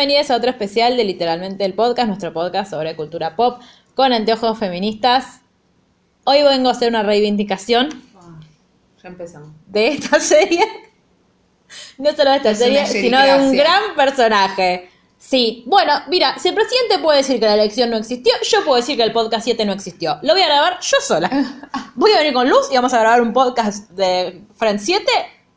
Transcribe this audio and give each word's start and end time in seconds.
Bienvenidos 0.00 0.30
a 0.30 0.36
otro 0.36 0.48
especial 0.48 0.96
de 0.96 1.04
Literalmente 1.04 1.62
el 1.62 1.74
Podcast, 1.74 2.08
nuestro 2.08 2.32
podcast 2.32 2.70
sobre 2.70 2.96
cultura 2.96 3.36
pop 3.36 3.60
con 3.94 4.14
anteojos 4.14 4.58
feministas. 4.58 5.42
Hoy 6.24 6.42
vengo 6.42 6.70
a 6.70 6.72
hacer 6.72 6.88
una 6.88 7.02
reivindicación 7.02 7.90
Ya 9.02 9.10
empezamos. 9.10 9.50
de 9.66 9.88
esta 9.88 10.18
serie. 10.20 10.64
No 11.98 12.12
solo 12.12 12.30
de 12.30 12.36
esta 12.38 12.52
Es 12.52 12.58
serie, 12.60 12.86
sino 12.86 13.20
de 13.20 13.34
un 13.40 13.52
gran 13.54 13.94
personaje. 13.94 14.88
Sí, 15.18 15.64
bueno, 15.66 15.92
mira, 16.08 16.38
si 16.38 16.48
el 16.48 16.54
presidente 16.54 16.98
puede 17.02 17.18
decir 17.18 17.38
que 17.38 17.44
la 17.44 17.52
elección 17.52 17.90
no 17.90 17.98
existió, 17.98 18.32
yo 18.50 18.64
puedo 18.64 18.76
decir 18.76 18.96
que 18.96 19.02
el 19.02 19.12
podcast 19.12 19.44
7 19.44 19.66
no 19.66 19.74
existió. 19.74 20.18
Lo 20.22 20.32
voy 20.32 20.40
a 20.40 20.46
grabar 20.46 20.78
yo 20.80 20.96
sola. 21.02 21.28
Voy 21.94 22.12
a 22.12 22.16
venir 22.20 22.32
con 22.32 22.48
Luz 22.48 22.68
y 22.72 22.74
vamos 22.76 22.94
a 22.94 23.00
grabar 23.00 23.20
un 23.20 23.34
podcast 23.34 23.90
de 23.90 24.44
Friends 24.56 24.82
7 24.82 25.04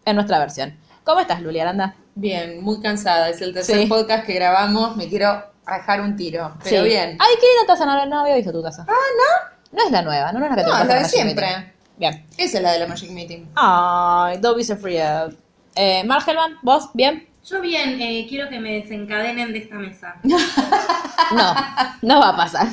en 0.04 0.16
nuestra 0.18 0.38
versión. 0.38 0.78
¿Cómo 1.06 1.22
estás, 1.22 1.42
Luli 1.42 1.62
Aranda? 1.62 1.96
Bien, 2.16 2.62
muy 2.64 2.80
cansada. 2.82 3.30
Es 3.30 3.42
el 3.42 3.54
tercer 3.54 3.80
Sí. 3.82 3.86
podcast 3.88 4.26
que 4.26 4.34
grabamos. 4.34 4.96
Me 4.96 5.08
quiero 5.10 5.44
dejar 5.68 6.02
un 6.02 6.16
tiro. 6.16 6.56
Pero 6.64 6.84
Sí. 6.84 6.90
bien. 6.90 7.18
Ay, 7.20 7.36
qué 7.40 7.46
linda 7.48 7.66
taza, 7.68 7.86
no, 7.86 8.06
no 8.06 8.20
había 8.22 8.36
visto 8.36 8.52
tu 8.52 8.62
taza. 8.62 8.86
Ah, 8.88 8.92
¿no? 8.94 9.78
No 9.78 9.86
es 9.86 9.92
la 9.92 10.02
nueva, 10.04 10.32
no, 10.32 10.40
no 10.40 10.46
es 10.46 10.52
la 10.52 10.58
que 10.58 10.64
te 10.64 10.70
No, 10.70 10.78
es 10.82 10.88
la 10.88 10.96
de 11.00 11.06
siempre. 11.06 11.48
Meeting. 11.48 11.74
Bien. 11.98 12.26
Esa 12.38 12.58
es 12.58 12.64
la 12.64 12.72
de 12.74 12.80
la 12.80 12.88
Magic 12.88 13.10
Meeting. 13.12 13.50
Ay, 13.56 14.38
don't 14.40 14.58
be 14.58 14.64
so 14.64 14.76
free. 14.78 15.00
Eh, 15.76 16.04
Margelman, 16.06 16.58
¿vos? 16.62 16.90
¿Bien? 16.94 17.28
Yo 17.46 17.60
bien, 17.60 18.00
eh, 18.00 18.26
quiero 18.30 18.48
que 18.50 18.60
me 18.60 18.82
desencadenen 18.82 19.52
de 19.52 19.60
esta 19.60 19.76
mesa. 19.76 20.16
No, 21.32 21.56
no 22.02 22.20
va 22.20 22.30
a 22.30 22.36
pasar. 22.36 22.68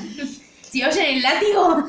Si 0.62 0.82
oyen 0.84 1.16
el 1.16 1.22
látigo, 1.22 1.68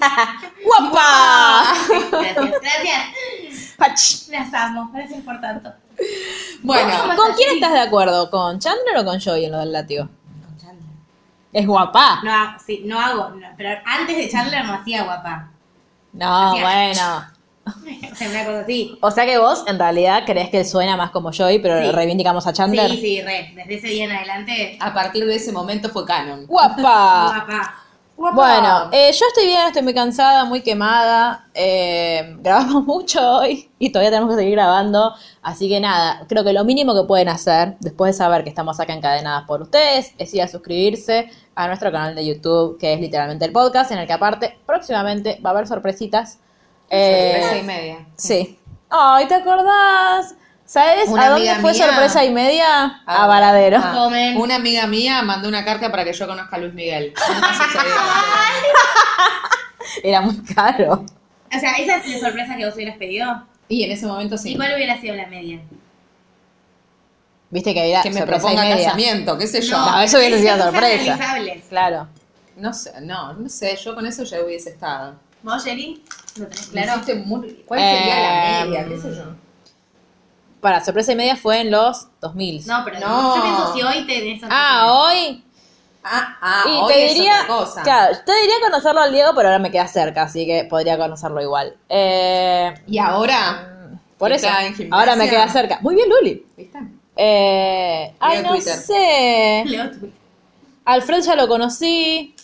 ¡Guapa! 0.65 1.63
gracias, 2.11 2.51
gracias. 2.61 3.73
Pach. 3.77 4.29
Las 4.29 4.53
amo, 4.53 4.89
gracias 4.93 5.21
por 5.21 5.41
tanto. 5.41 5.73
Bueno, 6.63 6.93
¿Con 7.15 7.33
quién 7.35 7.55
estás 7.55 7.71
de 7.73 7.79
acuerdo? 7.79 8.29
¿Con 8.29 8.59
Chandler 8.59 8.97
o 8.99 9.03
con 9.05 9.19
Joey 9.19 9.45
en 9.45 9.51
lo 9.51 9.59
del 9.59 9.71
látigo? 9.71 10.07
Es 11.51 11.65
guapa. 11.67 12.21
No, 12.23 12.55
sí, 12.65 12.83
no 12.85 12.99
hago, 12.99 13.29
no, 13.31 13.47
pero 13.57 13.77
antes 13.85 14.15
de 14.15 14.29
Chandler 14.29 14.63
no 14.65 14.73
hacía 14.75 15.03
guapa. 15.03 15.49
No, 16.13 16.51
Hacía- 16.51 16.63
bueno. 16.63 17.25
O 18.11 18.15
sea, 18.15 18.29
una 18.29 18.45
cosa 18.45 18.59
así. 18.61 18.97
O 19.01 19.11
sea 19.11 19.25
que 19.25 19.37
vos 19.37 19.63
en 19.67 19.77
realidad 19.79 20.23
crees 20.25 20.49
que 20.49 20.59
él 20.61 20.65
suena 20.65 20.97
más 20.97 21.11
como 21.11 21.31
Joey, 21.31 21.59
pero 21.59 21.79
Sí. 21.81 21.91
reivindicamos 21.91 22.45
a 22.47 22.53
Chandler. 22.53 22.89
Sí, 22.91 22.97
sí, 22.97 23.21
re. 23.21 23.53
Desde 23.55 23.75
ese 23.75 23.87
día 23.87 24.05
en 24.05 24.11
adelante, 24.11 24.77
a 24.79 24.93
partir 24.93 25.25
de 25.25 25.35
ese 25.35 25.51
momento 25.51 25.89
fue 25.89 26.05
canon. 26.05 26.45
¡Guapa! 26.47 26.75
guapa. 27.45 27.75
Bueno, 28.21 28.89
eh, 28.91 29.11
yo 29.11 29.25
estoy 29.27 29.47
bien, 29.47 29.65
estoy 29.67 29.81
muy 29.81 29.93
cansada, 29.95 30.45
muy 30.45 30.61
quemada. 30.61 31.47
eh, 31.55 32.35
grabamos 32.39 32.85
mucho 32.85 33.19
hoy 33.37 33.71
y 33.79 33.91
todavía 33.91 34.11
tenemos 34.11 34.29
que 34.29 34.41
seguir 34.41 34.53
grabando. 34.53 35.13
Así 35.41 35.67
que 35.67 35.79
nada, 35.79 36.23
creo 36.29 36.43
que 36.43 36.53
lo 36.53 36.63
mínimo 36.63 36.93
que 36.93 37.07
pueden 37.07 37.29
hacer 37.29 37.77
después 37.79 38.13
de 38.15 38.17
saber 38.19 38.43
que 38.43 38.49
estamos 38.49 38.79
acá 38.79 38.93
encadenadas 38.93 39.45
por 39.47 39.61
ustedes 39.63 40.13
es 40.19 40.33
ir 40.35 40.43
a 40.43 40.47
suscribirse 40.47 41.29
a 41.55 41.67
nuestro 41.67 41.91
canal 41.91 42.13
de 42.13 42.25
YouTube, 42.25 42.77
que 42.77 42.93
es 42.93 42.99
literalmente 43.01 43.45
el 43.45 43.51
podcast, 43.51 43.91
en 43.91 43.97
el 43.97 44.05
que 44.07 44.13
aparte 44.13 44.59
próximamente 44.67 45.39
va 45.43 45.49
a 45.49 45.53
haber 45.53 45.67
sorpresitas. 45.67 46.39
Eh, 46.89 47.31
Sorpresa 47.39 47.57
y 47.57 47.63
media. 47.63 48.07
Sí. 48.17 48.59
Ay, 48.89 49.27
¿te 49.27 49.35
acordás? 49.35 50.35
¿Sabes 50.71 51.09
Una 51.09 51.25
a 51.25 51.29
dónde 51.31 51.53
fue 51.55 51.73
mía- 51.73 51.85
sorpresa 51.85 52.23
y 52.23 52.29
media? 52.31 53.01
Ah, 53.05 53.25
a 53.25 53.27
Varadero. 53.27 53.77
ah. 53.83 54.07
Una 54.37 54.55
amiga 54.55 54.87
mía 54.87 55.21
mandó 55.21 55.49
una 55.49 55.65
carta 55.65 55.91
para 55.91 56.05
que 56.05 56.13
yo 56.13 56.25
conozca 56.25 56.55
a 56.55 56.59
Luis 56.59 56.73
Miguel. 56.73 57.13
Era 60.01 60.21
muy 60.21 60.37
caro. 60.55 61.03
O 61.53 61.59
sea, 61.59 61.73
esa 61.73 61.97
es 61.97 62.07
la 62.07 62.19
sorpresa 62.21 62.55
que 62.55 62.65
vos 62.65 62.73
hubieras 62.75 62.95
pedido. 62.95 63.43
Y 63.67 63.83
en 63.83 63.91
ese 63.91 64.05
momento 64.05 64.37
sí. 64.37 64.53
¿Y 64.53 64.55
cuál 64.55 64.73
hubiera 64.73 64.97
sido 65.01 65.13
la 65.13 65.27
media? 65.27 65.59
Viste 67.49 67.73
que 67.73 67.81
había 67.81 68.01
Que 68.01 68.11
me 68.11 68.25
proponga 68.25 68.63
casamiento, 68.69 69.37
qué 69.37 69.47
sé 69.47 69.61
yo. 69.61 69.77
No, 69.77 70.01
eso 70.01 70.19
hubiese 70.19 70.39
sido 70.39 70.57
sorpresa. 70.57 71.17
Claro. 71.67 72.07
No 72.55 72.73
sé, 72.73 72.93
no, 73.01 73.33
no 73.33 73.49
sé, 73.49 73.75
yo 73.75 73.93
con 73.93 74.05
eso 74.05 74.23
ya 74.23 74.41
hubiese 74.41 74.69
estado. 74.69 75.15
¿Vos, 75.43 75.65
Jerry? 75.65 76.01
¿Lo 76.37 76.47
tenés 76.47 76.67
claro? 76.67 77.01
muy- 77.25 77.61
¿Cuál 77.65 77.81
sería 77.81 78.19
la 78.21 78.63
media? 78.65 78.85
¿Qué 78.87 78.97
sé 78.97 79.13
yo? 79.13 79.35
Para 80.61 80.83
sorpresa 80.83 81.11
y 81.11 81.15
media 81.15 81.35
fue 81.35 81.59
en 81.61 81.71
los 81.71 82.07
2000. 82.21 82.67
No, 82.67 82.83
pero 82.85 82.99
No. 82.99 83.35
yo 83.35 83.41
pienso 83.41 83.73
si 83.73 83.81
hoy 83.81 84.05
te 84.05 84.21
des 84.21 84.41
Ah, 84.49 84.87
hoy. 84.93 85.43
Ah, 86.03 86.37
ah, 86.41 86.63
y 86.67 86.69
hoy 86.71 86.93
te 86.93 87.05
es 87.07 87.13
diría. 87.15 87.33
otra 87.43 87.47
cosa. 87.47 87.81
Claro, 87.83 88.17
te 88.25 88.31
diría 88.41 88.55
conocerlo 88.61 89.01
al 89.01 89.11
Diego, 89.11 89.31
pero 89.35 89.49
ahora 89.49 89.59
me 89.59 89.69
queda 89.71 89.87
cerca, 89.87 90.23
así 90.23 90.45
que 90.45 90.65
podría 90.65 90.97
conocerlo 90.97 91.41
igual. 91.41 91.75
Eh, 91.89 92.73
Y 92.87 92.97
ahora, 92.99 93.89
por 94.17 94.31
eso. 94.31 94.47
Ahora 94.91 95.15
me 95.15 95.29
queda 95.29 95.47
cerca. 95.49 95.79
Muy 95.81 95.95
bien, 95.95 96.09
Luli. 96.09 96.45
¿viste? 96.57 96.79
Eh, 97.15 98.13
ay, 98.19 98.41
no 98.43 98.49
Twitter. 98.49 98.73
sé. 98.75 99.63
Leo 99.67 99.89
Twitter. 99.91 100.11
Alfred 100.85 101.21
ya 101.21 101.35
lo 101.35 101.47
conocí. 101.47 102.35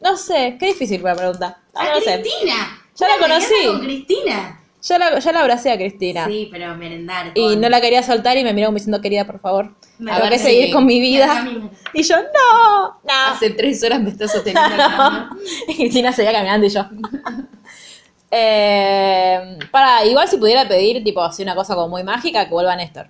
No 0.00 0.16
sé, 0.16 0.56
qué 0.60 0.66
difícil 0.66 1.02
la 1.02 1.14
pregunta. 1.14 1.58
Ah, 1.74 1.82
¡A 1.82 1.94
no 1.94 2.00
sé. 2.00 2.20
Cristina! 2.22 2.80
Ya 2.96 3.08
la 3.08 3.18
conocí. 3.18 3.66
con 3.66 3.80
Cristina! 3.80 4.57
Ya 4.80 4.98
la, 4.98 5.18
ya 5.18 5.32
la 5.32 5.40
abracé 5.40 5.72
a 5.72 5.76
Cristina. 5.76 6.26
Sí, 6.26 6.48
pero 6.52 6.74
merendar. 6.76 7.32
Y 7.34 7.56
no 7.56 7.68
la 7.68 7.80
quería 7.80 8.02
soltar 8.02 8.36
y 8.36 8.44
me 8.44 8.52
miró 8.52 8.68
como 8.68 8.76
diciendo, 8.78 9.00
querida, 9.00 9.24
por 9.26 9.40
favor. 9.40 9.74
Me 9.98 10.12
Tengo 10.12 10.28
que 10.30 10.38
seguir 10.38 10.72
con 10.72 10.86
mi 10.86 11.00
vida. 11.00 11.46
Y 11.92 12.02
yo, 12.04 12.16
no, 12.16 12.88
no. 13.02 13.32
Hace 13.32 13.50
tres 13.50 13.82
horas 13.82 14.00
me 14.00 14.10
estás 14.10 14.30
sosteniendo. 14.32 14.70
Y 15.68 15.74
Cristina 15.74 16.12
seguía 16.12 16.32
caminando 16.32 16.66
y 16.66 16.70
yo. 16.70 16.84
Eh, 18.30 19.58
para, 19.70 20.04
igual 20.04 20.28
si 20.28 20.36
pudiera 20.36 20.68
pedir, 20.68 21.02
tipo, 21.02 21.22
así 21.22 21.42
una 21.42 21.54
cosa 21.54 21.74
como 21.74 21.88
muy 21.88 22.04
mágica, 22.04 22.44
que 22.44 22.50
vuelva 22.50 22.76
Néstor. 22.76 23.08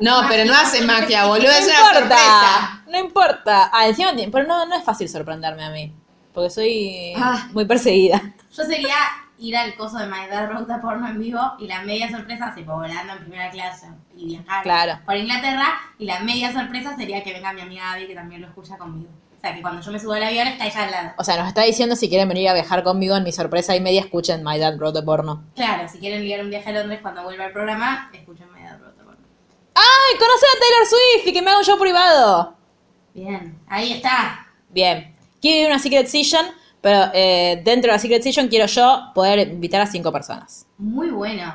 No, 0.00 0.22
pero 0.28 0.46
no 0.46 0.54
hace 0.54 0.80
magia, 0.86 1.26
boludo, 1.26 1.48
no 1.48 1.52
es 1.52 1.66
una 1.66 1.74
importa, 1.74 1.98
sorpresa. 2.00 2.82
no 2.88 2.98
importa. 2.98 3.70
Ah, 3.74 3.86
encima, 3.86 4.12
pero 4.32 4.46
no, 4.46 4.64
no 4.64 4.74
es 4.74 4.82
fácil 4.84 5.06
sorprenderme 5.08 5.64
a 5.64 5.70
mí. 5.70 5.92
Porque 6.32 6.48
soy 6.48 7.12
Ah. 7.14 7.48
muy 7.52 7.66
perseguida. 7.66 8.22
Yo 8.56 8.64
sería 8.64 8.94
ir 9.38 9.56
al 9.56 9.74
coso 9.76 9.98
de 9.98 10.06
My 10.06 10.26
Dad 10.30 10.50
Road 10.50 10.70
a 10.70 10.80
porno 10.80 11.08
en 11.08 11.18
vivo 11.18 11.40
y 11.58 11.66
la 11.66 11.82
media 11.82 12.10
sorpresa, 12.10 12.52
tipo 12.54 12.72
volando 12.74 13.12
en 13.12 13.18
primera 13.20 13.50
clase 13.50 13.86
y 14.16 14.26
viajar 14.26 14.62
Claro. 14.62 14.98
por 15.04 15.16
Inglaterra. 15.16 15.66
Y 15.98 16.06
la 16.06 16.20
media 16.20 16.52
sorpresa 16.52 16.96
sería 16.96 17.22
que 17.22 17.32
venga 17.32 17.52
mi 17.52 17.60
amiga 17.60 17.92
Abby, 17.92 18.06
que 18.06 18.14
también 18.14 18.40
lo 18.40 18.48
escucha 18.48 18.76
conmigo. 18.78 19.10
O 19.36 19.40
sea, 19.40 19.54
que 19.54 19.60
cuando 19.62 19.82
yo 19.82 19.92
me 19.92 20.00
subo 20.00 20.12
al 20.14 20.22
avión 20.22 20.46
está 20.48 20.66
ella 20.66 20.84
al 20.84 20.90
lado. 20.90 21.10
O 21.18 21.24
sea, 21.24 21.36
nos 21.36 21.46
está 21.48 21.62
diciendo 21.62 21.94
si 21.94 22.08
quieren 22.08 22.28
venir 22.28 22.48
a 22.48 22.54
viajar 22.54 22.82
conmigo 22.82 23.14
en 23.16 23.22
mi 23.24 23.32
sorpresa 23.32 23.76
y 23.76 23.80
media, 23.80 24.00
escuchen 24.00 24.42
My 24.42 24.58
Dad 24.58 24.76
Wrote 24.78 25.00
a 25.00 25.02
Porno. 25.04 25.44
Claro, 25.54 25.86
si 25.88 25.98
quieren 25.98 26.22
ligar 26.22 26.40
un 26.42 26.50
viaje 26.50 26.70
a 26.70 26.72
Londres 26.72 27.00
cuando 27.02 27.22
vuelva 27.22 27.44
al 27.44 27.52
programa, 27.52 28.10
escuchen 28.14 28.46
My 28.52 28.62
Dad 28.62 28.78
Road 28.80 28.98
a 29.00 29.04
porno. 29.04 29.18
¡Ay, 29.74 30.18
conocer 30.18 30.48
a 30.48 30.58
Taylor 30.60 30.86
Swift 30.88 31.26
y 31.28 31.32
que 31.34 31.42
me 31.42 31.56
un 31.56 31.62
show 31.64 31.78
privado! 31.78 32.56
Bien, 33.14 33.58
ahí 33.68 33.92
está. 33.92 34.46
Bien. 34.70 35.14
A 35.44 35.66
una 35.68 35.78
Secret 35.78 36.08
Session, 36.08 36.44
pero 36.86 37.10
eh, 37.14 37.60
dentro 37.64 37.90
de 37.90 37.96
la 37.96 37.98
Secret 37.98 38.22
Session 38.22 38.46
quiero 38.46 38.66
yo 38.66 39.10
poder 39.12 39.40
invitar 39.48 39.80
a 39.80 39.86
cinco 39.88 40.12
personas. 40.12 40.68
Muy 40.78 41.10
bueno. 41.10 41.52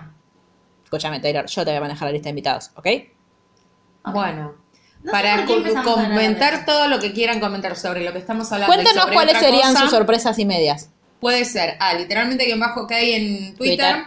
Escúchame, 0.83 1.21
Taylor, 1.21 1.45
yo 1.45 1.63
te 1.63 1.69
voy 1.71 1.77
a 1.77 1.79
manejar 1.79 2.09
la 2.09 2.11
lista 2.11 2.25
de 2.25 2.29
invitados, 2.31 2.71
¿ok? 2.75 2.85
Bueno, 4.11 4.55
No 5.03 5.11
para 5.11 5.45
co- 5.45 5.63
comentar 5.93 6.65
todo 6.65 6.89
lo 6.89 6.99
que 6.99 7.13
quieran 7.13 7.39
comentar 7.39 7.77
sobre 7.77 8.03
lo 8.03 8.11
que 8.11 8.17
estamos 8.19 8.51
hablando. 8.51 8.73
Cuéntanos 8.73 9.03
sobre 9.03 9.13
cuáles 9.15 9.35
otra 9.37 9.47
serían 9.47 9.71
cosa, 9.71 9.79
sus 9.83 9.91
sorpresas 9.91 10.37
y 10.37 10.43
medias. 10.45 10.89
Puede 11.21 11.45
ser, 11.45 11.77
ah, 11.79 11.93
literalmente 11.93 12.45
que 12.45 12.55
bajo 12.55 12.85
que 12.85 12.95
hay 12.95 13.11
en 13.13 13.55
Twitter. 13.55 13.77
Twitter. 13.95 14.03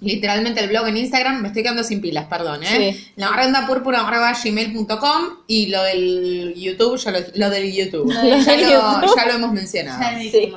Literalmente 0.00 0.60
el 0.60 0.68
blog 0.68 0.88
en 0.88 0.96
Instagram, 0.96 1.40
me 1.40 1.48
estoy 1.48 1.62
quedando 1.62 1.84
sin 1.84 2.00
pilas, 2.00 2.26
perdón, 2.26 2.62
¿eh? 2.62 2.94
Sí. 2.94 3.12
La 3.16 3.28
renda 3.30 3.66
gmail.com 3.66 5.22
y 5.46 5.66
lo 5.66 5.82
del 5.82 6.54
YouTube, 6.56 6.96
ya 6.96 7.10
lo, 7.10 7.18
lo 7.34 7.50
del 7.50 7.72
YouTube. 7.72 8.12
Lo 8.12 8.20
del 8.20 8.44
ya, 8.44 8.56
lo, 8.56 9.00
YouTube. 9.00 9.16
ya 9.16 9.26
lo 9.26 9.32
hemos 9.34 9.52
mencionado. 9.52 10.00
Ya 10.00 10.12
lo 10.12 10.18
Sí. 10.20 10.52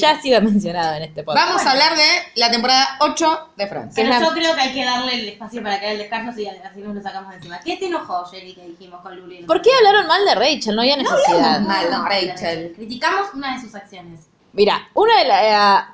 Ya 0.00 0.10
ha 0.10 0.20
sido 0.20 0.40
mencionado 0.42 0.96
en 0.96 1.02
este 1.04 1.22
podcast. 1.22 1.46
Vamos 1.46 1.66
a 1.66 1.70
hablar 1.70 1.96
de 1.96 2.08
la 2.36 2.50
temporada 2.50 2.96
8 3.00 3.48
de 3.56 3.66
Friends. 3.66 3.94
Pero 3.94 4.08
la- 4.08 4.20
yo 4.20 4.32
creo 4.32 4.54
que 4.54 4.60
hay 4.60 4.72
que 4.72 4.84
darle 4.84 5.14
el 5.14 5.28
espacio 5.28 5.62
para 5.62 5.80
que 5.80 5.92
el 5.92 5.98
descanso 5.98 6.40
y 6.40 6.46
así 6.46 6.80
nos 6.80 6.94
lo 6.94 7.02
sacamos 7.02 7.30
de 7.30 7.36
encima. 7.36 7.60
¿Qué 7.60 7.76
te 7.76 7.86
enojó, 7.86 8.24
Jerry, 8.26 8.54
que 8.54 8.66
dijimos 8.66 9.00
con 9.00 9.16
Luli? 9.16 9.42
¿Por 9.44 9.60
qué 9.62 9.70
hablaron 9.78 10.06
mal 10.06 10.24
de 10.24 10.34
Rachel? 10.34 10.74
No 10.76 10.82
había 10.82 10.96
necesidad. 10.96 11.60
mal, 11.60 11.90
no, 11.90 12.04
Rachel. 12.04 12.72
Criticamos 12.76 13.28
una 13.34 13.54
de 13.56 13.60
sus 13.62 13.74
acciones. 13.74 14.20
Mira, 14.52 14.88
una 14.94 15.18
de 15.18 15.24
las... 15.28 15.84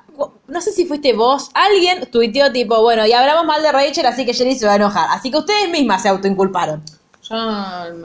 no 0.47 0.61
sé 0.61 0.71
si 0.71 0.85
fuiste 0.85 1.13
vos, 1.13 1.49
alguien 1.53 2.09
tuiteó 2.11 2.51
tipo, 2.51 2.81
bueno, 2.81 3.05
y 3.05 3.13
hablamos 3.13 3.45
mal 3.45 3.61
de 3.61 3.71
Rachel, 3.71 4.05
así 4.05 4.25
que 4.25 4.33
Jerry 4.33 4.55
se 4.55 4.65
va 4.65 4.73
a 4.73 4.75
enojar. 4.75 5.07
Así 5.11 5.31
que 5.31 5.37
ustedes 5.37 5.69
mismas 5.69 6.01
se 6.01 6.09
autoinculparon. 6.09 6.83
Yo 7.29 7.35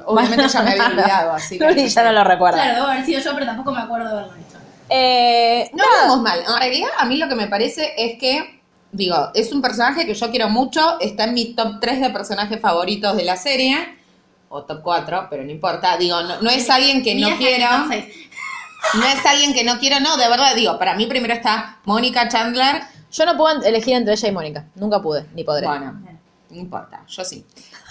obviamente 0.07 0.49
ya 0.49 0.63
me 0.63 0.71
había 0.73 0.87
olvidado, 0.87 1.33
así 1.33 1.59
que... 1.59 1.67
Luli 1.67 1.89
ya 1.89 2.05
no 2.05 2.13
lo 2.13 2.25
recuerda. 2.25 2.63
Claro, 2.63 2.75
debo 2.75 2.87
haber 2.89 3.05
sido 3.05 3.21
yo, 3.21 3.35
pero 3.35 3.47
tampoco 3.47 3.73
me 3.73 3.81
acuerdo 3.81 4.07
de 4.09 4.13
haberlo 4.13 4.33
hecho. 4.35 4.59
Eh, 4.91 5.71
No 5.73 5.83
hablamos 5.83 6.23
mal. 6.23 6.41
En 6.47 6.59
realidad, 6.59 6.91
a 6.99 7.05
mí 7.07 7.17
lo 7.17 7.29
que 7.29 7.35
me 7.35 7.47
parece 7.49 7.93
es 7.97 8.19
que, 8.19 8.61
digo, 8.93 9.31
es 9.35 9.51
un 9.53 9.63
personaje 9.63 10.05
que 10.05 10.15
yo 10.15 10.31
quiero 10.31 10.51
mucho. 10.51 11.01
Está 11.01 11.25
en 11.25 11.35
mi 11.35 11.55
top 11.55 11.81
3 11.81 12.01
de 12.03 12.11
personajes 12.11 12.61
favoritos 12.61 13.17
de 13.17 13.25
la 13.25 13.37
serie. 13.37 13.99
O 14.51 14.63
top 14.65 14.83
4, 14.83 15.27
pero 15.31 15.43
no 15.43 15.51
importa. 15.51 15.97
Digo, 15.97 16.21
no, 16.23 16.41
no 16.43 16.51
es 16.51 16.69
alguien 16.69 17.03
que 17.03 17.15
no 17.15 17.35
quiero. 17.39 17.67
No 18.95 19.05
es 19.07 19.25
alguien 19.27 19.55
que 19.55 19.65
no 19.65 19.79
quiero, 19.79 19.99
no. 20.01 20.17
De 20.17 20.29
verdad, 20.29 20.55
digo, 20.55 20.79
para 20.79 20.95
mí 20.95 21.07
primero 21.07 21.35
está 21.35 21.79
Mónica 21.85 22.29
Chandler. 22.29 22.83
yo 23.11 23.27
no 23.27 23.37
puedo 23.37 23.63
elegir 23.63 23.95
entre 23.97 24.15
ella 24.15 24.29
y 24.29 24.33
Mónica. 24.33 24.67
Nunca 24.75 25.01
pude, 25.01 25.27
ni 25.35 25.43
podré. 25.45 25.67
Bueno, 25.67 25.93
no 26.51 26.57
importa, 26.57 27.03
yo 27.09 27.25
sí. 27.25 27.45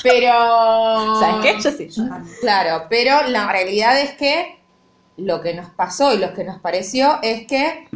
Pero. 0.04 0.32
¿Sabes 1.20 1.36
qué? 1.42 1.62
Yo 1.62 1.72
sí. 1.72 1.90
Claro, 2.42 2.86
pero 2.90 3.28
la 3.28 3.48
realidad 3.52 4.00
es 4.00 4.12
que 4.14 4.60
lo 5.18 5.42
que 5.42 5.54
nos 5.54 5.70
pasó 5.72 6.14
y 6.14 6.18
lo 6.18 6.34
que 6.34 6.44
nos 6.44 6.60
pareció 6.60 7.20
es 7.22 7.46
que 7.48 7.88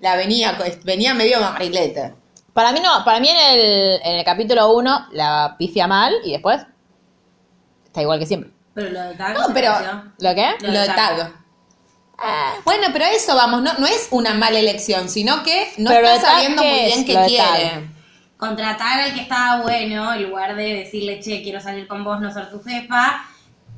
la 0.00 0.16
venía, 0.16 0.58
venía 0.84 1.14
medio 1.14 1.40
barrilete. 1.40 2.14
Para 2.52 2.72
mí 2.72 2.80
no, 2.80 3.04
para 3.04 3.18
mí 3.20 3.28
en 3.28 3.36
el, 3.58 4.00
en 4.04 4.16
el 4.18 4.24
capítulo 4.24 4.72
1 4.74 5.08
la 5.12 5.54
pifia 5.58 5.86
mal 5.86 6.12
y 6.24 6.32
después 6.32 6.60
está 7.86 8.02
igual 8.02 8.18
que 8.18 8.26
siempre. 8.26 8.50
Pero 8.74 8.90
lo 8.90 9.00
de 9.02 9.14
Tag. 9.14 9.34
No, 9.38 9.54
pero- 9.54 9.72
pareció- 9.72 10.12
¿Lo 10.18 10.34
qué? 10.34 10.50
Lo 10.60 10.66
Lo 10.68 10.72
de 10.74 10.80
de 10.80 10.86
Tag. 10.86 10.96
tag. 11.16 11.32
Bueno, 12.64 12.88
pero 12.92 13.04
a 13.04 13.10
eso 13.10 13.34
vamos, 13.34 13.62
no, 13.62 13.72
no 13.74 13.86
es 13.86 14.08
una 14.10 14.34
mala 14.34 14.58
elección, 14.58 15.08
sino 15.08 15.42
que 15.42 15.72
no 15.78 15.90
Pero 15.90 16.06
está 16.08 16.32
sabiendo 16.32 16.62
¿qué 16.62 16.70
muy 16.70 16.80
bien 16.80 17.04
qué 17.04 17.24
quiere. 17.26 17.90
Contratar 18.36 19.00
al 19.00 19.14
que 19.14 19.20
estaba 19.20 19.62
bueno 19.62 20.12
en 20.14 20.28
lugar 20.28 20.56
de 20.56 20.74
decirle, 20.74 21.20
che, 21.20 21.42
quiero 21.42 21.60
salir 21.60 21.86
con 21.86 22.04
vos, 22.04 22.20
no 22.20 22.32
ser 22.32 22.50
tu 22.50 22.62
jefa. 22.62 23.24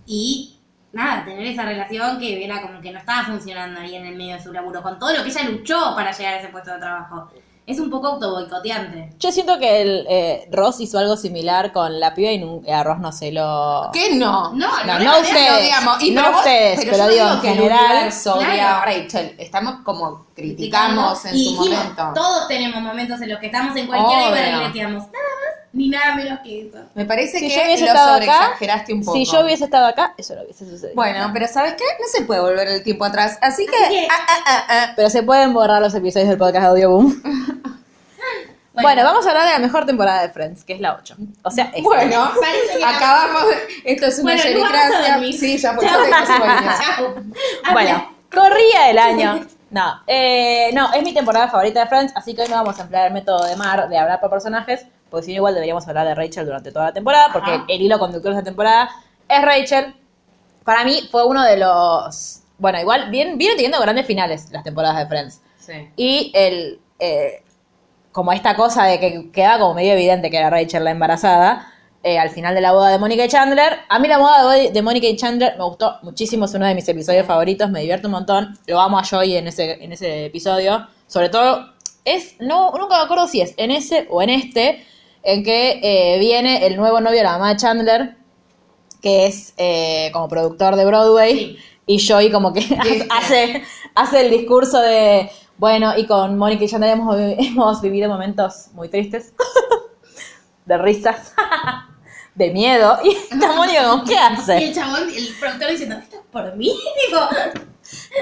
Y 0.07 0.59
nada, 0.93 1.25
tener 1.25 1.47
esa 1.47 1.65
relación 1.65 2.19
que 2.19 2.45
era 2.45 2.63
como 2.63 2.81
que 2.81 2.93
no 2.93 2.99
estaba 2.99 3.25
funcionando 3.25 3.81
ahí 3.81 3.95
en 3.95 4.07
el 4.07 4.17
medio 4.17 4.35
de 4.37 4.43
su 4.43 4.53
laburo. 4.53 4.83
Con 4.83 4.99
todo 4.99 5.13
lo 5.13 5.23
que 5.23 5.31
ella 5.31 5.45
luchó 5.45 5.95
para 5.95 6.13
llegar 6.13 6.35
a 6.35 6.39
ese 6.39 6.49
puesto 6.49 6.73
de 6.73 6.79
trabajo. 6.79 7.31
Es 7.67 7.81
un 7.81 7.89
poco 7.89 8.09
autoboicoteante. 8.09 9.15
Yo 9.19 9.33
siento 9.33 9.59
que 9.59 9.81
el, 9.81 10.07
eh, 10.11 10.47
Ross 10.53 10.81
hizo 10.81 10.99
algo 10.99 11.17
similar 11.17 11.73
con 11.73 11.99
la 11.99 12.13
piba 12.15 12.31
y 12.31 12.39
nun- 12.39 12.69
a 12.71 12.83
Ross 12.85 12.99
no 12.99 13.11
se 13.11 13.33
lo... 13.33 13.89
¿Qué 13.91 14.15
no? 14.15 14.53
No, 14.53 14.85
No, 14.85 14.85
no, 14.85 14.99
no 14.99 15.05
no, 15.05 15.21
ustedes, 15.21 15.63
digamos, 15.63 16.03
y 16.03 16.11
no 16.11 16.21
pero 16.21 16.33
vos- 16.33 16.41
ustedes, 16.41 16.85
pero, 16.85 16.97
yo 16.99 17.09
digo, 17.09 17.25
digo 17.25 17.35
en 17.37 17.41
que 17.41 17.49
el 17.49 17.55
general... 17.55 17.85
universo 17.91 18.35
odia 18.35 18.53
Claro. 18.55 18.77
a 18.77 18.85
Rachel. 18.85 19.35
Estamos 19.39 19.75
como 19.83 20.27
criticamos 20.35 21.25
en 21.25 21.35
y 21.37 21.45
su 21.45 21.51
dijimos, 21.63 21.79
momento. 21.85 22.11
todos 22.15 22.49
tenemos 22.49 22.83
momentos 22.83 23.21
en 23.23 23.31
los 23.31 23.39
que 23.41 23.47
estamos 23.47 23.75
en 23.77 23.87
cualquiera 23.87 24.29
Obvio. 24.29 24.37
y 24.37 24.39
barrileteamos. 24.53 25.03
Nada 25.05 25.13
más, 25.15 25.64
ni 25.75 25.89
nada 25.91 26.15
menos 26.15 26.41
que 26.41 26.69
eso. 26.69 26.79
Me 26.95 27.05
parece 27.05 27.39
Si 27.39 27.49
que 27.49 27.55
yo 27.55 27.63
hubiese 27.65 27.83
lo 27.85 27.87
estado 27.89 28.15
acá, 28.15 28.25
sobreexageraste 28.25 28.93
un 28.95 29.05
poco. 29.05 29.17
si 29.19 29.25
yo 29.25 29.41
hubiese 29.45 29.65
estado 29.65 29.87
acá, 29.87 30.15
eso 30.17 30.35
no 30.35 30.43
hubiese 30.43 30.65
sucedido. 30.69 30.95
Bueno, 30.95 31.31
pero 31.33 31.47
¿sabes 31.49 31.75
qué? 31.75 31.85
No 32.01 32.07
se 32.11 32.23
puede 32.25 32.41
volver 32.41 32.69
el 32.69 32.83
tiempo 32.83 33.05
atrás. 33.05 33.39
Así 33.43 33.67
que... 33.67 33.77
Así 33.77 33.95
que- 33.95 34.09
ah, 34.11 34.27
ah, 34.29 34.43
ah, 34.47 34.65
ah. 34.69 34.93
Pero 34.97 35.11
se 35.11 35.23
pueden 35.23 35.53
borrar 35.53 35.83
los 35.83 35.95
episodios 35.95 36.29
del 36.29 36.39
podcast 36.39 36.63
de 36.63 36.69
Audioboom. 36.69 37.23
Bueno, 38.83 39.05
vamos 39.05 39.25
a 39.25 39.29
hablar 39.31 39.47
de 39.47 39.53
la 39.53 39.59
mejor 39.61 39.87
temporada 39.87 40.21
de 40.23 40.31
Friends, 40.31 40.65
que 40.65 40.73
es 40.73 40.81
la 40.81 40.97
8. 40.97 41.15
O 41.45 41.51
sea, 41.53 41.67
esta. 41.67 41.81
Bueno, 41.81 42.29
que- 42.77 42.85
acabamos. 42.85 43.45
de- 43.47 43.93
Esto 43.93 44.07
es 44.07 44.19
una 44.19 44.33
Bueno. 44.35 45.33
Sí, 45.33 45.57
ya 45.59 45.75
por. 45.77 45.85
Chao. 45.85 47.15
Bueno, 47.73 48.15
corría 48.33 48.91
el 48.91 48.99
año. 48.99 49.47
No, 49.71 50.03
eh, 50.07 50.71
no, 50.73 50.93
es 50.93 51.03
mi 51.05 51.13
temporada 51.15 51.49
favorita 51.49 51.81
de 51.81 51.87
Friends, 51.87 52.13
así 52.17 52.35
que 52.35 52.43
hoy 52.43 52.49
no 52.49 52.57
vamos 52.57 52.79
a 52.79 52.83
emplear 52.83 53.07
el 53.09 53.13
método 53.13 53.45
de 53.45 53.57
Mar 53.57 53.89
de 53.89 53.99
hablar 53.99 54.21
por 54.21 54.31
personajes, 54.31 54.87
porque 55.15 55.27
si 55.27 55.33
no 55.33 55.37
igual 55.37 55.55
deberíamos 55.55 55.87
hablar 55.89 56.07
de 56.07 56.15
Rachel 56.15 56.45
durante 56.45 56.73
toda 56.73 56.87
la 56.87 56.93
temporada, 56.93 57.31
porque 57.33 57.53
Ajá. 57.53 57.65
el 57.69 57.81
hilo 57.81 57.99
conductor 57.99 58.33
de 58.33 58.39
esta 58.39 58.51
temporada 58.51 58.91
es 59.29 59.43
Rachel. 59.43 59.95
Para 60.65 60.85
mí 60.85 61.09
fue 61.11 61.25
uno 61.25 61.43
de 61.43 61.57
los... 61.57 62.41
Bueno, 62.59 62.81
igual 62.81 63.11
bien, 63.11 63.39
viene 63.39 63.55
teniendo 63.55 63.81
grandes 63.81 64.07
finales 64.07 64.51
las 64.51 64.65
temporadas 64.65 64.99
de 64.99 65.07
Friends. 65.07 65.41
Sí. 65.59 65.73
Y 65.97 66.33
el... 66.35 66.81
eh, 66.99 67.43
como 68.13 68.33
esta 68.33 68.55
cosa 68.55 68.85
de 68.85 69.01
que 69.01 69.31
queda 69.33 69.59
como 69.59 69.75
medio 69.75 69.93
evidente 69.93 70.31
que 70.31 70.37
era 70.37 70.49
Rachel 70.49 70.85
la 70.85 70.93
embarazada, 70.93 71.73
eh, 72.05 72.19
al 72.19 72.31
final 72.31 72.55
de 72.55 72.61
la 72.61 72.73
boda 72.73 72.91
de 72.91 72.99
Mónica 72.99 73.25
y 73.25 73.29
Chandler. 73.29 73.81
A 73.89 73.99
mí 73.99 74.07
la 74.07 74.19
boda 74.19 74.53
de, 74.53 74.71
de 74.71 74.83
Mónica 74.83 75.09
y 75.09 75.17
Chandler 75.17 75.57
me 75.59 75.65
gustó 75.65 75.97
muchísimo, 76.03 76.45
es 76.45 76.55
uno 76.55 76.67
de 76.67 76.75
mis 76.77 76.89
episodios 76.89 77.27
favoritos, 77.27 77.71
me 77.71 77.81
divierte 77.81 78.07
un 78.07 78.13
montón. 78.13 78.57
Lo 78.67 78.81
amo 78.81 78.99
a 78.99 79.05
Joey 79.05 79.37
en 79.37 79.49
ese, 79.49 79.83
en 79.83 79.93
ese 79.93 80.27
episodio. 80.27 80.87
Sobre 81.09 81.29
todo, 81.29 81.73
es, 82.05 82.37
no, 82.39 82.71
nunca 82.79 82.99
me 82.99 83.05
acuerdo 83.05 83.27
si 83.27 83.41
es 83.41 83.55
en 83.57 83.71
ese 83.71 84.07
o 84.11 84.23
en 84.23 84.31
este, 84.31 84.87
en 85.25 85.43
que 85.43 85.81
eh, 85.83 86.19
viene 86.19 86.67
el 86.67 86.77
nuevo 86.77 87.01
novio 87.01 87.19
de 87.19 87.25
la 87.25 87.33
mamá 87.33 87.49
de 87.51 87.57
Chandler, 87.57 88.17
que 89.03 89.27
es 89.27 89.55
eh, 89.57 90.11
como 90.13 90.29
productor 90.29 90.77
de 90.77 90.85
Broadway. 90.85 91.37
Sí. 91.37 91.59
Y 91.87 92.07
Joey 92.07 92.31
como 92.31 92.53
que 92.53 92.61
hace, 93.11 93.63
hace 93.95 94.21
el 94.21 94.31
discurso 94.31 94.81
de, 94.81 95.31
bueno, 95.59 95.93
y 95.97 96.07
con 96.07 96.39
Mónica 96.39 96.65
y 96.65 96.69
Chandler 96.69 96.93
hemos, 96.93 97.17
hemos 97.39 97.81
vivido 97.83 98.09
momentos 98.09 98.69
muy 98.73 98.89
tristes, 98.89 99.33
de 100.67 100.79
risas, 100.79 101.33
de 102.35 102.51
miedo. 102.51 102.99
Y 103.03 103.11
esta 103.11 103.53
Mónica 103.55 103.89
como, 103.89 104.05
¿qué 104.05 104.15
Y 104.15 104.17
hace? 104.17 104.65
el 104.69 104.75
chabón, 104.75 105.09
el 105.15 105.35
productor 105.41 105.71
diciendo, 105.71 105.97
¿esto 105.97 106.17
es 106.17 106.23
por 106.31 106.55
mí? 106.57 106.73
Digo, 107.07 107.21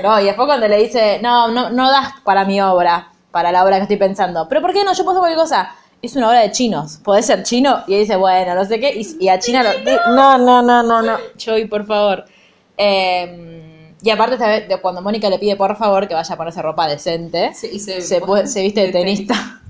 No, 0.03 0.21
y 0.21 0.25
después 0.25 0.47
cuando 0.47 0.69
le 0.69 0.77
dice, 0.79 1.19
no, 1.23 1.49
no, 1.49 1.71
no 1.71 1.91
das 1.91 2.15
para 2.25 2.45
mi 2.45 2.61
obra, 2.61 3.13
para 3.31 3.51
la 3.53 3.65
obra 3.65 3.77
que 3.77 3.83
estoy 3.83 3.97
pensando. 3.97 4.49
¿Pero 4.49 4.61
por 4.61 4.73
qué 4.73 4.85
no? 4.85 4.93
Yo 4.93 5.05
puedo 5.05 5.19
hacer 5.23 5.35
cualquier 5.35 5.39
cosa. 5.39 5.75
Es 6.03 6.17
una 6.17 6.29
obra 6.29 6.41
de 6.41 6.51
chinos. 6.51 6.99
¿Podés 7.05 7.27
ser 7.27 7.45
chino? 7.45 7.85
Y 7.87 7.95
él 7.95 8.01
dice, 8.01 8.17
bueno, 8.17 8.55
no 8.57 8.65
sé 8.65 8.81
qué. 8.81 8.93
Y, 8.93 9.25
y 9.25 9.29
a 9.29 9.39
China 9.39 9.63
lo... 9.63 9.71
No, 10.15 10.37
no, 10.37 10.61
no, 10.61 10.83
no, 10.83 11.01
no. 11.01 11.17
Joey, 11.43 11.67
por 11.67 11.87
favor. 11.87 12.25
Eh, 12.77 13.95
y 14.03 14.11
aparte, 14.11 14.35
esta 14.35 14.49
vez, 14.49 14.65
cuando 14.83 15.01
Mónica 15.01 15.31
le 15.31 15.39
pide 15.39 15.55
por 15.55 15.77
favor 15.77 16.09
que 16.09 16.15
vaya 16.15 16.35
a 16.35 16.37
ponerse 16.37 16.61
ropa 16.61 16.89
decente, 16.89 17.53
Sí, 17.55 17.71
y 17.75 17.79
se- 17.79 18.01
se, 18.01 18.21
pu- 18.21 18.47
se 18.47 18.63
viste 18.63 18.81
de 18.81 18.89
tenista. 18.93 19.61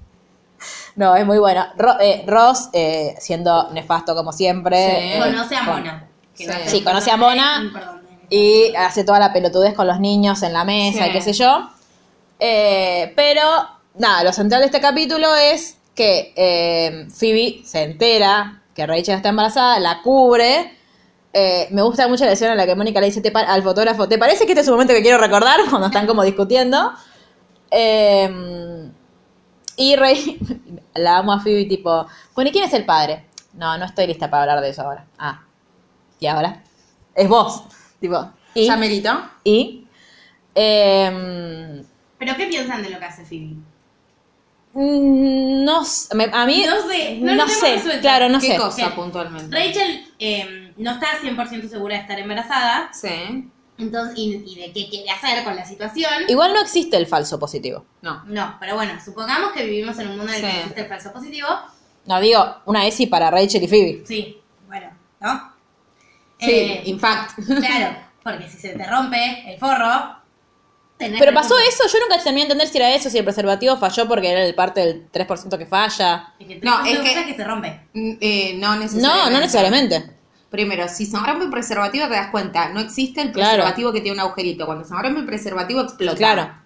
No, 0.96 1.14
es 1.16 1.26
muy 1.26 1.38
bueno. 1.38 1.66
Ro- 1.76 2.00
eh, 2.00 2.24
Ross, 2.26 2.70
eh, 2.72 3.14
siendo 3.18 3.70
nefasto 3.72 4.14
como 4.14 4.32
siempre. 4.32 4.76
Sí. 4.76 4.92
eh, 5.14 5.20
conoce 5.22 5.56
a 5.56 5.62
Mona. 5.64 6.08
no 6.46 6.54
Sí. 6.66 6.82
conoce 6.82 7.10
a 7.10 7.16
Mona. 7.18 8.00
Y 8.30 8.74
hace 8.74 9.04
toda 9.04 9.18
la 9.18 9.34
pelotudez 9.34 9.74
con 9.74 9.86
los 9.86 10.00
niños 10.00 10.42
en 10.42 10.54
la 10.54 10.64
mesa 10.64 11.04
Sí. 11.04 11.10
y 11.10 11.12
qué 11.12 11.20
sé 11.20 11.32
yo. 11.34 11.68
Eh, 12.40 13.12
pero, 13.16 13.42
nada, 13.98 14.24
lo 14.24 14.32
central 14.32 14.60
de 14.62 14.66
este 14.66 14.80
capítulo 14.80 15.34
es 15.36 15.76
que 15.94 16.32
eh, 16.36 17.06
Phoebe 17.10 17.62
se 17.64 17.82
entera 17.82 18.62
que 18.74 18.86
Rachel 18.86 19.16
está 19.16 19.28
embarazada, 19.28 19.78
la 19.80 20.00
cubre. 20.02 20.78
Eh, 21.34 21.68
me 21.70 21.82
gusta 21.82 22.08
mucho 22.08 22.24
la 22.24 22.32
escena 22.32 22.52
en 22.52 22.58
la 22.58 22.66
que 22.66 22.74
Mónica 22.74 23.00
le 23.00 23.06
dice 23.06 23.20
"Te 23.20 23.30
pa- 23.30 23.40
al 23.40 23.62
fotógrafo, 23.62 24.08
¿te 24.08 24.18
parece 24.18 24.44
que 24.46 24.52
este 24.52 24.62
es 24.62 24.68
un 24.68 24.74
momento 24.74 24.92
que 24.94 25.02
quiero 25.02 25.18
recordar? 25.18 25.60
Cuando 25.70 25.86
están 25.88 26.06
como 26.06 26.22
discutiendo. 26.22 26.92
Eh, 27.70 28.90
y 29.76 29.96
Rey, 29.96 30.38
la 30.94 31.18
amo 31.18 31.32
a 31.32 31.40
Phoebe 31.40 31.64
tipo, 31.66 32.06
bueno, 32.34 32.48
¿y 32.50 32.52
quién 32.52 32.64
es 32.64 32.72
el 32.74 32.84
padre? 32.84 33.24
No, 33.54 33.76
no 33.78 33.84
estoy 33.84 34.06
lista 34.06 34.30
para 34.30 34.42
hablar 34.42 34.60
de 34.60 34.70
eso 34.70 34.82
ahora. 34.82 35.06
Ah, 35.18 35.42
¿y 36.20 36.26
ahora? 36.26 36.62
Es 37.14 37.28
vos. 37.28 37.64
Tipo, 38.00 38.30
¿y? 38.54 38.66
¿Ya 38.66 38.76
merito? 38.76 39.10
¿Y? 39.44 39.86
Em, 40.54 41.84
¿Pero 42.18 42.36
qué 42.36 42.46
piensan 42.46 42.82
de 42.82 42.90
lo 42.90 42.98
que 42.98 43.04
hace 43.04 43.24
Phoebe? 43.24 43.54
Mm, 44.74 45.64
no 45.64 45.82
me- 46.14 46.30
a 46.32 46.46
mí 46.46 46.64
No 46.66 46.88
sé, 46.88 47.18
no 47.20 47.48
sé, 47.48 47.74
resuelto. 47.76 48.00
claro, 48.00 48.28
no 48.28 48.40
¿Qué 48.40 48.48
sé. 48.48 48.56
cosa 48.56 48.94
puntualmente? 48.94 49.54
Rachel 49.54 50.04
eh, 50.18 50.72
no 50.76 50.92
está 50.92 51.06
100% 51.20 51.68
segura 51.68 51.96
de 51.96 52.02
estar 52.02 52.18
embarazada 52.18 52.90
Sí. 52.92 53.48
entonces 53.78 54.18
y, 54.18 54.42
y 54.46 54.54
de 54.56 54.72
qué 54.72 54.88
quiere 54.88 55.10
hacer 55.10 55.44
con 55.44 55.56
la 55.56 55.64
situación. 55.64 56.10
Igual 56.28 56.52
no 56.52 56.60
existe 56.60 56.96
el 56.96 57.06
falso 57.06 57.38
positivo. 57.38 57.84
No. 58.02 58.22
No, 58.26 58.56
pero 58.60 58.74
bueno, 58.76 58.92
supongamos 59.04 59.52
que 59.52 59.64
vivimos 59.64 59.98
en 59.98 60.08
un 60.08 60.16
mundo 60.18 60.32
en 60.32 60.44
el 60.44 60.50
que 60.50 60.58
existe 60.60 60.80
el 60.82 60.88
falso 60.88 61.12
positivo. 61.12 61.48
No, 62.06 62.20
digo, 62.20 62.56
una 62.66 62.86
ESI 62.86 63.06
para 63.06 63.30
Rachel 63.30 63.62
y 63.62 63.68
Phoebe. 63.68 64.02
Sí, 64.06 64.38
bueno, 64.66 64.90
¿no? 65.20 65.52
Sí, 66.38 66.50
Eh, 66.50 66.82
in 66.86 66.98
fact. 66.98 67.38
Claro, 67.46 67.96
porque 68.24 68.48
si 68.48 68.58
se 68.58 68.70
te 68.70 68.84
rompe 68.84 69.52
el 69.52 69.58
forro, 69.58 70.16
Pero 71.18 71.34
pasó 71.34 71.54
eso, 71.58 71.84
yo 71.92 71.98
nunca 72.00 72.22
terminé 72.22 72.46
de 72.46 72.52
entender 72.52 72.68
si 72.68 72.78
era 72.78 72.90
eso, 72.94 73.10
si 73.10 73.18
el 73.18 73.24
preservativo 73.24 73.76
falló 73.76 74.06
porque 74.08 74.30
era 74.30 74.44
el 74.44 74.54
parte 74.54 74.80
del 74.80 75.10
3% 75.10 75.58
que 75.58 75.66
falla. 75.66 76.34
Es 76.38 76.46
que 76.46 76.60
No, 76.62 76.78
no, 76.80 76.84
es 76.86 76.98
que- 77.00 77.26
que 77.26 77.34
se 77.34 77.44
rompe. 77.44 77.80
Eh, 77.94 78.54
no 78.58 78.76
necesariamente. 78.76 79.24
No, 79.24 79.30
no 79.30 79.40
necesariamente. 79.40 80.10
Primero, 80.50 80.86
si 80.88 81.06
se 81.06 81.16
rompe 81.18 81.44
un 81.46 81.50
preservativo 81.50 82.06
te 82.08 82.14
das 82.14 82.30
cuenta, 82.30 82.68
no 82.68 82.80
existe 82.80 83.22
el 83.22 83.32
Claro. 83.32 83.50
preservativo 83.54 83.92
que 83.92 84.00
tiene 84.02 84.14
un 84.16 84.20
agujerito. 84.20 84.66
Cuando 84.66 84.84
se 84.84 84.94
rompe 84.94 85.20
el 85.20 85.26
preservativo 85.26 85.80
explota. 85.80 86.16
Claro. 86.16 86.61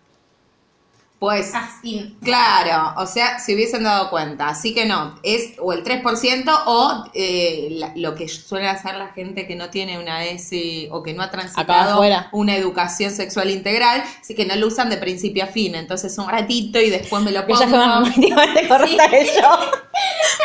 Pues, 1.26 1.52
Así. 1.56 2.16
claro, 2.22 2.94
o 3.02 3.06
sea, 3.06 3.40
se 3.40 3.52
hubiesen 3.54 3.82
dado 3.82 4.10
cuenta. 4.10 4.48
Así 4.48 4.72
que 4.72 4.84
no, 4.86 5.18
es 5.24 5.54
o 5.58 5.72
el 5.72 5.82
3% 5.82 6.62
o 6.66 7.04
eh, 7.14 7.66
la- 7.72 7.92
lo 7.96 8.14
que 8.14 8.28
suele 8.28 8.68
hacer 8.68 8.94
la 8.94 9.08
gente 9.08 9.44
que 9.46 9.56
no 9.56 9.68
tiene 9.68 9.98
una 9.98 10.24
S 10.24 10.88
o 10.92 11.02
que 11.02 11.14
no 11.14 11.22
ha 11.22 11.26
Acá 11.26 11.32
transitado 11.38 11.94
afuera. 11.94 12.28
una 12.30 12.54
educación 12.54 13.10
sexual 13.10 13.50
integral, 13.50 14.04
así 14.20 14.36
que 14.36 14.44
no 14.46 14.54
lo 14.54 14.68
usan 14.68 14.88
de 14.88 14.98
principio 14.98 15.42
a 15.42 15.48
fin. 15.48 15.74
Entonces 15.74 16.16
un 16.18 16.28
ratito 16.28 16.78
y 16.78 16.90
después 16.90 17.20
me 17.24 17.32
lo 17.32 17.44
pongo. 17.44 17.58
Ella 17.60 17.68
fue 17.68 17.78
más 17.78 18.00
políticamente 18.08 18.68
correcta 18.68 19.08
que 19.10 19.26
yo. 19.26 19.58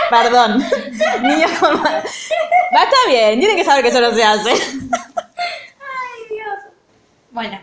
Perdón. 0.09 0.57
Niño 1.21 1.47
con 1.59 1.79
ma- 1.81 2.01
Va, 2.75 2.83
está 2.83 2.95
bien, 3.07 3.39
tienen 3.39 3.55
que 3.55 3.63
saber 3.65 3.83
que 3.83 3.89
eso 3.89 4.01
no 4.01 4.11
se 4.15 4.23
hace. 4.23 4.51
Bueno, 7.31 7.59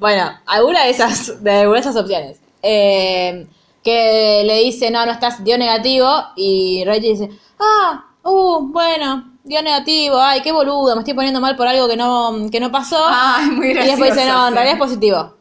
Bueno, 0.00 0.36
alguna 0.46 0.82
de 0.84 0.90
esas, 0.90 1.42
de 1.42 1.50
alguna 1.60 1.76
de 1.76 1.80
esas 1.88 1.96
opciones. 1.96 2.38
Eh, 2.68 3.46
que 3.84 4.42
le 4.44 4.64
dice, 4.64 4.90
no, 4.90 5.06
no 5.06 5.12
estás, 5.12 5.44
dio 5.44 5.56
negativo. 5.56 6.10
Y 6.34 6.82
Rachel 6.84 7.02
dice, 7.02 7.30
ah, 7.60 8.04
uh, 8.24 8.58
bueno, 8.72 9.32
dio 9.44 9.62
negativo. 9.62 10.18
Ay, 10.20 10.40
qué 10.42 10.50
boludo, 10.50 10.94
me 10.96 11.02
estoy 11.02 11.14
poniendo 11.14 11.40
mal 11.40 11.54
por 11.56 11.68
algo 11.68 11.88
que 11.88 11.96
no, 11.96 12.50
que 12.50 12.58
no 12.58 12.72
pasó. 12.72 12.98
Ay, 13.08 13.46
muy 13.50 13.70
y 13.70 13.74
después 13.74 14.10
dice, 14.10 14.26
gracioso, 14.26 14.32
no, 14.32 14.42
en 14.46 14.48
sí. 14.48 14.54
realidad 14.54 14.74
es 14.74 14.80
positivo. 14.80 15.34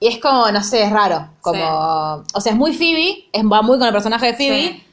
Y 0.00 0.08
es 0.08 0.18
como, 0.18 0.50
no 0.50 0.62
sé, 0.62 0.82
es 0.82 0.90
raro. 0.90 1.28
Como, 1.42 2.24
o 2.34 2.40
sea, 2.40 2.52
es 2.52 2.58
muy 2.58 2.72
Phoebe, 2.72 3.28
es, 3.32 3.44
va 3.44 3.60
muy 3.62 3.78
con 3.78 3.86
el 3.86 3.92
personaje 3.92 4.26
de 4.26 4.34
Phoebe. 4.34 4.62
Sí. 4.62 4.84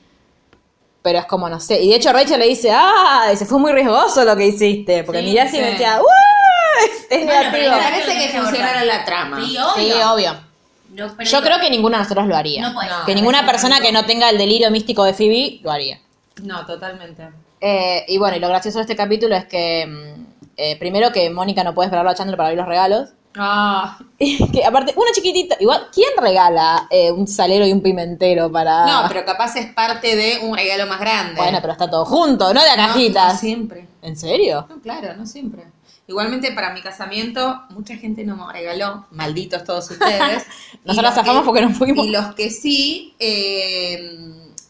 Pero 1.02 1.20
es 1.20 1.26
como, 1.26 1.50
no 1.50 1.60
sé. 1.60 1.82
Y 1.82 1.90
de 1.90 1.96
hecho 1.96 2.12
Rachel 2.14 2.40
le 2.40 2.48
dice, 2.48 2.72
ah, 2.74 3.32
se 3.36 3.46
fue 3.46 3.58
muy 3.58 3.72
riesgoso 3.72 4.24
lo 4.24 4.36
que 4.36 4.48
hiciste. 4.48 5.04
Porque 5.04 5.22
Sí, 5.22 5.26
mi 5.28 5.32
Jessie 5.32 5.60
sí. 5.60 5.66
me 5.66 5.72
decía, 5.72 6.00
¡uh! 6.02 6.86
Es, 6.86 7.08
es 7.10 7.26
Bueno, 7.26 7.42
negativo. 7.42 7.72
Parece 7.78 8.20
que 8.20 8.38
funcionara 8.38 8.86
la 8.86 9.06
trama. 9.06 9.46
sí, 9.46 9.58
obvio. 9.58 9.74
Sí, 9.76 10.02
obvio. 10.02 10.51
No, 10.94 11.08
pero 11.18 11.30
Yo 11.30 11.38
digo, 11.38 11.48
creo 11.50 11.60
que 11.60 11.70
ninguno 11.70 11.98
de 11.98 12.04
nosotros 12.04 12.28
lo 12.28 12.36
haría. 12.36 12.62
No 12.62 12.74
puede 12.74 12.90
No. 12.90 12.98
ser, 12.98 13.06
que 13.06 13.16
ninguna 13.16 13.46
persona 13.46 13.80
que 13.80 13.92
no 13.92 14.06
tenga 14.06 14.30
el 14.30 14.38
delirio 14.38 14.70
místico 14.72 15.04
de 15.04 15.14
Phoebe 15.14 15.60
lo 15.64 15.72
haría. 15.72 16.00
No, 16.44 16.66
totalmente. 16.66 17.30
Eh, 17.60 18.06
y 18.08 18.18
bueno, 18.18 18.38
y 18.38 18.40
lo 18.40 18.48
gracioso 18.50 18.80
de 18.80 18.84
este 18.84 18.96
capítulo 18.96 19.36
es 19.36 19.46
que 19.46 19.86
mm, 19.88 20.26
eh, 20.58 20.78
primero 20.80 21.12
que 21.12 21.30
Mónica 21.30 21.64
no 21.64 21.74
puede 21.74 21.88
esperarlo 21.88 22.12
a 22.12 22.16
Chandler 22.16 22.36
para 22.38 22.48
abrir 22.50 22.60
los 22.60 22.68
regalos. 22.68 23.10
Ah, 23.38 23.98
Y 24.20 24.52
que 24.52 24.66
aparte, 24.66 24.94
una 24.98 25.12
chiquitita, 25.14 25.56
igual, 25.60 25.88
¿quién 25.94 26.10
regala 26.20 26.88
eh, 26.90 27.12
un 27.12 27.28
salero 27.28 27.66
y 27.66 27.72
un 27.72 27.82
pimentero 27.82 28.52
para...? 28.52 28.86
no, 28.86 29.08
pero 29.08 29.24
capaz 29.26 29.56
es 29.56 29.72
parte 29.74 30.16
de 30.16 30.40
un 30.44 30.56
regalo 30.58 30.86
más 30.88 31.00
grande. 31.00 31.36
Bueno, 31.38 31.60
pero 31.62 31.74
está 31.74 31.90
todo 31.90 32.04
junto, 32.06 32.54
no 32.54 32.62
de 32.62 32.70
a 32.70 32.76
No, 32.76 32.88
cajitas. 32.88 33.34
no 33.36 33.40
siempre. 33.40 33.88
¿En 34.02 34.18
serio? 34.18 34.66
No, 34.70 34.82
claro, 34.82 35.16
no 35.16 35.26
siempre. 35.26 35.64
Igualmente 36.12 36.52
para 36.52 36.74
mi 36.74 36.82
casamiento, 36.82 37.64
mucha 37.70 37.96
gente 37.96 38.26
no 38.26 38.36
me 38.36 38.52
regaló, 38.52 39.06
malditos 39.12 39.64
todos 39.64 39.90
ustedes. 39.92 40.46
Nosotros 40.84 41.06
los 41.10 41.16
zafamos 41.16 41.42
que- 41.42 41.46
porque 41.46 41.62
no 41.62 41.70
fuimos. 41.72 42.06
Y 42.06 42.10
los 42.10 42.36
que 42.36 42.50
sí 42.50 43.16
eh, 43.18 44.20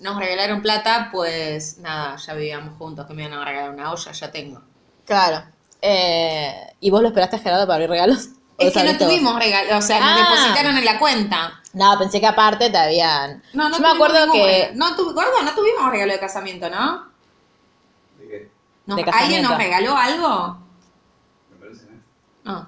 nos 0.02 0.18
regalaron 0.20 0.62
plata, 0.62 1.10
pues 1.12 1.80
nada, 1.80 2.16
ya 2.18 2.36
vivíamos 2.36 2.78
juntos, 2.78 3.08
que 3.08 3.14
me 3.16 3.24
iban 3.24 3.40
a 3.40 3.44
regalar 3.44 3.72
una 3.72 3.92
olla, 3.92 4.12
ya 4.12 4.32
tengo. 4.32 4.62
Claro. 5.04 5.44
Eh, 5.82 6.54
¿Y 6.80 6.92
vos 6.92 7.02
lo 7.02 7.08
esperaste 7.08 7.38
a 7.38 7.40
Gerardo 7.40 7.66
para 7.66 7.74
abrir 7.78 7.90
regalos? 7.90 8.30
¿O 8.58 8.64
Es 8.64 8.74
que 8.74 8.84
no 8.84 8.96
tuvimos 8.96 9.36
regalo, 9.40 9.78
o 9.80 9.82
sea, 9.82 10.00
nos 10.00 10.10
Ah. 10.12 10.30
depositaron 10.30 10.78
en 10.78 10.86
la 10.86 11.00
cuenta. 11.00 11.60
No, 11.74 11.98
pensé 11.98 12.20
que 12.20 12.28
aparte 12.28 12.70
te 12.70 12.78
habían... 12.78 13.42
No, 13.54 13.68
no 13.68 13.78
Yo 13.78 13.82
me 13.82 13.90
acuerdo 13.90 14.20
ningún 14.28 14.34
que... 14.40 14.46
regalo. 14.46 14.74
No, 14.76 14.96
tu- 14.96 15.12
gordo, 15.14 15.42
no 15.44 15.56
tuvimos 15.56 15.90
regalo 15.90 16.14
de 16.14 16.20
casamiento, 16.20 16.70
¿no? 16.70 17.06
¿De 18.20 18.28
qué? 18.28 18.52
Nos- 18.86 18.98
De 18.98 19.06
¿Alguien 19.12 19.42
nos 19.42 19.58
regaló 19.58 19.98
algo? 19.98 20.61
No. 22.44 22.68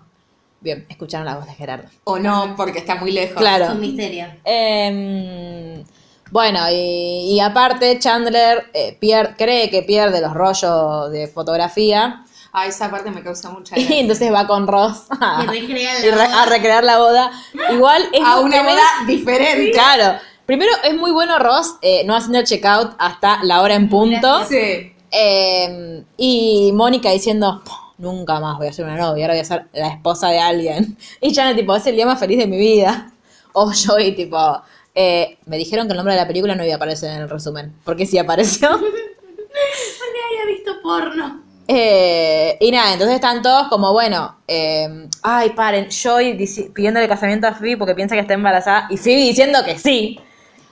Bien, 0.62 0.86
escucharon 0.88 1.26
la 1.26 1.36
voz 1.36 1.46
de 1.46 1.54
Gerardo. 1.54 1.90
O 2.06 2.18
no, 2.20 2.54
porque 2.56 2.80
está 2.80 2.96
muy 2.96 3.12
lejos. 3.12 3.32
Es 3.36 3.38
Claro. 3.42 3.74
un 3.74 3.82
misterio. 3.82 4.28
Eh, 4.46 5.84
bueno, 6.32 6.60
y, 6.72 7.34
y 7.36 7.40
aparte 7.40 8.00
Chandler 8.00 8.70
eh, 8.74 8.98
pier- 9.00 9.36
cree 9.38 9.70
que 9.70 9.84
pierde 9.84 10.22
los 10.22 10.34
rollos 10.34 11.12
de 11.12 11.28
fotografía 11.28 12.24
Ah, 12.56 12.68
esa 12.68 12.90
parte 12.92 13.10
me 13.10 13.24
causa 13.24 13.50
mucha 13.50 13.76
y 13.80 13.82
gracia. 13.84 14.00
entonces 14.00 14.32
va 14.32 14.46
con 14.48 14.68
Ross 14.68 15.06
a, 15.20 15.44
Y 15.54 15.58
y 15.58 16.12
re- 16.12 16.46
recrear 16.50 16.84
la 16.84 17.00
boda. 17.00 17.32
Igual 17.72 18.04
es 18.14 18.22
a 18.24 18.40
una 18.40 18.62
boda 18.62 18.82
diferente. 19.08 19.72
Claro. 19.72 20.20
Primero 20.46 20.72
es 20.84 20.96
muy 20.96 21.12
bueno 21.12 21.40
Ross 21.40 21.76
eh, 21.82 22.04
no 22.06 22.16
haciendo 22.16 22.38
el 22.40 22.46
checkout 22.46 22.92
hasta 23.00 23.44
la 23.44 23.62
hora 23.62 23.74
en 23.74 23.90
punto. 23.90 24.46
Sí. 24.46 24.94
Eh, 25.10 26.04
y 26.18 26.72
Mónica 26.74 27.10
diciendo, 27.10 27.62
"Puh, 27.66 27.72
nunca 28.04 28.40
más 28.40 28.58
voy 28.60 28.68
a 28.68 28.74
ser 28.74 28.86
una 28.86 28.98
novia, 28.98 29.26
ahora 29.26 29.34
voy 29.34 29.42
a 29.42 29.46
ser 29.46 29.66
la 29.74 29.88
esposa 29.88 30.30
de 30.30 30.40
alguien. 30.40 30.96
Y 31.22 31.34
Janet 31.34 31.56
tipo, 31.58 31.76
es 31.76 31.88
el 31.88 31.96
día 31.96 32.06
más 32.06 32.20
feliz 32.20 32.38
de 32.38 32.46
mi 32.48 32.58
vida. 32.58 33.10
O 33.56 33.72
Joey 33.72 34.16
tipo, 34.16 34.62
eh, 34.96 35.38
me 35.46 35.58
dijeron 35.58 35.86
que 35.88 35.92
el 35.94 35.98
nombre 35.98 36.14
de 36.16 36.20
la 36.22 36.28
película 36.28 36.56
no 36.56 36.64
iba 36.64 36.74
a 36.74 36.78
aparecer 36.78 37.12
en 37.12 37.22
el 37.22 37.30
resumen. 37.30 37.74
Porque 37.84 38.06
sí 38.08 38.18
apareció. 38.18 38.70
Porque 38.80 40.20
había 40.30 40.56
visto 40.56 40.72
porno. 40.82 41.44
Eh, 41.68 42.58
y 42.60 42.72
nada, 42.72 42.94
entonces 42.94 43.16
están 43.16 43.42
todos 43.42 43.68
como, 43.70 43.94
bueno, 43.94 44.38
eh, 44.48 45.08
ay, 45.22 45.52
paren, 45.52 45.86
dici- 45.88 46.74
pidiéndole 46.74 47.08
casamiento 47.08 47.48
a 47.48 47.54
Phoebe 47.54 47.78
porque 47.78 47.96
piensa 47.96 48.16
que 48.16 48.22
está 48.22 48.34
embarazada 48.34 48.88
y 48.90 48.98
Phoebe 48.98 49.22
diciendo 49.22 49.60
que 49.64 49.78
sí. 49.80 50.20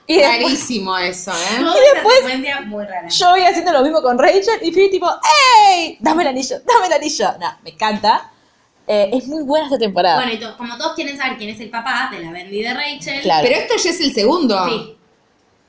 Y 0.06 0.16
después 0.16 0.42
Rarísimo 0.42 0.98
eso, 0.98 1.30
¿eh? 1.32 1.60
Y 1.60 1.94
después- 1.94 2.16
secuencia 2.18 2.60
muy 2.62 2.84
rara. 2.84 3.08
Joey 3.16 3.44
haciendo 3.44 3.72
lo 3.72 3.82
mismo 3.82 4.02
con 4.02 4.18
Rachel 4.18 4.58
y 4.62 4.72
Phoebe 4.72 4.88
tipo, 4.88 5.08
¡Ey! 5.70 5.96
Dame 6.00 6.22
el 6.24 6.28
anillo, 6.30 6.56
dame 6.66 6.86
el 6.88 6.92
anillo. 6.92 7.32
No, 7.40 7.56
me 7.62 7.70
encanta. 7.70 8.30
Eh, 8.86 9.10
es 9.12 9.26
muy 9.28 9.44
buena 9.44 9.66
esta 9.66 9.78
temporada. 9.78 10.16
Bueno, 10.16 10.32
y 10.32 10.40
to- 10.40 10.56
como 10.56 10.76
todos 10.76 10.94
quieren 10.94 11.16
saber 11.16 11.38
quién 11.38 11.50
es 11.50 11.60
el 11.60 11.70
papá 11.70 12.08
de 12.10 12.18
la 12.18 12.32
Bendy 12.32 12.62
de 12.62 12.74
Rachel. 12.74 13.20
Claro. 13.22 13.46
Pero 13.48 13.60
esto 13.60 13.74
ya 13.76 13.90
es 13.90 14.00
el 14.00 14.12
segundo. 14.12 14.68
Sí, 14.68 14.96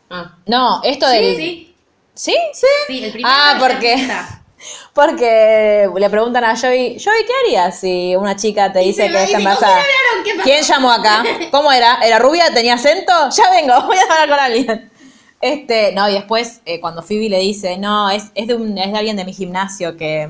Ah. 0.09 0.35
no, 0.47 0.81
esto 0.83 1.07
del... 1.09 1.35
sí, 1.35 1.75
¿Sí? 2.15 2.35
sí, 2.87 3.03
el 3.03 3.11
primero. 3.11 3.35
Ah, 3.35 3.55
porque-. 3.59 4.07
Porque 4.93 5.89
le 5.95 6.09
preguntan 6.09 6.43
a 6.43 6.57
Joey, 6.57 6.97
Joey, 7.03 7.25
¿qué 7.25 7.33
harías 7.45 7.79
si 7.79 8.15
una 8.15 8.35
chica 8.35 8.71
te 8.71 8.79
dice 8.79 9.03
que 9.03 9.07
está 9.07 9.21
dice, 9.21 9.31
¿con 9.33 9.41
embarazada? 9.41 9.81
quién 10.43 10.63
llamó 10.63 10.91
acá? 10.91 11.23
¿Cómo 11.51 11.71
era? 11.71 11.99
¿Era 12.03 12.19
rubia? 12.19 12.53
¿Tenía 12.53 12.75
acento? 12.75 13.13
Ya 13.35 13.49
vengo, 13.49 13.73
voy 13.87 13.97
a 13.97 14.01
hablar 14.03 14.29
con 14.29 14.39
alguien. 14.39 14.91
Este, 15.41 15.91
no, 15.91 16.09
y 16.09 16.13
después 16.13 16.61
eh, 16.65 16.79
cuando 16.79 17.01
Phoebe 17.01 17.29
le 17.29 17.39
dice, 17.39 17.77
no, 17.77 18.09
es, 18.09 18.31
es, 18.35 18.47
de 18.47 18.55
un, 18.55 18.77
es 18.77 18.91
de 18.91 18.97
alguien 18.97 19.17
de 19.17 19.25
mi 19.25 19.33
gimnasio 19.33 19.97
que 19.97 20.29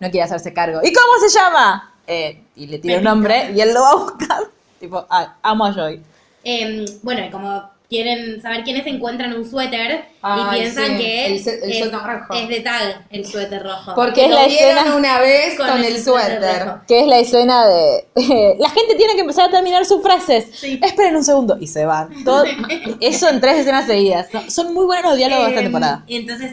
no 0.00 0.10
quiere 0.10 0.22
hacerse 0.22 0.54
cargo. 0.54 0.80
¿Y 0.82 0.92
cómo 0.92 1.28
se 1.28 1.38
llama? 1.38 1.92
Eh, 2.06 2.42
y 2.54 2.66
le 2.66 2.78
tira 2.78 2.98
un 2.98 3.04
nombre 3.04 3.50
y 3.54 3.60
él 3.60 3.74
lo 3.74 3.82
va 3.82 3.90
a 3.90 3.96
buscar. 3.96 4.38
tipo, 4.80 5.04
ah, 5.10 5.34
amo 5.42 5.66
a 5.66 5.72
Joey. 5.72 6.00
Eh, 6.44 6.84
bueno, 7.02 7.26
y 7.26 7.30
como 7.30 7.68
quieren 7.88 8.42
saber 8.42 8.64
quién 8.64 8.76
es, 8.78 8.86
encuentran 8.86 9.32
un 9.32 9.48
suéter 9.48 10.04
Ay, 10.22 10.42
y 10.42 10.54
piensan 10.60 10.86
sí, 10.86 10.96
que 10.98 11.26
el 11.26 11.42
su- 11.44 11.50
el 11.50 11.70
es, 11.70 11.78
suéter 11.78 12.00
rojo. 12.02 12.34
es 12.34 12.48
de 12.48 12.60
Tag 12.60 13.06
el 13.10 13.24
suéter 13.26 13.62
rojo. 13.62 13.94
Porque 13.94 14.24
es 14.24 14.30
lo 14.30 14.34
la 14.36 14.44
escena- 14.46 14.96
una 14.96 15.20
vez 15.20 15.56
con, 15.56 15.68
Con 15.68 15.78
el 15.78 15.84
el 15.96 16.02
suéter. 16.02 16.64
Que 16.88 17.00
es 17.00 17.06
la 17.06 17.18
escena 17.18 17.66
de... 17.66 18.06
la 18.58 18.70
gente 18.70 18.94
tiene 18.96 19.14
que 19.14 19.20
empezar 19.20 19.46
a 19.48 19.50
terminar 19.50 19.86
sus 19.86 20.02
frases. 20.02 20.48
Sí. 20.52 20.80
Esperen 20.82 21.14
un 21.16 21.24
segundo. 21.24 21.56
Y 21.60 21.66
se 21.68 21.84
van. 21.86 22.24
Todo, 22.24 22.44
eso 23.00 23.28
en 23.28 23.40
tres 23.40 23.58
escenas 23.58 23.86
seguidas. 23.86 24.28
No, 24.32 24.50
son 24.50 24.74
muy 24.74 24.86
buenos 24.86 25.10
los 25.10 25.16
diálogos 25.18 25.44
de 25.46 25.50
esta 25.50 25.60
Eh, 25.60 25.64
temporada. 25.64 26.04
Y 26.08 26.16
entonces 26.16 26.52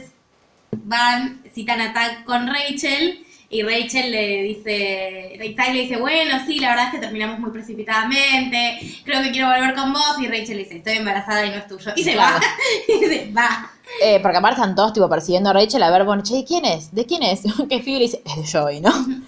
van, 0.84 1.42
citan 1.54 1.82
a 1.82 1.94
Tag 1.94 2.26
con 2.26 2.48
Rachel 2.48 3.23
y 3.54 3.62
Rachel 3.62 4.12
le 4.12 4.44
dice, 4.44 5.54
Tag 5.56 5.74
le 5.74 5.82
dice, 5.82 5.98
bueno, 5.98 6.40
sí, 6.46 6.60
la 6.60 6.70
verdad 6.70 6.86
es 6.88 6.92
que 6.94 6.98
terminamos 7.00 7.40
muy 7.40 7.52
precipitadamente, 7.52 8.80
creo 9.06 9.22
que 9.22 9.32
quiero 9.32 9.48
volver 9.48 9.74
con 9.76 9.94
vos 9.94 10.16
y 10.20 10.28
Rachel 10.28 10.58
le 10.58 10.64
dice, 10.64 10.78
estoy 10.78 10.98
embarazada 10.98 11.46
y 11.46 11.50
no 11.52 11.58
es 11.58 11.68
tuyo. 11.68 11.92
Y 11.96 12.04
se 12.04 12.14
Claro. 12.14 12.38
va, 12.38 12.42
y 12.94 13.06
se 13.06 13.32
va. 13.32 13.72
Eh, 14.02 14.20
porque 14.22 14.38
aparte 14.38 14.60
están 14.60 14.76
todos 14.76 14.92
tipo 14.94 15.08
persiguiendo 15.08 15.52
a 15.52 15.54
Rachel 15.54 15.84
a 15.84 15.92
ver, 15.92 16.04
bueno, 16.04 16.24
che, 16.24 16.44
¿quién 16.46 16.66
es? 16.66 16.94
¿De 16.96 17.06
quién 17.06 17.22
es? 17.24 17.42
que 17.70 17.80
Phoebe 17.80 18.00
le 18.00 18.00
dice, 18.00 18.22
es 18.26 18.36
de 18.54 18.60
Joey, 18.60 18.82
¿no? 18.82 18.92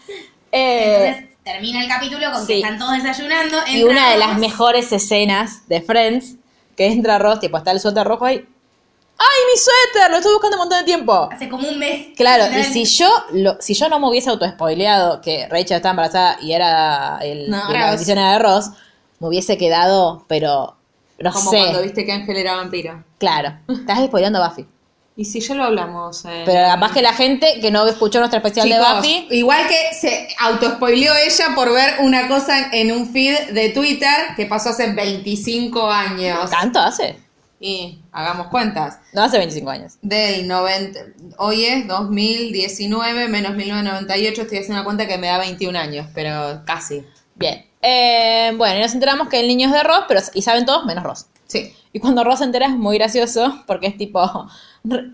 Eh, 0.57 1.07
Entonces 1.09 1.37
termina 1.43 1.81
el 1.83 1.89
capítulo 1.89 2.31
con 2.31 2.41
sí. 2.41 2.47
que 2.47 2.55
están 2.59 2.79
todos 2.79 2.93
desayunando. 3.03 3.57
y 3.73 3.83
una 3.83 4.11
de 4.11 4.17
las 4.17 4.37
mejores 4.39 4.89
escenas 4.93 5.67
de 5.67 5.81
Friends, 5.81 6.35
que 6.77 6.87
entra 6.87 7.19
Ross, 7.19 7.41
tipo, 7.41 7.57
está 7.57 7.71
el 7.71 7.81
suéter 7.81 8.07
rojo 8.07 8.23
ahí. 8.23 8.45
¡Ay, 9.17 9.41
mi 9.51 9.57
suéter! 9.59 10.11
Lo 10.11 10.17
estuve 10.17 10.33
buscando 10.33 10.57
un 10.57 10.61
montón 10.61 10.79
de 10.79 10.85
tiempo. 10.85 11.29
Hace 11.31 11.47
como 11.49 11.67
un 11.67 11.79
mes. 11.79 12.07
Claro, 12.17 12.45
y 12.57 12.63
si 12.63 12.85
yo, 12.85 13.07
lo, 13.31 13.57
si 13.61 13.73
yo 13.73 13.87
no 13.89 13.99
me 13.99 14.09
hubiese 14.09 14.29
autoespoileado 14.29 15.21
que 15.21 15.47
Rachel 15.49 15.77
estaba 15.77 15.91
embarazada 15.91 16.37
y 16.41 16.51
era 16.51 17.19
el, 17.21 17.49
No, 17.49 17.71
la 17.71 17.91
bendición 17.91 18.17
de 18.17 18.39
Ross, 18.39 18.71
me 19.19 19.27
hubiese 19.29 19.57
quedado, 19.57 20.25
pero 20.27 20.75
no 21.19 21.31
Como 21.31 21.49
sé. 21.51 21.57
cuando 21.57 21.81
viste 21.81 22.05
que 22.05 22.11
Ángel 22.11 22.35
era 22.35 22.55
vampiro. 22.55 23.03
Claro, 23.17 23.57
estás 23.69 24.05
spoileando 24.05 24.43
a 24.43 24.49
Buffy. 24.49 24.67
Y 25.17 25.23
si 25.23 25.39
ya 25.39 25.55
lo 25.55 25.63
hablamos. 25.63 26.25
eh. 26.25 26.43
Pero 26.45 26.67
capaz 26.67 26.91
que 26.91 27.01
la 27.01 27.13
gente 27.13 27.61
que 27.61 27.71
no 27.71 27.87
escuchó 27.87 28.19
nuestro 28.19 28.39
especial 28.39 28.67
de 28.67 28.77
Buffy. 28.77 29.27
Igual 29.31 29.65
que 29.69 29.95
se 29.95 30.27
autospoileó 30.39 31.13
ella 31.15 31.45
por 31.55 31.71
ver 31.71 31.95
una 32.01 32.27
cosa 32.27 32.69
en 32.73 32.91
un 32.91 33.09
feed 33.13 33.51
de 33.53 33.69
Twitter 33.69 34.09
que 34.35 34.45
pasó 34.45 34.71
hace 34.71 34.91
25 34.91 35.89
años. 35.89 36.49
¿Tanto 36.49 36.79
hace? 36.79 37.17
Y 37.59 38.01
hagamos 38.11 38.47
cuentas. 38.47 38.99
No 39.13 39.23
hace 39.23 39.37
25 39.37 39.69
años. 39.69 39.93
Del 40.01 40.47
90, 40.47 40.99
hoy 41.37 41.65
es 41.65 41.87
2019 41.87 43.27
menos 43.29 43.55
1998, 43.55 44.41
estoy 44.41 44.57
haciendo 44.57 44.75
una 44.75 44.83
cuenta 44.83 45.07
que 45.07 45.17
me 45.17 45.27
da 45.27 45.37
21 45.39 45.77
años, 45.77 46.07
pero 46.13 46.61
casi. 46.65 47.05
Bien. 47.35 47.65
Eh, 47.81 48.51
bueno, 48.57 48.77
y 48.77 48.81
nos 48.81 48.93
enteramos 48.93 49.29
que 49.29 49.39
el 49.39 49.47
niño 49.47 49.67
es 49.67 49.73
de 49.73 49.83
Ross, 49.83 50.05
pero 50.07 50.19
y 50.33 50.41
saben 50.41 50.65
todos 50.65 50.85
menos 50.85 51.03
Ross. 51.03 51.27
Sí. 51.47 51.73
Y 51.93 51.99
cuando 51.99 52.23
Ross 52.23 52.39
se 52.39 52.45
entera 52.45 52.65
es 52.65 52.75
muy 52.75 52.97
gracioso 52.97 53.63
porque 53.67 53.87
es 53.87 53.97
tipo, 53.97 54.19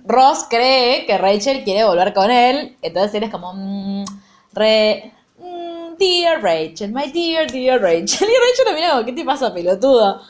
Ross 0.05 0.45
cree 0.49 1.05
que 1.05 1.17
Rachel 1.17 1.63
quiere 1.63 1.83
volver 1.83 2.13
con 2.13 2.31
él, 2.31 2.77
entonces 2.81 3.13
él 3.15 3.23
es 3.23 3.29
como, 3.29 3.53
mm, 3.53 4.05
re, 4.53 5.11
mm, 5.37 5.97
dear 5.99 6.41
Rachel, 6.41 6.91
my 6.91 7.11
dear, 7.11 7.51
dear 7.51 7.79
Rachel. 7.81 8.27
Y 8.29 8.33
Rachel 8.33 8.65
le 8.67 8.73
mira 8.73 8.91
como, 8.91 9.05
¿qué 9.05 9.13
te 9.13 9.23
pasa, 9.23 9.53
pelotudo? 9.53 10.21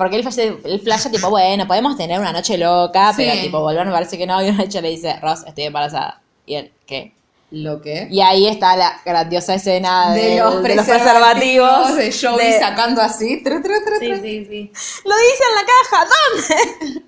Porque 0.00 0.16
él 0.16 0.22
flasha, 0.22 0.42
él 0.44 0.80
flasha 0.82 1.10
tipo, 1.10 1.28
bueno, 1.28 1.66
podemos 1.66 1.94
tener 1.94 2.18
una 2.18 2.32
noche 2.32 2.56
loca, 2.56 3.12
Sí. 3.12 3.22
pero 3.26 3.38
tipo, 3.38 3.60
volver 3.60 3.84
me 3.84 3.92
parece 3.92 4.16
que 4.16 4.26
no. 4.26 4.40
Y 4.42 4.50
Rachel 4.50 4.82
le 4.82 4.88
dice, 4.88 5.20
Ross, 5.20 5.44
estoy 5.46 5.64
embarazada. 5.64 6.22
Y 6.46 6.54
él, 6.54 6.72
¿qué? 6.86 7.12
Lo 7.50 7.82
que. 7.82 8.06
Y 8.10 8.20
ahí 8.22 8.46
está 8.46 8.76
la 8.76 8.98
grandiosa 9.04 9.54
escena 9.56 10.14
de, 10.14 10.22
de 10.22 10.38
los 10.38 10.62
de 10.62 10.74
los 10.76 10.86
preservativos, 10.86 11.96
de 11.96 12.12
Joey 12.12 12.52
de- 12.52 12.58
sacando 12.60 13.02
así. 13.02 13.42
tru, 13.42 13.60
tru, 13.60 13.74
tru, 13.84 13.96
Sí, 13.98 14.06
tru. 14.06 14.16
sí, 14.22 14.46
sí. 14.48 14.72
Lo 15.04 15.14
dice 15.16 15.44
en 15.50 15.54
la 15.56 15.66
caja, 15.66 16.06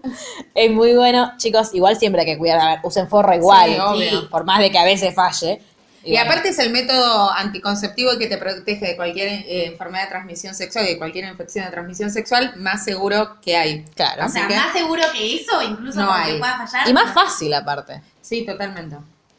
¿dónde? 0.02 0.16
es 0.54 0.70
muy 0.70 0.94
bueno, 0.94 1.32
chicos, 1.38 1.72
igual 1.72 1.96
siempre 1.96 2.22
hay 2.22 2.26
que 2.26 2.38
cuidar, 2.38 2.58
a 2.61 2.66
ver, 2.72 2.78
usen 2.82 3.08
forro 3.08 3.32
igual, 3.34 3.70
Sí, 3.70 3.78
obvio. 3.80 4.28
por 4.28 4.44
más 4.44 4.58
de 4.58 4.70
que 4.70 4.78
a 4.78 4.84
veces 4.84 5.14
falle. 5.14 5.62
Y, 6.04 6.11
bueno, 6.12 6.25
aparte 6.30 6.49
es 6.49 6.59
el 6.59 6.71
método 6.71 7.30
anticonceptivo 7.32 8.11
que 8.18 8.26
te 8.26 8.37
protege 8.38 8.87
de 8.87 8.97
cualquier 8.97 9.28
eh, 9.28 9.66
enfermedad 9.66 10.04
de 10.04 10.11
transmisión 10.11 10.54
sexual 10.54 10.85
y 10.87 10.88
de 10.88 10.99
cualquier 10.99 11.26
infección 11.26 11.64
de 11.64 11.71
transmisión 11.71 12.11
sexual 12.11 12.54
más 12.56 12.85
seguro 12.85 13.40
que 13.40 13.56
hay. 13.56 13.85
Claro. 13.94 14.26
O 14.26 14.28
sea, 14.28 14.49
que- 14.49 14.56
más 14.56 14.73
seguro 14.73 15.02
que 15.12 15.37
eso, 15.37 15.62
incluso 15.62 16.00
No 16.00 16.12
hay. 16.12 16.38
pueda 16.38 16.66
fallar. 16.66 16.88
y 16.88 16.92
más 16.92 17.14
fácil 17.14 17.54
aparte. 17.54 18.02
Sí, 18.21 18.44
totalmente. 18.44 18.97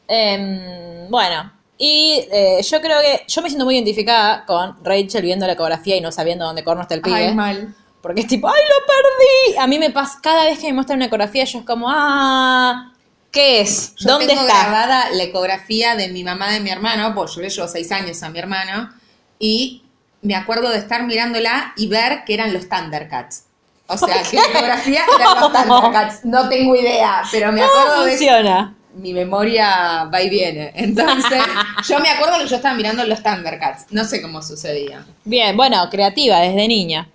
Em, 0.07 1.09
bueno, 1.09 1.51
y 1.77 2.25
eh, 2.31 2.61
yo 2.63 2.81
creo 2.81 3.01
que 3.01 3.23
yo 3.27 3.41
me 3.41 3.49
siento 3.49 3.65
muy 3.65 3.75
identificada 3.75 4.45
con 4.45 4.77
Rachel 4.83 5.21
viendo 5.23 5.45
la 5.47 5.53
ecografía 5.53 5.95
y 5.97 6.01
no 6.01 6.11
sabiendo 6.11 6.45
dónde 6.45 6.63
corno 6.63 6.83
está 6.83 6.93
el 6.95 7.01
pibe. 7.01 7.27
Ay, 7.27 7.35
mal. 7.35 7.75
Porque 8.01 8.21
es 8.21 8.27
tipo, 8.27 8.47
¡ay, 8.47 8.53
lo 8.69 8.85
perdí! 8.85 9.57
A 9.59 9.67
mí 9.67 9.79
me 9.79 9.89
pasa, 9.89 10.19
cada 10.21 10.43
vez 10.45 10.59
que 10.59 10.67
me 10.67 10.73
muestran 10.73 10.97
una 10.99 11.05
ecografía, 11.05 11.45
yo 11.45 11.59
es 11.59 11.65
como, 11.65 11.87
¡ah! 11.89 12.92
¿Qué 13.33 13.61
es? 13.61 13.95
Yo 13.95 14.11
¿Dónde 14.11 14.27
tengo 14.27 14.41
está? 14.43 14.61
grabada 14.63 15.09
la 15.09 15.23
ecografía 15.23 15.95
de 15.95 16.07
mi 16.09 16.23
mamá 16.23 16.51
de 16.51 16.59
mi 16.59 16.69
hermano, 16.69 17.15
pues 17.15 17.33
yo 17.35 17.41
le 17.41 17.49
llevo 17.49 17.67
seis 17.67 17.91
años 17.91 18.21
a 18.21 18.29
mi 18.29 18.37
hermano, 18.37 18.91
y 19.39 19.81
me 20.21 20.35
acuerdo 20.35 20.69
de 20.69 20.77
estar 20.77 21.03
mirándola 21.03 21.73
y 21.75 21.87
ver 21.87 22.23
que 22.25 22.35
eran 22.35 22.53
los 22.53 22.69
Thundercats. 22.69 23.45
O 23.87 23.97
sea, 23.97 24.21
que 24.21 24.37
la 24.37 24.45
ecografía 24.45 25.01
eran 25.19 25.39
los 25.41 25.51
Thundercats. 25.51 26.19
No 26.25 26.47
tengo 26.47 26.75
idea, 26.75 27.23
pero 27.31 27.51
me 27.51 27.63
acuerdo 27.63 27.87
¿Cómo 27.93 28.03
de 28.03 28.13
eso. 28.13 28.17
funciona? 28.19 28.75
Mi 28.93 29.11
memoria 29.13 30.03
va 30.13 30.21
y 30.21 30.29
viene. 30.29 30.71
Entonces, 30.75 31.41
yo 31.89 31.99
me 31.99 32.09
acuerdo 32.11 32.37
que 32.37 32.47
yo 32.47 32.55
estaba 32.57 32.75
mirando 32.75 33.03
los 33.03 33.23
Thundercats. 33.23 33.87
No 33.89 34.05
sé 34.05 34.21
cómo 34.21 34.43
sucedía. 34.43 35.03
Bien, 35.25 35.57
bueno, 35.57 35.89
creativa 35.89 36.39
desde 36.39 36.67
niña. 36.67 37.09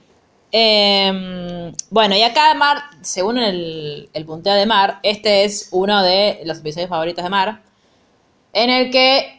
Eh, 0.52 1.72
bueno, 1.90 2.16
y 2.16 2.22
acá 2.22 2.54
Mar, 2.54 2.78
según 3.02 3.38
el, 3.38 4.08
el 4.12 4.24
punteo 4.24 4.54
de 4.54 4.66
Mar, 4.66 4.98
este 5.02 5.44
es 5.44 5.68
uno 5.72 6.02
de 6.02 6.40
los 6.44 6.58
episodios 6.58 6.88
favoritos 6.88 7.22
de 7.24 7.30
Mar, 7.30 7.60
en 8.52 8.70
el 8.70 8.90
que 8.90 9.38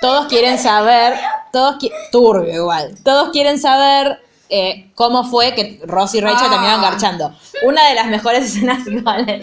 todos 0.00 0.26
quieren 0.26 0.58
saber, 0.58 1.14
todos 1.52 1.76
qui- 1.76 1.92
turbio 2.10 2.52
igual, 2.54 2.94
todos 3.04 3.30
quieren 3.30 3.58
saber 3.58 4.18
eh, 4.52 4.90
cómo 4.96 5.22
fue 5.22 5.54
que 5.54 5.80
Ross 5.84 6.14
y 6.16 6.20
Rachel 6.20 6.46
Ah. 6.48 6.50
terminaron 6.50 6.82
garchando. 6.82 7.32
Una 7.62 7.88
de 7.88 7.94
las 7.94 8.06
mejores 8.08 8.44
escenas 8.46 8.84
igual. 8.88 9.40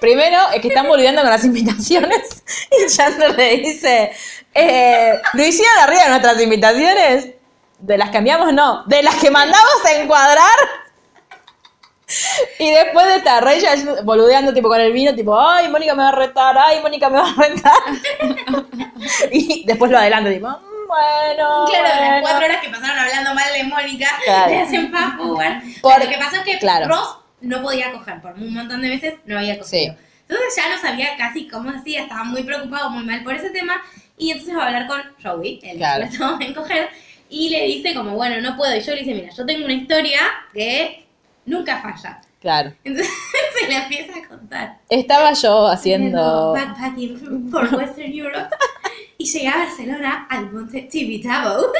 Primero 0.00 0.38
es 0.54 0.60
que 0.60 0.68
están 0.68 0.86
volviendo 0.86 1.22
con 1.22 1.30
las 1.30 1.44
invitaciones 1.44 2.44
y 2.70 2.88
Chandler 2.94 3.34
le 3.36 3.56
dice, 3.56 4.12
eh, 4.54 5.14
¿lo 5.32 5.44
hicieron 5.44 5.76
arriba 5.80 6.04
de 6.04 6.08
nuestras 6.10 6.40
invitaciones? 6.40 7.30
De 7.82 7.98
las 7.98 8.10
que 8.10 8.18
enviamos, 8.18 8.52
no. 8.52 8.84
De 8.86 9.02
las 9.02 9.16
que 9.16 9.30
mandamos 9.30 9.84
a 9.84 9.92
encuadrar. 10.00 10.56
Y 12.58 12.70
después 12.70 13.06
de 13.06 13.16
estar 13.16 13.42
haciendo- 13.46 14.02
boludeando 14.04 14.52
tipo 14.52 14.68
con 14.68 14.80
el 14.80 14.92
vino, 14.92 15.14
tipo, 15.14 15.38
ay, 15.38 15.68
Mónica 15.68 15.94
me 15.94 16.02
va 16.02 16.08
a 16.10 16.12
retar, 16.12 16.56
ay, 16.58 16.80
Mónica 16.82 17.08
me 17.08 17.18
va 17.18 17.30
a 17.30 17.34
retar. 17.34 17.72
y 19.32 19.64
después 19.66 19.90
lo 19.90 19.98
adelanta, 19.98 20.30
tipo, 20.30 20.48
"Mm, 20.48 20.86
bueno. 20.88 21.64
Claro, 21.70 21.84
las 21.88 21.98
bueno". 21.98 22.20
cuatro 22.22 22.44
horas 22.46 22.56
que 22.62 22.68
pasaron 22.68 22.98
hablando 22.98 23.34
mal 23.34 23.52
de 23.52 23.64
Mónica 23.64 24.08
Claro. 24.24 24.50
le 24.50 24.60
hacen 24.60 24.92
forward. 24.92 25.62
Por- 25.80 26.04
Lo 26.04 26.08
que 26.10 26.18
pasó 26.18 26.36
es 26.36 26.42
que 26.42 26.58
claro. 26.58 26.88
Ross 26.88 27.16
no 27.40 27.62
podía 27.62 27.90
coger, 27.92 28.20
por 28.20 28.32
un 28.34 28.52
montón 28.52 28.82
de 28.82 28.88
veces 28.90 29.14
no 29.24 29.38
había 29.38 29.58
cogido. 29.58 29.66
Sí. 29.68 29.92
Entonces 30.28 30.54
ya 30.56 30.68
no 30.74 30.80
sabía 30.80 31.16
casi 31.16 31.48
cómo 31.48 31.70
hacía, 31.70 32.02
estaba 32.02 32.24
muy 32.24 32.42
preocupado, 32.42 32.90
muy 32.90 33.04
mal 33.04 33.24
por 33.24 33.34
ese 33.34 33.50
tema. 33.50 33.80
Y 34.18 34.30
entonces 34.32 34.56
va 34.56 34.64
a 34.64 34.66
hablar 34.66 34.86
con 34.86 35.02
Joey, 35.22 35.60
el 35.62 35.78
Claro. 35.78 36.04
experto 36.04 36.36
en 36.40 36.54
coger, 36.54 36.90
y 37.32 37.48
le 37.48 37.64
dice 37.64 37.94
como, 37.94 38.14
bueno, 38.14 38.40
no 38.40 38.56
puedo. 38.56 38.76
Y 38.76 38.80
yo 38.82 38.92
le 38.94 39.00
dice, 39.02 39.14
mira, 39.14 39.30
yo 39.34 39.46
tengo 39.46 39.64
una 39.64 39.74
historia 39.74 40.20
que 40.52 41.04
nunca 41.46 41.80
falla. 41.80 42.20
Claro. 42.40 42.72
Entonces 42.84 43.12
se 43.60 43.68
la 43.72 43.84
empieza 43.84 44.18
a 44.18 44.28
contar. 44.28 44.78
Estaba 44.88 45.32
yo 45.32 45.66
haciendo. 45.66 46.52
backpacking 46.52 47.50
por 47.50 47.72
Western 47.74 48.12
Europe 48.12 48.54
y 49.18 49.24
llegué 49.24 49.48
a 49.48 49.56
Barcelona 49.58 50.26
al 50.28 50.52
monte 50.52 50.82
Tibidabo. 50.82 51.66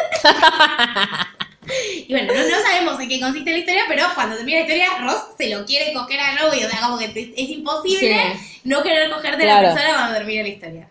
y 2.09 2.13
bueno, 2.13 2.33
no, 2.33 2.41
no 2.49 2.57
sabemos 2.67 2.99
en 3.01 3.09
qué 3.09 3.21
consiste 3.21 3.51
la 3.53 3.59
historia, 3.59 3.83
pero 3.89 4.05
cuando 4.15 4.37
termina 4.37 4.59
la 4.61 4.65
historia, 4.65 4.87
Ross 5.01 5.25
se 5.39 5.51
lo 5.51 5.65
quiere 5.67 5.93
coger 5.93 6.21
a 6.21 6.39
Joey. 6.39 6.65
O 6.65 6.71
sea, 6.71 6.81
como 6.83 6.99
que 6.99 7.35
es 7.37 7.49
imposible 7.51 8.17
no 8.65 8.83
querer 8.83 9.11
cogerte 9.11 9.43
a 9.43 9.47
Claro. 9.47 9.69
la 9.69 9.75
persona 9.75 9.95
cuando 9.97 10.15
termina 10.17 10.43
la 10.43 10.49
historia. 10.49 10.89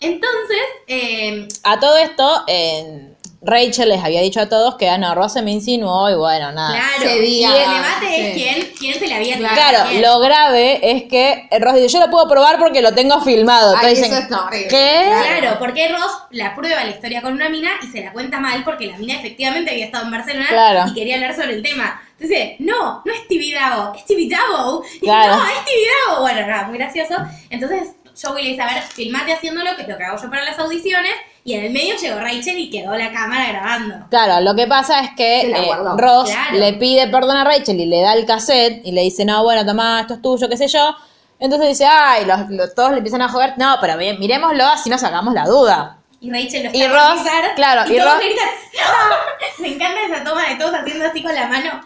Entonces, 0.00 0.62
eh, 0.86 1.46
A 1.62 1.78
todo 1.78 1.98
esto, 1.98 2.44
en 2.46 3.16
Rachel 3.42 3.88
les 3.88 4.04
había 4.04 4.20
dicho 4.20 4.38
a 4.40 4.48
todos 4.50 4.76
que 4.76 4.88
Ana 4.88 5.14
Ross 5.14 5.32
se 5.32 5.40
me 5.42 5.50
insinuó 5.50 6.10
y 6.10 6.14
bueno, 6.14 6.52
nada. 6.52 6.78
claro, 6.98 7.22
y 7.22 7.42
el 7.42 7.50
debate 7.50 8.06
sí. 8.06 8.20
es 8.20 8.34
quién, 8.34 8.72
quién 8.78 8.94
se 8.98 9.06
le 9.06 9.14
había 9.14 9.38
Claro, 9.38 9.54
Claro, 9.54 9.88
quién. 9.88 10.02
lo 10.02 10.18
grave 10.20 10.80
es 10.90 11.04
que 11.04 11.48
Ross 11.58 11.74
dice, 11.76 11.88
yo 11.88 12.00
lo 12.00 12.10
puedo 12.10 12.28
probar 12.28 12.58
porque 12.58 12.82
lo 12.82 12.92
tengo 12.92 13.18
filmado. 13.22 13.74
Ay, 13.76 13.94
Entonces 13.94 14.06
eso 14.06 14.14
dicen, 14.20 14.32
es 14.34 14.38
horrible. 14.38 14.68
¿qué? 14.68 15.12
Claro, 15.40 15.58
porque 15.58 15.88
Ross 15.88 16.12
la 16.32 16.54
prueba 16.54 16.84
la 16.84 16.90
historia 16.90 17.22
con 17.22 17.32
una 17.32 17.48
mina 17.48 17.70
y 17.82 17.86
se 17.86 18.02
la 18.04 18.12
cuenta 18.12 18.40
mal 18.40 18.62
porque 18.62 18.86
la 18.86 18.98
mina 18.98 19.14
efectivamente 19.14 19.70
había 19.70 19.86
estado 19.86 20.04
en 20.04 20.10
Barcelona 20.10 20.46
Claro. 20.48 20.90
y 20.90 20.94
quería 20.94 21.14
hablar 21.14 21.34
sobre 21.34 21.54
el 21.54 21.62
tema. 21.62 22.00
Entonces, 22.18 22.56
no, 22.58 23.00
no 23.06 23.12
es 23.14 23.26
Tibidabo, 23.26 23.94
es 23.94 24.04
Tibidabo. 24.04 24.84
Y 24.96 25.00
Claro. 25.06 25.36
no, 25.36 25.42
es 25.46 25.64
Tibidabo. 25.64 26.20
Bueno, 26.20 26.46
nada, 26.46 26.64
muy 26.68 26.76
gracioso. 26.76 27.14
Entonces, 27.48 27.94
Joey 28.22 28.42
le 28.44 28.50
dice, 28.50 28.62
a 28.62 28.66
ver, 28.74 28.82
filmate 28.82 29.32
haciéndolo, 29.32 29.74
que 29.76 29.82
es 29.82 29.88
lo 29.88 29.96
que 29.96 30.04
hago 30.04 30.20
yo 30.22 30.28
para 30.28 30.44
las 30.44 30.58
audiciones. 30.58 31.12
Y 31.42 31.54
en 31.54 31.64
el 31.64 31.72
medio 31.72 31.94
llegó 31.96 32.18
Rachel 32.20 32.58
y 32.58 32.68
quedó 32.70 32.94
la 32.94 33.10
cámara 33.12 33.48
grabando. 33.48 33.94
Claro, 34.10 34.42
lo 34.44 34.54
que 34.54 34.66
pasa 34.66 35.00
es 35.00 35.10
que 35.16 35.50
eh. 35.50 35.70
Ross 35.96 36.30
Claro. 36.30 36.58
le 36.58 36.74
pide 36.74 37.08
perdón 37.08 37.36
a 37.38 37.44
Rachel 37.44 37.80
y 37.80 37.86
le 37.86 38.02
da 38.02 38.12
el 38.12 38.26
cassette 38.26 38.82
y 38.84 38.92
le 38.92 39.00
dice, 39.02 39.24
no, 39.24 39.42
bueno, 39.42 39.64
tomá, 39.64 40.00
esto 40.02 40.14
es 40.14 40.22
tuyo, 40.22 40.48
qué 40.50 40.56
sé 40.58 40.68
yo. 40.68 40.94
Entonces 41.38 41.68
dice, 41.70 41.86
ay, 41.86 42.26
los, 42.26 42.50
los- 42.50 42.74
todos 42.74 42.90
le 42.90 42.98
empiezan 42.98 43.22
a 43.22 43.28
joder. 43.30 43.54
No, 43.56 43.76
pero 43.80 43.96
bien, 43.96 44.18
miremoslo 44.20 44.66
así 44.66 44.90
nos 44.90 45.00
sacamos 45.00 45.32
la 45.32 45.44
duda. 45.46 45.96
Y 46.22 46.30
Rachel 46.30 46.64
lo 46.64 46.70
Y 46.76 46.82
está 46.82 46.92
Ross, 46.94 47.14
por 47.14 47.22
pisar, 47.24 47.54
claro, 47.54 47.90
y, 47.90 47.94
y 47.94 47.98
todos 47.98 48.12
Ross- 48.12 48.22
le 48.22 48.28
gritan, 48.28 48.48
¡No! 48.74 49.16
Me 49.62 49.68
encanta 49.68 50.00
esa 50.02 50.22
toma 50.24 50.48
de 50.48 50.56
todos 50.56 50.74
haciendo 50.74 51.06
así 51.06 51.22
con 51.22 51.34
la 51.34 51.46
mano. 51.48 51.80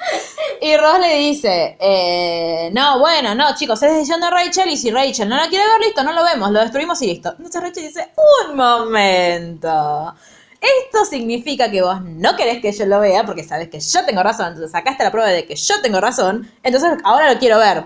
Y 0.61 0.77
Ross 0.77 0.99
le 0.99 1.15
dice, 1.19 1.77
eh, 1.81 2.71
no, 2.73 2.99
bueno, 2.99 3.35
no, 3.37 3.55
chicos, 3.55 3.81
es 3.83 3.93
decisión 3.93 4.21
de 4.21 4.31
Rachel 4.31 4.69
y 4.71 4.77
si 4.77 4.91
Rachel 4.91 5.29
no 5.29 5.37
lo 5.41 5.49
quiere 5.49 5.65
ver, 5.69 5.81
listo, 5.81 6.03
no 6.03 6.13
lo 6.13 6.25
vemos, 6.25 6.51
lo 6.51 6.61
destruimos 6.61 7.01
y 7.03 7.07
listo. 7.07 7.31
Entonces 7.39 7.63
Rachel 7.63 7.85
dice, 7.85 8.09
un 8.51 8.57
momento. 8.57 10.15
Esto 10.61 11.05
significa 11.05 11.71
que 11.71 11.83
vos 11.83 12.01
no 12.03 12.35
querés 12.37 12.61
que 12.63 12.73
yo 12.73 12.87
lo 12.87 12.99
vea 13.01 13.25
porque 13.25 13.45
sabes 13.45 13.69
que 13.69 13.79
yo 13.81 14.05
tengo 14.07 14.23
razón, 14.23 14.47
entonces 14.49 14.73
sacaste 14.73 15.05
la 15.05 15.11
prueba 15.11 15.29
de 15.29 15.47
que 15.47 15.55
yo 15.57 15.81
tengo 15.83 16.01
razón, 16.01 16.51
entonces 16.63 16.91
ahora 17.05 17.33
lo 17.33 17.39
quiero 17.39 17.59
ver. 17.59 17.85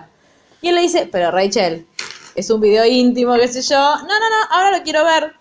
Y 0.62 0.68
él 0.68 0.76
le 0.76 0.82
dice, 0.82 1.08
pero 1.10 1.30
Rachel, 1.30 1.86
es 2.36 2.48
un 2.50 2.60
video 2.60 2.84
íntimo, 2.84 3.34
qué 3.34 3.48
sé 3.48 3.62
yo. 3.62 3.76
No, 3.78 4.02
no, 4.02 4.06
no, 4.30 4.46
ahora 4.50 4.70
lo 4.78 4.82
quiero 4.84 5.04
ver. 5.04 5.34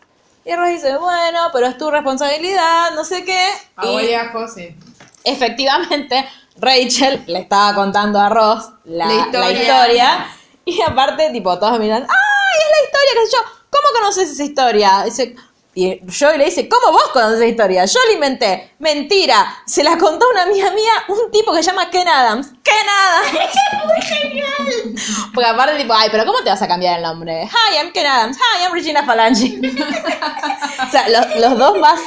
Y 0.48 0.56
Ross 0.56 0.70
dice, 0.70 0.96
bueno, 0.98 1.50
pero 1.52 1.68
es 1.68 1.78
tu 1.78 1.92
responsabilidad, 1.92 2.92
no 2.96 3.04
sé 3.04 3.26
qué. 3.26 3.48
Y- 3.84 3.88
Abueliajo, 3.88 4.48
sí. 4.48 4.76
efectivamente, 5.24 6.26
Rachel 6.60 7.24
le 7.28 7.40
estaba 7.40 7.76
contando 7.76 8.20
a 8.20 8.30
Ross 8.30 8.70
la, 8.86 9.06
La 9.08 9.14
la 9.14 9.22
historia. 9.52 9.62
historia. 9.62 10.28
Y 10.66 10.82
aparte, 10.82 11.30
tipo, 11.32 11.58
todos 11.60 11.80
miran, 11.80 12.04
¡ay, 12.04 12.60
es 12.60 12.72
la 12.72 12.86
historia! 12.86 13.12
¿Qué 13.14 13.26
sé 13.30 13.38
yo? 13.38 13.44
¿Cómo 13.70 14.00
conoces 14.00 14.32
esa 14.32 14.44
historia? 14.44 15.04
Dice, 15.06 15.36
Y 15.80 16.02
Joey 16.12 16.40
le 16.40 16.46
dice, 16.46 16.68
¿cómo 16.68 16.92
vos 16.92 17.10
conoces 17.14 17.36
esa 17.38 17.46
historia? 17.46 17.86
Yo 17.86 18.00
la 18.08 18.14
inventé. 18.14 18.72
Mentira. 18.80 19.58
Se 19.68 19.84
la 19.84 19.96
contó 19.96 20.26
una 20.32 20.42
amiga 20.42 20.72
mía, 20.72 20.92
un 21.08 21.30
tipo 21.30 21.54
que 21.54 21.62
se 21.62 21.70
llama 21.70 21.92
Ken 21.92 22.08
Adams. 22.08 22.48
¡Ken 22.64 22.74
Adams! 22.90 23.54
¡Muy 23.86 24.02
genial! 24.02 24.96
Porque 25.36 25.48
aparte, 25.48 25.78
tipo, 25.78 25.94
ay, 25.94 26.10
pero 26.12 26.26
¿cómo 26.26 26.40
te 26.40 26.50
vas 26.50 26.62
a 26.64 26.68
cambiar 26.68 26.98
el 26.98 27.04
nombre? 27.04 27.44
Hi, 27.44 27.76
I'm 27.76 27.92
Ken 27.92 28.08
Adams. 28.08 28.38
Hi, 28.38 28.64
I'm 28.64 28.74
Regina 28.74 29.04
Falangi. 29.06 29.62
o 30.88 30.92
sea, 30.92 31.10
los, 31.10 31.36
los 31.42 31.60
dos 31.60 31.78
más 31.78 32.00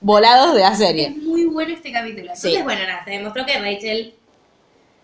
volados 0.00 0.54
de 0.54 0.60
la 0.62 0.74
serie. 0.74 1.06
Es 1.16 1.16
muy 1.18 1.44
bueno 1.44 1.72
este 1.74 1.92
capítulo. 1.92 2.22
Entonces, 2.22 2.54
Sí. 2.56 2.62
bueno, 2.62 2.82
nada, 2.84 3.04
se 3.04 3.10
demostró 3.12 3.46
que 3.46 3.56
Rachel 3.56 4.16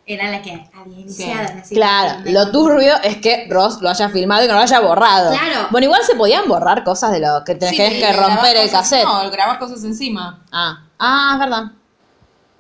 era 0.08 0.30
la 0.30 0.40
que 0.42 0.66
había 0.74 1.00
iniciado 1.00 1.42
la 1.42 1.64
serie. 1.64 1.76
Claro, 1.76 2.20
lo 2.24 2.50
turbio 2.50 2.94
es 3.02 3.18
que 3.18 3.46
Ross 3.50 3.80
lo 3.82 3.90
haya 3.90 4.08
filmado 4.08 4.42
y 4.42 4.46
que 4.46 4.52
no 4.52 4.58
lo 4.58 4.64
haya 4.64 4.80
borrado. 4.80 5.30
Claro. 5.30 5.68
Bueno, 5.70 5.84
igual 5.84 6.02
se 6.02 6.14
podían 6.16 6.48
borrar 6.48 6.82
cosas 6.82 7.12
de 7.12 7.20
lo 7.20 7.44
que 7.44 7.54
tenés 7.54 7.76
Sí, 7.76 8.00
que, 8.00 8.12
romper 8.12 8.56
el 8.56 8.62
cosas- 8.64 8.80
cassette. 8.90 9.04
No, 9.04 9.30
grabar 9.30 9.58
cosas 9.58 9.84
encima. 9.84 10.42
Ah, 10.50 10.82
ah, 10.98 11.30
es 11.34 11.38
verdad. 11.40 11.62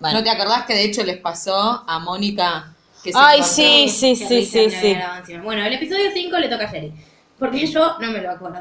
Bueno. 0.00 0.18
¿No 0.18 0.24
te 0.24 0.30
acordás 0.30 0.64
que 0.64 0.74
de 0.74 0.84
hecho 0.84 1.02
les 1.02 1.16
pasó 1.18 1.82
a 1.86 1.98
Mónica 1.98 2.72
que 3.02 3.12
se 3.12 3.18
Ay, 3.18 3.42
sí, 3.42 3.88
sí, 3.88 4.16
Que 4.18 4.26
sí, 4.26 4.44
sí, 4.44 4.70
sí. 4.70 5.36
Bueno, 5.42 5.64
el 5.64 5.72
episodio 5.72 6.10
5 6.12 6.36
le 6.38 6.48
toca 6.48 6.64
a 6.66 6.70
Sherry. 6.70 6.92
Porque 7.38 7.66
yo 7.66 7.98
no 7.98 8.10
me 8.12 8.20
lo 8.20 8.30
acuerdo. 8.32 8.58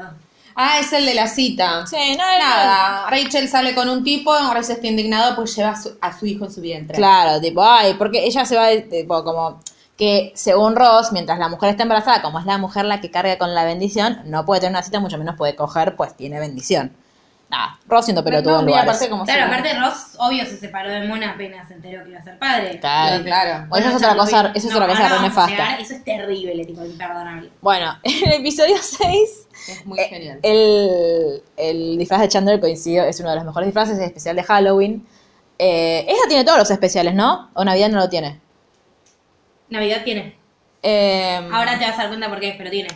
Ah, 0.60 0.80
es 0.80 0.92
el 0.92 1.06
de 1.06 1.14
la 1.14 1.28
cita. 1.28 1.86
Sí, 1.86 1.96
no, 1.96 2.24
es 2.28 2.38
Nada, 2.40 3.08
Rachel 3.08 3.48
sale 3.48 3.76
con 3.76 3.88
un 3.88 4.02
tipo, 4.02 4.36
Rachel 4.36 4.74
está 4.74 4.88
indignado, 4.88 5.36
pues 5.36 5.54
lleva 5.54 5.70
a 5.70 5.80
su, 5.80 5.96
a 6.00 6.18
su 6.18 6.26
hijo 6.26 6.46
en 6.46 6.50
su 6.50 6.60
vientre. 6.60 6.96
Claro, 6.96 7.40
tipo, 7.40 7.62
ay, 7.62 7.94
porque 7.94 8.24
ella 8.24 8.44
se 8.44 8.56
va, 8.56 8.66
tipo, 8.90 9.22
como 9.22 9.60
que 9.96 10.32
según 10.34 10.74
Ross, 10.74 11.12
mientras 11.12 11.38
la 11.38 11.48
mujer 11.48 11.70
está 11.70 11.84
embarazada, 11.84 12.22
como 12.22 12.40
es 12.40 12.44
la 12.44 12.58
mujer 12.58 12.86
la 12.86 13.00
que 13.00 13.08
carga 13.08 13.38
con 13.38 13.54
la 13.54 13.62
bendición, 13.62 14.20
no 14.24 14.44
puede 14.44 14.62
tener 14.62 14.72
una 14.72 14.82
cita, 14.82 14.98
mucho 14.98 15.16
menos 15.16 15.36
puede 15.36 15.54
coger, 15.54 15.94
pues 15.94 16.16
tiene 16.16 16.40
bendición. 16.40 16.92
Nada, 17.50 17.78
Ross 17.86 18.06
siendo 18.06 18.22
pelotudo 18.24 18.60
No, 18.60 18.76
aparte 18.76 19.08
como 19.08 19.24
Claro, 19.24 19.44
aparte 19.46 19.78
Ross, 19.78 20.16
obvio, 20.18 20.44
se 20.44 20.58
separó 20.58 20.90
de 20.90 21.06
Mona 21.06 21.30
apenas 21.30 21.68
se 21.68 21.74
enteró 21.74 22.02
que 22.02 22.10
iba 22.10 22.18
a 22.18 22.24
ser 22.24 22.38
padre. 22.38 22.80
Claro. 22.80 23.24
Claro. 23.24 23.66
Bueno, 23.68 23.86
eso 23.86 23.96
es 23.96 24.02
otra 24.02 24.16
cosa, 24.16 24.52
eso 24.54 24.68
es 24.68 24.74
otra 24.74 24.88
cosa 24.88 25.08
re 25.08 25.20
nefasta. 25.20 25.50
llegar, 25.50 25.80
Eso 25.80 25.94
es 25.94 26.04
terrible, 26.04 26.64
tipo, 26.64 26.84
imperdonable. 26.84 27.50
Bueno, 27.62 27.96
en 28.02 28.28
el 28.28 28.40
episodio 28.40 28.76
6 28.80 29.47
Es 29.68 29.86
muy 29.86 29.98
Eh, 30.00 30.08
genial. 30.08 30.38
El, 30.42 31.42
el 31.56 31.98
disfraz 31.98 32.20
de 32.22 32.28
Chandler 32.28 32.60
coincidió, 32.60 33.04
es 33.04 33.20
uno 33.20 33.30
de 33.30 33.36
los 33.36 33.44
mejores 33.44 33.66
disfraces, 33.68 33.98
es 33.98 34.04
especial 34.06 34.36
de 34.36 34.42
Halloween. 34.42 35.06
Eh, 35.58 36.04
ella 36.08 36.22
tiene 36.28 36.44
todos 36.44 36.58
los 36.58 36.70
especiales, 36.70 37.14
¿no? 37.14 37.50
O 37.54 37.64
Navidad 37.64 37.88
no 37.88 37.98
lo 37.98 38.08
tiene. 38.08 38.40
Navidad 39.70 40.02
tiene. 40.04 40.36
Eh, 40.82 41.40
Ahora 41.52 41.78
te 41.78 41.84
vas 41.84 41.94
a 41.94 42.02
dar 42.02 42.08
cuenta 42.08 42.28
por 42.28 42.40
qué, 42.40 42.54
pero 42.56 42.70
tiene. 42.70 42.88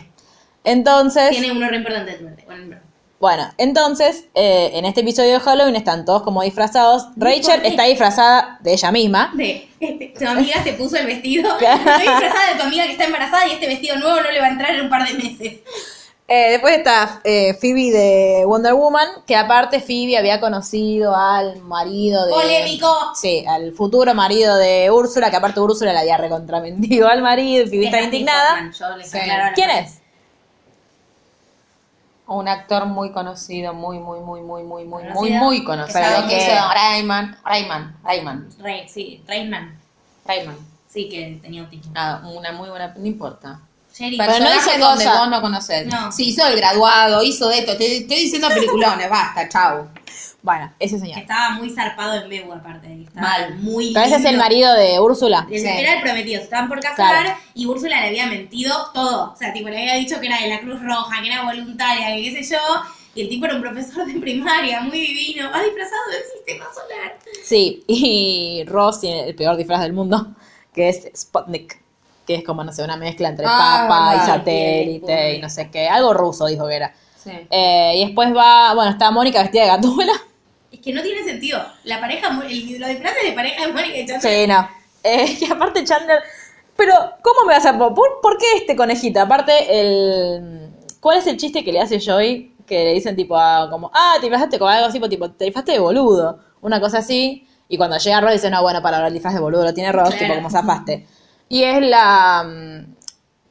entonces, 0.63 1.29
Tiene 1.31 1.51
uno 1.51 1.67
re 1.69 1.77
importante. 1.77 2.17
Bueno, 2.45 2.65
no. 2.67 2.77
bueno, 3.19 3.51
entonces, 3.57 4.25
eh, 4.33 4.71
en 4.73 4.85
este 4.85 5.01
episodio 5.01 5.33
de 5.33 5.39
Halloween 5.41 5.75
están 5.75 6.05
todos 6.05 6.23
como 6.23 6.41
disfrazados. 6.41 7.07
Rachel 7.17 7.61
está 7.65 7.83
disfrazada 7.83 8.57
de 8.61 8.73
ella 8.73 8.91
misma. 8.91 9.31
De, 9.35 9.67
este, 9.79 10.13
tu 10.17 10.25
amiga 10.27 10.63
se 10.63 10.73
puso 10.73 10.95
el 10.97 11.05
vestido. 11.05 11.51
Estoy 11.59 11.67
disfrazada 12.01 12.53
de 12.53 12.59
tu 12.59 12.63
amiga 12.63 12.85
que 12.85 12.91
está 12.93 13.03
embarazada 13.05 13.47
y 13.47 13.51
este 13.51 13.67
vestido 13.67 13.97
nuevo 13.97 14.21
no 14.21 14.31
le 14.31 14.39
va 14.39 14.45
a 14.47 14.49
entrar 14.49 14.73
en 14.73 14.81
un 14.81 14.89
par 14.89 15.05
de 15.07 15.13
meses. 15.15 15.59
Eh, 16.27 16.51
después 16.51 16.77
está 16.77 17.19
eh, 17.25 17.53
Phoebe 17.55 17.91
de 17.91 18.45
Wonder 18.45 18.73
Woman, 18.73 19.07
que 19.27 19.35
aparte 19.35 19.81
Phoebe 19.81 20.17
había 20.17 20.39
conocido 20.39 21.13
al 21.15 21.61
marido 21.61 22.25
de... 22.25 22.31
¡Polémico! 22.31 22.87
Sí, 23.13 23.43
al 23.45 23.73
futuro 23.73 24.13
marido 24.13 24.55
de 24.55 24.89
Úrsula, 24.89 25.29
que 25.29 25.35
aparte 25.35 25.59
Úrsula 25.59 25.91
le 25.91 25.99
había 25.99 26.17
recontramentido 26.17 27.09
al 27.09 27.21
marido 27.21 27.65
y 27.65 27.69
Phoebe 27.69 27.85
está 27.85 27.99
Es 27.99 28.05
indignada. 28.05 28.71
Yo 28.71 28.95
les 28.95 29.11
Sí. 29.11 29.19
¿Quién 29.53 29.69
es? 29.69 29.99
Un 32.25 32.47
actor 32.47 32.85
muy 32.85 33.11
conocido, 33.11 33.73
muy, 33.73 33.99
muy, 33.99 34.21
muy, 34.21 34.39
muy, 34.41 34.63
muy, 34.63 34.85
muy, 34.85 35.03
muy, 35.03 35.03
Conocido. 35.13 35.39
muy 35.39 35.63
conocido. 35.65 36.27
Que 36.29 36.37
hizo 36.37 36.55
Rayman, 36.73 37.37
Rayman, 37.43 37.97
Rayman, 38.01 38.49
sí, 38.87 39.21
Reisman. 39.27 39.77
Rayman. 40.25 40.55
Sí, 40.87 41.09
que 41.09 41.37
tenía 41.41 41.63
autismo. 41.63 41.91
Nada, 41.93 42.25
una 42.29 42.53
muy 42.53 42.69
buena, 42.69 42.93
no 42.95 43.05
importa. 43.05 43.59
Pero 43.97 44.39
no 44.39 44.55
hizo 44.55 44.71
donde 44.79 45.03
cosa- 45.05 45.19
vos 45.19 45.29
no 45.29 45.41
conocés. 45.41 45.85
No. 45.87 46.11
Sí, 46.11 46.29
hizo 46.29 46.45
el 46.47 46.55
graduado, 46.57 47.21
hizo 47.23 47.47
de 47.49 47.59
esto. 47.59 47.77
Te 47.77 47.97
estoy 47.97 48.17
diciendo 48.17 48.47
peliculones, 48.49 49.09
basta, 49.09 49.47
chau. 49.49 49.87
Bueno, 50.41 50.73
ese 50.77 50.99
señor. 50.99 51.19
estaba 51.19 51.51
muy 51.51 51.69
zarpado 51.69 52.15
en 52.21 52.27
Bebu, 52.27 52.51
aparte. 52.51 52.87
que 52.87 53.03
Estaba 53.03 53.21
Mal. 53.29 53.55
muy 53.59 53.93
Pero 53.93 54.05
ese 54.05 54.15
es 54.17 54.25
el 54.25 54.35
marido 54.37 54.73
de 54.73 54.99
Úrsula. 54.99 55.47
El- 55.49 55.61
Sí. 55.61 55.67
Era 55.67 55.93
el 55.95 56.01
prometido, 56.01 56.39
se 56.39 56.43
estaban 56.45 56.67
por 56.67 56.81
casar 56.81 56.95
Claro. 57.23 57.39
y 57.53 57.65
Úrsula 57.65 58.01
le 58.01 58.07
había 58.07 58.25
mentido 58.27 58.75
todo. 58.93 59.31
O 59.31 59.35
sea, 59.37 59.53
tipo, 59.53 59.69
le 59.69 59.77
había 59.77 59.95
dicho 59.95 60.19
que 60.19 60.27
era 60.27 60.39
de 60.41 60.49
la 60.49 60.59
Cruz 60.59 60.81
Roja, 60.81 61.21
que 61.21 61.27
era 61.27 61.43
voluntaria, 61.43 62.07
que 62.15 62.23
qué 62.23 62.43
sé 62.43 62.55
yo. 62.55 62.59
Y 63.15 63.21
el 63.21 63.29
tipo 63.29 63.45
era 63.45 63.55
un 63.55 63.61
profesor 63.61 64.05
de 64.05 64.19
primaria, 64.19 64.81
muy 64.81 64.99
divino. 64.99 65.49
Va 65.49 65.61
disfrazado 65.63 66.01
del 66.11 66.23
sistema 66.35 66.65
solar. 66.73 67.17
Sí, 67.45 67.83
y 67.87 68.63
Ross 68.67 68.99
tiene 68.99 69.29
el 69.29 69.35
peor 69.35 69.55
disfraz 69.55 69.81
del 69.81 69.93
mundo, 69.93 70.35
que 70.73 70.89
es 70.89 71.07
Sputnik, 71.15 71.81
que 72.25 72.35
es 72.35 72.43
como, 72.43 72.63
no 72.63 72.71
sé, 72.71 72.83
una 72.83 72.97
mezcla 72.97 73.29
entre 73.29 73.45
Ah, 73.47 73.85
papa 73.87 74.15
y 74.23 74.25
satélite 74.27 75.35
y 75.35 75.41
no 75.41 75.49
sé 75.49 75.69
qué. 75.69 75.87
Algo 75.89 76.13
ruso 76.13 76.45
dijo 76.47 76.67
que 76.67 76.75
era. 76.75 76.93
Sí. 77.21 77.31
Eh, 77.49 77.93
y 77.97 78.05
después 78.05 78.35
va, 78.35 78.73
bueno, 78.73 78.91
está 78.91 79.11
Mónica 79.11 79.41
vestida 79.41 79.63
de 79.63 79.67
gatúbela. 79.69 80.13
Es 80.71 80.79
que 80.79 80.93
no 80.93 81.01
tiene 81.01 81.23
sentido. 81.23 81.63
La 81.83 81.99
pareja, 81.99 82.29
el, 82.47 82.49
disfraces 82.67 83.23
de 83.25 83.31
pareja 83.33 83.67
de 83.67 83.73
Mónica 83.73 83.97
y 83.97 84.05
Chandler. 84.05 84.33
Sí, 84.41 84.47
no. 84.47 84.69
Eh, 85.03 85.37
y 85.41 85.51
aparte 85.51 85.83
Chandler, 85.83 86.19
pero 86.75 86.93
¿cómo 87.21 87.45
me 87.47 87.53
vas 87.53 87.65
a 87.65 87.77
por, 87.77 87.93
por 88.21 88.37
qué 88.37 88.45
este 88.57 88.75
conejito? 88.75 89.21
Aparte 89.21 89.53
el 89.69 90.69
¿cuál 90.99 91.17
es 91.17 91.27
el 91.27 91.37
chiste 91.37 91.63
que 91.63 91.71
le 91.73 91.81
hace 91.81 91.99
Joy? 91.99 92.55
Que 92.65 92.85
le 92.85 92.93
dicen 92.93 93.15
tipo 93.15 93.37
ah, 93.37 93.67
como, 93.69 93.91
"Ah, 93.93 94.13
te 94.15 94.21
disfrazaste 94.21 94.57
con 94.57 94.69
algo 94.71 94.87
así, 94.87 94.97
pues, 94.99 95.09
tipo, 95.09 95.29
te 95.31 95.45
disfrazaste 95.45 95.73
de 95.73 95.79
boludo", 95.79 96.39
una 96.61 96.79
cosa 96.79 96.99
así, 96.99 97.45
y 97.67 97.77
cuando 97.77 97.97
llega 97.97 98.21
Ross 98.21 98.31
dice, 98.31 98.49
"No, 98.49 98.61
bueno, 98.61 98.81
para 98.81 99.05
el 99.05 99.13
disfraz 99.13 99.33
de 99.33 99.41
boludo 99.41 99.65
lo 99.65 99.73
tiene 99.73 99.91
Ross, 99.91 100.09
Claro. 100.09 100.23
tipo 100.23 100.35
como 100.35 100.49
zafaste." 100.49 101.05
Y 101.53 101.63
es 101.63 101.81
la 101.81 102.43
mm, 102.43 102.93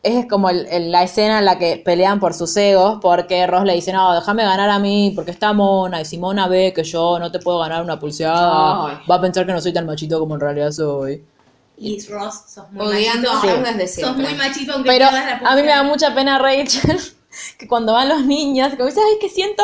es 0.02 0.26
como 0.26 0.50
el- 0.50 0.66
el- 0.66 0.90
la 0.90 1.04
escena 1.04 1.38
en 1.38 1.44
la 1.44 1.58
que 1.58 1.76
pelean 1.84 2.18
por 2.18 2.34
sus 2.34 2.56
egos, 2.56 2.98
porque 3.00 3.46
Ross 3.46 3.64
le 3.64 3.74
dice, 3.74 3.92
no, 3.92 4.12
déjame 4.12 4.42
ganar 4.42 4.68
a 4.70 4.80
mí, 4.80 5.12
porque 5.14 5.30
está 5.30 5.52
Mona, 5.52 6.00
y 6.00 6.04
si 6.04 6.18
Mona 6.18 6.48
ve 6.48 6.72
que 6.74 6.82
yo 6.82 7.20
no 7.20 7.30
te 7.30 7.38
puedo 7.38 7.60
ganar 7.60 7.80
una 7.84 8.00
pulseada, 8.00 8.88
Ay. 8.88 8.96
va 9.08 9.14
a 9.14 9.20
pensar 9.20 9.46
que 9.46 9.52
no 9.52 9.60
soy 9.60 9.72
tan 9.72 9.86
machito 9.86 10.18
como 10.18 10.34
en 10.34 10.40
realidad 10.40 10.72
soy. 10.72 11.22
Y 11.78 12.04
Ross, 12.08 12.42
sos 12.48 12.70
muy 12.72 12.84
Odiando 12.86 13.32
machito. 13.32 13.52
a 13.52 13.56
Ross 13.60 13.76
desde 13.76 14.02
Sos 14.02 14.16
muy 14.16 14.34
machito 14.34 14.72
aunque 14.72 14.88
Pero 14.90 15.06
la 15.10 15.40
a 15.44 15.54
mí 15.54 15.62
me 15.62 15.68
da 15.68 15.82
mucha 15.84 16.12
pena 16.12 16.38
Rachel, 16.40 16.98
que 17.58 17.66
cuando 17.68 17.92
van 17.92 18.08
los 18.08 18.24
niños, 18.24 18.72
como 18.74 18.86
dice, 18.86 19.00
ay, 19.00 19.18
que 19.20 19.28
siento 19.28 19.62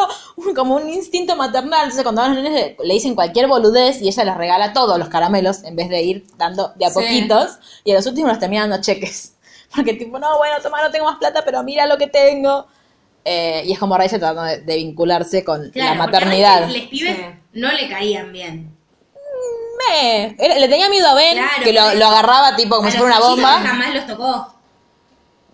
como 0.56 0.76
un 0.76 0.88
instinto 0.88 1.36
maternal, 1.36 1.80
entonces 1.84 2.02
cuando 2.02 2.22
van 2.22 2.34
los 2.34 2.42
niños 2.44 2.54
le, 2.58 2.76
le 2.82 2.94
dicen 2.94 3.14
cualquier 3.14 3.46
boludez 3.46 4.00
y 4.02 4.08
ella 4.08 4.24
les 4.24 4.36
regala 4.36 4.72
todos 4.72 4.98
los 4.98 5.08
caramelos 5.08 5.62
en 5.64 5.76
vez 5.76 5.88
de 5.88 6.02
ir 6.02 6.26
dando 6.36 6.72
de 6.76 6.86
a 6.86 6.88
Sí. 6.90 6.94
poquitos, 6.94 7.58
y 7.84 7.92
a 7.92 7.94
los 7.94 8.06
últimos 8.06 8.30
los 8.30 8.38
termina 8.38 8.62
dando 8.66 8.80
cheques. 8.80 9.34
Porque 9.74 9.94
tipo, 9.94 10.18
no, 10.18 10.38
bueno, 10.38 10.56
toma, 10.62 10.82
no 10.82 10.90
tengo 10.90 11.04
más 11.06 11.18
plata, 11.18 11.42
pero 11.44 11.62
mira 11.62 11.86
lo 11.86 11.98
que 11.98 12.06
tengo. 12.06 12.66
Eh, 13.24 13.62
y 13.66 13.72
es 13.72 13.78
como 13.78 13.96
Rachel 13.98 14.18
tratando 14.20 14.42
de, 14.44 14.60
de 14.62 14.76
vincularse 14.76 15.44
con 15.44 15.70
Claro, 15.70 15.90
la 15.96 16.06
maternidad. 16.06 16.68
Les 16.68 16.88
pibes 16.88 17.16
Sí. 17.16 17.22
no 17.52 17.70
le 17.72 17.88
caían 17.88 18.32
bien. 18.32 18.74
Me, 19.78 20.34
era- 20.38 20.58
le 20.58 20.68
tenía 20.68 20.88
miedo 20.88 21.06
a 21.08 21.14
Ben, 21.14 21.36
Claro, 21.36 21.62
que 21.62 21.72
lo, 21.72 22.06
agarraba 22.06 22.56
tipo 22.56 22.76
como 22.76 22.90
si 22.90 22.96
los 22.96 23.06
fuera 23.06 23.18
una 23.18 23.28
bomba. 23.28 23.60
Jamás 23.60 23.94
los 23.94 24.06
tocó. 24.06 24.54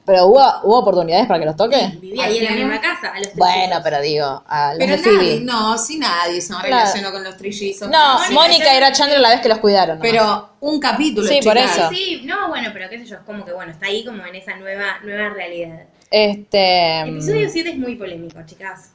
Pero 0.06 0.26
hubo, 0.26 0.42
hubo 0.64 0.78
oportunidades 0.80 1.26
para 1.26 1.40
que 1.40 1.46
los 1.46 1.56
toque. 1.56 1.92
Vivía 1.98 2.26
ahí 2.26 2.38
en 2.38 2.44
la 2.44 2.50
misma 2.50 2.80
casa. 2.80 3.08
A 3.14 3.18
los 3.20 3.34
Bueno, 3.34 3.76
pero 3.82 4.00
digo, 4.02 4.42
a 4.46 4.70
los 4.74 4.78
Pero 4.78 4.92
de 4.96 4.98
Phoebe. 5.02 5.16
nadie, 5.16 5.40
no, 5.40 5.78
sí 5.78 5.98
nadie 5.98 6.40
se 6.42 6.54
relacionó 6.60 7.10
con 7.10 7.24
los 7.24 7.36
trillizos. 7.38 7.88
No, 7.88 8.18
Mónica 8.32 8.76
era 8.76 8.92
Chandler 8.92 9.20
la 9.20 9.30
vez 9.30 9.40
que 9.40 9.48
los 9.48 9.58
cuidaron. 9.60 9.98
nomás. 9.98 10.10
Pero 10.12 10.48
un 10.60 10.78
capítulo, 10.78 11.26
Sí, 11.26 11.40
por 11.42 11.54
chicas. 11.56 11.78
eso. 11.78 11.88
Sí, 11.90 12.22
no, 12.24 12.48
bueno, 12.48 12.68
pero 12.74 12.90
qué 12.90 12.98
sé 12.98 13.06
yo, 13.06 13.16
es 13.16 13.22
como 13.22 13.44
que 13.46 13.52
bueno, 13.54 13.72
está 13.72 13.86
ahí 13.86 14.04
como 14.04 14.24
en 14.26 14.34
esa 14.34 14.56
nueva, 14.56 14.98
nueva 15.02 15.30
realidad. 15.30 15.84
Este. 16.10 17.00
El 17.00 17.08
episodio 17.16 17.48
7 17.50 17.70
es 17.70 17.78
muy 17.78 17.96
polémico, 17.96 18.38
chicas. 18.44 18.90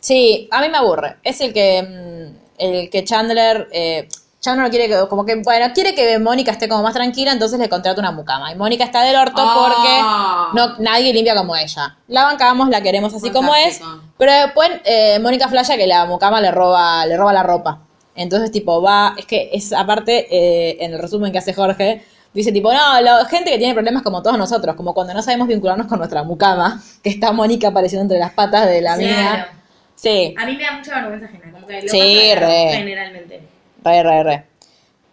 Sí, 0.00 0.48
a 0.50 0.60
mí 0.60 0.68
me 0.68 0.78
aburre. 0.78 1.16
Es 1.22 1.40
el 1.40 1.52
que. 1.52 1.82
mm, 1.82 2.42
El 2.58 2.90
que 2.90 3.02
Chandler. 3.04 3.68
Eh, 3.72 4.08
Chandler 4.42 4.64
no 4.66 4.70
quiere 4.70 4.88
que. 4.88 5.08
Como 5.08 5.24
que. 5.24 5.36
Bueno, 5.36 5.72
quiere 5.72 5.94
que 5.94 6.18
Mónica 6.18 6.50
esté 6.50 6.68
como 6.68 6.82
más 6.82 6.92
tranquila, 6.94 7.32
entonces 7.32 7.58
le 7.60 7.68
contrata 7.68 8.00
una 8.00 8.10
mucama. 8.10 8.50
Y 8.52 8.56
Mónica 8.56 8.82
está 8.84 9.02
del 9.02 9.14
orto 9.16 9.36
Ah. 9.38 10.48
porque 10.52 10.58
no, 10.60 10.76
nadie 10.80 11.12
limpia 11.14 11.34
como 11.36 11.54
ella. 11.56 11.96
La 12.08 12.24
bancamos, 12.24 12.68
la 12.68 12.80
queremos 12.82 13.14
así 13.14 13.30
como 13.30 13.54
es. 13.54 13.80
Pero 14.18 14.32
después 14.32 14.68
eh, 14.84 15.18
Mónica 15.20 15.48
flasha 15.48 15.76
que 15.76 15.86
la 15.86 16.04
mucama 16.06 16.40
le 16.40 16.50
roba, 16.50 17.06
le 17.06 17.16
roba 17.16 17.32
la 17.32 17.42
ropa. 17.44 17.80
Entonces, 18.16 18.50
tipo, 18.50 18.82
va. 18.82 19.14
Es 19.16 19.26
que 19.26 19.48
es 19.52 19.72
aparte, 19.72 20.26
eh, 20.30 20.76
en 20.84 20.92
el 20.92 20.98
resumen 20.98 21.30
que 21.32 21.38
hace 21.38 21.54
Jorge. 21.54 22.04
Dice 22.34 22.50
tipo, 22.50 22.72
no, 22.72 23.00
la 23.00 23.24
gente 23.26 23.50
que 23.50 23.58
tiene 23.58 23.74
problemas 23.74 24.02
como 24.02 24.22
todos 24.22 24.38
nosotros, 24.38 24.74
como 24.74 24.94
cuando 24.94 25.12
no 25.14 25.22
sabemos 25.22 25.46
vincularnos 25.48 25.86
con 25.86 25.98
nuestra 25.98 26.22
mucama, 26.22 26.82
que 27.02 27.10
está 27.10 27.30
Mónica 27.30 27.68
apareciendo 27.68 28.02
entre 28.04 28.18
las 28.18 28.32
patas 28.32 28.66
de 28.68 28.80
la 28.80 28.96
Claro. 28.96 29.12
mina. 29.12 29.48
Sí, 29.94 30.34
A 30.36 30.46
mí 30.46 30.56
me 30.56 30.64
da 30.64 30.72
mucha 30.72 30.94
vergüenza 30.96 31.26
ajena, 31.26 31.52
como 31.52 31.66
que 31.66 31.82
lo 31.82 31.88
Sí, 31.88 32.34
re. 32.34 32.68
generalmente. 32.72 33.48
Re, 33.84 34.02
re, 34.02 34.22
re. 34.24 34.44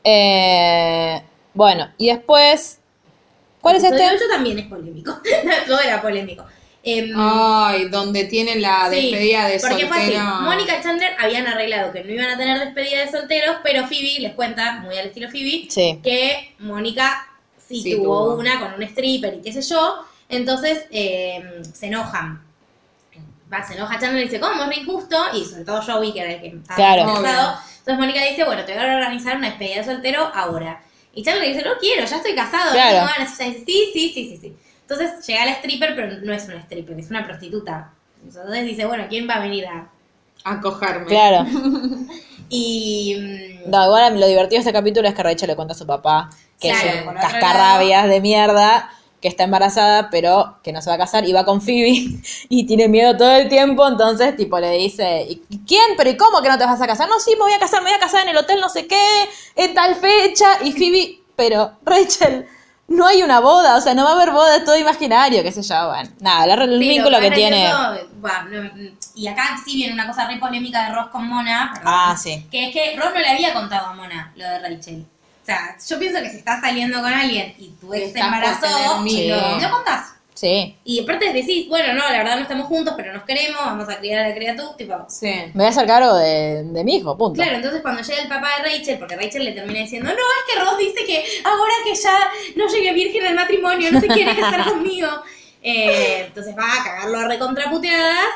Eh, 0.04 1.22
bueno, 1.54 1.90
y 1.98 2.08
después. 2.08 2.80
¿Cuál 3.62 3.76
es 3.76 3.84
El 3.84 3.94
este? 3.94 4.16
ocho 4.16 4.24
también 4.32 4.58
es 4.60 4.66
polémico. 4.68 5.20
Todo 5.68 5.80
era 5.82 6.02
polémico. 6.02 6.46
Em, 6.82 7.12
Ay, 7.18 7.90
donde 7.90 8.24
tienen 8.26 8.62
la 8.62 8.88
Sí, 8.90 9.12
despedida 9.12 9.48
de 9.48 9.60
porque 9.60 9.86
fue 9.86 9.98
así. 9.98 10.14
soltero. 10.14 10.36
Mónica 10.42 10.80
y 10.80 10.82
Chandler 10.84 11.12
habían 11.20 11.46
arreglado 11.46 11.92
que 11.92 12.04
no 12.06 12.12
iban 12.14 12.30
a 12.30 12.38
tener 12.38 12.58
despedida 12.58 13.02
de 13.02 13.12
solteros, 13.12 13.58
pero 13.64 13.86
Phoebe 13.86 14.20
les 14.22 14.34
cuenta, 14.34 14.80
muy 14.80 14.98
al 14.98 15.08
estilo 15.08 15.30
Phoebe, 15.30 15.66
Sí. 15.70 16.00
que 16.02 16.56
Mónica 16.60 17.28
sí, 17.68 17.82
Sí, 17.82 17.96
tuvo, 17.98 18.30
tuvo. 18.32 18.36
una 18.40 18.62
con 18.62 18.74
un 18.76 18.84
stripper 18.84 19.34
y 19.36 19.42
qué 19.42 19.52
sé 19.52 19.62
yo. 19.62 20.06
Entonces 20.30 20.86
eh, 20.92 21.62
se 21.74 21.88
enojan. 21.88 22.42
Va, 23.52 23.68
se 23.68 23.74
enoja 23.74 24.00
Chandler 24.00 24.22
y 24.22 24.30
dice, 24.30 24.40
¿cómo? 24.40 24.64
Es 24.64 24.70
re 24.70 24.76
injusto. 24.78 25.18
Y 25.34 25.44
sobre 25.44 25.66
todo 25.66 25.82
Joey, 25.82 26.14
que 26.14 26.22
era 26.22 26.32
el 26.32 26.42
que 26.42 26.48
estaba 26.48 26.76
Claro. 26.76 27.60
Entonces 27.80 27.98
Mónica 28.00 28.24
dice, 28.26 28.44
bueno, 28.44 28.64
te 28.66 28.74
voy 28.74 28.84
a 28.84 28.96
organizar 28.96 29.36
una 29.38 29.50
despedida 29.50 29.78
de 29.78 29.84
soltero 29.84 30.32
ahora. 30.34 30.82
Y 31.14 31.24
Chandler 31.24 31.48
dice, 31.54 31.64
no 31.68 31.78
quiero, 31.80 32.06
ya 32.06 32.18
estoy 32.18 32.36
casado. 32.36 32.72
Claro. 32.72 33.00
no 33.02 33.06
tengo 33.08 33.18
ganas. 33.18 33.40
Y 33.40 33.44
ella 33.44 33.52
dice, 33.54 33.64
sí, 33.66 33.90
sí, 33.94 34.12
sí, 34.14 34.30
sí, 34.30 34.38
sí. 34.38 34.56
Entonces 34.82 35.26
llega 35.28 35.46
la 35.46 35.52
stripper, 35.54 35.96
pero 35.96 36.18
no 36.22 36.34
es 36.34 36.46
una 36.46 36.58
stripper, 36.60 37.00
es 37.00 37.10
una 37.10 37.26
prostituta. 37.26 37.92
Entonces 38.24 38.66
dice, 38.66 38.86
bueno, 38.86 39.06
¿quién 39.10 39.28
va 39.30 39.36
a 39.36 39.40
venir 39.40 39.66
a...? 39.68 39.90
A 40.44 40.62
cogerme. 40.62 41.06
Claro. 41.08 41.46
Y... 42.52 43.16
mm, 43.66 43.70
No, 43.70 43.86
igual 43.86 44.20
lo 44.20 44.28
divertido 44.28 44.58
de 44.58 44.70
este 44.70 44.74
capítulo 44.74 45.08
es 45.08 45.14
que 45.14 45.22
Rachel 45.22 45.50
le 45.50 45.56
cuenta 45.56 45.74
a 45.74 45.78
su 45.78 45.86
papá 45.86 46.30
que 46.60 46.72
Claro, 46.72 46.90
es 46.90 47.06
un 47.08 47.14
cascarrabias 47.14 48.10
de 48.10 48.22
mierda, 48.22 48.90
que 49.22 49.28
está 49.28 49.44
embarazada, 49.44 50.10
pero 50.10 50.58
que 50.64 50.72
no 50.72 50.82
se 50.82 50.90
va 50.90 50.96
a 50.96 51.00
casar 51.00 51.28
y 51.28 51.34
va 51.34 51.46
con 51.46 51.62
Phoebe 51.62 52.22
y 52.50 52.66
tiene 52.66 52.88
miedo 52.88 53.18
todo 53.18 53.32
el 53.32 53.50
tiempo, 53.50 53.88
entonces 53.88 54.36
tipo 54.36 54.60
le 54.60 54.72
dice, 54.72 55.26
¿y 55.30 55.42
quién? 55.68 55.96
¿Pero 55.98 56.10
y 56.10 56.18
cómo 56.18 56.42
que 56.42 56.50
no 56.50 56.58
te 56.58 56.66
vas 56.66 56.82
a 56.82 56.88
casar? 56.88 57.10
No, 57.10 57.20
sí, 57.20 57.32
me 57.32 57.42
voy 57.42 57.54
a 57.54 57.60
casar, 57.60 57.82
me 57.82 57.90
voy 57.90 57.98
a 57.98 58.00
casar 58.00 58.24
en 58.24 58.30
el 58.30 58.38
hotel 58.38 58.60
no 58.60 58.70
sé 58.70 58.88
qué, 58.88 59.30
en 59.56 59.74
tal 59.74 59.96
fecha, 59.96 60.48
y 60.64 60.72
Phoebe, 60.72 61.20
pero 61.36 61.74
Rachel, 61.84 62.48
no 62.88 63.06
hay 63.06 63.22
una 63.22 63.40
boda, 63.40 63.78
o 63.78 63.82
sea, 63.82 63.94
no 63.94 64.04
va 64.04 64.12
a 64.12 64.14
haber 64.14 64.32
boda, 64.32 64.58
es 64.58 64.66
todo 64.66 64.78
imaginario, 64.78 65.44
qué 65.44 65.52
sé 65.52 65.62
yo, 65.62 65.88
bueno, 65.90 66.10
nada, 66.20 66.54
el 66.64 66.80
sí, 66.80 66.90
vínculo 66.90 67.18
lo 67.18 67.22
que 67.22 67.32
tiene... 67.32 67.70
y 69.16 69.28
acá 69.28 69.58
sí 69.64 69.76
viene 69.76 69.94
una 69.94 70.08
cosa 70.08 70.28
re 70.28 70.38
polémica 70.38 70.86
de 70.88 70.96
Ross 70.96 71.10
con 71.12 71.28
Mona. 71.28 71.72
perdón, 71.74 71.94
Ah, 71.94 72.18
sí. 72.18 72.48
Que 72.52 72.68
es 72.68 72.74
que 72.74 72.96
Ross 72.98 73.12
no 73.14 73.20
le 73.20 73.30
había 73.30 73.54
contado 73.54 73.88
a 73.88 73.94
Mona 73.94 74.34
lo 74.36 74.46
de 74.46 74.60
Rachel. 74.60 75.06
O 75.50 75.52
sea, 75.52 75.76
yo 75.88 75.98
pienso 75.98 76.22
que 76.22 76.30
si 76.30 76.38
estás 76.38 76.62
saliendo 76.62 77.02
con 77.02 77.12
alguien 77.12 77.56
y 77.58 77.70
tu 77.82 77.92
ex 77.92 78.14
se 78.14 78.20
embarazó, 78.20 78.68
lo, 79.04 79.60
lo 79.60 79.72
contás. 79.72 80.14
Sí, 80.36 80.78
Y 80.86 81.02
aparte 81.02 81.34
decís, 81.34 81.68
bueno, 81.68 81.94
no, 81.94 82.08
la 82.08 82.20
verdad 82.20 82.36
no 82.36 82.44
estamos 82.44 82.68
juntos, 82.68 82.94
pero 82.96 83.12
nos 83.12 83.24
queremos, 83.24 83.60
vamos 83.60 83.90
a 83.90 83.98
criar 83.98 84.24
a 84.24 84.30
la 84.30 84.36
criatura, 84.36 84.78
tipo... 84.78 84.94
Sí. 85.10 85.26
me 85.28 85.52
voy 85.54 85.66
a 85.66 85.70
hacer 85.70 85.88
cargo 85.88 86.16
de, 86.16 86.64
de 86.64 86.84
mi 86.84 86.98
hijo, 86.98 87.18
punto. 87.18 87.42
Claro, 87.42 87.58
entonces 87.58 87.82
cuando 87.82 88.02
llega 88.04 88.22
el 88.22 88.30
papá 88.30 88.48
de 88.58 88.70
Rachel, 88.70 89.00
porque 89.00 89.18
Rachel 89.18 89.44
le 89.44 89.52
termina 89.52 89.80
diciendo, 89.80 90.08
no, 90.08 90.16
es 90.16 90.54
que 90.54 90.60
Ross 90.62 90.78
dice 90.78 91.04
que 91.06 91.26
ahora 91.44 91.74
que 91.84 91.96
ya 91.96 92.32
no 92.56 92.68
llegué 92.68 92.94
virgen 92.94 93.26
al 93.26 93.36
matrimonio, 93.36 93.92
no 93.92 94.00
se 94.00 94.08
quiere 94.08 94.34
casar 94.36 94.64
conmigo. 94.70 95.10
Eh, 95.62 96.26
entonces 96.28 96.56
va 96.56 96.74
a 96.74 96.84
cagarlo 96.86 97.20
a 97.20 97.28
recontraputeadas. 97.28 98.28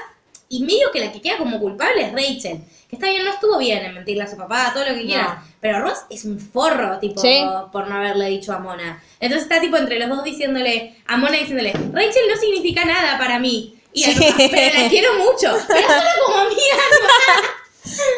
Y 0.54 0.60
medio 0.64 0.92
que 0.92 1.00
la 1.00 1.12
que 1.12 1.20
queda 1.22 1.38
como 1.38 1.60
culpable 1.60 2.04
es 2.06 2.12
Rachel. 2.12 2.60
Que 2.90 2.96
está 2.98 3.10
bien, 3.10 3.24
no 3.26 3.32
estuvo 3.32 3.58
bien 3.58 3.84
en 3.84 3.96
mentirle 3.96 4.24
a 4.24 4.28
su 4.28 4.38
papá, 4.38 4.70
todo 4.74 4.86
lo 4.88 4.94
que 4.94 5.06
quieras. 5.06 5.40
Pero 5.60 5.80
Ross 5.82 6.00
es 6.12 6.26
un 6.26 6.40
forro, 6.40 7.00
tipo, 7.00 7.20
Sí. 7.22 7.44
por 7.72 7.88
no 7.88 7.96
haberle 7.96 8.30
dicho 8.30 8.54
a 8.54 8.60
Mona. 8.60 9.02
Entonces 9.20 9.48
está 9.50 9.60
tipo 9.62 9.78
entre 9.78 9.98
los 10.00 10.10
dos 10.10 10.24
diciéndole, 10.24 10.96
a 11.08 11.18
Mona 11.18 11.38
diciéndole, 11.38 11.72
Rachel 11.72 12.24
no 12.32 12.40
significa 12.40 12.86
nada 12.86 13.18
para 13.18 13.40
mí. 13.40 13.76
Y 13.94 14.04
el 14.04 14.16
Sí. 14.16 14.26
pero 14.52 14.80
la 14.84 14.90
quiero 14.90 15.14
mucho. 15.16 15.58
Pero 15.68 15.88
solo 15.88 16.10
como 16.28 16.38
amiga. 16.40 16.60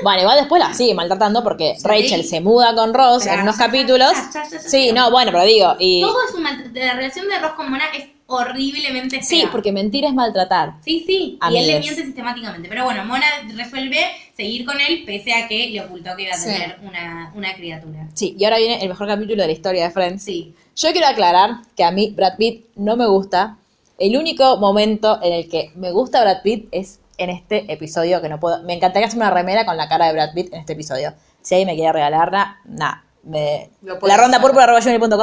Bueno, 0.03 0.21
igual 0.21 0.37
después 0.37 0.59
la 0.61 0.73
sigue 0.73 0.93
maltratando 0.93 1.43
porque 1.43 1.75
Sí. 1.77 1.87
Rachel 1.87 2.23
se 2.23 2.39
muda 2.39 2.75
con 2.75 2.93
Ross 2.93 3.23
Pero 3.23 3.35
en 3.35 3.41
unos 3.41 3.57
ya, 3.57 3.65
capítulos. 3.65 4.11
ya, 4.33 4.43
ya. 4.49 4.59
Sí, 4.59 4.91
no, 4.93 5.09
bueno, 5.09 5.31
pero 5.31 5.43
digo, 5.43 5.75
y 5.79 6.01
Todo 6.01 6.17
es 6.27 6.33
un 6.35 6.43
La 6.43 6.93
relación 6.93 7.27
de 7.27 7.39
Ross 7.39 7.53
con 7.53 7.71
Mona 7.71 7.85
es 7.97 8.05
horriblemente 8.27 9.17
fea. 9.17 9.23
sí, 9.23 9.43
porque 9.51 9.71
mentir 9.71 10.03
es 10.05 10.13
maltratar. 10.13 10.73
Sí, 10.83 11.03
sí. 11.05 11.37
Y 11.51 11.57
él 11.57 11.67
le 11.67 11.79
miente 11.79 12.03
sistemáticamente. 12.03 12.67
Pero 12.69 12.83
bueno, 12.85 13.05
Mona 13.05 13.25
resuelve 13.55 13.99
seguir 14.35 14.65
con 14.65 14.79
él 14.81 15.03
pese 15.05 15.33
a 15.33 15.47
que 15.47 15.69
le 15.69 15.81
ocultó 15.81 16.15
que 16.15 16.23
iba 16.23 16.33
a 16.33 16.37
Sí. 16.37 16.49
tener 16.49 16.77
una, 16.83 17.31
una 17.35 17.53
criatura. 17.53 18.07
Sí, 18.13 18.35
y 18.37 18.43
ahora 18.45 18.57
viene 18.57 18.81
el 18.81 18.89
mejor 18.89 19.07
capítulo 19.07 19.41
de 19.41 19.47
la 19.47 19.53
historia 19.53 19.83
de 19.85 19.91
Friends. 19.91 20.23
Sí. 20.23 20.53
Yo 20.75 20.91
quiero 20.91 21.07
aclarar 21.07 21.57
que 21.75 21.83
a 21.83 21.91
mí 21.91 22.11
Brad 22.15 22.35
Pitt 22.37 22.65
no 22.75 22.97
me 22.97 23.07
gusta. 23.07 23.57
El 23.97 24.17
único 24.17 24.57
momento 24.57 25.19
en 25.23 25.31
el 25.33 25.49
que 25.49 25.71
me 25.75 25.91
gusta 25.91 26.21
Brad 26.21 26.41
Pitt 26.43 26.67
es 26.71 26.99
en 27.17 27.29
este 27.29 27.71
episodio 27.71 28.21
que 28.21 28.27
no 28.27 28.39
puedo. 28.41 28.61
Me 28.63 28.73
encantaría 28.73 29.07
hacer 29.07 29.17
una 29.19 29.29
remera 29.31 29.65
con 29.65 29.77
la 29.77 29.87
cara 29.87 30.07
de 30.07 30.13
Brad 30.13 30.33
Pitt 30.33 30.53
en 30.53 30.59
este 30.59 30.73
episodio. 30.73 31.13
Si 31.41 31.55
alguien 31.55 31.67
me 31.67 31.75
quiere 31.75 31.93
regalarla, 31.93 32.57
nada. 32.65 33.03
Me... 33.23 33.69
La 33.81 34.17
ronda 34.17 34.37
hacer. 34.37 34.41
púrpura 34.41 34.65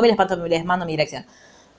y 0.06 0.08
les, 0.08 0.16
paso- 0.16 0.46
les 0.46 0.64
mando 0.64 0.86
mi 0.86 0.92
dirección. 0.92 1.26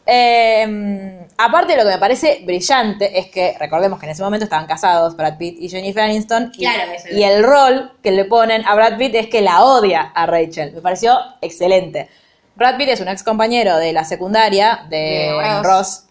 Eh, 0.06 1.28
aparte, 1.38 1.76
lo 1.78 1.84
que 1.84 1.90
me 1.90 1.98
parece 1.98 2.42
brillante 2.46 3.18
es 3.20 3.28
que 3.28 3.56
recordemos 3.60 4.00
que 4.00 4.06
en 4.06 4.12
ese 4.12 4.24
momento 4.24 4.44
estaban 4.46 4.66
casados 4.68 5.16
Brad 5.16 5.38
Pitt 5.38 5.58
y 5.60 5.70
Jennifer 5.70 6.04
Aniston. 6.04 6.52
Y, 6.58 6.66
Claro, 6.66 6.92
y 7.12 7.24
el 7.24 7.44
rol 7.44 7.92
que 8.04 8.12
le 8.12 8.26
ponen 8.26 8.66
a 8.66 8.76
Brad 8.76 8.98
Pitt 8.98 9.16
es 9.16 9.28
que 9.28 9.42
la 9.42 9.64
odia 9.64 10.12
a 10.14 10.26
Rachel. 10.26 10.74
Me 10.74 10.82
pareció 10.82 11.18
excelente. 11.42 12.10
Brad 12.56 12.78
Pitt 12.78 12.90
es 12.90 13.02
un 13.02 13.08
ex 13.08 13.24
compañero 13.24 13.78
de 13.78 13.94
la 13.94 14.04
secundaria 14.04 14.86
de, 14.90 14.98
De 14.98 15.42
Ross. 15.42 15.64
Ross. 15.66 16.04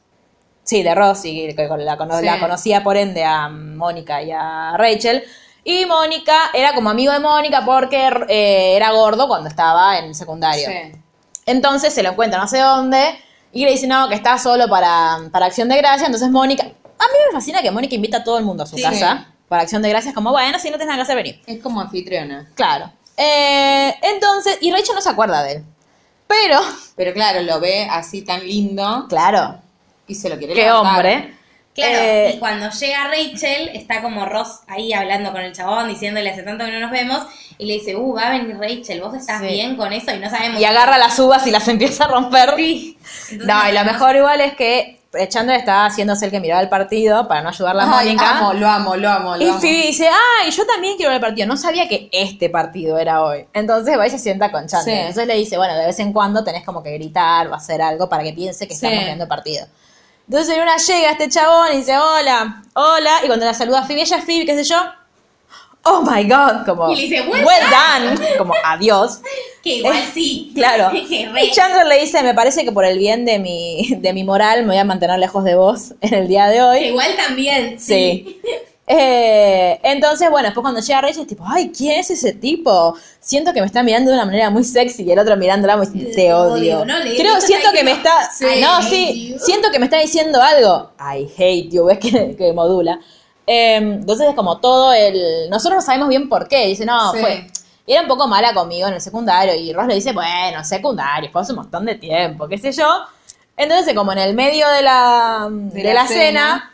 Sí, 0.65 0.83
de 0.83 0.95
Ross, 0.95 1.25
y 1.25 1.55
que 1.55 1.69
la, 1.79 1.97
cono- 1.97 2.19
Sí. 2.19 2.25
la 2.25 2.39
conocía 2.39 2.83
por 2.85 2.97
ende 2.97 3.25
a 3.25 3.49
Mónica 3.49 4.23
y 4.23 4.31
a 4.33 4.75
Rachel. 4.77 5.23
Y 5.65 5.87
Mónica 5.87 6.37
era 6.55 6.73
como 6.75 6.91
amigo 6.91 7.13
de 7.13 7.21
Mónica 7.21 7.65
porque 7.65 8.09
eh, 8.29 8.75
era 8.77 8.91
gordo 8.93 9.29
cuando 9.29 9.49
estaba 9.49 9.99
en 9.99 10.15
secundario. 10.15 10.67
Sí. 10.69 10.93
Entonces 11.47 11.93
se 11.93 12.03
lo 12.03 12.11
encuentra 12.11 12.39
no 12.41 12.47
sé 12.49 12.59
dónde 12.59 13.01
y 13.53 13.65
le 13.65 13.71
dice, 13.73 13.87
no, 13.87 14.09
que 14.09 14.15
está 14.15 14.39
solo 14.39 14.69
para, 14.69 15.19
para 15.31 15.47
Acción 15.47 15.69
de 15.69 15.77
Gracia. 15.77 16.07
Entonces 16.07 16.31
Mónica, 16.31 16.65
a 16.65 16.67
mí 16.69 17.19
me 17.29 17.33
fascina 17.33 17.63
que 17.63 17.71
Mónica 17.71 17.95
invita 17.95 18.19
a 18.19 18.25
todo 18.25 18.39
el 18.39 18.45
mundo 18.45 18.63
a 18.63 18.67
su 18.67 18.77
Sí. 18.77 18.83
casa 18.83 19.27
para 19.49 19.63
Acción 19.63 19.83
de 19.83 19.89
Gracias, 19.91 20.15
como, 20.15 20.31
bueno, 20.31 20.59
si 20.59 20.71
no 20.71 20.77
tienes 20.79 20.87
nada 20.87 20.97
que 20.97 21.03
hacer, 21.03 21.17
vení. 21.17 21.41
Es 21.47 21.61
como 21.61 21.81
anfitriona. 21.81 22.49
Claro. 22.55 22.91
Eh, 23.17 23.95
entonces, 24.03 24.57
y 24.63 24.73
Rachel 24.73 24.95
no 24.95 25.03
se 25.03 25.11
acuerda 25.11 25.43
de 25.43 25.53
él. 25.57 25.65
Pero, 26.27 26.59
Pero 26.97 27.13
claro, 27.13 27.43
lo 27.43 27.61
ve 27.61 27.87
así 27.91 28.23
tan 28.23 28.41
lindo 28.47 29.05
claro, 29.09 29.59
y 30.07 30.15
se 30.15 30.31
lo 30.31 30.39
quiere 30.39 30.55
qué 30.55 30.63
levantar. 30.63 30.95
hombre. 30.95 31.37
Claro, 31.75 31.95
Eh, 31.97 32.33
y 32.35 32.39
cuando 32.39 32.69
llega 32.71 33.09
Rachel, 33.09 33.71
está 33.73 34.03
como 34.03 34.27
Ross 34.27 34.61
ahí 34.69 34.93
hablando 34.93 35.33
con 35.33 35.41
el 35.41 35.53
chabón, 35.55 35.89
diciéndole 35.89 36.29
hace 36.31 36.43
tanto 36.43 36.65
que 36.67 36.71
no 36.73 36.81
nos 36.81 36.91
vemos, 36.91 37.21
y 37.57 37.65
le 37.67 37.75
dice, 37.75 37.97
uh, 37.97 38.15
va 38.15 38.29
a 38.29 38.31
venir 38.31 38.59
Rachel, 38.59 39.01
vos 39.01 39.15
estás 39.15 39.41
Sí. 39.41 39.47
bien 39.47 39.77
con 39.77 39.91
eso 39.93 40.13
y 40.15 40.19
no 40.19 40.29
sabemos. 40.29 40.61
y 40.61 40.65
agarra 40.67 40.99
las 40.99 41.19
uvas 41.19 41.47
y 41.47 41.51
las 41.51 41.67
empieza 41.69 42.05
a 42.05 42.09
romper. 42.09 42.55
Sí. 42.57 42.99
Entonces, 43.31 43.47
No, 43.47 43.69
y 43.69 43.73
lo 43.73 43.85
mejor 43.85 44.17
igual 44.17 44.41
es 44.43 44.55
que 44.55 44.99
Chandler 45.29 45.57
estaba 45.59 45.87
haciéndose 45.87 46.25
el 46.27 46.31
que 46.31 46.41
miraba 46.41 46.61
el 46.63 46.71
partido 46.71 47.29
para 47.29 47.43
no 47.43 47.51
ayudarla 47.51 47.83
a 47.83 47.87
Mónica. 47.87 48.39
amo, 48.39 48.53
lo 48.55 48.67
amo, 48.69 48.97
lo 48.97 49.09
amo, 49.11 49.37
lo 49.37 49.43
Y 49.45 49.49
amo. 49.49 49.61
Phoebe 49.61 49.87
dice, 49.89 50.09
ay, 50.43 50.51
yo 50.51 50.67
también 50.67 50.97
quiero 50.97 51.11
ver 51.11 51.17
el 51.17 51.21
partido. 51.21 51.47
No 51.47 51.57
sabía 51.59 51.87
que 51.87 52.09
este 52.13 52.49
partido 52.49 52.99
era 52.99 53.23
hoy. 53.23 53.45
Entonces 53.53 53.99
va 53.99 54.07
y 54.07 54.11
se 54.11 54.19
sienta 54.19 54.51
con 54.51 54.67
Chandler. 54.67 54.95
Sí. 54.95 55.01
Entonces 55.01 55.27
le 55.27 55.35
dice, 55.37 55.59
bueno, 55.59 55.75
de 55.77 55.87
vez 55.87 55.99
en 55.99 56.13
cuando 56.15 56.43
tenés 56.45 56.65
como 56.65 56.83
que 56.83 56.93
gritar 56.95 57.47
o 57.49 57.55
hacer 57.55 57.83
algo 57.83 58.09
para 58.09 58.23
que 58.23 58.33
piense 58.33 58.67
que 58.67 58.75
Sí. 58.75 58.87
estamos 58.87 59.05
viendo 59.05 59.25
el 59.25 59.29
partido. 59.29 59.67
Entonces 60.33 60.57
en 60.57 60.63
una 60.63 60.79
llega 60.79 61.11
este 61.11 61.29
chabón 61.29 61.75
y 61.75 61.77
dice, 61.77 61.95
hola, 61.99 62.63
hola. 62.73 63.21
Y 63.23 63.27
cuando 63.27 63.45
la 63.45 63.53
saluda 63.53 63.81
a 63.81 63.83
Phoebe, 63.87 64.01
ella 64.01 64.17
es 64.17 64.25
Phoebe, 64.25 64.47
qué 64.47 64.55
sé 64.55 64.65
yo. 64.65 64.79
Oh 65.85 66.01
my 66.01 66.25
god, 66.25 66.65
como 66.65 66.91
Y 66.91 66.97
le 66.97 67.03
dice, 67.03 67.21
"Well 67.21 68.17
done, 68.17 68.39
como 68.39 68.55
adiós. 68.65 69.21
Que 69.63 69.75
igual 69.77 69.95
Eh, 69.95 70.09
sí. 70.15 70.51
Claro. 70.55 70.91
Que 71.09 71.31
Y 71.43 71.51
Chandler 71.51 71.87
le 71.87 72.01
dice, 72.01 72.23
me 72.23 72.33
parece 72.33 72.65
que 72.65 72.73
por 72.73 72.87
el 72.87 72.97
bien 72.97 73.27
de 73.27 73.39
mi, 73.41 73.87
de 73.99 74.13
mi 74.15 74.25
moral 74.25 74.63
me 74.63 74.69
voy 74.69 74.79
a 74.79 74.85
mantener 74.85 75.19
lejos 75.19 75.45
de 75.45 75.55
vos 75.55 75.93
en 76.01 76.15
el 76.15 76.29
día 76.29 76.47
de 76.47 76.55
que 76.57 76.63
hoy. 76.63 76.79
igual 76.79 77.15
también. 77.15 77.79
Sí. 77.79 78.41
Eh, 78.95 79.81
entonces, 79.85 80.29
bueno, 80.31 80.49
después 80.49 80.63
cuando 80.63 80.81
llega 80.81 81.01
Rachel 81.01 81.23
es 81.23 81.27
tipo, 81.29 81.45
ay, 81.47 81.73
¿quién 81.75 81.99
es 82.01 82.11
ese 82.11 82.35
tipo? 82.35 82.95
Siento 83.21 83.55
que 83.55 83.61
me 83.61 83.67
está 83.67 83.83
mirando 83.83 84.11
de 84.11 84.17
una 84.17 84.27
manera 84.27 84.51
muy 84.51 84.65
sexy 84.65 85.03
y 85.05 85.11
el 85.13 85.19
otro 85.19 85.35
mirándola 85.39 85.79
muy 85.79 85.87
te 85.87 86.05
Te 86.15 86.35
odio. 86.35 86.81
odio, 86.81 86.85
¿no? 86.85 86.99
Le- 86.99 87.17
Creo, 87.17 87.41
siento 87.41 87.71
que 87.73 87.85
me 87.85 87.93
está, 87.93 88.11
"I 88.55 88.61
no, 88.61 88.83
sí, 88.83 89.31
you". 89.33 89.39
siento 89.39 89.71
que 89.71 89.79
me 89.79 89.87
está 89.87 89.99
diciendo 89.99 90.43
algo. 90.43 90.91
I 90.99 91.27
hate 91.39 91.71
you, 91.71 91.87
ves 91.87 91.99
que, 92.01 92.37
que 92.37 92.53
modula. 92.53 93.01
Eh, 93.47 93.77
entonces 93.77 94.29
es 94.29 94.35
como 94.35 94.59
todo 94.61 94.93
el, 94.93 95.49
nosotros 95.49 95.77
no 95.77 95.83
sabemos 95.83 96.09
bien 96.11 96.29
por 96.29 96.47
qué. 96.47 96.67
Dice, 96.67 96.85
no, 96.85 97.13
Sí. 97.13 97.19
fue, 97.21 97.47
era 97.87 98.03
un 98.03 98.09
poco 98.09 98.29
mala 98.29 98.53
conmigo 98.53 98.89
en 98.89 98.95
el 98.95 99.01
secundario 99.01 99.55
y 99.55 99.73
Ross 99.73 99.87
le 99.87 99.95
dice, 99.95 100.13
bueno, 100.13 100.63
secundario, 100.65 101.31
fue 101.33 101.41
hace 101.41 101.53
un 101.53 101.61
montón 101.61 101.87
de 101.87 101.95
tiempo, 101.95 102.47
qué 102.47 102.59
sé 102.59 102.73
yo. 102.73 102.87
Entonces, 103.57 103.95
como 103.95 104.13
en 104.13 104.19
el 104.19 104.35
medio 104.35 104.69
de 104.69 104.83
la, 104.83 105.49
de 105.51 105.83
la 105.85 105.95
la 105.95 106.07
cena. 106.07 106.21
cena 106.27 106.69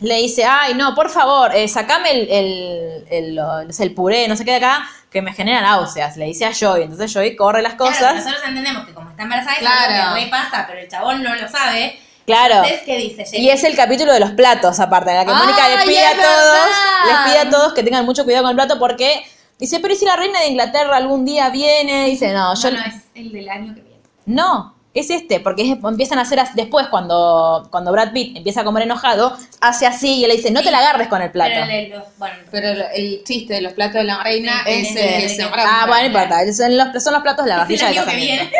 le 0.00 0.16
dice, 0.16 0.44
ay, 0.44 0.74
no, 0.74 0.94
por 0.94 1.10
favor, 1.10 1.54
eh, 1.54 1.68
sacame 1.68 2.10
el, 2.12 2.30
el, 2.30 3.04
el, 3.10 3.40
el 3.78 3.94
puré, 3.94 4.26
no 4.28 4.36
sé 4.36 4.44
qué 4.44 4.52
de 4.52 4.56
acá, 4.58 4.88
que 5.10 5.22
me 5.22 5.32
genera 5.32 5.60
náuseas. 5.60 6.16
Le 6.16 6.26
dice 6.26 6.46
a 6.46 6.52
Joey. 6.58 6.84
Entonces 6.84 7.12
Joey 7.12 7.36
corre 7.36 7.62
las 7.62 7.74
Claro, 7.74 7.92
cosas. 7.92 8.14
nosotros 8.16 8.42
entendemos 8.46 8.86
que 8.86 8.94
como 8.94 9.10
está 9.10 9.22
embarazada 9.24 9.56
Claro. 9.58 10.14
que 10.14 10.24
repasa, 10.24 10.64
pero 10.68 10.80
el 10.80 10.88
chabón 10.88 11.22
no 11.22 11.34
lo 11.34 11.48
sabe. 11.48 11.98
Claro. 12.26 12.62
¿qué 12.84 12.96
dice? 12.96 13.24
Y 13.38 13.48
es 13.50 13.64
el 13.64 13.74
capítulo 13.74 14.12
de 14.12 14.20
los 14.20 14.30
platos, 14.32 14.78
aparte, 14.78 15.10
en 15.10 15.16
la 15.16 15.24
que 15.24 15.32
Mónica 15.32 15.68
le 15.68 15.76
¡Ay, 15.78 15.88
pide 15.88 16.06
a 16.06 16.12
todos, 16.12 16.24
verdad! 16.24 16.66
les 17.06 17.16
pide 17.32 17.38
a 17.40 17.50
todos 17.50 17.72
que 17.74 17.82
tengan 17.82 18.04
mucho 18.04 18.22
cuidado 18.24 18.44
con 18.44 18.50
el 18.50 18.56
plato 18.56 18.78
porque 18.78 19.24
dice, 19.58 19.80
pero 19.80 19.92
¿y 19.92 19.96
si 19.96 20.04
la 20.04 20.14
reina 20.16 20.38
de 20.40 20.46
Inglaterra 20.46 20.96
algún 20.96 21.24
día 21.24 21.48
viene? 21.50 22.04
Dice, 22.06 22.32
no, 22.32 22.54
yo 22.54 22.70
No, 22.70 22.78
no, 22.78 22.84
es 22.86 22.94
el 23.14 23.32
del 23.32 23.48
año 23.48 23.74
que 23.74 23.80
viene. 23.80 24.00
no, 24.26 24.76
es 24.92 25.08
este, 25.10 25.38
porque 25.40 25.62
es- 25.62 25.78
empiezan 25.84 26.18
a 26.18 26.22
hacer 26.22 26.40
as- 26.40 26.54
después 26.56 26.88
cuando, 26.88 27.68
cuando 27.70 27.92
Brad 27.92 28.12
Pitt 28.12 28.36
empieza 28.36 28.62
a 28.62 28.64
comer 28.64 28.82
enojado, 28.84 29.36
hace 29.60 29.86
así 29.86 30.16
y 30.16 30.24
él 30.24 30.30
le 30.30 30.36
dice, 30.36 30.50
no 30.50 30.62
te 30.62 30.70
la 30.70 30.78
agarres 30.78 31.08
con 31.08 31.22
el 31.22 31.30
plato. 31.30 31.60
Pero 31.68 32.04
bueno, 32.18 32.34
Pero 32.50 32.68
el, 32.94 33.22
chiste 33.24 33.54
de 33.54 33.60
los 33.60 33.72
platos 33.74 33.94
de 33.94 34.04
la 34.04 34.22
reina 34.22 34.62
Sí, 34.64 34.72
es 34.72 34.96
es 34.96 35.38
el 35.38 35.46
Ah, 35.54 35.84
bueno, 35.86 36.00
no 36.00 36.06
importa, 36.18 36.52
son 36.52 36.76
los, 36.76 37.02
son 37.02 37.12
los 37.14 37.22
platos 37.22 37.44
de 37.44 37.50
la 37.50 37.56
vajilla 37.58 37.88
de 37.88 37.94
casamiento. 37.94 38.56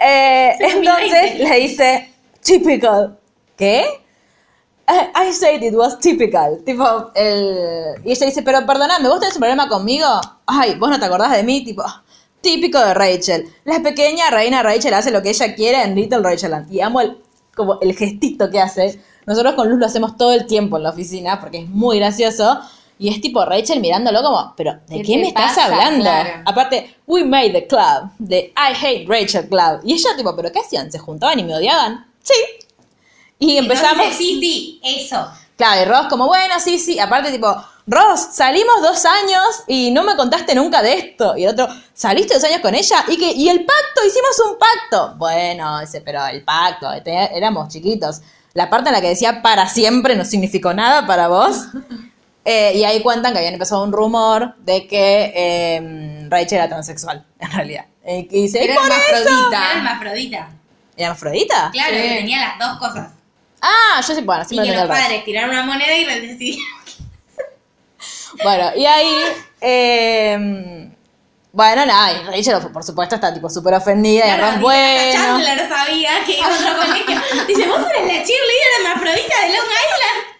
Eh, 0.00 0.56
2020. 0.60 0.78
entonces 0.88 1.38
le 1.40 1.56
dice, 1.60 2.12
typical. 2.42 3.18
¿Qué? 3.56 3.84
Eh, 4.88 5.10
I 5.28 5.32
said 5.32 5.62
it 5.62 5.74
was 5.74 5.98
typical. 5.98 6.58
Tipo, 6.64 7.12
el... 7.14 7.94
Y 8.04 8.12
ella 8.12 8.26
dice, 8.26 8.42
pero 8.42 8.64
perdoname, 8.66 9.08
¿vos 9.08 9.20
tenés 9.20 9.34
un 9.36 9.40
problema 9.40 9.68
conmigo? 9.68 10.06
Ay, 10.46 10.74
vos 10.76 10.90
no 10.90 10.98
te 10.98 11.04
acordás 11.04 11.30
de 11.32 11.42
mí, 11.42 11.62
tipo, 11.64 11.84
típico 12.42 12.78
de 12.78 12.92
Rachel. 12.92 13.48
La 13.64 13.80
pequeña 13.80 14.30
reina 14.30 14.62
Rachel 14.62 14.92
hace 14.94 15.10
lo 15.10 15.22
que 15.22 15.30
ella 15.30 15.54
quiere 15.54 15.82
en 15.82 15.94
Little 15.94 16.20
Rachelland. 16.20 16.70
Y 16.70 16.80
amo 16.80 17.00
el, 17.00 17.18
como 17.54 17.80
el 17.80 17.96
gestito 17.96 18.50
que 18.50 18.60
hace. 18.60 19.00
Nosotros 19.24 19.54
con 19.54 19.70
Luz 19.70 19.78
lo 19.78 19.86
hacemos 19.86 20.16
todo 20.16 20.32
el 20.32 20.46
tiempo 20.46 20.76
en 20.76 20.82
la 20.82 20.90
oficina 20.90 21.40
porque 21.40 21.58
es 21.60 21.68
muy 21.68 21.98
gracioso. 21.98 22.60
Y 22.98 23.08
es 23.08 23.20
tipo 23.20 23.44
Rachel 23.44 23.80
mirándolo 23.80 24.22
como, 24.22 24.54
pero 24.56 24.78
¿de 24.86 25.02
¿Qué 25.02 25.16
me 25.16 25.28
estás 25.28 25.54
pasa? 25.54 25.64
hablando? 25.64 26.02
Claro. 26.02 26.42
Aparte, 26.46 26.96
we 27.06 27.24
made 27.24 27.50
the 27.50 27.66
club, 27.66 28.10
de 28.18 28.52
I 28.56 28.74
hate 28.80 29.08
Rachel 29.08 29.48
Club. 29.48 29.80
Y 29.82 29.94
ella 29.94 30.10
tipo, 30.16 30.36
¿pero 30.36 30.52
qué 30.52 30.60
hacían? 30.60 30.92
¿Se 30.92 30.98
juntaban 30.98 31.38
y 31.40 31.42
me 31.42 31.54
odiaban? 31.56 32.06
Sí. 32.22 32.34
Y 33.40 33.56
empezamos... 33.56 34.04
Entonces, 34.04 34.16
sí, 34.18 34.38
sí, 34.40 34.80
eso. 34.84 35.28
Claro, 35.56 35.82
y 35.82 35.84
Ross 35.84 36.06
como, 36.08 36.26
bueno, 36.26 36.54
sí, 36.60 36.78
sí. 36.78 36.98
Aparte, 36.98 37.30
tipo, 37.30 37.54
Ross, 37.86 38.28
salimos 38.32 38.80
dos 38.82 39.04
años 39.04 39.42
y 39.66 39.90
no 39.90 40.02
me 40.02 40.16
contaste 40.16 40.54
nunca 40.54 40.82
de 40.82 40.94
esto. 40.94 41.36
Y 41.36 41.44
el 41.44 41.50
otro, 41.50 41.68
¿saliste 41.94 42.34
dos 42.34 42.44
años 42.44 42.60
con 42.60 42.74
ella? 42.74 43.04
¿Y 43.08 43.16
que 43.16 43.32
¿Y 43.32 43.48
el 43.48 43.64
pacto? 43.64 44.04
Hicimos 44.06 44.40
un 44.50 44.58
pacto. 44.58 45.14
Bueno, 45.18 45.80
ese, 45.80 46.00
pero 46.00 46.26
el 46.26 46.42
pacto, 46.44 46.88
te- 47.04 47.36
éramos 47.36 47.68
chiquitos. 47.68 48.20
La 48.54 48.68
parte 48.68 48.88
en 48.90 48.94
la 48.94 49.00
que 49.00 49.08
decía 49.08 49.40
para 49.42 49.68
siempre 49.68 50.14
no 50.16 50.24
significó 50.24 50.72
nada 50.74 51.06
para 51.06 51.28
vos. 51.28 51.56
Eh, 52.44 52.72
y 52.74 52.82
ahí 52.82 53.00
cuentan 53.02 53.32
que 53.32 53.38
habían 53.38 53.52
empezado 53.54 53.84
un 53.84 53.92
rumor 53.92 54.56
de 54.58 54.88
que 54.88 55.32
eh, 55.32 56.26
Rachel 56.28 56.58
era 56.58 56.68
transexual, 56.68 57.24
en 57.38 57.52
realidad. 57.52 57.84
Que 58.04 58.26
dice, 58.32 58.64
Era 58.64 58.74
"¿Y 58.74 58.78
por 58.78 58.86
eso?". 58.88 58.96
Era 58.98 59.18
hermafrodita. 59.20 59.72
hermafrodita. 59.76 60.48
¿Era 60.96 61.10
Afrodita? 61.12 61.70
Claro, 61.72 61.94
Sí. 61.96 62.02
que 62.02 62.08
tenía 62.16 62.40
las 62.40 62.58
dos 62.58 62.78
cosas. 62.80 63.12
Ah, 63.62 64.00
yo 64.06 64.14
sí, 64.14 64.20
bueno, 64.22 64.44
sí 64.44 64.56
Y 64.56 64.58
me 64.60 64.66
que 64.66 64.72
los 64.74 64.88
padres 64.88 65.24
tiraron 65.24 65.50
una 65.50 65.62
moneda 65.62 65.96
y 65.96 66.04
decidieron. 66.04 66.66
Bueno, 68.42 68.70
y 68.74 68.86
ahí. 68.86 69.24
eh, 69.60 70.88
bueno, 71.52 71.84
nada, 71.84 72.12
y 72.12 72.24
Rachel, 72.24 72.72
por 72.72 72.82
supuesto, 72.82 73.14
está 73.14 73.32
tipo 73.32 73.50
súper 73.50 73.74
ofendida 73.74 74.26
y 74.26 74.38
Claro, 74.38 74.56
y 74.56 74.60
bueno. 74.62 75.12
Chandler 75.12 75.68
sabía 75.68 76.10
que 76.24 76.38
iba 76.38 76.46
a 76.46 76.50
otro 76.50 76.76
colegio. 76.76 77.20
Dice, 77.46 77.68
vos 77.68 77.80
eres 77.90 78.06
la 78.06 78.24
cheerleader 78.24 78.68
hermafrodita 78.80 79.40
de 79.42 79.48
Long 79.48 79.66
Island. 79.66 80.32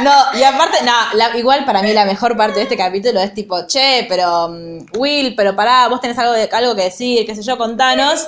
No, 0.00 0.38
y 0.38 0.42
aparte, 0.42 0.78
no, 0.84 0.92
la- 1.14 1.36
igual 1.38 1.64
para 1.64 1.82
mí 1.82 1.92
la 1.92 2.04
mejor 2.04 2.36
parte 2.36 2.56
de 2.56 2.62
este 2.64 2.76
capítulo 2.76 3.20
es 3.20 3.32
tipo, 3.32 3.64
che, 3.68 4.06
pero 4.08 4.48
mm, 4.48 4.86
Will, 4.98 5.34
pero 5.36 5.54
pará, 5.54 5.86
vos 5.88 6.00
tenés 6.00 6.18
algo, 6.18 6.32
de, 6.32 6.48
algo 6.52 6.74
que 6.74 6.82
decir, 6.82 7.24
qué 7.24 7.34
sé 7.36 7.42
yo, 7.42 7.56
contanos. 7.56 8.26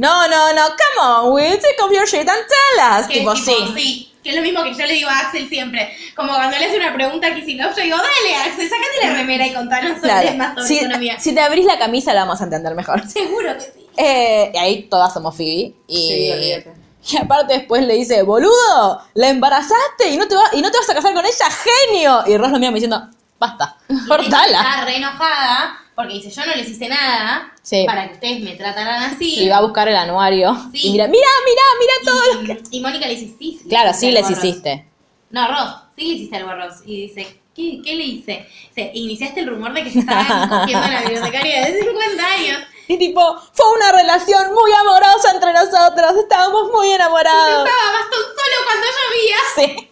No, 0.00 0.26
no, 0.28 0.52
no, 0.54 0.62
come 0.70 1.06
on, 1.06 1.32
Will, 1.32 1.58
take 1.58 1.76
off 1.82 1.92
your 1.92 2.06
shit 2.06 2.20
and 2.28 2.28
tell 2.28 3.00
us. 3.00 3.06
Que 3.06 3.20
Tipo, 3.20 3.34
tipo, 3.34 3.44
sí. 3.46 3.72
sí. 3.76 4.06
Que 4.22 4.30
es 4.30 4.36
lo 4.36 4.42
mismo 4.42 4.62
que 4.62 4.72
yo 4.74 4.84
le 4.86 4.92
digo 4.94 5.08
a 5.08 5.18
Axel 5.20 5.48
siempre. 5.48 5.96
Como 6.14 6.34
cuando 6.34 6.58
le 6.58 6.66
hace 6.66 6.76
una 6.76 6.92
pregunta 6.92 7.28
a 7.28 7.34
Kicillof, 7.34 7.74
yo 7.76 7.82
digo, 7.82 7.96
dale 7.96 8.36
Axel, 8.36 8.68
sacate 8.68 9.06
la 9.06 9.14
remera 9.14 9.46
y 9.46 9.54
contanos 9.54 9.92
sobre 9.98 10.10
Claro. 10.10 10.34
más 10.36 10.54
sobre 10.54 10.66
Si, 10.68 10.78
economía. 10.78 11.18
si 11.20 11.34
te 11.34 11.40
abrís 11.40 11.64
la 11.64 11.78
camisa 11.78 12.12
la 12.12 12.22
vamos 12.24 12.40
a 12.40 12.44
entender 12.44 12.74
mejor. 12.74 13.06
Seguro 13.08 13.54
que 13.54 13.60
sí. 13.60 13.68
Eh, 13.96 14.52
y 14.54 14.56
ahí 14.56 14.82
todas 14.84 15.12
somos 15.12 15.36
Phoebe. 15.36 15.74
Y, 15.86 16.08
Sí, 16.08 16.30
olvídate. 16.32 16.72
y 17.10 17.16
aparte 17.18 17.54
después 17.54 17.82
le 17.84 17.94
dice, 17.94 18.22
boludo, 18.22 19.02
la 19.14 19.28
embarazaste 19.28 20.08
y 20.10 20.16
no 20.16 20.26
te, 20.28 20.34
va- 20.36 20.50
y 20.52 20.62
no 20.62 20.70
te 20.70 20.78
vas 20.78 20.88
a 20.88 20.94
casar 20.94 21.12
con 21.12 21.24
ella, 21.26 21.46
genio. 21.50 22.22
Y 22.26 22.36
Ross 22.38 22.50
lo 22.52 22.58
mira 22.58 22.72
diciendo, 22.72 23.02
basta, 23.38 23.76
cortala. 24.08 24.58
Está 24.60 24.84
re 24.84 24.96
enojada 24.96 25.78
porque 26.00 26.14
dice, 26.14 26.30
yo 26.30 26.46
no 26.46 26.54
les 26.54 26.68
hice 26.68 26.88
nada 26.88 27.52
Sí. 27.62 27.84
para 27.86 28.08
que 28.08 28.14
ustedes 28.14 28.40
me 28.40 28.56
trataran 28.56 29.02
así. 29.02 29.40
Y 29.44 29.48
va 29.50 29.58
a 29.58 29.60
buscar 29.60 29.86
el 29.86 29.96
anuario. 29.96 30.54
Sí. 30.72 30.88
Y 30.88 30.92
mira, 30.92 31.06
mira, 31.08 31.28
mira, 31.44 31.62
mira 31.78 31.92
todo 32.12 32.34
lo 32.34 32.46
que... 32.46 32.62
y, 32.70 32.80
Mónica 32.80 33.06
le 33.06 33.16
dice, 33.16 33.34
sí, 33.38 33.58
sí. 33.62 33.68
Claro, 33.68 33.92
sí 33.92 34.10
les 34.10 34.24
algo 34.24 34.28
a 34.28 34.40
Ross". 34.40 34.44
hiciste. 34.48 34.86
No, 35.30 35.46
Ross, 35.48 35.74
sí 35.96 36.04
le 36.06 36.14
hiciste 36.14 36.36
algo 36.36 36.50
a 36.50 36.54
Ross. 36.54 36.76
Y 36.86 37.02
dice, 37.02 37.40
¿qué, 37.54 37.82
qué 37.84 37.94
le 37.94 38.04
hice? 38.04 38.46
Dice, 38.74 38.90
iniciaste 38.94 39.40
el 39.40 39.48
rumor 39.48 39.74
de 39.74 39.84
que 39.84 39.90
se 39.90 39.98
estaban 40.00 40.48
cogiendo 40.48 40.86
a 40.86 40.90
la 40.90 41.00
bibliotecaria 41.02 41.66
de 41.66 41.82
50 41.82 42.26
años. 42.26 42.60
Y 42.88 42.96
tipo, 42.98 43.36
fue 43.52 43.66
una 43.76 43.92
relación 43.92 44.54
muy 44.54 44.72
amorosa 44.72 45.32
entre 45.34 45.52
nosotros. 45.52 46.12
Estábamos 46.18 46.72
muy 46.72 46.90
enamorados. 46.90 47.68
Estaba 47.68 47.92
bastón 47.92 48.22
solo 48.36 48.56
cuando 48.66 48.86
llovía. 48.96 49.36
Sí. 49.54 49.90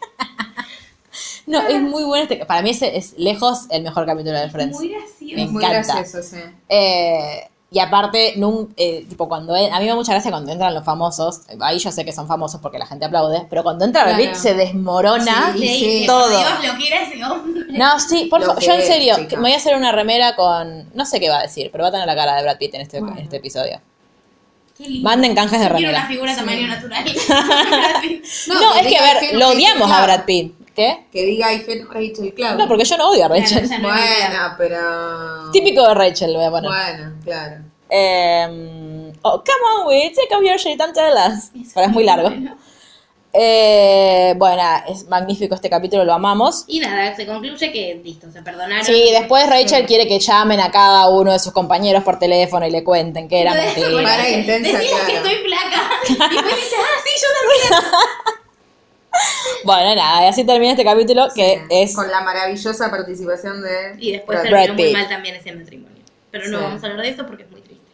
No, 1.48 1.60
es 1.66 1.80
muy 1.80 2.04
bueno 2.04 2.22
este. 2.24 2.44
Para 2.46 2.62
mí 2.62 2.70
ese 2.70 2.96
es 2.96 3.14
lejos 3.18 3.66
el 3.70 3.82
mejor 3.82 4.06
capítulo 4.06 4.38
de 4.38 4.50
Friends. 4.50 4.76
Muy 4.76 4.88
gracioso. 4.90 5.34
Me 5.36 5.42
Es 5.44 5.50
muy 5.50 5.64
encanta. 5.64 5.94
gracioso, 5.94 6.22
sí. 6.28 6.42
Eh, 6.68 7.48
y 7.70 7.80
aparte, 7.80 8.34
nun- 8.36 8.72
eh, 8.78 9.04
tipo 9.08 9.28
cuando 9.28 9.54
a 9.54 9.58
mí 9.58 9.68
me 9.80 9.86
da 9.86 9.94
mucha 9.94 10.12
gracia 10.12 10.30
cuando 10.30 10.50
entran 10.52 10.72
los 10.74 10.84
famosos. 10.84 11.40
Ahí 11.60 11.78
yo 11.78 11.90
sé 11.92 12.04
que 12.04 12.12
son 12.12 12.26
famosos 12.26 12.60
porque 12.62 12.78
la 12.78 12.86
gente 12.86 13.04
aplaude, 13.04 13.46
pero 13.50 13.62
cuando 13.62 13.84
entra 13.84 14.04
Brad 14.04 14.16
Pitt 14.16 14.24
Claro. 14.30 14.40
se 14.40 14.54
desmorona 14.54 15.52
Sí, 15.52 15.68
Sí, 15.68 16.04
todo. 16.06 16.28
Dios, 16.30 16.50
lo 16.66 16.78
que 16.78 16.86
era 16.86 17.02
ese 17.02 17.22
hombre. 17.24 17.64
No, 17.70 18.00
sí, 18.00 18.26
por 18.30 18.42
favor, 18.42 18.62
yo 18.62 18.72
en 18.72 18.80
es, 18.80 18.86
serio, 18.86 19.16
chica. 19.16 19.36
me 19.36 19.42
voy 19.42 19.52
a 19.52 19.56
hacer 19.56 19.76
una 19.76 19.92
remera 19.92 20.34
con. 20.36 20.88
No 20.94 21.04
sé 21.04 21.20
qué 21.20 21.28
va 21.28 21.40
a 21.40 21.42
decir, 21.42 21.68
pero 21.70 21.82
va 21.82 21.88
a 21.88 21.92
tener 21.92 22.06
la 22.06 22.14
cara 22.16 22.36
de 22.36 22.42
Brad 22.42 22.56
Pitt 22.58 22.74
en 22.74 22.80
este, 22.80 22.98
en 22.98 23.18
este 23.18 23.36
episodio. 23.36 23.80
Qué 24.78 24.88
lindo. 24.88 25.08
Manden 25.08 25.34
canjes 25.34 25.58
de 25.60 25.66
Yo 25.68 25.74
Quiero 25.74 25.92
remera. 25.92 25.98
una 25.98 26.08
figura 26.08 26.36
tamaño 26.36 26.66
natural. 26.68 27.04
No, 28.48 28.74
es 28.76 28.86
que 28.86 28.96
a 28.96 29.02
ver, 29.02 29.34
lo 29.34 29.48
odiamos 29.48 29.90
a 29.90 30.04
Brad 30.04 30.24
Pitt. 30.24 30.54
¿Qué? 30.78 31.06
Que 31.10 31.24
diga 31.26 31.52
I 31.52 31.56
hate 31.56 31.84
Rachel 31.90 32.32
Club. 32.34 32.56
No, 32.56 32.68
porque 32.68 32.84
yo 32.84 32.96
no 32.96 33.10
odio 33.10 33.24
a 33.24 33.28
Claro, 33.28 33.42
Rachel. 33.42 33.68
no 33.68 33.88
Bueno, 33.88 34.54
pero... 34.56 35.50
Típico 35.50 35.88
de 35.88 35.94
Rachel, 35.94 36.32
lo 36.32 36.38
voy 36.38 36.46
a 36.46 36.50
poner. 36.52 36.70
Bueno, 36.70 37.12
claro. 37.24 37.56
Eh, 37.90 39.12
oh, 39.22 39.42
come 39.44 39.80
on, 39.80 39.86
Will, 39.88 40.12
take 40.14 40.32
off 40.32 40.42
your 40.44 40.56
shit 40.56 40.80
and 40.80 40.94
tell 40.94 41.14
us. 41.16 41.50
Pero 41.74 41.86
es 41.86 41.92
muy 41.92 42.04
largo. 42.04 42.30
Bueno. 42.30 42.56
Eh, 43.32 44.34
bueno, 44.36 44.62
es 44.88 45.06
magnífico 45.08 45.56
este 45.56 45.68
capítulo, 45.68 46.04
lo 46.04 46.12
amamos. 46.12 46.64
Y 46.68 46.78
nada, 46.78 47.14
se 47.16 47.26
concluye 47.26 47.72
que 47.72 48.00
listo, 48.02 48.30
se 48.30 48.40
perdonaron. 48.42 48.84
Sí, 48.84 49.10
después 49.10 49.48
Rachel 49.48 49.84
quiere 49.84 50.06
que 50.06 50.20
llamen 50.20 50.60
a 50.60 50.70
cada 50.70 51.08
uno 51.08 51.32
de 51.32 51.40
sus 51.40 51.52
compañeros 51.52 52.04
por 52.04 52.20
teléfono 52.20 52.66
y 52.66 52.70
le 52.70 52.84
cuenten 52.84 53.28
que 53.28 53.40
era 53.40 53.52
mentira. 53.54 54.02
Para 54.02 54.28
intensa, 54.30 54.78
Decirles 54.78 55.00
que 55.06 55.12
claro. 55.12 55.26
estoy 55.26 55.44
flaca. 55.44 55.90
Y 56.08 56.34
después 56.34 56.56
dice, 56.56 56.76
ah, 56.78 57.00
sí, 57.04 57.10
yo 57.20 57.28
también. 57.80 57.92
Bueno, 59.64 59.94
nada, 59.94 60.24
y 60.24 60.28
así 60.28 60.44
termina 60.44 60.72
este 60.72 60.84
capítulo 60.84 61.28
que 61.34 61.56
Sí, 61.56 61.60
es... 61.70 61.94
Con 61.94 62.10
la 62.10 62.20
maravillosa 62.22 62.90
participación 62.90 63.62
de... 63.62 63.96
Y 63.98 64.12
después 64.12 64.38
Brad 64.40 64.50
Brad 64.50 64.62
terminó 64.66 64.74
muy 64.74 64.84
Pitt. 64.84 64.92
mal 64.98 65.08
también 65.08 65.34
ese 65.36 65.52
matrimonio. 65.52 66.02
Pero 66.30 66.48
no 66.48 66.58
Sí. 66.58 66.64
vamos 66.64 66.82
a 66.82 66.86
hablar 66.86 67.02
de 67.02 67.08
eso 67.10 67.26
porque 67.26 67.42
es 67.42 67.50
muy 67.50 67.60
triste. 67.60 67.84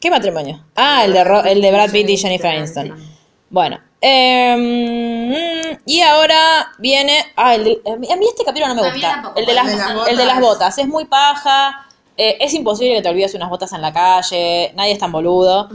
¿Qué 0.00 0.10
matrimonio? 0.10 0.62
Ah, 0.76 1.04
el 1.04 1.12
de, 1.12 1.24
Ro- 1.24 1.44
el 1.44 1.60
de 1.62 1.70
Brad 1.72 1.90
Pitt 1.90 2.08
y 2.10 2.16
Jennifer 2.16 2.50
Aniston. 2.56 2.94
Bueno. 3.50 3.80
eh, 4.00 5.78
y 5.86 6.00
ahora 6.00 6.72
viene... 6.78 7.24
Ah, 7.36 7.54
el 7.54 7.64
de- 7.64 7.80
a 7.86 7.96
mí 7.96 8.26
este 8.28 8.44
capítulo 8.44 8.74
no 8.74 8.82
me 8.82 8.90
gusta. 8.92 9.10
tampoco. 9.10 9.38
El 9.40 9.46
de, 9.46 9.54
las, 9.54 9.66
El 9.66 9.72
de 9.72 9.78
las 9.78 10.08
el 10.08 10.16
de 10.16 10.24
las 10.26 10.40
botas. 10.40 10.54
botas. 10.58 10.78
Es 10.78 10.86
muy 10.88 11.04
paja. 11.06 11.86
eh, 12.16 12.36
es 12.40 12.54
imposible 12.54 12.94
que 12.96 13.02
te 13.02 13.08
olvides 13.08 13.34
unas 13.34 13.48
botas 13.50 13.72
en 13.72 13.82
la 13.82 13.92
calle. 13.92 14.72
Nadie 14.74 14.92
es 14.92 14.98
tan 14.98 15.10
boludo. 15.12 15.68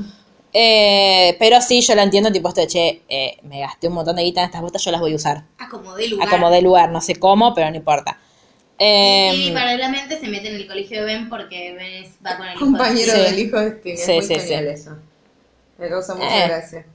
Eh, 0.53 1.35
pero 1.39 1.61
sí, 1.61 1.81
yo 1.81 1.93
la 1.95 2.03
entiendo, 2.03 2.31
tipo, 2.31 2.47
esto 2.49 2.61
de, 2.61 2.67
che, 2.67 3.01
eh, 3.07 3.37
me 3.43 3.59
gasté 3.59 3.87
un 3.87 3.93
montón 3.93 4.15
de 4.15 4.23
guita 4.23 4.41
en 4.41 4.45
estas 4.47 4.61
botas, 4.61 4.83
yo 4.83 4.91
las 4.91 4.99
voy 4.99 5.13
a 5.13 5.15
usar. 5.15 5.43
Acomodé 5.59 6.07
lugar. 6.07 6.27
Acomodé 6.27 6.61
lugar, 6.61 6.89
no 6.89 7.01
sé 7.01 7.15
cómo, 7.15 7.53
pero 7.53 7.69
no 7.69 7.75
importa. 7.75 8.17
Eh, 8.79 9.31
y 9.35 9.51
paralelamente 9.51 10.19
se 10.19 10.27
mete 10.27 10.47
en 10.49 10.55
el 10.55 10.65
colegio 10.67 10.99
de 11.01 11.05
Ben 11.13 11.29
porque 11.29 11.73
Ben 11.73 12.03
es- 12.05 12.13
va 12.25 12.37
con 12.37 12.47
el 12.47 12.53
hijo 12.55 12.65
Compañero 12.65 13.13
Sí. 13.13 13.19
del 13.21 13.39
hijo 13.39 13.59
de 13.59 13.67
Sting. 13.71 13.95
Sí, 13.97 14.11
es 14.13 14.27
muy 14.27 14.35
sí, 14.35 14.35
genial 14.47 14.67
eso. 14.67 14.91
Me 15.77 15.89
causa 15.89 16.15
mucha 16.15 16.45
Eh. 16.45 16.47
gracia. 16.47 16.85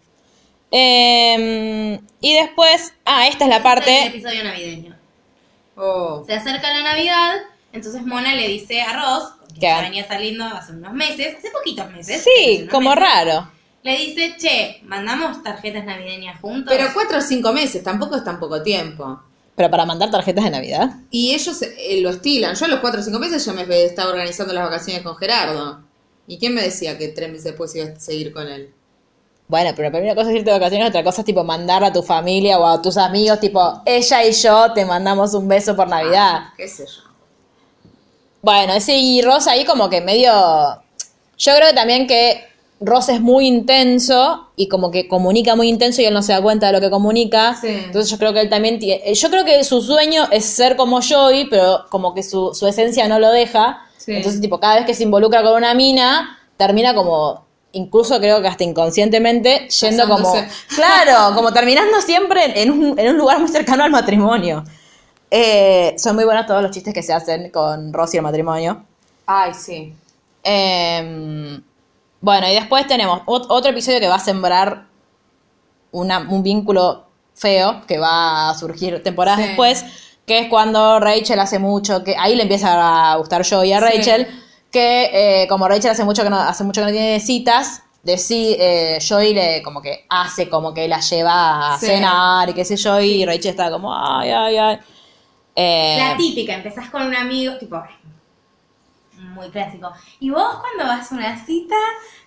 eh, 0.70 2.00
y 2.20 2.34
después, 2.34 2.92
ah, 3.04 3.28
esta 3.28 3.44
es 3.44 3.50
la 3.50 3.56
El 3.58 3.62
parte... 3.62 4.06
episodio 4.06 4.44
navideño. 4.44 4.96
Oh. 5.76 6.24
Se 6.26 6.34
acerca 6.34 6.72
la 6.72 6.82
Navidad, 6.82 7.34
entonces 7.72 8.02
Mona 8.04 8.34
le 8.34 8.48
dice 8.48 8.80
a 8.82 8.92
Ross, 8.92 9.32
que 9.58 9.74
venía 9.82 10.06
saliendo 10.06 10.44
hace 10.44 10.72
unos 10.72 10.92
meses, 10.92 11.36
hace 11.38 11.50
poquitos 11.50 11.90
meses. 11.90 12.22
Sí, 12.24 12.66
como 12.70 12.90
meses, 12.90 13.04
raro. 13.04 13.50
Le 13.82 13.96
dice, 13.98 14.34
che, 14.38 14.80
mandamos 14.84 15.42
tarjetas 15.42 15.84
navideñas 15.84 16.40
juntos. 16.40 16.74
Pero 16.74 16.90
cuatro 16.94 17.18
o 17.18 17.20
cinco 17.20 17.52
meses, 17.52 17.82
tampoco 17.82 18.16
es 18.16 18.24
tan 18.24 18.40
poco 18.40 18.62
tiempo. 18.62 19.20
Pero 19.56 19.70
para 19.70 19.84
mandar 19.84 20.10
tarjetas 20.10 20.44
de 20.44 20.50
Navidad. 20.50 20.90
Y 21.10 21.32
ellos 21.32 21.62
eh, 21.62 22.00
lo 22.00 22.10
estilan. 22.10 22.56
Yo 22.56 22.64
a 22.64 22.68
los 22.68 22.80
cuatro 22.80 23.00
o 23.00 23.04
cinco 23.04 23.18
meses 23.18 23.44
ya 23.44 23.52
me 23.52 23.84
estaba 23.84 24.10
organizando 24.10 24.52
las 24.52 24.64
vacaciones 24.64 25.02
con 25.02 25.16
Gerardo. 25.16 25.82
¿Y 26.26 26.38
quién 26.38 26.54
me 26.54 26.62
decía 26.62 26.98
que 26.98 27.08
tres 27.08 27.28
meses 27.28 27.44
después 27.44 27.74
iba 27.76 27.86
a 27.86 28.00
seguir 28.00 28.32
con 28.32 28.48
él? 28.48 28.72
Bueno, 29.46 29.70
pero 29.76 29.90
para 29.92 30.02
mí 30.02 30.08
una 30.08 30.16
cosa 30.16 30.30
es 30.30 30.36
irte 30.36 30.50
de 30.50 30.58
vacaciones, 30.58 30.88
otra 30.88 31.04
cosa 31.04 31.20
es 31.20 31.26
tipo 31.26 31.44
mandar 31.44 31.84
a 31.84 31.92
tu 31.92 32.02
familia 32.02 32.58
o 32.58 32.66
a 32.66 32.80
tus 32.80 32.96
amigos, 32.96 33.40
tipo, 33.40 33.82
ella 33.84 34.24
y 34.24 34.32
yo 34.32 34.72
te 34.72 34.86
mandamos 34.86 35.34
un 35.34 35.46
beso 35.46 35.76
por 35.76 35.86
Navidad. 35.86 36.30
Ah, 36.32 36.54
¿Qué 36.56 36.66
sé 36.66 36.86
yo? 36.86 37.03
Bueno, 38.44 38.78
sí, 38.78 39.16
y 39.16 39.22
Rosa 39.22 39.52
ahí 39.52 39.64
como 39.64 39.88
que 39.88 40.00
medio... 40.02 40.30
Yo 41.36 41.54
creo 41.56 41.68
que 41.68 41.74
también 41.74 42.06
que 42.06 42.44
Ross 42.80 43.08
es 43.08 43.20
muy 43.20 43.46
intenso 43.46 44.48
y 44.56 44.68
como 44.68 44.90
que 44.90 45.08
comunica 45.08 45.56
muy 45.56 45.68
intenso 45.68 46.02
y 46.02 46.04
él 46.04 46.14
no 46.14 46.22
se 46.22 46.32
da 46.32 46.42
cuenta 46.42 46.66
de 46.66 46.74
lo 46.74 46.80
que 46.80 46.90
comunica. 46.90 47.56
Sí. 47.60 47.68
Entonces 47.68 48.10
yo 48.10 48.18
creo 48.18 48.32
que 48.32 48.40
él 48.40 48.50
también 48.50 48.78
tiene, 48.78 49.14
yo 49.14 49.30
creo 49.30 49.44
que 49.44 49.64
su 49.64 49.80
sueño 49.80 50.28
es 50.30 50.44
ser 50.44 50.76
como 50.76 51.00
Joey, 51.00 51.48
pero 51.48 51.86
como 51.88 52.14
que 52.14 52.22
su, 52.22 52.54
su 52.54 52.66
esencia 52.66 53.08
no 53.08 53.18
lo 53.18 53.30
deja. 53.30 53.86
Sí. 53.96 54.12
Entonces 54.12 54.40
tipo 54.40 54.60
cada 54.60 54.76
vez 54.76 54.86
que 54.86 54.94
se 54.94 55.04
involucra 55.04 55.42
con 55.42 55.54
una 55.54 55.74
mina, 55.74 56.38
termina 56.56 56.94
como 56.94 57.44
incluso 57.72 58.20
creo 58.20 58.40
que 58.40 58.48
hasta 58.48 58.62
inconscientemente 58.62 59.68
yendo 59.68 60.06
como 60.06 60.32
claro, 60.68 61.34
como 61.34 61.52
terminando 61.52 62.00
siempre 62.00 62.62
en 62.62 62.70
un, 62.70 62.98
en 62.98 63.08
un 63.08 63.16
lugar 63.18 63.40
muy 63.40 63.48
cercano 63.48 63.82
al 63.82 63.90
matrimonio. 63.90 64.64
Eh, 65.36 65.96
son 65.98 66.14
muy 66.14 66.24
buenos 66.24 66.46
todos 66.46 66.62
los 66.62 66.70
chistes 66.70 66.94
que 66.94 67.02
se 67.02 67.12
hacen 67.12 67.50
con 67.50 67.92
Ross 67.92 68.14
y 68.14 68.18
el 68.18 68.22
matrimonio. 68.22 68.84
Ay, 69.26 69.52
sí. 69.52 69.92
Eh, 70.44 71.60
bueno, 72.20 72.48
y 72.48 72.54
después 72.54 72.86
tenemos 72.86 73.20
ot- 73.22 73.46
otro 73.48 73.72
episodio 73.72 73.98
que 73.98 74.06
va 74.06 74.14
a 74.14 74.20
sembrar 74.20 74.84
una- 75.90 76.20
un 76.30 76.42
vínculo 76.44 77.06
feo 77.34 77.82
que 77.88 77.98
va 77.98 78.50
a 78.50 78.54
surgir 78.54 79.02
temporadas 79.02 79.40
Sí. 79.40 79.46
después, 79.48 79.84
que 80.24 80.38
es 80.38 80.48
cuando 80.48 81.00
Rachel 81.00 81.40
hace 81.40 81.58
mucho, 81.58 82.04
que 82.04 82.14
ahí 82.16 82.36
le 82.36 82.42
empieza 82.42 83.12
a 83.12 83.16
gustar 83.16 83.44
Joey 83.44 83.72
a 83.72 83.80
Sí. 83.80 83.84
Rachel, 83.84 84.28
que 84.70 85.42
eh, 85.42 85.48
como 85.48 85.66
Rachel 85.66 85.90
hace 85.90 86.04
mucho 86.04 86.22
que 86.22 86.30
no, 86.30 86.38
hace 86.38 86.62
mucho 86.62 86.80
que 86.80 86.86
no 86.86 86.92
tiene 86.92 87.18
citas, 87.18 87.82
deci- 88.04 88.54
eh, 88.58 88.98
Joey 89.06 89.34
le 89.34 89.62
como 89.64 89.82
que 89.82 90.06
hace 90.08 90.48
como 90.48 90.72
que 90.72 90.86
la 90.86 91.00
lleva 91.00 91.74
a 91.74 91.78
Sí. 91.80 91.86
cenar 91.86 92.48
y 92.50 92.54
qué 92.54 92.64
sé 92.64 92.76
yo, 92.76 93.00
y 93.00 93.24
Rachel 93.26 93.50
está 93.50 93.68
como, 93.72 93.92
ay, 93.92 94.30
ay, 94.30 94.56
ay. 94.58 94.78
Eh, 95.56 95.96
La 95.98 96.16
típica, 96.16 96.54
empezás 96.54 96.90
con 96.90 97.02
un 97.06 97.14
amigo, 97.14 97.56
tipo, 97.58 97.82
muy 99.34 99.48
clásico. 99.50 99.90
Y 100.20 100.30
vos 100.30 100.56
cuando 100.60 100.84
vas 100.92 101.10
a 101.10 101.14
una 101.14 101.44
cita, 101.44 101.76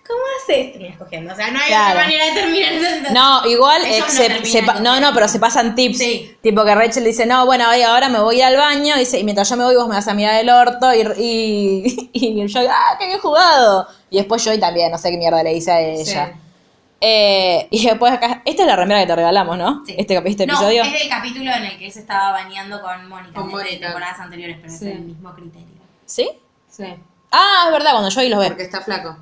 ¿cómo 0.06 0.20
haces? 0.42 0.72
Terminas 0.72 0.96
cogiendo. 0.98 1.32
O 1.32 1.36
sea, 1.36 1.50
no 1.50 1.58
hay 1.60 1.66
Claro. 1.68 1.90
otra 1.90 2.02
manera 2.04 2.24
de 2.26 2.32
terminar 2.32 2.72
esa 2.72 2.88
situación. 2.96 3.14
No, 3.14 3.46
igual 3.46 3.82
eh, 3.84 4.00
no 4.00 4.08
se- 4.08 4.62
no, 4.82 5.00
no, 5.00 5.12
pero 5.14 5.28
se 5.28 5.38
pasan 5.38 5.74
tips. 5.74 5.98
Sí. 5.98 6.36
Tipo 6.42 6.64
que 6.64 6.74
Rachel 6.74 7.04
dice, 7.04 7.26
no, 7.26 7.44
bueno, 7.46 7.64
ahora 7.86 8.08
me 8.08 8.18
voy 8.20 8.40
al 8.40 8.56
baño, 8.56 8.96
dice, 8.96 9.18
y 9.18 9.24
mientras 9.24 9.48
yo 9.50 9.56
me 9.56 9.64
voy 9.64 9.76
vos 9.76 9.86
me 9.88 9.94
vas 9.94 10.08
a 10.08 10.14
mirar 10.14 10.40
el 10.40 10.48
orto 10.50 10.92
y, 10.94 11.02
y, 11.18 12.10
y 12.42 12.46
yo, 12.48 12.60
ah, 12.70 12.96
qué 12.98 13.06
bien 13.06 13.20
jugado. 13.20 13.86
Y 14.10 14.16
después 14.16 14.42
yo 14.44 14.58
también, 14.58 14.90
no 14.90 14.98
sé 14.98 15.10
qué 15.10 15.18
mierda 15.18 15.42
le 15.42 15.54
dice 15.54 15.70
a 15.70 15.80
ella. 15.80 16.26
Sí. 16.34 16.40
Eh, 17.00 17.68
y 17.70 17.86
después 17.86 18.12
acá, 18.12 18.42
esta 18.44 18.62
es 18.62 18.68
la 18.68 18.76
remera 18.76 19.00
que 19.00 19.06
te 19.06 19.16
regalamos, 19.16 19.56
¿no? 19.56 19.84
Sí. 19.86 19.94
Este, 19.96 20.16
este 20.24 20.46
no, 20.46 20.54
episodio. 20.54 20.82
es 20.82 20.92
del 20.92 21.08
capítulo 21.08 21.50
en 21.52 21.64
el 21.64 21.78
que 21.78 21.86
él 21.86 21.92
se 21.92 22.00
estaba 22.00 22.32
bañando 22.32 22.80
con 22.82 23.08
Mónica 23.08 23.40
Con 23.40 23.50
temporadas 23.50 24.18
anteriores, 24.18 24.58
pero 24.60 24.72
Sí. 24.72 24.88
es 24.88 24.94
el 24.96 25.00
mismo 25.00 25.32
criterio. 25.32 25.68
¿Sí? 26.06 26.28
Sí. 26.68 26.84
Ah, 27.30 27.64
es 27.66 27.72
verdad, 27.72 27.92
cuando 27.92 28.10
Joey 28.10 28.28
los 28.28 28.40
ve. 28.40 28.48
Porque 28.48 28.62
está 28.64 28.80
flaco. 28.80 29.16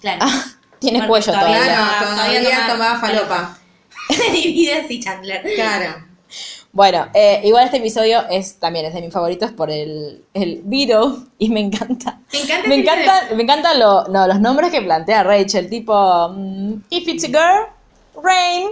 Claro. 0.00 0.18
Ah, 0.22 0.44
tiene 0.78 0.98
Porque 0.98 1.08
cuello 1.08 1.32
todavía 1.32 1.56
todavía. 1.56 1.74
Claro, 1.74 2.10
Todavía 2.10 2.40
todavía 2.40 2.66
tomaba 2.66 2.72
tomaba 2.72 3.00
falopa. 3.00 3.58
Se 4.10 4.30
divide 4.30 4.80
así 4.80 5.00
Chandler. 5.00 5.42
Claro. 5.54 6.04
Bueno, 6.74 7.06
eh, 7.12 7.42
igual 7.44 7.66
este 7.66 7.76
episodio 7.76 8.22
es 8.30 8.58
también 8.58 8.86
es 8.86 8.94
de 8.94 9.02
mis 9.02 9.12
favoritos 9.12 9.52
por 9.52 9.70
el, 9.70 10.24
el 10.32 10.62
video 10.64 11.18
y 11.38 11.50
me 11.50 11.60
encanta. 11.60 12.20
Me 12.32 12.40
encanta 12.40 12.68
Me 12.68 12.74
ese 12.76 12.82
encanta, 12.82 13.34
me 13.36 13.42
encantan 13.42 13.78
lo- 13.78 14.04
no, 14.08 14.26
los 14.26 14.40
nombres 14.40 14.70
que 14.70 14.80
plantea 14.80 15.22
Rachel, 15.22 15.68
tipo 15.68 16.30
mm, 16.30 16.72
If 16.88 17.08
it's 17.08 17.24
a 17.24 17.28
girl, 17.28 17.66
rain. 18.24 18.70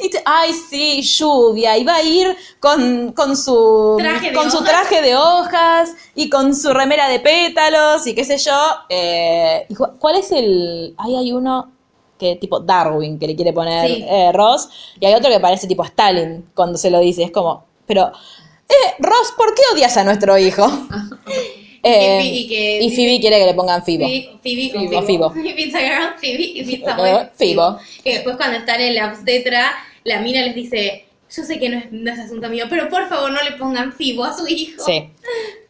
It's- 0.00 0.22
ay, 0.24 0.52
sí, 0.52 1.02
lluvia. 1.02 1.78
Y 1.78 1.84
va 1.84 1.96
a 1.96 2.02
ir 2.02 2.36
con, 2.58 3.12
con 3.12 3.36
su 3.36 3.94
Traje 3.98 4.32
con 4.32 4.50
su 4.50 4.64
traje 4.64 5.00
de 5.00 5.14
hojas 5.14 5.92
y 6.16 6.28
con 6.28 6.54
su 6.54 6.72
remera 6.72 7.08
de 7.08 7.20
pétalos 7.20 8.04
y 8.08 8.14
qué 8.16 8.24
sé 8.24 8.38
yo. 8.38 8.56
Eh, 8.88 9.68
¿Cuál 10.00 10.16
es 10.16 10.32
el...? 10.32 10.94
Ahí 10.98 11.14
hay 11.14 11.32
uno 11.32 11.70
que 12.18 12.36
tipo 12.36 12.60
Darwin 12.60 13.18
que 13.18 13.26
le 13.26 13.34
quiere 13.36 13.52
poner 13.52 13.86
Sí. 13.88 14.04
eh, 14.08 14.30
Ross 14.32 14.68
y 15.00 15.06
hay 15.06 15.14
otro 15.14 15.30
que 15.30 15.40
parece 15.40 15.66
tipo 15.66 15.84
Stalin 15.84 16.46
cuando 16.54 16.78
se 16.78 16.90
lo 16.90 17.00
dice. 17.00 17.22
Es 17.24 17.30
como, 17.30 17.64
pero... 17.86 18.12
Eh, 18.68 18.94
Ross, 18.98 19.32
¿por 19.36 19.54
qué 19.54 19.60
odias 19.74 19.96
a 19.96 20.04
nuestro 20.04 20.38
hijo? 20.38 20.66
Eh, 21.86 22.22
Y 22.24 22.48
que- 22.48 22.80
y 22.80 22.90
Phoebe 22.96 23.20
quiere 23.20 23.38
que 23.38 23.44
le 23.44 23.52
pongan 23.52 23.84
Fibo. 23.84 24.06
Phoebe, 24.06 24.96
O 24.96 25.02
Fibo. 25.02 25.26
A 25.34 25.38
Eh, 25.38 27.12
boy, 27.12 27.28
Fibo. 27.36 27.78
Y 28.04 28.10
después 28.12 28.36
cuando 28.38 28.56
están 28.56 28.80
en 28.80 28.94
la 28.94 29.08
obstetra, 29.08 29.70
la 30.04 30.20
mina 30.20 30.40
les 30.40 30.54
dice, 30.54 31.04
yo 31.30 31.42
sé 31.42 31.58
que 31.58 31.68
no 31.68 31.76
es, 31.76 31.92
no 31.92 32.10
es 32.10 32.18
asunto 32.18 32.48
mío, 32.48 32.64
pero 32.70 32.88
por 32.88 33.06
favor 33.10 33.30
no 33.30 33.42
le 33.42 33.52
pongan 33.58 33.92
Fibo 33.92 34.24
a 34.24 34.34
su 34.34 34.46
hijo. 34.48 34.82
Sí. 34.82 35.10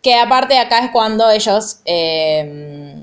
Que 0.03 0.15
aparte 0.15 0.57
acá 0.57 0.85
es 0.85 0.91
cuando 0.93 1.29
ellos, 1.33 1.81
eh, 1.85 3.03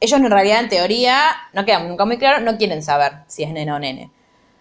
ellos 0.00 0.20
en 0.20 0.30
realidad 0.30 0.60
en 0.60 0.68
teoría, 0.68 1.30
no 1.52 1.64
queda 1.64 1.80
nunca 1.80 2.04
muy 2.04 2.18
claro, 2.18 2.40
no 2.40 2.56
quieren 2.56 2.82
saber 2.82 3.12
si 3.26 3.42
es 3.42 3.50
nena 3.50 3.76
o 3.76 3.78
nene. 3.78 4.10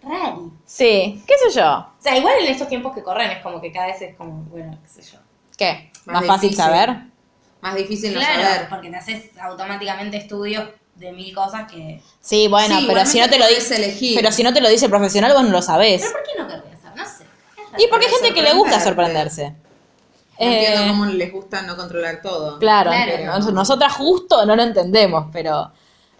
Rari. 0.04 0.52
Sí, 0.66 1.24
qué 1.28 1.34
sé 1.38 1.60
yo. 1.60 1.70
O 1.70 1.94
sea, 2.02 2.18
igual 2.18 2.36
en 2.42 2.48
estos 2.48 2.68
tiempos 2.70 2.94
que 2.96 3.04
corren 3.04 3.30
es 3.32 3.44
como 3.44 3.60
que 3.60 3.72
cada 3.72 3.88
vez 3.88 4.02
es 4.02 4.16
como, 4.16 4.44
bueno, 4.44 4.78
qué 4.82 4.88
sé 4.90 5.02
yo. 5.12 5.20
¿Qué? 5.58 5.92
Más 6.06 6.22
¿Más 6.22 6.26
fácil 6.28 6.56
saber? 6.56 6.96
Más 7.62 7.76
difícil 7.76 8.14
no 8.14 8.20
claro, 8.20 8.42
saber. 8.44 8.70
porque 8.70 8.90
te 8.90 8.96
haces 8.96 9.32
automáticamente 9.40 10.18
estudios 10.18 10.70
de 10.96 11.12
mil 11.12 11.34
cosas 11.36 11.70
que... 11.72 12.02
Sí, 12.22 12.48
bueno, 12.48 12.80
Sí, 12.80 12.86
pero 12.88 13.06
si 13.06 13.20
no 13.20 13.30
te 13.30 13.38
lo 13.38 13.48
dice, 13.48 13.76
elegir. 13.76 14.16
pero 14.16 14.32
si 14.32 14.44
no 14.44 14.54
te 14.54 14.62
lo 14.62 14.70
dice 14.70 14.86
el 14.86 14.92
profesional, 14.92 15.34
vos 15.34 15.44
no 15.44 15.50
lo 15.52 15.62
sabés. 15.62 16.02
¿Pero 16.02 16.14
por 16.14 16.24
qué 16.24 16.42
no 16.42 16.48
querría 16.48 16.78
saber? 16.82 16.98
No 16.98 17.06
sé. 17.06 17.26
Y 17.84 17.88
porque 17.90 18.06
hay 18.06 18.12
gente 18.14 18.34
que 18.34 18.42
le 18.42 18.54
gusta 18.54 18.80
sorprenderse. 18.80 19.54
No 20.40 20.46
entiendo 20.46 20.82
Eh, 20.84 20.88
cómo 20.90 21.06
les 21.06 21.32
gusta 21.32 21.62
no 21.64 21.76
controlar 21.76 22.22
todo. 22.22 22.60
Claro, 22.60 22.92
Claro. 22.92 23.26
nos- 23.26 23.52
nosotras 23.54 23.94
justo 23.94 24.46
no 24.46 24.56
lo 24.56 24.64
entendemos, 24.64 25.28
pero... 25.34 25.72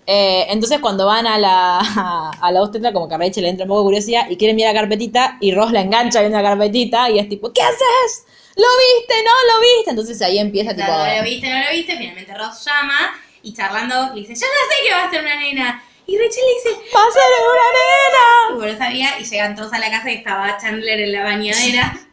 eh, 0.08 0.46
entonces 0.50 0.80
cuando 0.80 1.06
van 1.06 1.28
a 1.28 1.38
la, 1.38 1.80
a 2.42 2.52
la 2.52 2.62
obstetra, 2.64 2.94
como 2.94 3.08
que 3.10 3.16
a 3.16 3.18
Rachel 3.18 3.44
le 3.44 3.50
entra 3.50 3.66
un 3.66 3.70
poco 3.70 3.82
de 3.82 3.86
curiosidad 3.86 4.30
y 4.30 4.38
quieren 4.38 4.56
mirar 4.56 4.74
la 4.74 4.80
carpetita 4.82 5.38
y 5.42 5.54
Ross 5.54 5.72
la 5.72 5.82
engancha 5.82 6.22
viendo 6.22 6.38
la 6.42 6.50
carpetita 6.50 7.10
y 7.10 7.20
es 7.20 7.28
tipo, 7.30 7.52
¿qué 7.52 7.62
haces? 7.62 8.26
¿Lo 8.56 8.64
viste? 8.64 9.14
¿No 9.24 9.32
lo 9.54 9.62
viste? 9.62 9.90
Entonces 9.92 10.22
ahí 10.22 10.40
empieza 10.40 10.74
tipo... 10.74 10.88
No, 10.88 10.98
lo 11.18 11.24
viste, 11.24 11.48
no 11.50 11.60
lo 11.60 11.72
viste. 11.72 11.98
Finalmente 11.98 12.34
Ross 12.34 12.66
llama 12.66 12.98
y 13.44 13.54
charlando 13.54 14.14
le 14.16 14.22
dice, 14.22 14.34
yo 14.34 14.48
no 14.48 14.72
sé 14.72 14.88
que 14.88 14.94
va 14.96 15.04
a 15.04 15.10
ser 15.12 15.22
una 15.22 15.36
nena. 15.36 15.84
Y 16.08 16.18
Rachel 16.18 16.42
le 16.48 16.54
dice, 16.72 16.82
¡Va 16.96 17.02
a 17.02 17.12
ser 17.12 17.22
una 17.54 17.68
nena! 17.78 18.56
y 18.56 18.58
bueno, 18.58 18.78
sabía, 18.78 19.20
y 19.20 19.26
llegan 19.26 19.56
todos 19.58 19.74
a 19.74 19.78
la 19.78 19.92
casa 19.92 20.10
y 20.10 20.16
estaba 20.16 20.58
Chandler 20.58 21.02
en 21.02 21.12
la 21.12 21.24
bañadera. 21.24 22.00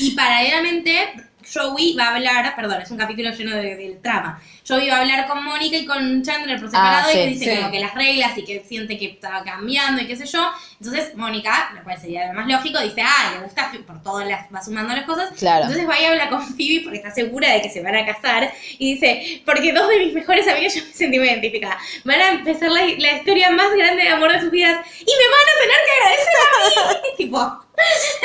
Y 0.00 0.10
paralelamente, 0.10 1.14
Joey 1.52 1.94
va 1.94 2.08
a 2.08 2.14
hablar, 2.16 2.54
perdón, 2.56 2.82
es 2.82 2.90
un 2.90 2.98
capítulo 2.98 3.30
lleno 3.30 3.56
de, 3.56 3.98
trama. 4.02 4.40
Joey 4.66 4.88
va 4.88 4.96
a 4.96 5.00
hablar 5.00 5.26
con 5.26 5.42
Mónica 5.44 5.76
y 5.76 5.86
con 5.86 6.22
Chandler 6.22 6.60
por 6.60 6.68
separado 6.68 7.08
Ah, 7.08 7.12
y 7.12 7.16
le 7.16 7.26
dice 7.28 7.44
sí. 7.44 7.56
como 7.56 7.70
que 7.70 7.80
las 7.80 7.94
reglas 7.94 8.36
y 8.36 8.44
que 8.44 8.62
siente 8.68 8.98
que 8.98 9.06
está 9.06 9.42
cambiando 9.44 10.02
y 10.02 10.06
qué 10.06 10.16
sé 10.16 10.26
yo. 10.26 10.46
Entonces 10.80 11.14
Mónica, 11.16 11.72
lo 11.74 11.82
cual 11.84 11.98
sería 12.00 12.28
lo 12.28 12.34
más 12.34 12.46
lógico, 12.46 12.78
dice, 12.80 13.02
ah, 13.02 13.34
le 13.34 13.44
gusta 13.44 13.70
Phoebe", 13.70 13.84
por 13.84 14.02
todo 14.02 14.22
las, 14.24 14.52
va 14.54 14.62
sumando 14.62 14.94
las 14.94 15.04
cosas. 15.04 15.30
Claro. 15.38 15.64
Entonces 15.64 15.88
va 15.88 15.98
y 16.00 16.04
habla 16.04 16.28
con 16.28 16.42
Phoebe 16.42 16.82
porque 16.84 16.98
está 16.98 17.10
segura 17.10 17.52
de 17.52 17.62
que 17.62 17.70
se 17.70 17.82
van 17.82 17.96
a 17.96 18.04
casar 18.06 18.52
y 18.78 18.94
dice, 18.94 19.42
porque 19.46 19.72
dos 19.72 19.88
de 19.88 19.98
mis 19.98 20.14
mejores 20.14 20.46
amigas, 20.46 20.74
yo 20.74 20.82
me 20.84 20.92
sentí 20.92 21.18
muy 21.18 21.28
identificada, 21.28 21.78
van 22.04 22.20
a 22.20 22.28
empezar 22.32 22.70
la, 22.70 22.82
la 22.98 23.12
historia 23.12 23.50
más 23.50 23.72
grande 23.74 24.02
de 24.02 24.08
amor 24.10 24.32
de 24.32 24.40
sus 24.40 24.50
vidas 24.50 24.86
y 25.00 25.04
me 25.04 25.28
van 25.34 25.46
a 25.48 25.54
tener 25.62 25.76
que 25.86 25.92
agradecer 25.98 26.34
a 26.44 27.02
mí. 27.02 27.08
tipo, 27.16 27.64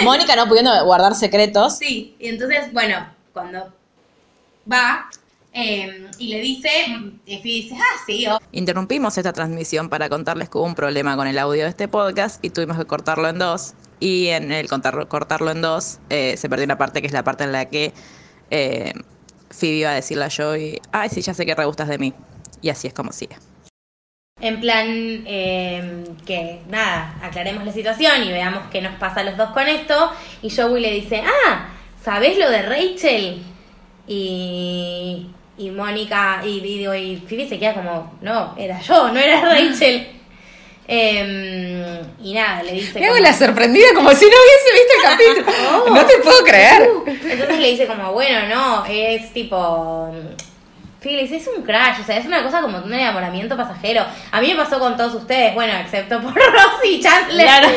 Mónica 0.03 0.35
no 0.35 0.47
pudiendo 0.47 0.85
guardar 0.85 1.15
secretos. 1.15 1.77
sí. 1.77 2.15
Y 2.19 2.27
entonces, 2.29 2.71
bueno, 2.73 3.12
cuando 3.33 3.73
va 4.71 5.09
eh, 5.55 6.07
y 6.17 6.27
le 6.29 6.41
dice, 6.41 6.69
y 7.25 7.35
Phoebe 7.37 7.43
dice, 7.43 7.75
ah, 7.77 8.01
sí, 8.07 8.25
o- 8.27 8.39
Interrumpimos 8.51 9.17
esta 9.17 9.33
transmisión 9.33 9.89
para 9.89 10.09
contarles 10.09 10.49
que 10.49 10.57
hubo 10.57 10.65
un 10.65 10.75
problema 10.75 11.15
con 11.15 11.27
el 11.27 11.37
audio 11.37 11.63
de 11.63 11.69
este 11.69 11.87
podcast 11.87 12.43
y 12.43 12.49
tuvimos 12.49 12.77
que 12.77 12.85
cortarlo 12.85 13.27
en 13.27 13.37
dos. 13.39 13.73
Y 13.99 14.27
en 14.29 14.51
el 14.51 14.67
contar- 14.67 15.07
cortarlo 15.07 15.51
en 15.51 15.61
dos 15.61 15.99
eh, 16.09 16.35
se 16.37 16.49
perdió 16.49 16.65
una 16.65 16.77
parte 16.77 17.01
que 17.01 17.07
es 17.07 17.13
la 17.13 17.23
parte 17.23 17.43
en 17.43 17.51
la 17.51 17.65
que 17.69 17.93
eh, 18.49 18.93
Phoebe 19.51 19.75
iba 19.77 19.89
a 19.91 19.93
decirle 19.95 20.25
a 20.25 20.29
Joey, 20.35 20.81
ay, 20.91 21.09
sí, 21.09 21.21
ya 21.21 21.33
sé 21.33 21.45
que 21.45 21.53
re 21.55 21.65
gustas 21.65 21.87
de 21.87 21.97
mí. 21.99 22.13
Y 22.61 22.69
así 22.69 22.87
es 22.87 22.93
como 22.93 23.11
sigue. 23.11 23.37
En 24.41 24.59
plan, 24.59 24.87
eh, 24.89 26.03
que 26.25 26.61
nada, 26.67 27.15
aclaremos 27.21 27.63
la 27.63 27.71
situación 27.71 28.23
y 28.23 28.31
veamos 28.31 28.63
qué 28.71 28.81
nos 28.81 28.95
pasa 28.95 29.21
a 29.21 29.23
los 29.23 29.37
dos 29.37 29.51
con 29.51 29.67
esto. 29.67 30.11
Y 30.41 30.49
Joey 30.49 30.81
le 30.81 30.91
dice, 30.91 31.23
ah, 31.45 31.69
¿sabés 32.03 32.37
lo 32.37 32.49
de 32.49 32.61
Rachel? 32.63 33.41
Y, 34.07 35.27
y 35.57 35.69
Mónica, 35.71 36.41
y, 36.45 36.57
y, 36.57 36.77
digo, 36.77 36.93
y 36.93 37.17
Phoebe 37.27 37.47
se 37.47 37.57
queda 37.59 37.73
como, 37.73 38.17
no, 38.21 38.55
era 38.57 38.79
yo, 38.81 39.09
no 39.09 39.19
era 39.19 39.41
Rachel. 39.53 40.07
Em, 40.85 42.01
y 42.21 42.33
nada, 42.33 42.61
le 42.63 42.73
dice... 42.73 42.99
Me 42.99 43.05
hago 43.05 43.15
como- 43.15 43.25
la 43.25 43.33
sorprendida 43.33 43.87
como 43.95 44.11
si 44.11 44.25
no 44.25 44.31
hubiese 44.31 44.73
visto 44.73 44.93
el 44.97 45.43
capítulo. 45.45 45.95
No 45.95 46.05
te 46.05 46.17
puedo 46.17 46.43
creer. 46.43 46.89
Entonces 47.05 47.59
le 47.59 47.69
dice 47.71 47.87
como, 47.87 48.11
bueno, 48.11 48.47
no, 48.53 48.85
es 48.85 49.31
tipo... 49.33 50.11
Le 51.11 51.23
dice, 51.23 51.37
es 51.37 51.47
un 51.47 51.63
crash, 51.63 51.99
o 52.01 52.03
sea, 52.03 52.17
es 52.17 52.25
una 52.25 52.43
cosa 52.43 52.61
como 52.61 52.77
un 52.77 52.93
enamoramiento 52.93 53.55
pasajero. 53.57 54.05
A 54.31 54.41
mí 54.41 54.47
me 54.49 54.55
pasó 54.55 54.79
con 54.79 54.95
todos 54.97 55.13
ustedes, 55.15 55.53
bueno, 55.53 55.73
excepto 55.79 56.21
por 56.21 56.33
Rosie 56.35 56.91
y 56.91 57.01
Chandler. 57.01 57.49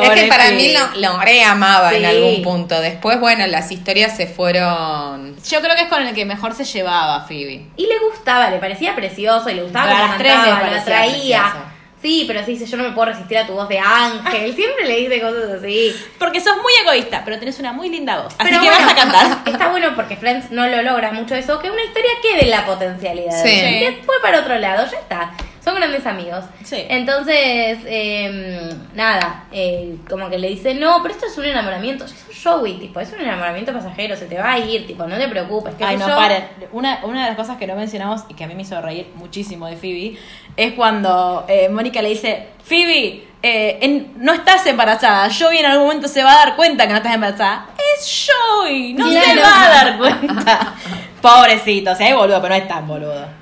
Es 0.00 0.10
que 0.10 0.26
para 0.26 0.50
mí 0.52 0.72
lo, 0.72 1.00
lo 1.00 1.20
reamaba 1.20 1.92
en 1.92 2.04
algún 2.06 2.42
punto. 2.42 2.80
Después, 2.80 3.20
bueno, 3.20 3.46
las 3.46 3.70
historias 3.70 4.16
se 4.16 4.26
fueron. 4.26 5.36
Yo 5.44 5.60
creo 5.60 5.76
que 5.76 5.82
es 5.82 5.88
con 5.88 6.00
el 6.06 6.14
que 6.14 6.24
mejor 6.24 6.54
se 6.54 6.64
llevaba 6.64 7.26
Phoebe. 7.26 7.66
Y 7.76 7.86
le 7.86 7.98
gustaba, 7.98 8.48
le 8.50 8.56
parecía 8.58 8.94
precioso 8.94 9.50
y 9.50 9.54
le 9.54 9.62
gustaba 9.64 9.84
Pero 9.86 9.96
a 9.96 10.00
cómo 10.00 10.08
las 10.12 10.18
tres 10.18 10.34
lo 10.34 10.42
parecía 10.60 10.80
atraía. 10.80 11.42
precioso. 11.42 11.71
Sí, 12.02 12.24
pero 12.26 12.44
sí 12.44 12.52
dice, 12.52 12.66
yo 12.66 12.76
no 12.76 12.82
me 12.82 12.90
puedo 12.90 13.12
resistir 13.12 13.38
a 13.38 13.46
tu 13.46 13.52
voz 13.52 13.68
de 13.68 13.78
ángel. 13.78 14.52
Siempre 14.56 14.86
le 14.86 14.96
dice 14.96 15.20
cosas 15.20 15.50
así. 15.58 15.94
Porque 16.18 16.40
sos 16.40 16.56
muy 16.56 16.72
egoísta, 16.82 17.22
pero 17.24 17.38
tenés 17.38 17.58
una 17.60 17.72
muy 17.72 17.88
linda 17.88 18.20
voz. 18.22 18.34
Así 18.38 18.50
Pero 18.50 18.60
que 18.60 18.68
bueno, 18.68 18.84
vas 18.84 18.92
a 18.92 18.96
cantar. 18.96 19.38
Está 19.52 19.68
bueno 19.68 19.94
porque 19.94 20.16
Friends 20.16 20.50
no 20.50 20.66
lo 20.66 20.82
logra 20.82 21.12
mucho 21.12 21.36
eso, 21.36 21.60
que 21.60 21.70
una 21.70 21.84
historia 21.84 22.10
quede 22.20 22.44
en 22.44 22.50
la 22.50 22.66
potencialidad. 22.66 23.42
Sí. 23.42 23.98
Fue 24.04 24.16
para 24.20 24.40
otro 24.40 24.58
lado, 24.58 24.84
ya 24.90 24.98
está. 24.98 25.32
Son 25.64 25.76
grandes 25.76 26.04
amigos. 26.06 26.44
Sí. 26.64 26.84
Entonces, 26.88 27.78
eh, 27.86 28.74
nada, 28.94 29.44
eh, 29.52 29.96
como 30.10 30.28
que 30.28 30.36
le 30.38 30.48
dice, 30.48 30.74
no, 30.74 30.98
pero 31.02 31.14
esto 31.14 31.26
es 31.26 31.38
un 31.38 31.44
enamoramiento, 31.44 32.04
es 32.04 32.12
un 32.28 32.34
showy, 32.34 32.78
tipo, 32.80 32.98
es 32.98 33.12
un 33.12 33.20
enamoramiento 33.20 33.72
pasajero, 33.72 34.16
se 34.16 34.26
te 34.26 34.38
va 34.38 34.52
a 34.54 34.58
ir, 34.58 34.86
tipo, 34.88 35.06
no 35.06 35.16
te 35.16 35.28
preocupes. 35.28 35.74
Ay, 35.80 35.96
no, 35.96 36.08
yo. 36.08 36.16
paren. 36.16 36.44
Una, 36.72 37.00
una 37.04 37.22
de 37.22 37.28
las 37.28 37.36
cosas 37.36 37.58
que 37.58 37.68
no 37.68 37.76
mencionamos 37.76 38.22
y 38.28 38.34
que 38.34 38.42
a 38.42 38.46
mí 38.48 38.54
me 38.56 38.62
hizo 38.62 38.80
reír 38.82 39.06
muchísimo 39.14 39.68
de 39.68 39.76
Phoebe 39.76 40.18
es 40.56 40.72
cuando 40.72 41.44
eh, 41.48 41.68
Mónica 41.68 42.02
le 42.02 42.08
dice, 42.08 42.48
Phoebe, 42.64 43.28
eh, 43.44 43.78
en- 43.82 44.14
no 44.16 44.32
estás 44.32 44.66
embarazada. 44.66 45.28
Joey 45.32 45.58
en 45.58 45.66
algún 45.66 45.86
momento 45.86 46.08
se 46.08 46.24
va 46.24 46.32
a 46.32 46.36
dar 46.46 46.56
cuenta 46.56 46.86
que 46.86 46.90
no 46.90 46.96
estás 46.96 47.14
embarazada. 47.14 47.66
Es 47.96 48.28
Joey, 48.28 48.94
no 48.94 49.08
se 49.08 49.40
va 49.40 49.64
a 49.64 49.68
dar 49.68 49.96
cuenta. 49.98 50.74
Pobrecito, 51.22 51.92
o 51.92 51.94
sea, 51.94 52.08
es 52.08 52.16
boludo, 52.16 52.42
pero 52.42 52.54
no 52.56 52.60
es 52.60 52.66
tan 52.68 52.86
boludo. 52.88 53.41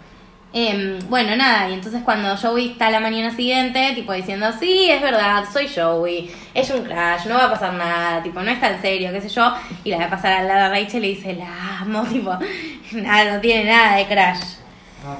Em, 0.52 0.98
bueno, 1.08 1.36
nada, 1.36 1.70
y 1.70 1.74
entonces 1.74 2.02
cuando 2.04 2.36
Joey 2.36 2.72
está 2.72 2.90
la 2.90 2.98
mañana 2.98 3.34
siguiente, 3.34 3.92
tipo 3.94 4.12
diciendo, 4.12 4.46
sí, 4.58 4.90
es 4.90 5.00
verdad, 5.00 5.44
soy 5.52 5.68
Joey, 5.68 6.28
es 6.54 6.70
un 6.70 6.82
crash, 6.82 7.26
no 7.26 7.36
va 7.36 7.44
a 7.44 7.50
pasar 7.52 7.72
nada, 7.74 8.20
tipo, 8.20 8.42
no 8.42 8.50
está 8.50 8.68
en 8.70 8.82
serio, 8.82 9.12
qué 9.12 9.20
sé 9.20 9.28
yo, 9.28 9.54
y 9.84 9.90
la 9.90 9.98
va 9.98 10.04
a 10.06 10.10
pasar 10.10 10.32
al 10.32 10.48
lado 10.48 10.64
de 10.64 10.80
Rachel 10.80 11.04
y 11.04 11.08
le 11.08 11.14
dice, 11.14 11.34
la 11.34 11.78
amo, 11.78 12.02
tipo, 12.10 12.36
nada, 12.94 13.34
no 13.34 13.40
tiene 13.40 13.70
nada 13.70 13.96
de 13.96 14.06
crash. 14.06 14.40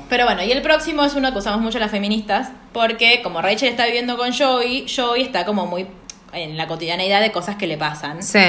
Pero 0.09 0.25
bueno, 0.25 0.43
y 0.43 0.51
el 0.51 0.63
próximo 0.63 1.05
es 1.05 1.15
uno 1.15 1.33
que 1.33 1.39
usamos 1.39 1.61
mucho 1.61 1.79
las 1.79 1.93
feministas, 1.93 2.51
porque 2.73 3.23
como 3.23 3.41
Rachel 3.41 3.69
está 3.69 3.87
viviendo 3.87 4.17
con 4.17 4.33
Joey, 4.33 4.87
Joey 4.95 5.23
está 5.23 5.45
como 5.47 5.67
muy 5.67 5.87
en 6.33 6.57
la 6.57 6.67
cotidianeidad 6.67 7.21
de 7.21 7.31
cosas 7.33 7.57
que 7.57 7.67
le 7.67 7.79
pasan. 7.79 8.23
Sí. 8.23 8.41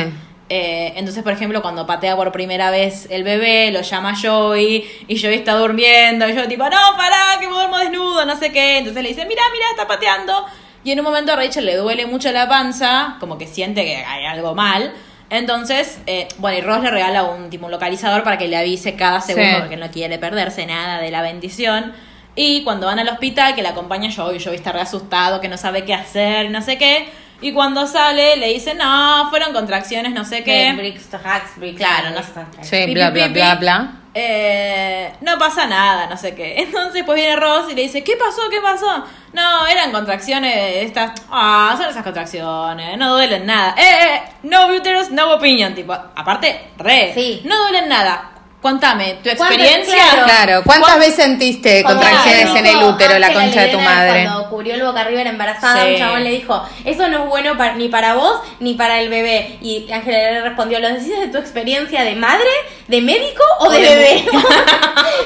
Eh, 0.53 0.91
entonces, 0.97 1.23
por 1.23 1.31
ejemplo, 1.31 1.61
cuando 1.61 1.87
patea 1.87 2.17
por 2.17 2.29
primera 2.33 2.71
vez 2.71 3.07
el 3.09 3.23
bebé, 3.23 3.71
lo 3.71 3.79
llama 3.83 4.15
Joey 4.21 5.05
y 5.07 5.17
Joey 5.21 5.35
está 5.35 5.53
durmiendo 5.53 6.27
y 6.27 6.35
yo 6.35 6.45
tipo, 6.45 6.65
no, 6.65 6.97
pará, 6.97 7.39
que 7.39 7.47
me 7.47 7.53
duermo 7.53 7.77
desnudo, 7.77 8.25
no 8.25 8.35
sé 8.35 8.51
qué. 8.51 8.79
Entonces 8.79 9.01
le 9.01 9.07
dice, 9.07 9.25
mira, 9.25 9.43
mira, 9.53 9.65
está 9.71 9.87
pateando. 9.87 10.45
Y 10.83 10.91
en 10.91 10.99
un 10.99 11.05
momento 11.05 11.31
a 11.31 11.37
Rachel 11.37 11.65
le 11.65 11.77
duele 11.77 12.05
mucho 12.05 12.29
la 12.33 12.49
panza, 12.49 13.15
como 13.21 13.37
que 13.37 13.47
siente 13.47 13.85
que 13.85 13.95
hay 13.95 14.25
algo 14.25 14.53
mal. 14.53 14.91
Entonces, 15.29 15.99
eh, 16.05 16.27
bueno, 16.39 16.57
y 16.57 16.61
Ross 16.61 16.81
le 16.83 16.91
regala 16.91 17.23
un 17.23 17.49
tipo 17.49 17.67
un 17.67 17.71
localizador 17.71 18.25
para 18.25 18.37
que 18.37 18.49
le 18.49 18.57
avise 18.57 18.97
cada 18.97 19.21
segundo 19.21 19.49
Sí. 19.49 19.55
porque 19.61 19.77
no 19.77 19.89
quiere 19.89 20.17
perderse 20.19 20.65
nada 20.65 20.99
de 20.99 21.11
la 21.11 21.21
bendición. 21.21 21.93
Y 22.35 22.65
cuando 22.65 22.87
van 22.87 22.99
al 22.99 23.07
hospital, 23.07 23.55
que 23.55 23.61
la 23.61 23.69
acompaña 23.69 24.09
Joey, 24.13 24.43
Joey 24.43 24.57
está 24.57 24.73
re 24.73 24.81
asustado, 24.81 25.39
que 25.39 25.47
no 25.47 25.55
sabe 25.55 25.85
qué 25.85 25.93
hacer, 25.93 26.51
no 26.51 26.61
sé 26.61 26.77
qué. 26.77 27.07
Y 27.41 27.53
cuando 27.53 27.87
sale, 27.87 28.37
le 28.37 28.47
dice, 28.47 28.75
no, 28.75 29.27
fueron 29.29 29.51
contracciones, 29.53 30.13
no 30.13 30.23
sé 30.23 30.43
qué. 30.43 30.73
Brixton, 30.75 31.19
Hacks, 31.23 31.57
Brixton, 31.57 31.77
Claro, 31.77 32.09
no 32.11 32.21
Brixton. 32.21 32.47
Sí, 32.61 32.85
Pi, 32.85 32.93
bla, 32.93 33.11
pi, 33.11 33.19
bla, 33.19 33.27
pi, 33.27 33.33
bla, 33.33 33.55
bla. 33.55 33.91
Eh, 34.13 35.13
no 35.21 35.37
pasa 35.37 35.67
nada, 35.67 36.07
no 36.07 36.17
sé 36.17 36.35
qué. 36.35 36.55
Entonces 36.61 37.03
pues 37.05 37.15
viene 37.15 37.35
Ross 37.37 37.71
y 37.71 37.75
le 37.75 37.83
dice, 37.83 38.03
¿qué 38.03 38.17
pasó? 38.17 38.41
¿Qué 38.49 38.59
pasó? 38.59 39.05
No, 39.33 39.65
eran 39.67 39.91
contracciones 39.91 40.83
estas. 40.83 41.11
Ah, 41.29 41.73
son 41.77 41.89
esas 41.89 42.03
contracciones, 42.03 42.97
no 42.97 43.13
duelen 43.13 43.45
nada. 43.45 43.73
Eh, 43.77 43.81
eh, 43.81 44.21
no 44.43 44.67
uterus, 44.75 45.11
no 45.11 45.33
opinion, 45.33 45.73
tipo. 45.73 45.93
Aparte, 45.93 46.71
re. 46.77 47.11
Sí. 47.13 47.41
No 47.45 47.57
duelen 47.63 47.87
nada. 47.87 48.30
Contame, 48.61 49.15
tu 49.23 49.29
¿Cuántas- 49.35 49.47
experiencia. 49.49 49.95
claro. 50.11 50.23
Claro, 50.25 50.61
¿cuántas 50.63 50.99
veces 50.99 51.15
sentiste 51.15 51.81
contracciones 51.83 52.55
en 52.55 52.65
el 52.67 52.77
útero, 52.83 53.17
la 53.17 53.33
concha 53.33 53.61
de 53.63 53.69
tu 53.69 53.79
madre? 53.79 54.23
Cuando 54.25 54.49
cubrió 54.51 54.75
el 54.75 54.83
boca 54.83 55.01
arriba 55.01 55.21
era 55.21 55.29
embarazada, 55.31 55.83
Sí. 55.83 55.93
un 55.93 55.97
chabón 55.97 56.23
le 56.23 56.29
dijo, 56.29 56.63
eso 56.85 57.07
no 57.07 57.23
es 57.23 57.29
bueno 57.29 57.57
pa- 57.57 57.73
ni 57.73 57.89
para 57.89 58.13
vos 58.13 58.39
ni 58.59 58.75
para 58.75 58.99
el 59.01 59.09
bebé. 59.09 59.57
Y 59.61 59.91
Ángela 59.91 60.17
le 60.31 60.41
respondió, 60.41 60.79
¿lo 60.79 60.89
decís 60.89 61.07
de 61.19 61.29
tu 61.29 61.39
experiencia 61.39 62.03
de 62.03 62.13
madre, 62.15 62.49
de 62.87 63.01
médico 63.01 63.43
o, 63.61 63.69
de, 63.71 63.79
de 63.81 63.95
bebé? 63.95 64.25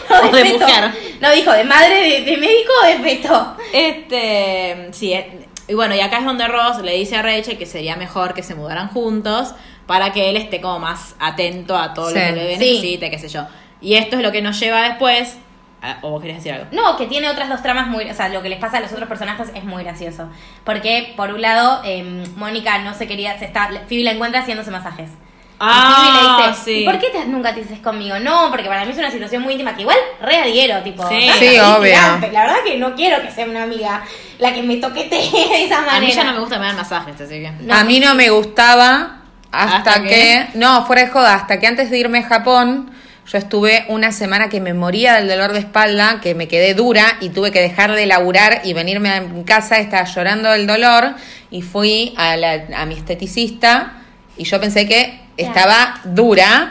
O 0.09 0.36
de 0.36 0.43
mujer. 0.45 0.91
No, 1.19 1.31
dijo, 1.31 1.51
¿de 1.51 1.63
madre, 1.65 1.95
de, 1.95 2.21
de 2.31 2.38
médico 2.38 2.71
o 2.83 2.88
de 2.88 2.95
feto? 2.99 3.57
Este, 3.73 4.89
sí, 4.91 5.13
eh, 5.13 5.45
y 5.67 5.73
bueno, 5.73 5.95
y 5.95 5.99
acá 5.99 6.19
es 6.19 6.25
donde 6.25 6.47
Ross 6.47 6.77
le 6.83 6.93
dice 6.93 7.17
a 7.17 7.21
Rachel 7.21 7.57
que 7.57 7.65
sería 7.65 7.95
mejor 7.95 8.33
que 8.33 8.43
se 8.43 8.55
mudaran 8.55 8.88
juntos 8.89 9.53
para 9.88 10.11
que 10.11 10.29
él 10.29 10.38
esté 10.38 10.61
como 10.61 10.79
más 10.79 11.15
atento 11.19 11.77
a 11.77 11.93
todo 11.93 12.09
Sí. 12.09 12.15
lo 12.15 12.19
que 12.21 12.29
el 12.29 12.36
bebé 12.36 12.57
Sí. 12.57 12.73
necesite, 12.75 13.09
qué 13.11 13.19
sé 13.19 13.27
yo. 13.29 13.45
Y 13.81 13.95
esto 13.95 14.15
es 14.17 14.23
lo 14.23 14.31
que 14.31 14.41
nos 14.41 14.59
lleva 14.59 14.81
después. 14.83 15.38
a- 15.81 15.99
¿O 16.01 16.09
vos 16.09 16.21
querés 16.21 16.38
decir 16.38 16.51
algo? 16.53 16.65
No, 16.71 16.97
que 16.97 17.05
tiene 17.05 17.29
otras 17.29 17.47
dos 17.47 17.61
tramas 17.61 17.86
muy... 17.88 18.09
O 18.09 18.13
sea, 18.15 18.27
lo 18.29 18.41
que 18.41 18.49
les 18.49 18.57
pasa 18.57 18.77
a 18.77 18.79
los 18.79 18.91
otros 18.91 19.07
personajes 19.07 19.49
es 19.53 19.63
muy 19.65 19.83
gracioso. 19.83 20.27
Porque, 20.63 21.13
por 21.15 21.31
un 21.31 21.41
lado, 21.41 21.81
eh, 21.86 22.23
Mónica 22.38 22.79
no 22.79 22.95
se 22.95 23.05
quería... 23.07 23.38
Se 23.38 23.45
está, 23.45 23.69
Phoebe 23.88 24.03
la 24.03 24.11
encuentra 24.13 24.41
haciéndose 24.41 24.71
masajes. 24.71 25.11
Ah, 25.59 25.93
y 25.93 26.11
Phoebe 26.17 26.41
le 26.41 26.47
dice, 26.49 26.63
sí. 26.63 26.71
"¿Y 26.81 26.86
¿por 26.86 26.97
qué 26.97 27.09
te- 27.11 27.25
nunca 27.27 27.53
te 27.53 27.61
dices 27.61 27.79
conmigo? 27.81 28.17
No, 28.19 28.47
porque 28.49 28.65
para 28.67 28.83
mí 28.83 28.91
es 28.93 28.97
una 28.97 29.11
situación 29.11 29.43
muy 29.43 29.53
íntima 29.53 29.75
que 29.75 29.81
igual 29.81 29.97
re 30.21 30.38
adhiero, 30.38 30.81
tipo. 30.81 31.07
Sí. 31.07 31.13
"Ay, 31.15 31.31
Sí, 31.39 31.45
es 31.55 31.61
obvio. 31.61 31.91
tirante". 31.93 32.31
La 32.31 32.41
verdad 32.41 32.57
que 32.65 32.77
no 32.77 32.95
quiero 32.95 33.21
que 33.21 33.29
sea 33.31 33.45
una 33.45 33.63
amiga 33.63 34.03
la 34.39 34.53
que 34.53 34.63
me 34.63 34.77
toquete 34.77 35.15
de 35.15 35.63
esa 35.65 35.77
manera. 35.81 35.97
A 35.97 35.99
mí 36.01 36.11
ya 36.11 36.23
no 36.23 36.33
me 36.33 36.39
gusta 36.39 36.57
me 36.57 36.65
dan 36.65 36.75
masajes, 36.77 37.21
así 37.21 37.41
que. 37.41 37.51
No. 37.61 37.75
A 37.75 37.83
mí 37.83 37.99
no 37.99 38.15
me 38.15 38.29
gustaba 38.31 39.14
hasta, 39.63 39.91
¿Hasta 39.91 40.03
que... 40.03 40.09
qué? 40.09 40.47
No, 40.55 40.85
fuera 40.85 41.03
de 41.03 41.09
joda, 41.09 41.35
hasta 41.35 41.59
que 41.59 41.67
antes 41.67 41.89
de 41.89 41.97
irme 41.97 42.19
a 42.19 42.23
Japón, 42.23 42.91
yo 43.27 43.37
estuve 43.39 43.85
una 43.89 44.11
semana 44.11 44.49
que 44.49 44.61
me 44.61 44.73
moría 44.73 45.15
del 45.15 45.27
dolor 45.27 45.51
de 45.53 45.59
espalda, 45.59 46.19
que 46.21 46.35
me 46.35 46.47
quedé 46.47 46.73
dura 46.75 47.17
y 47.21 47.29
tuve 47.29 47.51
que 47.51 47.59
dejar 47.61 47.91
de 47.93 48.05
laburar 48.05 48.61
y 48.63 48.73
venirme 48.73 49.09
a 49.09 49.21
mi 49.21 49.43
casa, 49.43 49.79
estaba 49.79 50.03
llorando 50.05 50.51
del 50.51 50.67
dolor 50.67 51.15
y 51.49 51.61
fui 51.63 52.13
a, 52.17 52.35
la- 52.37 52.65
a 52.77 52.85
mi 52.85 52.93
esteticista 52.95 53.93
y 54.37 54.43
yo 54.43 54.59
pensé 54.61 54.87
que 54.87 55.19
estaba 55.37 56.01
dura 56.03 56.69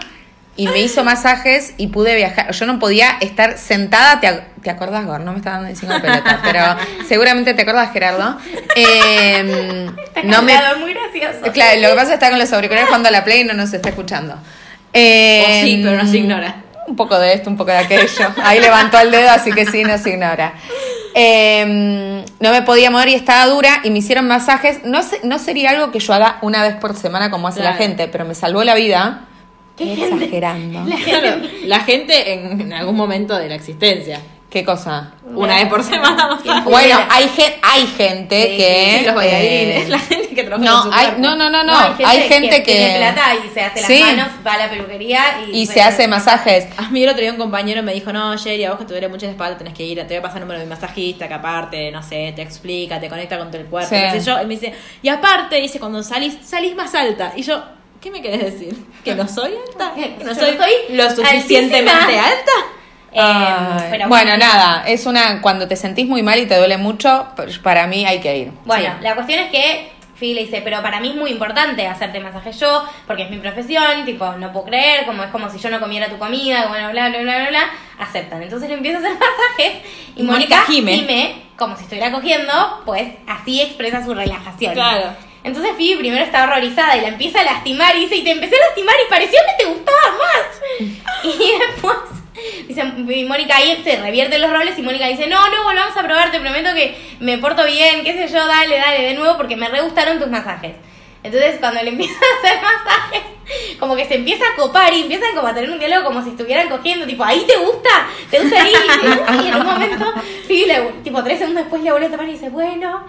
y 0.57 0.69
me 0.69 0.81
hizo 0.81 1.03
masajes 1.05 1.75
y 1.77 1.89
pude 1.89 2.15
viajar. 2.15 2.53
Yo 2.53 2.67
no 2.67 2.79
podía 2.79 3.17
estar 3.21 3.59
sentada, 3.59 4.21
¿te, 4.21 4.41
¿te 4.63 4.71
acordás, 4.71 5.05
Gor? 5.05 5.21
No 5.21 5.33
me 5.33 5.39
estaba 5.39 5.57
dando 5.57 5.71
encima 5.71 6.01
pelota, 6.01 6.41
pero 6.45 6.63
seguramente 7.09 7.55
te 7.55 7.63
acordás, 7.63 7.93
Gerardo. 7.93 8.39
Eh, 8.77 9.91
no 10.25 10.43
me, 10.43 10.55
muy 10.81 10.95
gracioso. 10.95 11.53
Claro, 11.53 11.81
lo 11.81 11.89
que 11.89 11.95
pasa 11.95 12.03
es 12.03 12.09
que 12.09 12.15
está 12.15 12.31
con 12.31 12.39
los 12.39 12.53
auriculares 12.53 12.89
cuando 12.89 13.11
la 13.11 13.25
play 13.25 13.41
y 13.41 13.45
no 13.45 13.55
nos 13.55 13.73
está 13.73 13.89
escuchando. 13.89 14.37
Eh, 14.93 15.45
O 15.63 15.65
sí, 15.67 15.81
pero 15.83 16.03
nos 16.03 16.15
ignora. 16.15 16.57
Un 16.87 16.97
poco 16.97 17.19
de 17.19 17.33
esto, 17.33 17.49
un 17.51 17.57
poco 17.57 17.71
de 17.73 17.79
aquello. 17.79 18.07
Ahí 18.45 18.61
levantó 18.61 18.99
el 19.01 19.11
dedo, 19.11 19.31
así 19.31 19.51
que 19.53 19.67
sí, 19.67 19.83
nos 19.83 20.07
ignora. 20.07 20.53
Eh, 21.15 22.25
no 22.41 22.51
me 22.51 22.63
podía 22.63 22.91
mover 22.91 23.09
y 23.09 23.15
estaba 23.15 23.47
dura 23.47 23.81
y 23.85 23.91
me 23.91 23.99
hicieron 24.01 24.27
masajes. 24.27 24.85
No, 24.85 25.03
sé, 25.03 25.21
no 25.25 25.39
sería 25.39 25.71
algo 25.71 25.91
que 25.93 25.99
yo 26.01 26.13
haga 26.13 26.39
una 26.43 26.63
vez 26.63 26.75
por 26.77 26.95
semana 26.97 27.31
como 27.31 27.49
hace 27.49 27.61
la 27.61 27.71
Claro. 27.71 27.79
gente, 27.85 28.09
pero 28.09 28.25
me 28.25 28.35
salvó 28.35 28.65
la 28.65 28.75
vida. 28.75 29.21
¿Qué 29.77 29.87
gente? 29.97 30.14
exagerando. 30.16 30.85
Claro, 31.05 31.43
la 31.64 31.81
gente 31.81 32.33
en, 32.33 32.61
en 32.61 32.72
algún 32.72 32.97
momento 32.97 33.37
de 33.37 33.49
la 33.49 33.55
existencia. 33.57 34.20
¿Qué 34.51 34.64
cosa? 34.64 35.14
Una 35.25 35.57
vez 35.57 35.66
por 35.66 35.83
semana. 35.83 36.39
Bueno, 36.62 36.97
hay, 37.11 37.27
gen- 37.29 37.55
hay 37.61 37.87
gente 37.89 38.41
Sí, 38.53 38.57
que... 38.57 38.97
Sí, 39.01 39.05
los 39.07 39.14
bailarines, 39.16 39.87
eh, 39.87 39.89
la 39.89 39.99
gente 39.99 40.29
que 40.33 40.45
trabaja 40.45 40.70
no, 40.70 40.83
con 40.83 40.93
su 40.93 40.97
hay, 40.97 41.07
cuerpo. 41.07 41.22
no, 41.22 41.35
no, 41.37 41.51
no, 41.51 41.64
no. 41.64 41.72
hay 42.07 42.20
gente, 42.29 42.62
que... 42.62 42.72
tiene 42.72 42.97
plata 42.99 43.22
y 43.35 43.53
se 43.53 43.61
hace 43.62 43.81
las 43.81 43.89
Sí. 43.89 43.99
manos, 43.99 44.29
va 44.47 44.53
a 44.53 44.59
la 44.59 44.70
peluquería 44.70 45.22
y... 45.53 45.62
y 45.62 45.66
se 45.66 45.83
hace 45.83 46.07
masajes. 46.07 46.68
A 46.77 46.89
mí 46.91 47.03
el 47.03 47.09
otro 47.09 47.22
día 47.22 47.33
un 47.33 47.37
compañero 47.39 47.83
me 47.83 47.93
dijo, 47.93 48.12
no, 48.12 48.39
Jerry, 48.39 48.62
a 48.64 48.70
vos 48.70 48.79
que 48.79 48.85
te 48.85 48.93
duele 48.93 49.09
mucho 49.09 49.27
la 49.27 49.33
espalda 49.33 49.59
tenés 49.59 49.75
que 49.75 49.83
ir, 49.83 49.99
te 49.99 50.05
voy 50.05 50.16
a 50.18 50.22
pasar 50.22 50.37
el 50.37 50.43
número 50.43 50.61
de 50.61 50.66
mi 50.66 50.70
masajista, 50.70 51.27
que 51.27 51.35
aparte, 51.35 51.91
no 51.91 52.01
sé, 52.05 52.33
te 52.37 52.43
explica, 52.43 53.01
te 53.01 53.09
conecta 53.09 53.37
con 53.39 53.51
todo 53.51 53.61
el 53.61 53.66
cuerpo, 53.66 53.89
Sí. 53.93 53.97
qué 54.01 54.20
sé 54.20 54.25
yo. 54.25 54.41
Y 54.41 54.47
me 54.47 54.55
dice, 54.55 54.72
y 55.03 55.09
aparte, 55.09 55.57
dice, 55.57 55.81
cuando 55.81 56.01
salís, 56.05 56.37
salís 56.45 56.77
más 56.77 56.95
alta. 56.95 57.33
Y 57.35 57.43
yo, 57.43 57.61
¿qué 58.05 58.11
me 58.11 58.21
querés 58.21 58.53
decir? 58.53 58.77
¿Que 59.03 59.15
no 59.15 59.27
soy 59.27 59.53
alta? 59.67 59.95
¿Que 59.95 60.23
no 60.23 60.35
soy, 60.35 60.59
lo 60.91 61.11
suficientemente 61.11 61.91
altísima. 61.91 62.27
alta? 62.27 62.53
Eh, 63.17 63.89
pero 63.91 64.09
bueno, 64.09 64.37
nada, 64.37 64.85
es 64.87 65.07
una 65.07 65.41
cuando 65.41 65.67
te 65.67 65.75
sentís 65.75 66.07
muy 66.07 66.23
mal 66.23 66.39
y 66.39 66.45
te 66.45 66.55
duele 66.59 66.77
mucho, 66.77 67.29
pues, 67.35 67.59
para 67.59 67.87
mí 67.87 68.05
hay 68.05 68.21
que 68.21 68.37
ir. 68.37 68.53
Bueno, 68.67 68.95
Sí. 68.99 69.05
la 69.05 69.15
cuestión 69.15 69.41
es 69.41 69.51
que 69.51 69.91
Phoebe 70.17 70.35
le 70.35 70.41
dice, 70.43 70.61
pero 70.63 70.83
para 70.83 71.01
mí 71.01 71.11
es 71.11 71.15
muy 71.17 71.31
importante 71.31 71.87
hacerte 71.87 72.21
masaje 72.21 72.53
yo, 72.53 72.85
porque 73.07 73.23
es 73.23 73.31
mi 73.31 73.39
profesión, 73.39 74.05
tipo, 74.05 74.33
no 74.33 74.53
puedo 74.53 74.67
creer, 74.67 75.07
como 75.07 75.23
es 75.25 75.31
como 75.31 75.49
si 75.49 75.59
yo 75.59 75.71
no 75.71 75.81
comiera 75.81 76.11
tu 76.11 76.19
comida, 76.19 76.67
bueno, 76.69 76.91
bla, 76.91 77.09
bla, 77.09 77.23
bla, 77.23 77.39
bla, 77.39 77.49
bla, 77.49 77.71
aceptan. 77.99 78.43
Entonces 78.43 78.69
le 78.69 78.75
empieza 78.75 78.99
a 78.99 79.01
hacer 79.01 79.13
masajes 79.19 79.83
y, 80.15 80.23
Mónica 80.25 80.65
gime, 80.67 81.43
como 81.57 81.75
si 81.77 81.85
estuviera 81.85 82.13
cogiendo, 82.13 82.53
pues 82.85 83.09
así 83.27 83.63
expresa 83.63 84.05
su 84.05 84.13
relajación. 84.13 84.75
Claro. 84.75 85.34
Entonces 85.45 85.73
Phoebe 85.77 85.99
primero 85.99 86.25
está 86.25 86.45
horrorizada 86.45 86.97
y 86.97 87.03
la 87.03 87.09
empieza 87.09 87.41
a 87.41 87.45
lastimar 87.45 87.95
y 87.97 88.01
dice, 88.01 88.17
y 88.17 88.25
te 88.25 88.31
empecé 88.33 88.57
a 88.57 88.67
lastimar 88.67 88.95
y 89.07 89.11
pareció 89.11 89.39
que 89.47 89.65
te 89.65 89.71
gustaba 89.71 90.19
más. 90.19 90.85
y 91.25 91.59
después 91.59 91.97
Dice, 92.67 92.83
y 92.83 93.25
Mónica 93.25 93.57
ahí 93.57 93.81
se 93.85 93.97
revierte 93.97 94.39
los 94.39 94.51
roles 94.51 94.77
y 94.77 94.83
Mónica 94.83 95.07
dice, 95.07 95.29
no, 95.29 95.49
no, 95.51 95.63
volvamos 95.63 95.97
a 95.97 96.03
probar, 96.03 96.33
te 96.33 96.41
prometo 96.41 96.75
que 96.75 96.97
me 97.21 97.39
porto 97.39 97.65
bien, 97.65 98.03
qué 98.03 98.13
sé 98.13 98.33
yo, 98.33 98.45
dale, 98.47 98.77
dale, 98.77 99.03
de 99.03 99.15
nuevo, 99.15 99.37
porque 99.37 99.57
me 99.57 99.69
re 99.69 99.83
gustaron 99.83 100.19
tus 100.19 100.29
masajes. 100.29 100.75
Entonces 101.23 101.57
cuando 101.61 101.83
le 101.83 101.89
empiezan 101.91 102.17
a 102.17 102.39
hacer 102.39 102.63
masajes, 102.63 103.23
como 103.81 103.97
que 103.97 104.05
se 104.07 104.15
empieza 104.17 104.45
a 104.53 104.57
copar 104.57 104.93
y 104.95 105.03
empiezan 105.03 105.35
como 105.35 105.49
a 105.49 105.55
tener 105.55 105.71
un 105.71 105.79
diálogo 105.79 106.05
como 106.07 106.23
si 106.23 106.31
estuvieran 106.31 106.69
cogiendo, 106.69 107.07
tipo, 107.07 107.25
¿ahí 107.25 107.45
te 107.47 107.57
gusta? 107.57 107.91
¿Te 108.31 108.41
gusta 108.41 108.63
ahí? 108.63 108.73
Y 109.45 109.49
en 109.49 109.55
un 109.57 109.67
momento, 109.67 110.13
Phoebe 110.47 110.67
le- 110.67 110.93
tipo, 111.03 111.23
tres 111.23 111.39
segundos 111.39 111.65
después 111.65 111.83
le 111.83 111.91
vuelve 111.91 112.07
a 112.07 112.11
tomar 112.11 112.29
y 112.29 112.33
dice, 112.33 112.49
bueno, 112.49 113.03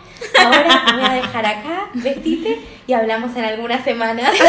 ahora 0.44 0.84
te 0.88 0.94
voy 0.94 1.04
a 1.06 1.14
dejar 1.14 1.46
acá, 1.46 1.90
vestite 1.94 2.60
y 2.88 2.94
hablamos 2.94 3.36
en 3.36 3.46
algunas 3.46 3.84
semanas. 3.84 4.32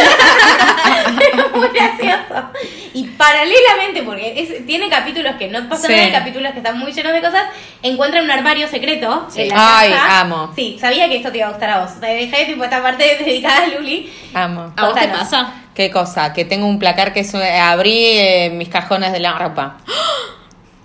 Es 0.86 1.52
muy 1.56 1.68
gracioso. 1.68 2.50
Y 2.94 3.04
paralelamente, 3.08 4.02
porque 4.02 4.40
es- 4.40 4.66
tiene 4.66 4.88
capítulos 4.88 5.34
que 5.36 5.48
no 5.48 5.68
pasan 5.68 5.90
Sí. 5.90 5.96
nada, 5.96 6.08
y 6.08 6.12
capítulos 6.12 6.52
que 6.52 6.58
están 6.58 6.78
muy 6.78 6.92
llenos 6.92 7.12
de 7.12 7.20
cosas, 7.20 7.42
encuentra 7.82 8.22
un 8.22 8.30
armario 8.30 8.68
secreto 8.68 9.26
en 9.36 9.48
la 9.48 9.78
Ay, 9.78 9.90
casa. 9.92 10.20
amo. 10.20 10.52
Sí, 10.54 10.78
sabía 10.80 11.08
que 11.08 11.16
esto 11.16 11.30
te 11.30 11.38
iba 11.38 11.48
a 11.48 11.50
gustar 11.50 11.70
a 11.70 11.80
vos. 11.80 12.00
Te 12.00 12.06
dejé 12.06 12.46
tipo 12.46 12.64
esta 12.64 12.82
parte 12.82 13.16
dedicada 13.24 13.64
a 13.64 13.66
Luli. 13.68 14.12
Amo. 14.34 14.72
¿A 14.76 14.86
vos 14.86 14.94
te 14.98 15.08
pasa? 15.08 15.52
¿Qué 15.76 15.90
cosa? 15.90 16.32
Que 16.32 16.44
tengo 16.46 16.66
un 16.66 16.78
placar 16.80 17.12
que 17.12 17.20
es, 17.20 17.34
abrí 17.34 17.92
eh, 18.04 18.50
mis 18.52 18.68
cajones 18.70 19.12
de 19.12 19.20
la 19.20 19.38
ropa. 19.38 19.76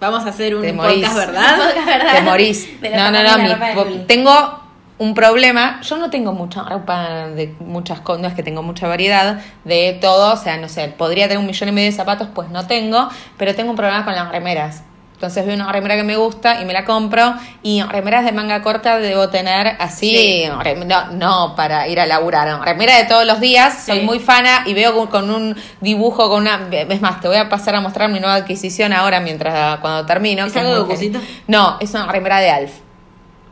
Vamos 0.02 0.26
a 0.26 0.30
hacer 0.30 0.54
un 0.54 0.62
Te 0.64 0.74
podcast, 0.74 1.16
¿verdad? 1.16 1.56
Podcast, 1.58 1.86
¿verdad? 1.88 2.14
Te 2.16 2.22
morís. 2.30 2.70
No, 2.94 3.10
no, 3.12 3.24
no. 3.24 3.38
mi- 3.86 4.00
tengo 4.06 4.60
un 4.98 5.14
problema. 5.14 5.80
Yo 5.82 5.96
no 5.98 6.10
tengo 6.10 6.34
mucha 6.34 6.64
ropa 6.64 7.28
de 7.30 7.56
muchas 7.62 8.02
cosas. 8.02 8.22
No 8.22 8.28
es 8.28 8.34
que 8.34 8.44
tengo 8.44 8.64
mucha 8.64 8.88
variedad 8.88 9.40
de 9.64 9.98
todo. 10.02 10.34
O 10.34 10.38
sea, 10.38 10.58
no 10.58 10.68
sé. 10.68 10.90
Podría 10.90 11.26
tener 11.28 11.38
un 11.40 11.46
millón 11.48 11.70
y 11.70 11.72
medio 11.72 11.90
de 11.90 11.96
zapatos, 11.96 12.28
pues 12.36 12.50
no 12.50 12.68
tengo. 12.68 13.08
Pero 13.38 13.56
tengo 13.56 13.70
un 13.70 13.78
problema 13.78 14.04
con 14.04 14.14
las 14.14 14.30
remeras. 14.30 14.84
Entonces 15.22 15.46
veo 15.46 15.54
una 15.54 15.72
remera 15.72 15.96
que 15.96 16.02
me 16.04 16.16
gusta 16.18 16.60
y 16.62 16.66
me 16.66 16.74
la 16.74 16.84
compro. 16.84 17.36
Y 17.62 17.84
remeras 17.84 18.26
de 18.26 18.32
manga 18.32 18.64
corta 18.64 18.98
debo 18.98 19.30
tener 19.30 19.76
así. 19.78 20.46
rem- 20.64 20.86
No, 20.86 21.12
no 21.12 21.56
para 21.56 21.88
ir 21.88 22.00
a 22.00 22.08
laburar. 22.08 22.48
no. 22.48 22.66
Remera 22.66 22.98
de 22.98 23.04
todos 23.04 23.28
los 23.28 23.40
días. 23.40 23.84
Soy 23.86 24.00
Sí. 24.00 24.04
muy 24.06 24.18
fana 24.18 24.64
y 24.66 24.74
veo 24.74 25.08
con, 25.12 25.30
un 25.30 25.56
dibujo, 25.80 26.28
con 26.28 26.42
una. 26.42 26.68
Es 26.72 27.02
más, 27.02 27.22
te 27.22 27.28
voy 27.28 27.38
a 27.38 27.50
pasar 27.50 27.76
a 27.76 27.82
mostrar 27.82 28.10
mi 28.10 28.20
nueva 28.20 28.34
adquisición 28.34 28.94
ahora 28.94 29.20
mientras 29.20 29.80
cuando 29.80 30.08
termino. 30.08 30.44
¿Es 30.46 30.58
algo 30.58 30.80
de 30.82 30.86
Cosita? 30.88 31.20
No, 31.46 31.78
es 31.80 31.94
una 31.94 32.08
remera 32.12 32.40
de 32.40 32.50
Alf. 32.50 32.72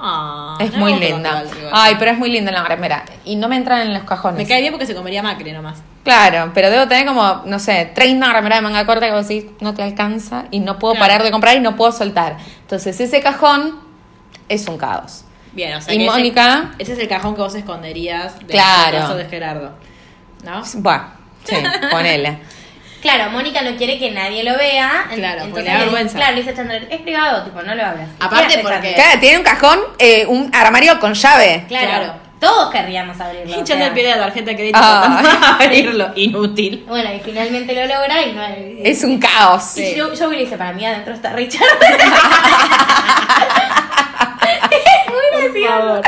Ah, 0.02 0.56
Es 0.60 0.72
no 0.72 0.80
muy 0.80 0.96
linda. 0.96 1.44
Ay, 1.74 1.96
pero 2.00 2.12
es 2.12 2.18
muy 2.18 2.30
linda 2.32 2.52
la 2.52 2.64
remera. 2.64 3.04
Y 3.26 3.36
no 3.36 3.50
me 3.50 3.58
entran 3.58 3.82
en 3.82 3.94
los 3.94 4.04
cajones. 4.04 4.38
Me 4.38 4.48
cae 4.48 4.62
bien 4.62 4.72
porque 4.72 4.86
se 4.86 4.96
comería 4.96 5.22
Macri 5.22 5.52
nomás. 5.52 5.80
Claro, 6.04 6.52
pero 6.54 6.70
debo 6.72 6.88
tener 6.88 7.06
como, 7.06 7.42
no 7.46 7.60
sé, 7.60 7.92
30 7.94 8.32
remeras 8.32 8.60
de 8.60 8.62
manga 8.62 8.86
corta 8.86 9.06
que 9.08 9.12
vos 9.12 9.28
decís, 9.28 9.52
no 9.60 9.74
te 9.74 9.84
alcanza 9.84 10.46
y 10.52 10.62
no 10.62 10.80
puedo 10.80 10.94
Claro. 10.94 11.06
parar 11.06 11.24
de 11.24 11.32
comprar 11.32 11.58
y 11.58 11.60
no 11.60 11.76
puedo 11.76 11.92
soltar. 11.92 12.38
Entonces 12.62 13.00
ese 13.00 13.22
cajón 13.22 13.78
es 14.48 14.66
un 14.68 14.78
caos. 14.78 15.26
Bien, 15.52 15.76
o 15.76 15.82
sea 15.82 15.94
Y 15.94 15.98
ese- 15.98 16.10
Mónica- 16.10 16.72
Ese, 16.80 16.94
es 16.94 17.00
el 17.00 17.08
cajón 17.10 17.36
que 17.36 17.42
vos 17.42 17.54
esconderías 17.56 18.40
del 18.40 18.48
Claro. 18.48 19.00
caso 19.00 19.16
de 19.18 19.26
Gerardo. 19.26 19.72
¿No? 20.46 20.62
Bueno, 20.76 21.04
sí, 21.44 21.56
ponele. 21.92 22.40
Claro, 23.02 23.32
Mónica 23.32 23.62
no 23.62 23.76
quiere 23.78 23.98
que 23.98 24.12
nadie 24.12 24.44
lo 24.44 24.58
vea. 24.58 25.06
Claro, 25.14 25.46
porque 25.46 25.48
entonces 25.48 25.64
le 25.66 25.72
da 25.72 25.78
vergüenza. 25.80 26.18
Claro, 26.18 26.36
le 26.36 26.42
dice 26.42 26.54
Chandler, 26.56 26.88
es 26.92 27.00
privado, 27.02 27.44
tipo, 27.46 27.62
no 27.62 27.74
lo 27.76 27.86
hablas. 27.86 28.10
Aparte 28.20 28.48
¿Qué 28.48 28.54
hace 28.56 28.60
porque- 28.60 28.74
Chandler? 28.76 28.96
Claro, 28.96 29.20
tiene 29.20 29.38
un 29.38 29.44
cajón, 29.44 29.80
eh, 30.00 30.26
un 30.28 30.52
armario 30.54 31.00
con 31.00 31.14
llave. 31.14 31.66
Claro, 31.70 31.88
Claro. 31.88 32.14
todos 32.42 32.72
querríamos 32.72 33.20
abrirlo. 33.20 33.58
o 33.58 33.60
Y 33.60 33.64
Chandler 33.64 33.88
sea. 33.88 33.94
pierde 33.94 34.10
la 34.12 34.18
tarjeta 34.26 34.54
crédito 34.56 34.80
Ah. 34.82 35.22
para 35.50 35.66
abrirlo. 35.66 36.12
Inútil. 36.16 36.84
Bueno, 36.88 37.14
y 37.14 37.20
finalmente 37.20 37.74
lo 37.74 37.82
logra 37.86 38.22
y 38.22 38.32
no 38.34 38.44
Es 38.84 39.04
un 39.04 39.18
caos. 39.20 39.78
Y 39.78 39.96
yo, 39.96 40.14
yo 40.14 40.30
le 40.32 40.40
dice, 40.40 40.58
para 40.58 40.74
mí 40.74 40.86
adentro 40.86 41.14
está 41.14 41.32
Richard. 41.34 41.64
es 44.72 45.12
muy 45.12 45.42
gracioso. 45.42 46.02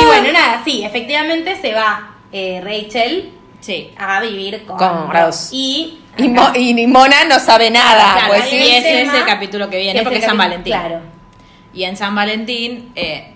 Y 0.00 0.04
bueno, 0.06 0.32
nada, 0.32 0.62
sí, 0.64 0.84
efectivamente 0.84 1.56
se 1.60 1.74
va 1.74 2.10
eh, 2.32 2.60
Rachel 2.64 3.30
Sí. 3.62 3.90
a 3.96 4.20
vivir 4.20 4.64
con, 4.66 4.76
Con 4.76 5.10
Ross. 5.10 5.48
Y, 5.52 6.00
Y, 6.18 6.28
Mo- 6.28 6.52
y 6.54 6.86
Mona 6.86 7.24
no 7.24 7.38
sabe 7.40 7.70
nada. 7.70 8.12
Claro, 8.14 8.28
pues 8.34 8.46
y 8.48 8.50
sí. 8.50 8.70
ese 8.70 9.02
es 9.02 9.14
el 9.14 9.24
capítulo 9.24 9.70
que 9.70 9.78
viene 9.78 10.02
porque 10.02 10.16
el 10.18 10.22
es 10.22 10.28
San 10.28 10.36
Valentín. 10.36 10.72
Claro. 10.74 11.00
Y 11.72 11.84
en 11.84 11.96
San 11.96 12.14
Valentín, 12.14 12.92
eh, 12.94 13.28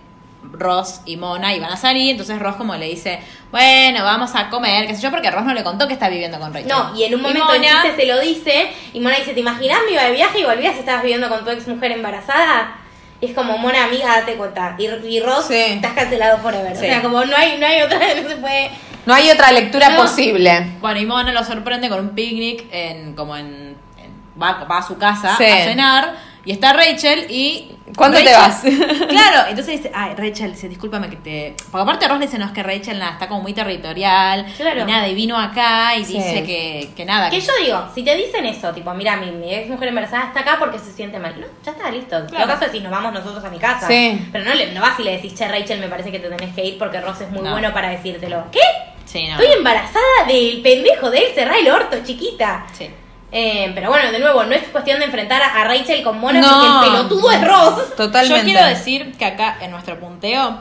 Ross 0.52 1.00
y 1.06 1.16
Mona 1.16 1.54
iban 1.54 1.72
a 1.72 1.76
salir, 1.76 2.10
entonces 2.10 2.38
Ross 2.38 2.56
como 2.56 2.74
le 2.76 2.86
dice, 2.86 3.18
bueno, 3.50 4.04
vamos 4.04 4.34
a 4.34 4.48
comer, 4.50 4.86
qué 4.86 4.94
sé 4.94 5.00
yo, 5.02 5.10
porque 5.10 5.30
Ross 5.30 5.44
no 5.44 5.54
le 5.54 5.62
contó 5.64 5.86
que 5.88 5.94
está 5.94 6.08
viviendo 6.08 6.38
con 6.38 6.52
Rachel. 6.52 6.68
No, 6.68 6.94
y 6.96 7.04
en 7.04 7.14
un 7.14 7.22
momento 7.22 7.52
el 7.54 7.60
Mona- 7.60 7.82
chiste 7.82 7.96
se 8.02 8.06
lo 8.06 8.20
dice 8.20 8.68
y 8.92 9.00
Mona 9.00 9.16
dice, 9.16 9.32
¿te 9.32 9.40
imaginas 9.40 9.78
me 9.86 9.92
iba 9.92 10.04
de 10.04 10.12
viaje 10.12 10.40
y 10.40 10.44
volvías 10.44 10.76
y 10.76 10.80
estabas 10.80 11.02
viviendo 11.02 11.28
con 11.28 11.44
tu 11.44 11.50
ex 11.50 11.66
mujer 11.68 11.92
embarazada? 11.92 12.76
Y 13.20 13.26
es 13.26 13.34
como, 13.34 13.56
Mona, 13.58 13.84
amiga, 13.84 14.08
date 14.20 14.34
cuenta. 14.34 14.74
Y, 14.78 14.86
y 14.86 15.20
Ross, 15.20 15.46
Sí. 15.48 15.54
estás 15.54 15.92
cancelado 15.94 16.38
forever. 16.38 16.72
Sí. 16.76 16.84
O 16.84 16.88
sea, 16.88 17.02
como 17.02 17.24
no 17.24 17.36
hay, 17.36 17.58
no 17.58 17.66
hay 17.66 17.80
otra, 17.82 17.98
no 18.22 18.28
se 18.28 18.36
puede... 18.36 18.70
No 19.06 19.14
hay 19.14 19.30
otra 19.30 19.52
lectura 19.52 19.90
No. 19.90 20.02
posible. 20.02 20.66
Bueno, 20.80 20.98
y 21.00 21.06
Mona 21.06 21.32
lo 21.32 21.44
sorprende 21.44 21.88
con 21.88 22.00
un 22.00 22.08
picnic 22.10 22.64
en 22.72 23.14
como 23.14 23.36
en, 23.36 23.76
en- 23.98 24.42
va, 24.42 24.64
va 24.64 24.78
a 24.78 24.82
su 24.82 24.98
casa 24.98 25.36
Sí. 25.38 25.44
a 25.44 25.64
cenar 25.64 26.14
y 26.46 26.52
está 26.52 26.72
Rachel 26.72 27.26
y 27.28 27.72
¿Cuándo 27.96 28.18
te 28.18 28.32
vas? 28.32 28.62
Claro, 29.08 29.48
entonces 29.48 29.76
dice, 29.78 29.92
ay, 29.94 30.14
Rachel, 30.16 30.52
dice, 30.52 30.68
discúlpame 30.68 31.08
que 31.08 31.16
te... 31.16 31.54
Porque 31.70 31.82
aparte 31.82 32.08
Ross 32.08 32.18
le 32.18 32.26
dice, 32.26 32.36
no, 32.38 32.46
es 32.46 32.50
que 32.52 32.62
Rachel 32.62 32.98
nada, 32.98 33.12
está 33.12 33.28
como 33.28 33.42
muy 33.42 33.52
territorial 33.52 34.44
Claro. 34.56 34.82
y 34.82 34.84
nada, 34.84 35.06
y 35.08 35.14
vino 35.14 35.38
acá 35.38 35.94
y 35.96 36.04
Sí. 36.04 36.14
dice 36.14 36.42
que, 36.44 36.90
que 36.96 37.04
nada. 37.04 37.30
Que 37.30 37.38
que- 37.38 37.46
yo 37.46 37.52
digo, 37.64 37.84
si 37.94 38.02
te 38.02 38.16
dicen 38.16 38.44
eso, 38.46 38.72
tipo, 38.72 38.92
mira, 38.94 39.16
mi, 39.16 39.30
mi 39.30 39.54
ex 39.54 39.68
mujer 39.70 39.88
embarazada 39.88 40.26
está 40.26 40.40
acá 40.40 40.56
porque 40.58 40.78
se 40.78 40.92
siente 40.92 41.18
mal. 41.18 41.40
No, 41.40 41.46
ya 41.64 41.72
está, 41.72 41.90
listo. 41.90 42.16
En 42.18 42.26
Claro. 42.26 42.44
todo 42.46 42.54
caso 42.54 42.66
decís, 42.66 42.82
nos 42.82 42.90
vamos 42.92 43.12
nosotros 43.12 43.44
a 43.44 43.50
mi 43.50 43.58
casa. 43.58 43.86
Sí. 43.86 44.28
Pero 44.32 44.44
no, 44.44 44.54
le, 44.54 44.72
no 44.72 44.80
vas 44.80 44.98
y 44.98 45.04
le 45.04 45.12
decís, 45.12 45.34
che, 45.34 45.46
Rachel, 45.48 45.78
me 45.80 45.88
parece 45.88 46.10
que 46.10 46.18
te 46.18 46.28
tenés 46.28 46.54
que 46.54 46.64
ir 46.64 46.78
porque 46.78 47.00
Ross 47.00 47.20
es 47.20 47.30
muy 47.30 47.42
No. 47.42 47.52
bueno 47.52 47.72
para 47.72 47.90
decírtelo. 47.90 48.44
¿Qué? 48.50 48.60
Sí, 49.04 49.26
no. 49.28 49.38
Estoy 49.40 49.56
embarazada 49.58 50.26
del 50.26 50.60
pendejo 50.62 51.10
de 51.10 51.18
él, 51.18 51.24
cerrá 51.34 51.56
el 51.58 51.68
orto, 51.70 51.96
chiquita. 52.04 52.66
Sí. 52.72 52.90
Eh, 53.32 53.72
pero 53.74 53.88
bueno, 53.90 54.10
de 54.12 54.18
nuevo, 54.20 54.44
no 54.44 54.54
es 54.54 54.62
cuestión 54.68 54.98
de 55.00 55.06
enfrentar 55.06 55.42
a, 55.42 55.60
a 55.60 55.64
Rachel 55.64 56.02
con 56.02 56.18
Mona 56.20 56.40
No. 56.40 56.48
porque 56.48 56.66
el 56.86 56.92
pelotudo 56.92 57.30
es 57.32 57.44
Ross. 57.46 57.96
Totalmente. 57.96 58.38
Yo 58.38 58.44
quiero 58.44 58.66
decir 58.66 59.12
que 59.18 59.24
acá 59.24 59.58
en 59.60 59.70
nuestro 59.72 59.98
punteo. 59.98 60.58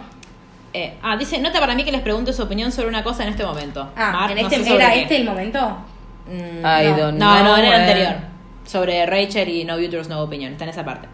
eh, 0.73 0.95
ah, 1.03 1.15
dice, 1.15 1.37
nota 1.39 1.59
para 1.59 1.75
mí 1.75 1.83
que 1.85 1.91
les 1.91 2.01
pregunte 2.01 2.33
su 2.33 2.41
opinión 2.43 2.71
sobre 2.71 2.89
una 2.89 3.03
cosa 3.03 3.23
en 3.23 3.29
este 3.29 3.45
momento. 3.45 3.89
Ah, 3.95 4.11
Mar, 4.11 4.31
¿en 4.31 4.41
no 4.41 4.47
este, 4.49 4.63
sé 4.63 4.75
¿era 4.75 4.91
qué. 4.91 5.01
este 5.03 5.15
el 5.17 5.25
momento? 5.25 5.59
Mm, 6.27 6.65
I 6.65 6.83
no. 6.89 6.97
don't 6.97 7.17
no, 7.19 7.35
no, 7.35 7.41
know, 7.43 7.55
en 7.57 7.65
el 7.65 7.71
eh. 7.71 7.75
anterior. 7.75 8.15
Sobre 8.65 9.05
Rachel 9.05 9.47
y 9.47 9.63
No 9.63 9.75
Uterus, 9.75 10.09
No 10.09 10.21
Opinion. 10.21 10.51
Está 10.53 10.63
en 10.65 10.71
esa 10.71 10.83
parte. 10.83 11.07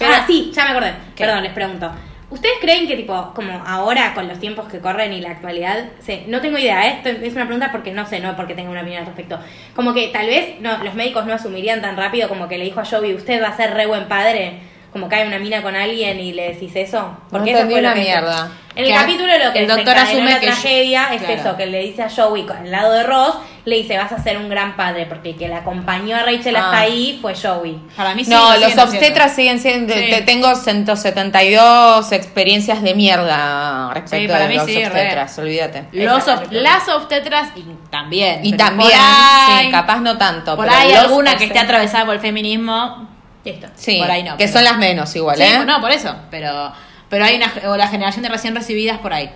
ah, 0.00 0.24
sí, 0.26 0.52
ya 0.54 0.64
me 0.64 0.70
acordé. 0.70 0.94
¿Qué? 1.16 1.24
Perdón, 1.24 1.42
les 1.42 1.52
pregunto. 1.52 1.90
¿Ustedes 2.34 2.56
creen 2.60 2.88
que, 2.88 2.96
tipo, 2.96 3.32
como 3.32 3.62
ahora, 3.64 4.12
con 4.12 4.26
los 4.26 4.40
tiempos 4.40 4.66
que 4.66 4.80
corren 4.80 5.12
y 5.12 5.20
la 5.20 5.30
actualidad, 5.30 5.84
no 6.26 6.40
tengo 6.40 6.58
idea, 6.58 6.88
¿eh? 6.88 6.96
Esto 6.96 7.10
es 7.24 7.32
una 7.32 7.44
pregunta 7.44 7.70
porque 7.70 7.92
no 7.92 8.06
sé, 8.06 8.18
no 8.18 8.34
porque 8.34 8.54
tenga 8.54 8.70
una 8.70 8.80
opinión 8.80 9.02
al 9.02 9.06
respecto. 9.06 9.38
Como 9.76 9.94
que 9.94 10.08
tal 10.08 10.26
vez 10.26 10.60
no, 10.60 10.82
los 10.82 10.94
médicos 10.94 11.26
no 11.26 11.32
asumirían 11.32 11.80
tan 11.80 11.96
rápido 11.96 12.28
como 12.28 12.48
que 12.48 12.58
le 12.58 12.64
dijo 12.64 12.80
a 12.80 12.84
Joey, 12.84 13.14
usted 13.14 13.40
va 13.40 13.50
a 13.50 13.56
ser 13.56 13.74
re 13.74 13.86
buen 13.86 14.08
padre, 14.08 14.58
como 14.94 15.08
cae 15.08 15.26
una 15.26 15.38
mina 15.38 15.60
con 15.60 15.74
alguien 15.76 16.18
y 16.20 16.32
le 16.32 16.54
decís 16.54 16.70
eso. 16.76 17.18
Porque 17.30 17.52
No 17.52 17.58
eso 17.58 17.66
fue 17.68 17.82
lo 17.82 17.88
una 17.88 17.94
que- 17.94 18.00
mierda. 18.00 18.48
En 18.76 18.82
el 18.84 18.90
Que 18.90 18.96
capítulo 18.96 19.28
lo 19.38 19.52
que 19.52 19.58
el 19.60 19.68
doctor 19.68 19.96
asume 19.96 20.30
la 20.32 20.40
que 20.40 20.46
tragedia 20.48 21.14
es 21.14 21.22
claro. 21.22 21.34
eso, 21.34 21.56
que 21.56 21.66
le 21.66 21.78
dice 21.80 22.02
a 22.02 22.08
Joey 22.10 22.44
al 22.58 22.70
lado 22.72 22.92
de 22.92 23.04
Ross, 23.04 23.34
le 23.64 23.76
dice, 23.76 23.96
vas 23.96 24.10
a 24.10 24.20
ser 24.20 24.36
un 24.36 24.48
gran 24.48 24.74
padre, 24.76 25.06
porque 25.06 25.30
el 25.30 25.36
que 25.36 25.46
la 25.48 25.58
acompañó 25.58 26.16
a 26.16 26.22
Rachel 26.24 26.56
hasta 26.56 26.70
Ah. 26.78 26.80
ahí 26.80 27.16
fue 27.22 27.34
Joey. 27.36 27.78
Para 27.96 28.14
mí 28.16 28.24
sí. 28.24 28.30
No, 28.30 28.54
lo 28.54 28.60
los 28.68 28.76
obstetras 28.78 29.34
siguen 29.36 29.60
siendo. 29.60 29.94
Sí. 29.94 30.06
te- 30.10 30.22
Tengo 30.22 30.52
172 30.56 32.10
experiencias 32.12 32.82
de 32.82 32.94
mierda 32.94 33.90
respecto 33.94 34.26
Sí, 34.26 34.28
para 34.28 34.48
mí 34.48 34.56
los 34.56 34.66
sí, 34.66 34.74
re. 34.74 34.86
obstetras, 34.86 35.38
olvídate. 35.38 35.84
Los 35.92 36.26
ob- 36.26 36.50
las 36.50 36.88
obstetras 36.88 37.50
y 37.56 37.64
también. 37.90 38.40
Y 38.44 38.54
también, 38.56 38.90
ahí- 39.00 39.66
sí, 39.66 39.70
capaz 39.70 40.00
no 40.00 40.18
tanto. 40.18 40.56
Por 40.56 40.66
pero 40.66 40.76
ahí 40.78 40.92
alguna 40.92 41.36
que 41.36 41.44
esté 41.44 41.58
atravesada 41.58 42.04
por 42.06 42.14
el 42.14 42.20
feminismo. 42.20 43.08
Listo. 43.44 43.66
Sí, 43.74 43.98
por 43.98 44.10
ahí 44.10 44.22
no, 44.22 44.32
que 44.36 44.44
pero- 44.44 44.52
son 44.52 44.64
las 44.64 44.78
menos 44.78 45.14
igual, 45.16 45.36
Sí, 45.36 45.42
¿eh? 45.42 45.64
no, 45.66 45.80
por 45.80 45.90
eso. 45.90 46.14
Pero, 46.30 46.72
pero 47.08 47.24
hay 47.24 47.36
una. 47.36 47.52
O 47.70 47.76
la 47.76 47.88
generación 47.88 48.22
de 48.22 48.28
recién 48.30 48.54
recibidas 48.54 48.98
por 48.98 49.12
ahí. 49.12 49.30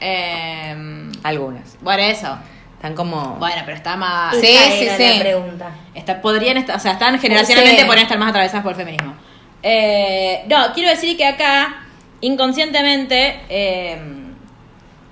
Eh, 0.00 1.10
Algunas. 1.22 1.76
por 1.82 1.98
eso. 1.98 2.38
Están 2.76 2.94
como. 2.94 3.36
Bueno, 3.38 3.62
pero 3.64 3.76
está 3.76 3.96
más. 3.96 4.34
Sí, 4.36 4.46
sí, 4.46 4.88
sí. 4.96 5.14
la 5.16 5.20
pregunta. 5.20 5.70
Está, 5.94 6.20
podrían 6.20 6.56
estar, 6.56 6.76
o 6.76 6.80
sea, 6.80 6.92
están 6.92 7.18
generacionalmente 7.20 7.80
Sí. 7.82 7.86
podrían 7.86 8.04
estar 8.06 8.18
más 8.18 8.30
atravesadas 8.30 8.62
por 8.62 8.72
el 8.72 8.76
feminismo. 8.78 9.14
Eh, 9.62 10.44
no, 10.48 10.72
quiero 10.74 10.90
decir 10.90 11.16
que 11.16 11.24
acá, 11.24 11.84
inconscientemente, 12.20 13.40
eh, 13.48 14.02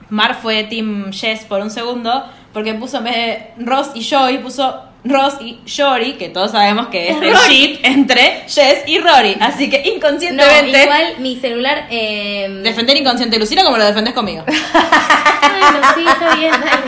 Mar 0.08 0.34
fue 0.34 0.64
Team 0.64 1.12
Jess 1.12 1.44
por 1.44 1.60
un 1.60 1.70
segundo, 1.70 2.26
porque 2.52 2.74
puso 2.74 2.98
en 2.98 3.04
vez 3.04 3.14
de 3.14 3.52
Ross 3.58 3.90
y 3.94 4.04
Joey, 4.08 4.38
puso 4.38 4.84
Ross 5.04 5.34
y 5.40 5.58
Jory, 5.66 6.14
que 6.14 6.28
todos 6.28 6.50
sabemos 6.52 6.88
que 6.88 7.10
es 7.10 7.16
el 7.22 7.32
ship 7.48 7.78
entre 7.82 8.44
Jess 8.48 8.84
y 8.86 8.98
Rory. 8.98 9.36
Así 9.40 9.70
que 9.70 9.78
No, 9.82 9.94
inconscientemente. 9.94 10.82
igual 10.82 11.14
mi 11.18 11.36
celular... 11.40 11.86
Eh... 11.90 12.60
Defender 12.62 12.96
inconsciente 12.96 13.38
Lucila 13.38 13.64
como 13.64 13.78
lo 13.78 13.84
defendés 13.84 14.12
conmigo. 14.14 14.44
Bueno, 14.46 15.88
sí, 15.94 16.04
está 16.06 16.34
bien, 16.36 16.52
dale. 16.52 16.82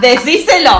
Decíselo. 0.00 0.70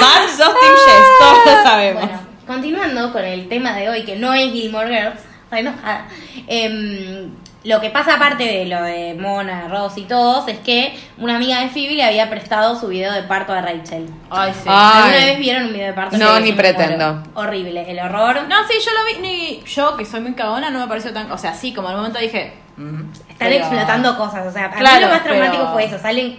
Mar 0.00 0.28
sos 0.28 0.38
Team 0.60 0.74
Jess, 0.86 1.06
todos 1.18 1.38
lo 1.46 1.62
sabemos. 1.62 2.02
Bueno, 2.04 2.20
continuando 2.46 3.12
con 3.12 3.24
el 3.24 3.48
tema 3.48 3.74
de 3.74 3.88
hoy, 3.88 4.02
que 4.04 4.16
no 4.16 4.34
es 4.34 4.52
Gilmore 4.52 4.88
Girls, 4.88 5.20
estoy 5.44 5.60
enojada. 5.60 6.08
Em, 6.46 7.30
lo 7.64 7.80
que 7.80 7.90
pasa 7.90 8.14
aparte 8.16 8.44
de 8.44 8.66
lo 8.66 8.82
de 8.82 9.14
Mona, 9.14 9.68
Ross 9.68 9.96
y 9.96 10.02
todos, 10.02 10.48
es 10.48 10.58
que 10.58 10.94
una 11.18 11.36
amiga 11.36 11.60
de 11.60 11.68
Phoebe 11.68 11.94
le 11.94 12.04
había 12.04 12.28
prestado 12.28 12.74
su 12.78 12.88
video 12.88 13.12
de 13.12 13.22
parto 13.22 13.52
a 13.52 13.60
Rachel. 13.60 14.08
Ay, 14.30 14.52
sí. 14.52 14.64
Ah. 14.66 15.04
¿Alguna 15.04 15.18
Ay. 15.22 15.24
vez 15.30 15.38
vieron 15.38 15.62
un 15.66 15.72
video 15.72 15.86
de 15.86 15.92
parto? 15.92 16.16
No, 16.18 16.40
ni 16.40 16.52
pretendo. 16.52 17.06
horror. 17.10 17.22
Horrible, 17.34 17.90
el 17.90 17.98
horror. 18.00 18.42
No, 18.48 18.56
sí, 18.68 18.74
yo 18.84 18.90
lo 18.92 19.04
vi. 19.06 19.22
Ni, 19.28 19.62
yo, 19.64 19.96
que 19.96 20.04
soy 20.04 20.20
muy 20.20 20.32
cagona, 20.34 20.70
no 20.70 20.80
me 20.80 20.86
pareció 20.88 21.12
tan. 21.12 21.30
O 21.30 21.38
sea, 21.38 21.54
sí, 21.54 21.72
como 21.72 21.88
un 21.88 21.96
momento 21.96 22.18
dije. 22.18 22.54
mm, 22.76 23.00
Están 23.28 23.36
pero- 23.38 23.54
explotando 23.56 24.16
cosas, 24.16 24.46
o 24.46 24.50
sea, 24.50 24.66
a 24.66 24.76
mí 24.76 25.00
lo 25.00 25.08
más 25.08 25.22
traumático 25.22 25.56
pero- 25.62 25.72
fue 25.72 25.84
eso, 25.84 25.98
salen 25.98 26.38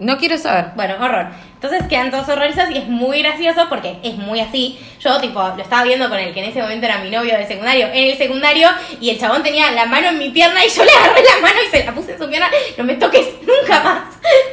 No 0.00 0.16
quiero 0.16 0.38
saber. 0.38 0.70
Bueno, 0.76 0.94
horror. 0.98 1.26
Entonces 1.54 1.82
quedan 1.90 2.10
todos 2.10 2.26
horrorizados 2.30 2.70
y 2.70 2.78
es 2.78 2.88
muy 2.88 3.20
gracioso 3.22 3.66
porque 3.68 3.98
es 4.02 4.16
muy 4.16 4.40
así. 4.40 4.78
Yo, 4.98 5.20
tipo, 5.20 5.40
lo 5.42 5.62
estaba 5.62 5.84
viendo 5.84 6.08
con 6.08 6.18
el 6.18 6.32
que 6.32 6.40
en 6.42 6.48
ese 6.48 6.62
momento 6.62 6.86
era 6.86 6.98
mi 6.98 7.10
novio 7.10 7.36
del 7.36 7.46
secundario, 7.46 7.86
en 7.92 8.08
el 8.10 8.16
secundario, 8.16 8.68
y 8.98 9.10
el 9.10 9.20
chabón 9.20 9.42
tenía 9.42 9.70
la 9.72 9.84
mano 9.84 10.08
en 10.08 10.18
mi 10.18 10.30
pierna 10.30 10.64
y 10.64 10.70
yo 10.70 10.82
le 10.84 10.90
agarré 10.90 11.22
la 11.22 11.42
mano 11.42 11.58
y 11.62 11.70
se 11.70 11.84
la 11.84 11.92
puse 11.92 12.12
en 12.12 12.18
su 12.18 12.26
pierna. 12.30 12.48
No 12.78 12.84
me 12.84 12.94
toques 12.94 13.28
nunca 13.42 13.80
más. 13.80 14.02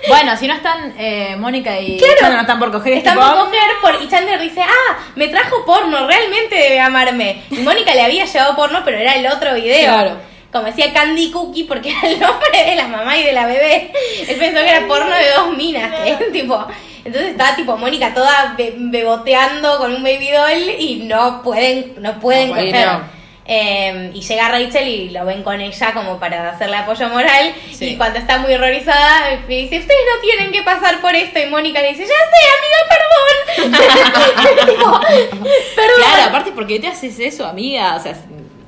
Bueno, 0.09 0.35
si 0.35 0.47
no 0.47 0.53
están 0.53 0.93
eh, 0.97 1.37
Mónica 1.37 1.79
y 1.79 1.97
Claro. 1.97 2.13
Chandler 2.19 2.35
no 2.35 2.41
están 2.41 2.59
por 2.59 2.71
coger 2.73 2.93
Están 2.93 3.13
tipo, 3.15 3.25
por 3.25 3.45
coger 3.45 3.61
por, 3.81 4.03
y 4.03 4.09
Chandler 4.09 4.41
dice, 4.41 4.61
ah, 4.61 4.97
me 5.15 5.29
trajo 5.29 5.63
porno, 5.65 6.05
realmente 6.07 6.55
debe 6.55 6.81
amarme. 6.81 7.43
Y 7.51 7.59
Mónica 7.59 7.95
le 7.95 8.01
había 8.01 8.25
llevado 8.25 8.53
porno, 8.57 8.81
pero 8.83 8.97
era 8.97 9.15
el 9.15 9.25
otro 9.27 9.53
video. 9.53 9.93
Claro. 9.93 10.17
Como 10.57 10.67
decía 10.67 10.93
Candy 10.93 11.31
Cookie, 11.31 11.63
porque 11.65 11.89
era 11.91 12.01
el 12.07 12.19
nombre 12.19 12.63
de 12.65 12.75
la 12.75 12.87
mamá 12.87 13.17
y 13.17 13.23
de 13.23 13.33
la 13.33 13.45
bebé. 13.47 13.91
Él 14.27 14.35
pensó 14.37 14.59
que 14.63 14.69
era 14.69 14.87
porno 14.87 15.15
de 15.15 15.29
dos 15.31 15.55
minas, 15.57 15.91
que 16.03 16.11
es 16.11 16.31
tipo... 16.31 16.65
Entonces 17.05 17.31
estaba 17.31 17.55
tipo 17.55 17.77
Mónica 17.77 18.13
toda 18.13 18.53
be- 18.57 18.73
beboteando 18.75 19.77
con 19.77 19.93
un 19.95 20.03
baby 20.03 20.29
doll 20.29 20.69
y 20.77 20.95
no 21.05 21.41
pueden, 21.41 21.93
no 21.99 22.19
pueden 22.19 22.49
No 22.49 22.55
coger. 22.55 22.85
no. 22.85 23.17
Eh, 23.49 24.11
y 24.13 24.19
llega 24.19 24.49
Rachel 24.49 24.85
y 24.89 25.09
lo 25.11 25.23
ven 25.23 25.41
con 25.41 25.61
ella 25.61 25.93
como 25.93 26.19
para 26.19 26.49
hacerle 26.49 26.75
apoyo 26.75 27.07
moral. 27.07 27.53
Sí. 27.71 27.91
Y 27.91 27.95
cuando 27.95 28.19
está 28.19 28.39
muy 28.39 28.53
horrorizada, 28.53 29.37
dice: 29.47 29.79
Ustedes 29.79 30.01
no 30.15 30.21
tienen 30.21 30.51
que 30.51 30.63
pasar 30.63 30.99
por 30.99 31.15
esto. 31.15 31.39
Y 31.39 31.45
Mónica 31.45 31.79
le 31.79 31.93
dice: 31.93 32.03
Ya 32.03 32.09
sé, 32.09 33.63
amiga, 33.63 33.71
perdón. 33.71 34.65
Tipo, 34.67 34.99
perdón. 34.99 35.95
Claro, 35.97 36.23
aparte, 36.27 36.51
¿por 36.51 36.67
qué 36.67 36.79
te 36.81 36.87
haces 36.87 37.17
eso, 37.21 37.45
amiga? 37.47 37.95
O 37.95 38.03
sea, 38.03 38.15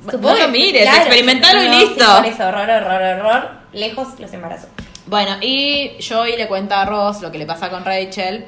Supongo 0.04 0.30
no 0.34 0.38
lo 0.38 0.48
mires, 0.48 0.82
claro, 0.82 0.98
experimentalo 1.02 1.62
y 1.62 1.68
no, 1.68 1.78
listo. 1.78 2.04
sí, 2.04 2.10
por 2.16 2.26
eso, 2.26 2.48
horror, 2.48 2.70
horror, 2.70 3.02
horror. 3.20 3.50
Lejos 3.72 4.08
los 4.18 4.32
embarazos. 4.32 4.68
Bueno, 5.06 5.36
y 5.40 5.92
Joey 6.06 6.36
le 6.36 6.46
cuenta 6.48 6.82
a 6.82 6.84
Ross 6.86 7.20
lo 7.20 7.30
que 7.32 7.38
le 7.38 7.46
pasa 7.46 7.68
con 7.70 7.84
Rachel. 7.84 8.46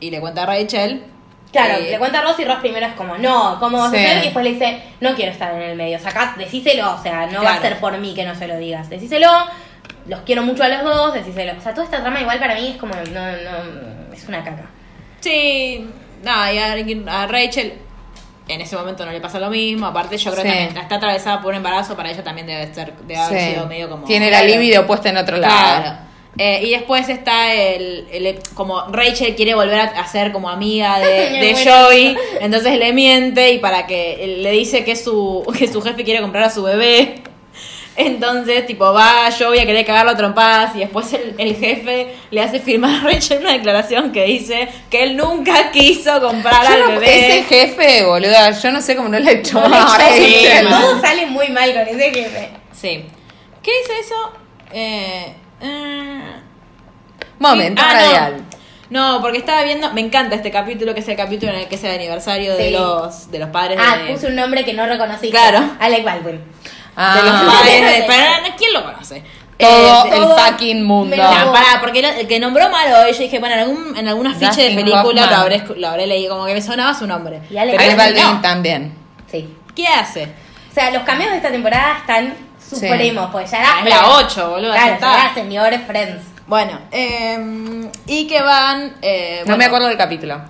Y 0.00 0.10
le 0.10 0.20
cuenta 0.20 0.42
a 0.42 0.46
Rachel. 0.46 1.04
Claro, 1.52 1.74
eh, 1.74 1.90
le 1.92 1.98
cuenta 1.98 2.18
a 2.18 2.22
Ross 2.22 2.38
y 2.40 2.44
Ross 2.44 2.58
primero 2.60 2.84
es 2.86 2.94
como, 2.94 3.16
no, 3.16 3.58
¿cómo 3.60 3.78
vas 3.78 3.90
Sí. 3.92 3.96
a 3.98 4.00
hacer? 4.00 4.18
Y 4.18 4.22
después 4.24 4.44
le 4.44 4.52
dice, 4.54 4.82
no 5.00 5.14
quiero 5.14 5.30
estar 5.32 5.54
en 5.54 5.62
el 5.62 5.76
medio, 5.76 5.98
sacá, 6.00 6.34
decíselo, 6.36 6.94
o 6.94 7.02
sea, 7.02 7.26
no 7.26 7.42
va 7.44 7.54
a 7.54 7.60
ser 7.60 7.78
por 7.78 7.96
mí 7.98 8.12
que 8.14 8.24
no 8.24 8.34
se 8.34 8.48
lo 8.48 8.56
digas, 8.58 8.90
decíselo, 8.90 9.28
los 10.08 10.20
quiero 10.22 10.42
mucho 10.42 10.64
a 10.64 10.68
los 10.68 10.82
dos, 10.82 11.14
decíselo. 11.14 11.52
O 11.56 11.60
sea, 11.60 11.72
toda 11.72 11.84
esta 11.84 12.00
trama 12.00 12.20
igual 12.20 12.38
para 12.40 12.54
mí 12.56 12.70
es 12.72 12.76
como, 12.76 12.94
no, 12.94 13.02
no, 13.32 14.12
es 14.12 14.26
una 14.28 14.42
caca. 14.42 14.66
Sí, 15.20 15.88
nada, 16.24 16.52
y 16.52 16.58
a, 16.58 17.22
a 17.22 17.26
Rachel 17.28 17.74
en 18.48 18.60
ese 18.60 18.76
momento 18.76 19.04
no 19.06 19.12
le 19.12 19.20
pasa 19.20 19.38
lo 19.38 19.50
mismo. 19.50 19.86
Aparte, 19.86 20.16
yo 20.18 20.30
creo 20.32 20.42
Sí. 20.44 20.48
que 20.50 20.56
también 20.56 20.76
está 20.82 20.96
atravesada 20.96 21.40
por 21.40 21.50
un 21.52 21.56
embarazo, 21.56 21.96
para 21.96 22.10
ella 22.10 22.22
también 22.22 22.46
debe, 22.46 22.72
ser, 22.74 22.92
debe 23.06 23.16
haber 23.20 23.40
Sí. 23.40 23.50
sido 23.54 23.66
medio 23.66 23.88
como. 23.88 24.04
Tiene 24.06 24.30
la 24.30 24.42
libido 24.42 24.86
puesta 24.86 25.08
en 25.10 25.16
otro 25.16 25.36
lado. 25.38 25.82
Claro. 25.82 25.98
Eh, 26.36 26.62
y 26.64 26.70
después 26.70 27.08
está 27.08 27.54
el, 27.54 28.08
el- 28.10 28.38
como 28.54 28.86
Rachel 28.88 29.36
quiere 29.36 29.54
volver 29.54 29.78
a, 29.80 30.06
ser 30.08 30.32
como 30.32 30.50
amiga 30.50 30.98
de, 30.98 31.06
de. 31.40 31.54
Joey, 31.64 32.16
entonces 32.40 32.76
le 32.76 32.92
miente 32.92 33.52
y 33.52 33.58
para 33.60 33.86
que 33.86 34.38
le 34.40 34.50
dice 34.50 34.84
que 34.84 34.96
su, 34.96 35.44
que 35.58 35.68
su 35.68 35.80
jefe 35.80 36.02
quiere 36.04 36.20
comprar 36.20 36.44
a 36.44 36.50
su 36.50 36.62
bebé. 36.64 37.22
Entonces, 37.96 38.66
tipo, 38.66 38.92
va 38.92 39.28
Joey 39.36 39.60
a 39.60 39.66
querer 39.66 39.86
cagarlo 39.86 40.10
a 40.12 40.16
trompadas 40.16 40.74
y 40.74 40.80
después 40.80 41.12
el, 41.12 41.34
el 41.38 41.54
jefe 41.56 42.14
le 42.30 42.40
hace 42.40 42.58
firmar 42.58 42.90
a 43.00 43.00
Rachel 43.10 43.38
una 43.40 43.52
declaración 43.52 44.10
que 44.10 44.24
dice 44.24 44.68
que 44.90 45.04
él 45.04 45.16
nunca 45.16 45.70
quiso 45.70 46.20
comprar 46.20 46.66
Yo 46.66 46.72
al 46.74 46.80
no- 46.80 46.88
bebé. 47.00 47.38
ese 47.38 47.42
jefe, 47.44 48.04
boluda, 48.04 48.50
yo 48.50 48.72
no 48.72 48.80
sé 48.82 48.96
cómo 48.96 49.08
no 49.08 49.18
le 49.20 49.30
he 49.30 49.34
hecho 49.38 49.60
No, 49.68 49.90
sí, 50.16 50.46
todo 50.68 51.00
sale 51.00 51.26
muy 51.26 51.48
mal 51.50 51.72
con 51.72 51.82
ese 51.86 52.12
jefe. 52.12 52.48
Sí. 52.72 53.04
¿Qué 53.62 53.70
dice 53.80 53.98
eso? 54.00 54.32
Eh, 54.72 55.32
eh, 55.60 56.20
Momento 57.38 57.80
ah, 57.84 57.92
radial. 57.92 58.44
No. 58.90 59.14
no, 59.16 59.22
porque 59.22 59.38
estaba 59.38 59.62
viendo, 59.62 59.92
me 59.92 60.00
encanta 60.00 60.34
este 60.36 60.50
capítulo, 60.50 60.94
que 60.94 61.00
es 61.00 61.08
el 61.08 61.16
capítulo 61.16 61.52
en 61.52 61.60
el 61.60 61.68
que 61.68 61.76
es 61.76 61.84
el 61.84 61.92
aniversario 61.92 62.56
de 62.56 62.70
los 62.72 63.30
de 63.30 63.38
los 63.38 63.48
padres 63.50 63.78
Ah, 63.80 63.98
de, 63.98 64.12
puse 64.12 64.26
un 64.26 64.34
nombre 64.36 64.64
que 64.64 64.72
no 64.72 64.84
reconocí. 64.86 65.30
Claro. 65.30 65.60
Alec 65.80 66.04
Baldwin. 66.04 66.40
Ah, 66.96 67.16
de 67.16 67.22
los 67.22 67.54
padres 67.54 67.80
de, 67.82 67.96
Sí. 67.96 68.02
pero, 68.06 68.54
¿quién 68.56 68.72
lo 68.72 68.84
conoce? 68.84 69.22
todo 69.56 70.04
Eh, 70.04 70.08
el 70.08 70.20
todo- 70.22 70.36
fucking 70.36 70.84
mundo. 70.84 71.16
lo- 71.16 71.52
pará, 71.52 71.78
porque 71.80 72.00
era- 72.00 72.18
el 72.18 72.26
que 72.26 72.40
nombró 72.40 72.68
malo, 72.70 73.08
yo 73.10 73.18
dije, 73.18 73.38
bueno, 73.38 73.54
en 73.54 73.60
algún, 73.62 73.96
en 73.96 74.08
algún 74.08 74.26
afiche 74.26 74.68
de 74.68 74.74
película 74.74 75.26
lo 75.26 75.36
habré, 75.36 75.62
lo 75.76 75.88
habré 75.88 76.06
leído, 76.08 76.34
como 76.34 76.46
que 76.46 76.54
me 76.54 76.60
sonaba 76.62 76.92
su 76.92 77.06
nombre. 77.06 77.40
Y 77.50 77.56
Alec 77.56 77.76
Pero 77.78 77.96
Baldwin, 77.96 78.22
no. 78.24 78.40
también. 78.40 78.94
Sí. 79.30 79.48
¿Qué 79.76 79.86
hace? 79.86 80.24
O 80.70 80.74
sea, 80.74 80.90
los 80.90 81.04
cameos 81.04 81.30
de 81.30 81.36
esta 81.36 81.50
temporada 81.52 81.98
están 81.98 82.34
supremos, 82.68 83.28
pues 83.30 83.48
ya 83.50 83.58
era 83.60 83.68
Ah, 83.76 83.78
es 83.84 83.90
la 83.90 83.96
Friends. 83.98 84.14
8, 84.34 84.50
boludo, 84.50 84.72
Claro, 84.72 84.96
ya 85.00 85.14
era 85.24 85.34
señores 85.34 85.80
Friends. 85.86 86.22
Bueno, 86.46 86.78
eh, 86.90 87.88
y 88.06 88.26
que 88.26 88.42
van... 88.42 88.96
eh, 89.02 89.36
No 89.40 89.44
bueno, 89.46 89.56
me 89.58 89.64
acuerdo 89.66 89.86
del 89.86 89.96
capítulo. 89.96 90.40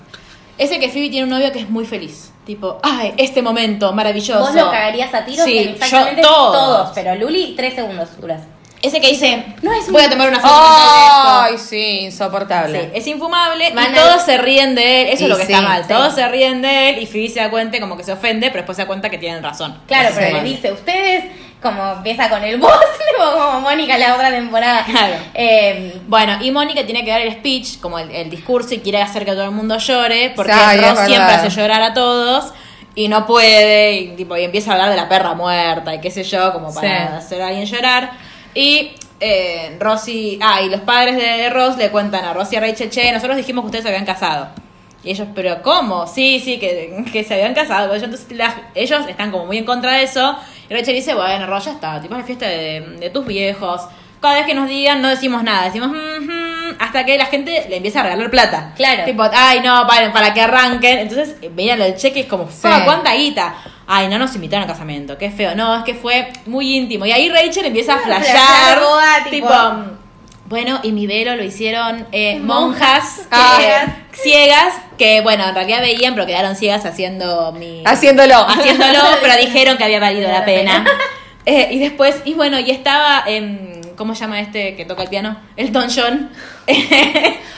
Ese 0.57 0.79
que 0.81 0.89
Phoebe 0.89 1.11
tiene 1.11 1.25
un 1.25 1.31
novio 1.31 1.53
que 1.53 1.61
es 1.61 1.69
muy 1.69 1.85
feliz. 1.85 2.33
Tipo, 2.47 2.79
ay, 2.83 3.15
este 3.17 3.41
momento 3.41 3.93
maravilloso. 3.93 4.39
Vos 4.41 4.55
lo 4.55 4.71
cagarías 4.71 5.13
a 5.15 5.25
tiros 5.25 5.45
Sí, 5.47 5.59
en 5.59 5.69
exactamente 5.71 6.23
yo 6.23 6.29
todos. 6.29 6.53
todos. 6.53 6.91
Pero 6.95 7.15
Luli, 7.15 7.55
tres 7.57 7.75
segundos 7.75 8.09
duras. 8.21 8.43
Ese 8.83 9.01
que 9.01 9.09
dice, 9.09 9.43
No 9.63 9.73
es 9.73 9.91
voy 9.91 10.03
a 10.03 10.11
tomar 10.11 10.29
una 10.29 10.41
foto 10.41 10.53
Ay, 10.55 11.57
sí, 11.57 12.01
insoportable. 12.01 12.83
Sí, 12.83 12.89
es 12.93 13.07
infumable 13.07 13.69
y 13.71 13.95
todos 13.95 14.23
se 14.23 14.37
ríen 14.37 14.75
de 14.75 15.03
él. 15.03 15.09
Eso 15.09 15.23
Y 15.23 15.25
es 15.25 15.31
lo 15.31 15.37
que 15.39 15.47
sí, 15.47 15.53
está 15.55 15.65
mal. 15.67 15.87
Todos 15.87 16.15
se 16.15 16.29
ríen 16.29 16.61
de 16.61 16.91
él 16.91 17.03
y 17.03 17.07
Phoebe 17.07 17.31
se 17.31 17.41
da 17.41 17.49
cuenta 17.49 17.81
como 17.81 17.97
que 17.97 18.05
se 18.05 18.13
ofende, 18.13 18.49
pero 18.49 18.59
después 18.59 18.77
se 18.77 18.83
da 18.83 18.87
cuenta 18.87 19.09
que 19.09 19.17
tienen 19.17 19.43
razón. 19.43 19.75
Claro, 19.87 20.11
pero 20.15 20.37
le 20.37 20.45
dice, 20.45 20.71
ustedes, 20.71 21.25
como 21.65 21.93
empieza 21.95 22.29
con 22.29 22.45
el 22.45 22.59
boss, 22.59 22.71
como 23.19 23.61
Mónica 23.63 23.99
la 23.99 24.15
otra 24.15 24.31
temporada. 24.31 24.85
Claro. 24.85 25.15
Eh, 25.35 26.01
Bueno, 26.07 26.39
y 26.41 26.51
Mónica 26.53 26.85
tiene 26.85 27.05
que 27.05 27.11
dar 27.11 27.23
el 27.23 27.33
speech, 27.33 27.81
como 27.81 27.99
el, 27.99 28.11
el 28.13 28.31
discurso, 28.31 28.75
y 28.75 28.79
quiere 28.79 29.01
hacer 29.03 29.25
que 29.25 29.33
todo 29.33 29.45
el 29.45 29.51
mundo 29.51 29.79
llore, 29.79 30.33
porque 30.37 30.53
Ay, 30.53 30.79
Ross 30.79 31.01
siempre 31.07 31.35
hace 31.35 31.49
llorar 31.51 31.83
a 31.83 31.93
todos, 31.95 32.53
y 32.95 33.09
no 33.09 33.27
puede, 33.27 33.93
y, 33.95 34.09
tipo, 34.17 34.37
y 34.37 34.45
empieza 34.45 34.71
a 34.71 34.75
hablar 34.75 34.91
de 34.91 34.97
la 34.97 35.09
perra 35.09 35.35
muerta, 35.35 35.93
y 35.95 36.01
qué 36.01 36.11
sé 36.13 36.23
yo, 36.23 36.53
como 36.53 36.73
para 36.73 37.09
Sí. 37.09 37.15
hacer 37.27 37.43
a 37.43 37.49
alguien 37.49 37.67
llorar. 37.67 38.13
Y 38.55 38.93
eh, 39.19 39.77
Ross 39.81 40.07
y, 40.09 40.39
ah, 40.43 40.61
y 40.63 40.69
los 40.69 40.81
padres 40.83 41.17
de 41.17 41.49
Ross 41.51 41.77
le 41.77 41.91
cuentan 41.91 42.25
a 42.25 42.33
Ross 42.35 42.53
y 42.53 42.57
a 42.57 42.61
Rachel, 42.61 42.91
che, 42.91 43.11
nosotros 43.11 43.37
dijimos 43.37 43.63
que 43.63 43.67
ustedes 43.67 43.83
se 43.85 43.89
habían 43.89 44.05
casado. 44.05 44.49
Y 45.03 45.11
ellos, 45.11 45.29
pero 45.35 45.61
¿cómo? 45.63 46.07
Sí, 46.07 46.41
sí, 46.43 46.59
que, 46.59 47.05
que 47.13 47.25
se 47.25 47.35
habían 47.35 47.53
casado. 47.55 47.93
Ellos, 47.95 48.05
entonces, 48.05 48.31
la- 48.37 48.69
ellos 48.75 49.01
están 49.09 49.31
como 49.31 49.45
muy 49.47 49.59
en 49.59 49.65
contra 49.67 49.93
de 49.93 50.05
eso. 50.05 50.37
Rachel 50.75 50.95
dice, 50.95 51.15
bueno, 51.15 51.47
Ross, 51.47 51.67
ya 51.67 51.73
está, 51.73 52.01
tipo 52.01 52.15
es 52.15 52.21
la 52.21 52.27
fiesta 52.27 52.47
de, 52.47 52.81
de 53.01 53.11
tus 53.11 53.25
viejos. 53.27 53.81
Cada 54.21 54.37
vez 54.37 54.47
que 54.47 54.55
nos 54.55 54.69
digan, 54.69 55.03
no 55.03 55.09
decimos 55.09 55.43
nada, 55.43 55.65
decimos, 55.67 55.89
"Mhm", 55.91 56.77
hasta 56.79 57.05
que 57.05 57.19
la 57.19 57.27
gente 57.27 57.67
le 57.69 57.77
empieza 57.77 58.01
a 58.01 58.05
regalar 58.05 58.31
plata. 58.31 58.73
Claro. 58.75 59.05
Tipo, 59.05 59.23
ay, 59.31 59.61
no, 59.61 59.87
paren, 59.87 60.13
para 60.13 60.33
que 60.33 60.41
arranquen. 60.41 60.99
Entonces 61.01 61.37
veían 61.53 61.81
el 61.83 61.95
cheque 61.97 62.21
y 62.21 62.23
es 62.23 62.29
como, 62.29 62.47
"Fa, 62.47 62.85
¿cuánta 62.87 63.13
guita? 63.15 63.55
Ay, 63.87 64.09
no 64.09 64.19
nos 64.19 64.35
invitaron 64.35 64.65
a 64.65 64.67
casamiento, 64.73 65.19
qué 65.19 65.31
feo. 65.31 65.55
No, 65.55 65.77
es 65.77 65.85
que 65.85 65.95
fue 65.95 66.33
muy 66.47 66.75
íntimo. 66.75 67.05
Y 67.05 67.13
ahí 67.13 67.29
Rachel 67.29 67.67
empieza 67.67 67.95
a 67.97 67.99
Flashear 67.99 68.79
tipo, 69.31 69.47
tipo- 69.47 70.04
bueno, 70.47 70.81
y 70.83 70.93
mi 70.93 71.07
velo 71.07 71.37
lo 71.37 71.43
hicieron 71.45 72.07
eh, 72.13 72.39
monjas 72.39 73.27
Ah. 73.31 73.59
que- 73.59 74.19
ciegas, 74.19 74.75
que 74.99 75.21
bueno, 75.23 75.49
en 75.49 75.55
realidad 75.55 75.81
veían, 75.81 76.15
pero 76.15 76.27
quedaron 76.27 76.55
ciegas 76.57 76.85
haciendo 76.87 77.51
mi... 77.53 77.83
Haciéndolo. 77.85 78.37
haciéndolo, 78.37 78.99
pero 79.23 79.37
dijeron 79.37 79.77
que 79.77 79.85
había 79.85 80.01
valido 80.01 80.31
la 80.31 80.45
pena. 80.45 80.85
Eh, 81.47 81.69
y 81.73 81.79
después, 81.79 82.17
y 82.25 82.35
bueno, 82.35 82.59
y 82.59 82.71
estaba, 82.71 83.25
em, 83.27 83.83
¿cómo 83.97 84.15
se 84.15 84.21
llama 84.23 84.41
este 84.41 84.77
que 84.77 84.85
toca 84.85 85.03
el 85.03 85.09
piano? 85.09 85.37
Elton 85.57 85.89
John. 85.95 86.31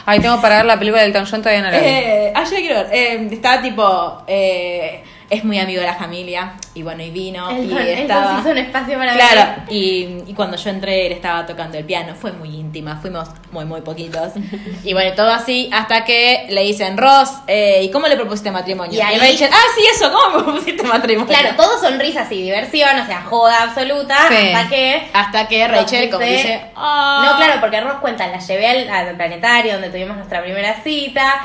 Ay, 0.07 0.21
tengo 0.21 0.41
para 0.41 0.57
ver 0.57 0.65
la 0.67 0.79
película 0.79 1.03
del 1.03 1.13
Tom 1.13 1.25
John, 1.31 1.43
todavía 1.43 1.63
no 1.63 1.71
la 1.71 1.79
vi. 1.79 1.85
Eh, 1.87 2.33
ah, 2.35 2.45
yo 2.45 2.51
la 2.53 2.59
quiero 2.59 2.75
ver. 2.77 2.89
Eh, 2.93 3.29
estaba 3.33 3.61
tipo, 3.63 4.23
eh, 4.27 5.05
es 5.29 5.45
muy 5.45 5.59
amigo 5.59 5.81
de 5.81 5.87
la 5.87 5.95
familia, 5.95 6.53
y 6.75 6.83
bueno, 6.83 7.03
y 7.03 7.11
vino, 7.11 7.51
y 7.61 7.73
estaba... 7.73 8.39
hizo 8.41 8.51
un 8.51 8.59
espacio 8.59 8.97
para 8.97 9.15
Claro, 9.15 9.63
y, 9.69 10.23
y 10.27 10.35
cuando 10.35 10.57
yo 10.57 10.71
entré 10.71 11.07
él 11.07 11.13
estaba 11.13 11.45
tocando 11.47 11.77
el 11.79 11.85
piano, 11.85 12.15
fue 12.15 12.33
muy 12.33 12.49
íntima, 12.55 12.97
fuimos 13.01 13.29
muy 13.51 13.65
muy 13.65 13.81
poquitos. 13.81 14.33
Y 14.85 14.93
bueno, 14.93 15.15
todo 15.17 15.31
así, 15.33 15.69
hasta 15.73 16.05
que 16.05 16.47
le 16.51 16.63
dicen, 16.63 16.97
Ross, 16.97 17.31
eh, 17.49 17.81
¿y 17.83 17.91
cómo 17.91 18.07
le 18.07 18.15
propusiste 18.17 18.51
matrimonio? 18.53 18.97
Y 18.97 19.01
ahí- 19.03 19.19
Rachel, 19.19 19.51
ah, 19.53 19.65
sí, 19.77 19.83
eso, 19.93 20.13
¿cómo 20.13 20.39
me 20.39 20.45
propusiste 20.45 20.83
matrimonio? 20.85 21.27
Claro, 21.27 21.57
todo 21.57 21.79
sonrisas 21.81 22.31
y 22.31 22.43
diversión, 22.43 22.99
o 23.01 23.07
sea, 23.07 23.23
joda 23.23 23.65
absoluta, 23.65 24.17
Sí. 24.29 24.35
hasta 24.53 24.69
que... 24.69 25.09
Hasta 25.13 25.49
que 25.49 25.67
Rachel 25.69 26.09
como 26.11 26.25
dice- 26.25 26.37
dice, 26.37 26.61
"Ah". 26.77 27.27
No, 27.33 27.37
claro, 27.45 27.61
porque 27.61 27.81
Ross 27.81 27.95
cuenta, 28.01 28.27
la 28.29 28.39
llevé 28.39 28.67
al, 28.69 28.89
al 28.89 29.17
planetario 29.17 29.73
donde 29.73 29.89
tuvimos 29.91 30.17
nuestra 30.17 30.43
primera 30.43 30.75
cita 30.85 31.43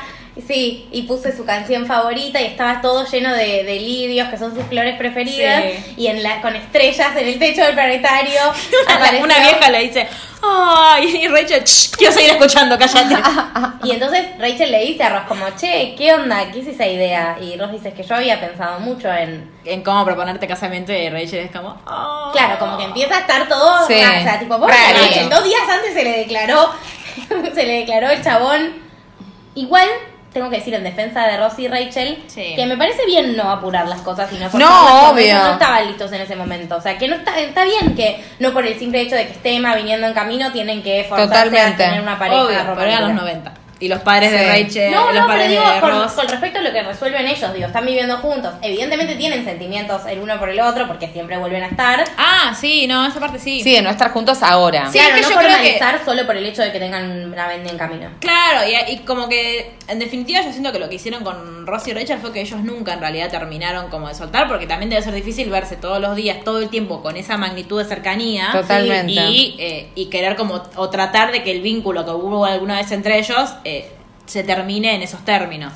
Sí, 0.47 0.87
y 0.91 1.03
puse 1.03 1.35
su 1.35 1.45
canción 1.45 1.85
favorita 1.85 2.41
y 2.41 2.45
estaba 2.45 2.81
todo 2.81 3.05
lleno 3.05 3.31
de, 3.33 3.63
de 3.63 3.79
lirios, 3.79 4.27
que 4.29 4.37
son 4.37 4.53
sus 4.55 4.63
flores 4.65 4.97
preferidas, 4.97 5.63
Sí. 5.63 5.93
y 5.97 6.07
en 6.07 6.23
la, 6.23 6.41
con 6.41 6.55
estrellas 6.55 7.15
en 7.15 7.27
el 7.27 7.39
techo 7.39 7.63
del 7.63 7.73
planetario. 7.73 8.39
apareció- 8.87 9.23
Una 9.23 9.39
vieja 9.39 9.69
le 9.69 9.79
dice, 9.83 10.07
ay, 10.43 11.15
y 11.23 11.27
Rachel, 11.27 11.63
"Shh, 11.63 11.91
quiero 11.97 12.13
seguir 12.13 12.31
escuchando, 12.31 12.77
cállate. 12.77 13.15
Y 13.83 13.91
entonces 13.91 14.27
Rachel 14.37 14.71
le 14.71 14.81
dice 14.85 15.03
a 15.03 15.09
Ross 15.09 15.23
como, 15.27 15.45
che, 15.57 15.95
¿qué 15.97 16.13
onda? 16.13 16.51
¿Qué 16.51 16.59
es 16.59 16.67
esa 16.67 16.85
idea? 16.85 17.37
Y 17.41 17.57
Ross 17.57 17.71
dice 17.71 17.93
que 17.93 18.03
yo 18.03 18.15
había 18.15 18.39
pensado 18.39 18.79
mucho 18.79 19.11
en... 19.11 19.49
en 19.65 19.81
cómo 19.83 20.05
proponerte 20.05 20.45
casamiento 20.47 20.91
y 20.91 21.09
Rachel 21.09 21.45
es 21.45 21.51
como, 21.51 21.81
"Ah". 21.87 22.29
Claro, 22.33 22.59
como 22.59 22.77
que 22.77 22.83
empieza 22.83 23.17
a 23.17 23.19
estar 23.21 23.47
todo... 23.47 23.87
Sí. 23.87 23.95
O 23.95 23.97
sea, 24.23 24.37
tipo, 24.39 24.57
vos. 24.59 24.69
Rachel, 24.69 25.29
dos 25.29 25.43
días 25.43 25.61
antes 25.69 25.93
se 25.95 26.03
le 26.03 26.17
declaró, 26.19 26.69
se 27.55 27.65
le 27.65 27.73
declaró 27.79 28.09
el 28.11 28.23
chabón. 28.23 28.73
Igual, 29.55 29.87
tengo 30.34 30.49
que 30.49 30.57
decir 30.57 30.73
en 30.73 30.84
defensa 30.84 31.27
de 31.27 31.38
Ross 31.38 31.59
y 31.59 31.67
Rachel, 31.67 32.23
Sí. 32.27 32.53
que 32.55 32.65
me 32.65 32.77
parece 32.77 33.05
bien 33.05 33.36
no 33.36 33.49
apurar 33.51 33.88
las 33.88 34.01
cosas 34.01 34.32
y 34.32 34.36
no 34.38 34.49
No, 34.53 35.09
obvio. 35.11 35.36
No 35.36 35.51
estaban 35.53 35.88
listos 35.88 36.11
en 36.13 36.21
ese 36.21 36.36
momento. 36.36 36.77
O 36.77 36.82
sea, 36.82 36.97
que 36.97 37.07
no 37.07 37.15
está, 37.15 37.38
está 37.39 37.63
bien 37.65 37.95
que 37.95 38.23
no 38.39 38.53
por 38.53 38.65
el 38.65 38.77
simple 38.79 39.01
hecho 39.01 39.15
de 39.15 39.25
que 39.27 39.34
esté 39.34 39.55
Emma 39.55 39.75
viniendo 39.75 40.07
en 40.07 40.13
camino 40.13 40.51
tienen 40.51 40.82
que 40.84 41.03
forzarse 41.09 41.27
Totalmente. 41.49 41.84
a 41.84 41.88
tener 41.88 42.01
una 42.01 42.17
pareja 42.17 42.41
Obvio, 42.43 42.57
pero 42.75 42.82
eran 42.82 43.01
los 43.01 43.09
romántica. 43.21 43.49
90. 43.49 43.61
Y 43.82 43.88
los 43.89 43.99
padres 44.01 44.32
de. 44.32 44.47
Rachel, 44.47 44.91
No, 44.91 45.05
los 45.11 45.15
no, 45.15 45.21
pero 45.21 45.27
padres 45.27 45.49
digo, 45.49 45.69
de 45.69 45.79
con, 45.82 45.89
Ross. 45.89 46.11
con 46.13 46.27
respecto 46.29 46.59
a 46.59 46.61
lo 46.61 46.71
que 46.71 46.84
resuelven 46.84 47.27
ellos, 47.27 47.53
digo, 47.53 47.65
están 47.67 47.86
viviendo 47.86 48.15
juntos. 48.17 48.53
Evidentemente 48.61 49.15
tienen 49.15 49.43
sentimientos 49.43 50.03
el 50.07 50.19
uno 50.19 50.39
por 50.39 50.49
el 50.49 50.59
otro 50.61 50.88
porque 50.88 51.07
siempre 51.09 51.38
vuelven 51.38 51.63
a 51.63 51.67
estar. 51.67 52.03
Ah, 52.17 52.55
sí, 52.57 52.88
no, 52.88 53.05
esa 53.05 53.19
parte 53.19 53.39
sí. 53.39 53.61
Sí, 53.61 53.73
de 53.75 53.82
no 53.82 53.89
estar 53.89 54.11
juntos 54.11 54.41
ahora. 54.43 54.86
Sí, 54.91 54.99
claro, 54.99 55.15
es 55.15 55.15
que 55.15 55.21
no 55.36 55.41
yo 55.41 55.47
creo 55.47 55.57
que- 55.61 56.05
solo 56.05 56.25
por 56.25 56.38
el 56.38 56.45
hecho 56.45 56.61
de 56.61 56.71
que 56.71 56.79
tengan 56.79 57.25
una 57.34 57.47
venda 57.47 57.69
en 57.71 57.77
camino. 57.77 58.09
Claro, 58.19 58.61
y, 58.69 58.93
y 58.93 58.97
como 58.99 59.27
que 59.27 59.73
en 59.88 59.99
definitiva 59.99 60.41
yo 60.41 60.51
siento 60.51 60.71
que 60.71 60.79
lo 60.79 60.88
que 60.88 60.95
hicieron 60.95 61.23
con 61.23 61.65
Ross 61.67 61.88
y 61.88 61.93
Rachel 61.93 62.19
fue 62.19 62.32
que 62.32 62.41
ellos 62.41 62.59
nunca 62.61 62.93
en 62.93 62.99
realidad 63.01 63.29
terminaron 63.29 63.89
como 63.89 64.07
de 64.07 64.15
soltar, 64.15 64.47
porque 64.47 64.67
también 64.67 64.89
debe 64.89 65.01
ser 65.01 65.13
difícil 65.13 65.49
verse 65.49 65.75
todos 65.75 65.99
los 65.99 66.15
días, 66.15 66.38
todo 66.43 66.59
el 66.59 66.69
tiempo 66.69 67.01
con 67.01 67.17
esa 67.17 67.38
magnitud 67.38 67.82
de 67.82 67.88
cercanía. 67.89 68.49
Totalmente. 68.51 69.11
Y, 69.13 69.55
eh, 69.59 69.89
y 69.95 70.05
querer 70.05 70.36
como, 70.36 70.61
o 70.75 70.89
tratar 70.89 71.32
de 71.32 71.43
que 71.43 71.51
el 71.51 71.61
vínculo 71.61 72.05
que 72.05 72.11
hubo 72.11 72.45
alguna 72.45 72.77
vez 72.77 72.91
entre 72.91 73.17
ellos 73.19 73.49
eh, 73.63 73.70
se 74.26 74.43
termine 74.43 74.95
en 74.95 75.01
esos 75.01 75.24
términos. 75.26 75.74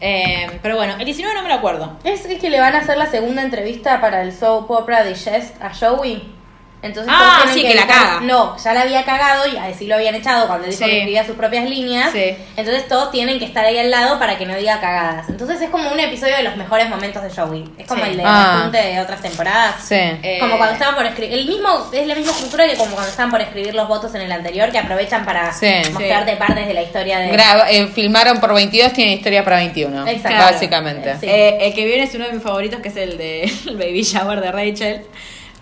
Eh, 0.00 0.58
pero 0.62 0.76
bueno, 0.76 0.94
el 0.98 1.04
19 1.04 1.34
no 1.34 1.46
me 1.46 1.52
acuerdo. 1.52 1.96
Es, 2.02 2.24
es 2.24 2.40
que 2.40 2.50
le 2.50 2.60
van 2.60 2.74
a 2.74 2.78
hacer 2.78 2.96
la 2.96 3.06
segunda 3.06 3.42
entrevista 3.42 4.00
para 4.00 4.22
el 4.22 4.32
soap 4.32 4.70
opera 4.70 5.04
de 5.04 5.14
Jest 5.14 5.62
a 5.62 5.72
Joey. 5.72 6.41
Entonces 6.82 7.12
Ah, 7.14 7.38
todos 7.42 7.54
tienen 7.54 7.72
sí, 7.72 7.78
que 7.80 7.80
la 7.80 7.86
caga. 7.86 8.20
No, 8.22 8.56
ya 8.62 8.74
la 8.74 8.80
había 8.82 9.04
cagado 9.04 9.46
y 9.46 9.56
así 9.56 9.86
lo 9.86 9.94
habían 9.94 10.14
echado 10.16 10.48
cuando 10.48 10.64
él 10.66 10.70
dijo 10.72 10.84
Sí. 10.84 10.90
que 10.90 10.98
escribía 10.98 11.24
sus 11.24 11.36
propias 11.36 11.68
líneas. 11.70 12.10
Sí. 12.12 12.34
Entonces 12.56 12.88
todos 12.88 13.10
tienen 13.12 13.38
que 13.38 13.44
estar 13.44 13.64
ahí 13.64 13.78
al 13.78 13.90
lado 13.90 14.18
para 14.18 14.36
que 14.36 14.46
no 14.46 14.54
diga 14.56 14.80
cagadas. 14.80 15.28
Entonces 15.28 15.60
es 15.60 15.70
como 15.70 15.90
un 15.92 16.00
episodio 16.00 16.36
de 16.36 16.42
los 16.42 16.56
mejores 16.56 16.88
momentos 16.88 17.22
de 17.22 17.30
Joey. 17.30 17.64
Es 17.78 17.86
como 17.86 18.04
Sí. 18.04 18.10
el 18.10 18.16
de 18.16 18.22
Ah. 18.26 18.68
de 18.72 19.00
otras 19.00 19.20
temporadas. 19.22 19.76
Sí. 19.86 19.94
Eh, 19.94 20.38
Como 20.40 20.56
cuando 20.56 20.72
estaban 20.74 20.96
por 20.96 21.06
escribir. 21.06 21.38
El 21.38 21.46
mismo, 21.46 21.68
es 21.92 22.06
la 22.06 22.14
misma 22.16 22.32
estructura 22.32 22.66
que 22.66 22.74
como 22.76 22.90
cuando 22.92 23.10
estaban 23.10 23.30
por 23.30 23.40
escribir 23.40 23.74
los 23.74 23.86
votos 23.86 24.12
en 24.16 24.22
el 24.22 24.32
anterior, 24.32 24.70
que 24.72 24.78
aprovechan 24.78 25.24
para 25.24 25.52
Sí. 25.52 25.70
mostrarte 25.92 26.36
partes 26.36 26.66
de 26.66 26.74
la 26.74 26.82
historia 26.82 27.18
de. 27.20 27.28
Graba- 27.30 27.70
eh, 27.70 27.86
filmaron 27.94 28.40
por 28.40 28.54
22, 28.54 28.92
tienen 28.92 29.14
historia 29.14 29.44
para 29.44 29.56
21. 29.58 30.06
Exacto. 30.08 30.38
Básicamente. 30.38 31.16
Sí. 31.20 31.26
Eh, 31.28 31.58
el 31.60 31.74
que 31.74 31.84
viene 31.84 32.04
es 32.04 32.14
uno 32.16 32.26
de 32.26 32.32
mis 32.32 32.42
favoritos, 32.42 32.80
que 32.80 32.88
es 32.88 32.96
el 32.96 33.16
de 33.18 33.42
el 33.68 33.76
Baby 33.76 34.02
Shower 34.02 34.40
de 34.40 34.50
Rachel. 34.50 35.02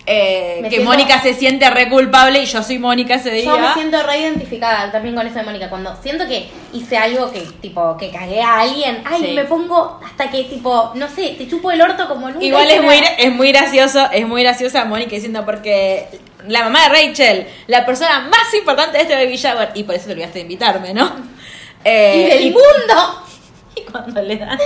Eh, 0.07 0.61
que 0.65 0.71
siento- 0.71 0.91
Mónica 0.91 1.21
se 1.23 1.35
siente 1.35 1.69
re 1.71 1.89
culpable 1.89 2.43
y 2.43 2.47
yo 2.47 2.63
soy 2.63 2.79
Mónica 2.79 3.15
ese 3.17 3.31
día. 3.31 3.45
Yo 3.45 3.59
me 3.59 3.73
siento 3.75 4.03
re 4.03 4.19
identificada 4.19 4.91
también 4.91 5.15
con 5.15 5.27
eso 5.27 5.37
de 5.37 5.45
Mónica. 5.45 5.69
Cuando 5.69 5.95
siento 6.03 6.27
que 6.27 6.49
hice 6.73 6.97
algo 6.97 7.31
que, 7.31 7.41
tipo, 7.61 7.97
que 7.97 8.11
cagué 8.11 8.41
a 8.43 8.61
alguien, 8.61 9.03
ay, 9.05 9.23
Sí. 9.23 9.33
me 9.33 9.45
pongo 9.45 10.01
hasta 10.05 10.31
que, 10.31 10.45
tipo, 10.45 10.93
no 10.95 11.07
sé, 11.09 11.35
te 11.39 11.47
chupo 11.49 11.71
el 11.71 11.81
orto 11.83 12.09
como 12.09 12.29
nunca. 12.31 12.45
Igual 12.45 12.71
es 12.71 12.83
muy, 12.83 12.97
es 13.19 13.33
muy 13.33 13.53
gracioso, 13.53 14.09
es 14.11 14.27
muy 14.27 14.43
graciosa 14.43 14.85
Mónica 14.87 15.11
diciendo 15.15 15.45
porque 15.45 16.07
la 16.49 16.65
mamá 16.65 16.89
de 16.89 16.89
Rachel, 17.07 17.47
la 17.67 17.85
persona 17.85 18.21
más 18.21 18.55
importante 18.59 18.97
de 18.97 19.03
este 19.05 19.15
baby 19.15 19.37
shower, 19.37 19.71
y 19.75 19.85
por 19.85 19.95
eso 19.95 20.07
te 20.07 20.13
olvidaste 20.13 20.39
de 20.39 20.43
invitarme, 20.43 20.95
¿no? 20.95 21.11
Eh, 21.85 22.37
¡Y 22.39 22.45
del 22.45 22.53
mundo! 22.53 23.25
y 23.77 23.83
cuando 23.83 24.23
le 24.23 24.37
dan 24.37 24.59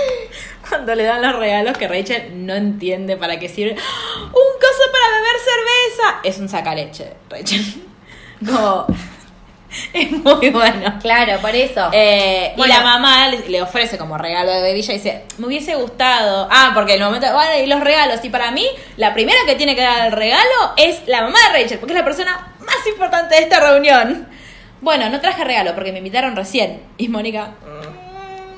cuando 0.67 0.95
le 0.95 1.03
dan 1.03 1.21
los 1.21 1.35
regalos 1.35 1.77
que 1.77 1.87
Rachel 1.87 2.45
no 2.45 2.53
entiende 2.53 3.17
para 3.17 3.39
qué 3.39 3.49
sirve. 3.49 3.73
Un 3.73 4.31
coso 4.31 4.91
para 4.91 5.09
beber 5.15 5.35
cerveza. 5.39 6.19
Es 6.23 6.37
un 6.39 6.49
sacaleche, 6.49 7.13
Rachel. 7.29 7.83
Como 8.45 8.87
es 9.93 10.11
muy 10.11 10.49
bueno. 10.49 10.99
Claro, 11.01 11.39
por 11.41 11.55
eso. 11.55 11.89
Eh, 11.91 12.53
Bueno. 12.55 12.73
Y 12.73 12.77
la 12.77 12.83
mamá 12.83 13.27
le, 13.29 13.47
le 13.49 13.61
ofrece 13.61 13.97
como 13.97 14.17
regalo 14.17 14.51
de 14.51 14.61
bebilla 14.61 14.93
y 14.93 14.97
dice, 14.97 15.25
me 15.37 15.47
hubiese 15.47 15.75
gustado. 15.75 16.47
Ah, 16.49 16.71
porque 16.73 16.93
en 16.93 17.01
el 17.01 17.05
momento, 17.05 17.31
bueno, 17.33 17.51
y 17.63 17.67
los 17.67 17.81
regalos. 17.81 18.23
Y 18.23 18.29
para 18.29 18.51
mí, 18.51 18.65
la 18.97 19.13
primera 19.13 19.37
que 19.45 19.55
tiene 19.55 19.75
que 19.75 19.81
dar 19.81 20.07
el 20.07 20.11
regalo 20.13 20.73
es 20.77 21.01
la 21.07 21.21
mamá 21.21 21.37
de 21.47 21.61
Rachel, 21.61 21.79
porque 21.79 21.93
es 21.93 21.99
la 21.99 22.05
persona 22.05 22.53
más 22.59 22.87
importante 22.87 23.35
de 23.35 23.41
esta 23.41 23.59
reunión. 23.59 24.27
Bueno, 24.81 25.09
no 25.09 25.19
traje 25.19 25.43
regalo 25.43 25.73
porque 25.75 25.91
me 25.91 25.97
invitaron 25.99 26.35
recién. 26.35 26.81
Y 26.97 27.09
Mónica, 27.09 27.47
mm, 27.47 28.04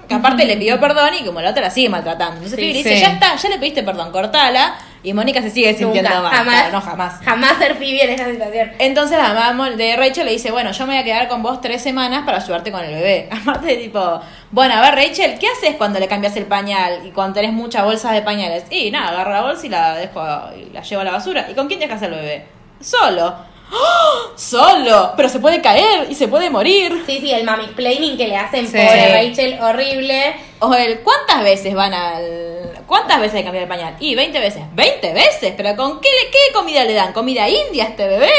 que 0.08 0.16
aparte 0.16 0.46
le 0.46 0.58
pidió 0.58 0.80
perdón 0.80 1.10
y 1.20 1.26
como 1.26 1.42
la 1.42 1.50
otra 1.52 1.64
la 1.64 1.70
sigue 1.70 1.90
maltratando. 1.90 2.36
Entonces 2.36 2.60
Sí, 2.60 2.66
le 2.68 2.74
dice, 2.78 2.96
sí. 2.96 3.02
ya 3.02 3.10
está, 3.14 3.36
ya 3.36 3.50
le 3.50 3.58
pediste 3.60 3.84
perdón, 3.84 4.12
cortala. 4.12 4.76
Y 5.04 5.14
Mónica 5.14 5.42
se 5.42 5.50
sigue 5.52 5.74
sintiendo 5.74 6.10
Nunca, 6.10 6.22
mal. 6.22 6.32
jamás. 6.34 6.56
Claro, 6.56 6.72
no, 6.74 6.82
jamás. 6.82 7.20
Jamás 7.24 7.58
ser 7.60 7.76
Phoebe 7.76 8.04
en 8.04 8.10
esa 8.10 8.26
situación. 8.30 8.72
Entonces 8.80 9.18
la 9.18 9.34
mamá 9.34 9.70
de 9.70 9.96
Rachel 9.96 10.26
le 10.26 10.32
dice, 10.32 10.52
bueno, 10.52 10.72
yo 10.72 10.86
me 10.86 10.94
voy 10.94 11.02
a 11.02 11.04
quedar 11.06 11.28
con 11.28 11.44
vos 11.44 11.62
tres 11.62 11.82
semanas 11.82 12.24
para 12.26 12.38
ayudarte 12.40 12.72
con 12.72 12.84
el 12.84 12.92
bebé. 12.94 13.30
Aparte 13.42 13.68
de 13.68 13.76
tipo, 13.78 14.20
bueno, 14.52 14.74
a 14.74 14.82
ver 14.82 14.96
Rachel, 14.96 15.38
¿qué 15.40 15.48
haces 15.48 15.76
cuando 15.78 16.00
le 16.00 16.08
cambias 16.08 16.36
el 16.36 16.46
pañal 16.46 17.02
y 17.06 17.12
cuando 17.12 17.36
tenés 17.36 17.54
muchas 17.54 17.84
bolsas 17.86 18.12
de 18.14 18.22
pañales? 18.22 18.64
Y 18.70 18.92
nada, 18.92 19.10
agarro 19.10 19.32
la 19.32 19.42
bolsa 19.44 19.66
y 19.66 19.70
la 19.70 19.96
dejo 19.96 20.22
y 20.58 20.74
la 20.74 20.82
llevo 20.82 21.02
a 21.02 21.06
la 21.06 21.12
basura. 21.12 21.48
¿Y 21.50 21.54
con 21.54 21.68
quién 21.68 21.80
dejas 21.80 22.02
el 22.02 22.12
bebé? 22.12 22.46
Solo. 22.82 23.36
¡Oh! 23.72 24.32
Solo, 24.36 25.14
pero 25.18 25.30
se 25.30 25.40
puede 25.40 25.62
caer 25.62 26.08
y 26.10 26.16
se 26.16 26.28
puede 26.28 26.50
morir. 26.50 27.04
Sí, 27.06 27.20
sí, 27.20 27.32
el 27.32 27.44
mami 27.44 27.68
planning 27.68 28.18
que 28.18 28.28
le 28.28 28.38
hacen 28.38 28.66
Sí. 28.68 28.72
pobre 28.78 29.12
Rachel, 29.12 29.60
horrible. 29.62 30.36
O 30.60 30.74
el, 30.74 31.00
¿cuántas 31.02 31.44
veces 31.44 31.74
van 31.74 31.94
al... 31.94 32.72
¿Cuántas 32.88 33.20
veces 33.20 33.36
hay 33.36 33.42
que 33.42 33.46
cambiar 33.46 33.64
el 33.64 33.70
pañal? 33.70 33.96
Y 34.00 34.16
20 34.16 34.40
veces. 34.40 34.62
¿20 34.76 35.14
veces? 35.14 35.54
¿Pero 35.58 35.76
con 35.76 36.00
qué, 36.00 36.08
le, 36.24 36.32
qué 36.32 36.54
comida 36.54 36.84
le 36.86 36.94
dan? 36.94 37.12
¿Comida 37.14 37.48
india 37.50 37.84
a 37.86 37.88
este 37.90 38.08
bebé? 38.08 38.30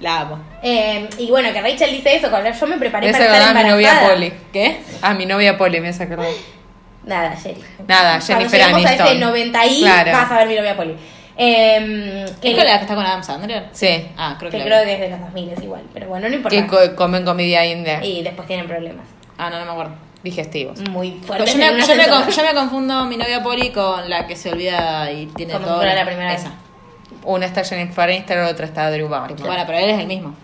La 0.00 0.20
amo. 0.20 0.38
Eh, 0.62 1.08
y 1.18 1.28
bueno, 1.30 1.52
que 1.52 1.60
Rachel 1.60 1.90
dice 1.90 2.16
eso, 2.16 2.30
con 2.30 2.42
yo 2.44 2.66
me 2.66 2.78
preparé 2.78 3.06
Me 3.08 3.12
para 3.12 3.24
estar 3.24 3.36
acordar 3.42 3.50
a 3.50 3.54
mi 3.64 3.70
embarazada. 3.70 4.00
novia 4.06 4.14
Polly. 4.14 4.32
¿Qué? 4.52 4.80
A 5.02 5.14
mi 5.14 5.26
novia 5.26 5.58
Polly 5.58 5.80
me 5.80 5.88
acordar. 5.88 6.28
Nada, 7.04 7.36
Jerry. 7.36 7.62
Nada, 7.86 8.18
Cuando 8.18 8.26
Jennifer 8.26 8.60
lleguemos 8.60 8.84
a 8.86 8.92
ese 8.94 9.02
Aniston. 9.02 9.20
90 9.20 9.66
y 9.66 9.80
Claro. 9.80 10.12
vas 10.12 10.30
a 10.32 10.36
ver 10.38 10.48
mi 10.48 10.54
novia 10.56 10.76
Polly. 10.76 10.96
Eh, 11.40 12.26
que, 12.40 12.50
¿Es 12.50 12.56
con 12.56 12.66
la 12.66 12.76
que 12.78 12.82
está 12.82 12.94
con 12.96 13.06
Adam 13.06 13.22
Sandler? 13.22 13.66
Sí. 13.72 14.08
Ah, 14.16 14.34
creo 14.38 14.50
que, 14.50 14.58
que 14.58 14.64
creo 14.64 14.80
vi. 14.80 14.86
que 14.86 14.94
es 14.94 15.00
de 15.00 15.08
los 15.10 15.20
2000 15.20 15.48
es 15.50 15.62
igual, 15.62 15.82
pero 15.94 16.08
bueno, 16.08 16.28
no 16.28 16.34
importa. 16.34 16.56
Que 16.56 16.66
co- 16.66 16.96
comen 16.96 17.24
comida 17.24 17.64
india. 17.64 18.04
Y 18.04 18.22
después 18.22 18.46
tienen 18.48 18.66
problemas. 18.66 19.06
Ah, 19.38 19.48
no, 19.48 19.58
no 19.60 19.64
me 19.66 19.70
acuerdo. 19.70 19.92
Digestivos. 20.24 20.80
Muy 20.90 21.12
Pero 21.12 21.26
fuertes. 21.44 21.52
yo, 21.52 21.58
me, 21.58 21.66
yo 21.66 21.72
me 21.74 21.80
ascensor. 21.82 22.24
con- 22.24 22.30
yo 22.32 22.42
me 22.42 22.54
confundo 22.54 23.04
mi 23.04 23.16
novia 23.16 23.40
Poli 23.42 23.70
con 23.70 24.10
la 24.10 24.26
que 24.26 24.34
se 24.34 24.50
olvida 24.50 25.10
y 25.12 25.26
tiene 25.26 25.52
Como 25.52 25.64
todo. 25.66 25.84
la 25.84 26.04
primera 26.04 26.34
esa. 26.34 26.48
vez. 26.48 26.58
Una 27.24 27.46
está 27.46 27.62
Jennifer 27.62 28.04
Aniston, 28.04 28.38
otra 28.40 28.66
está 28.66 28.90
Drew 28.90 29.08
Barrymore. 29.08 29.44
Bueno, 29.46 29.62
pero 29.64 29.78
él 29.78 29.90
es 29.90 29.98
el 30.00 30.06
mismo. 30.08 30.34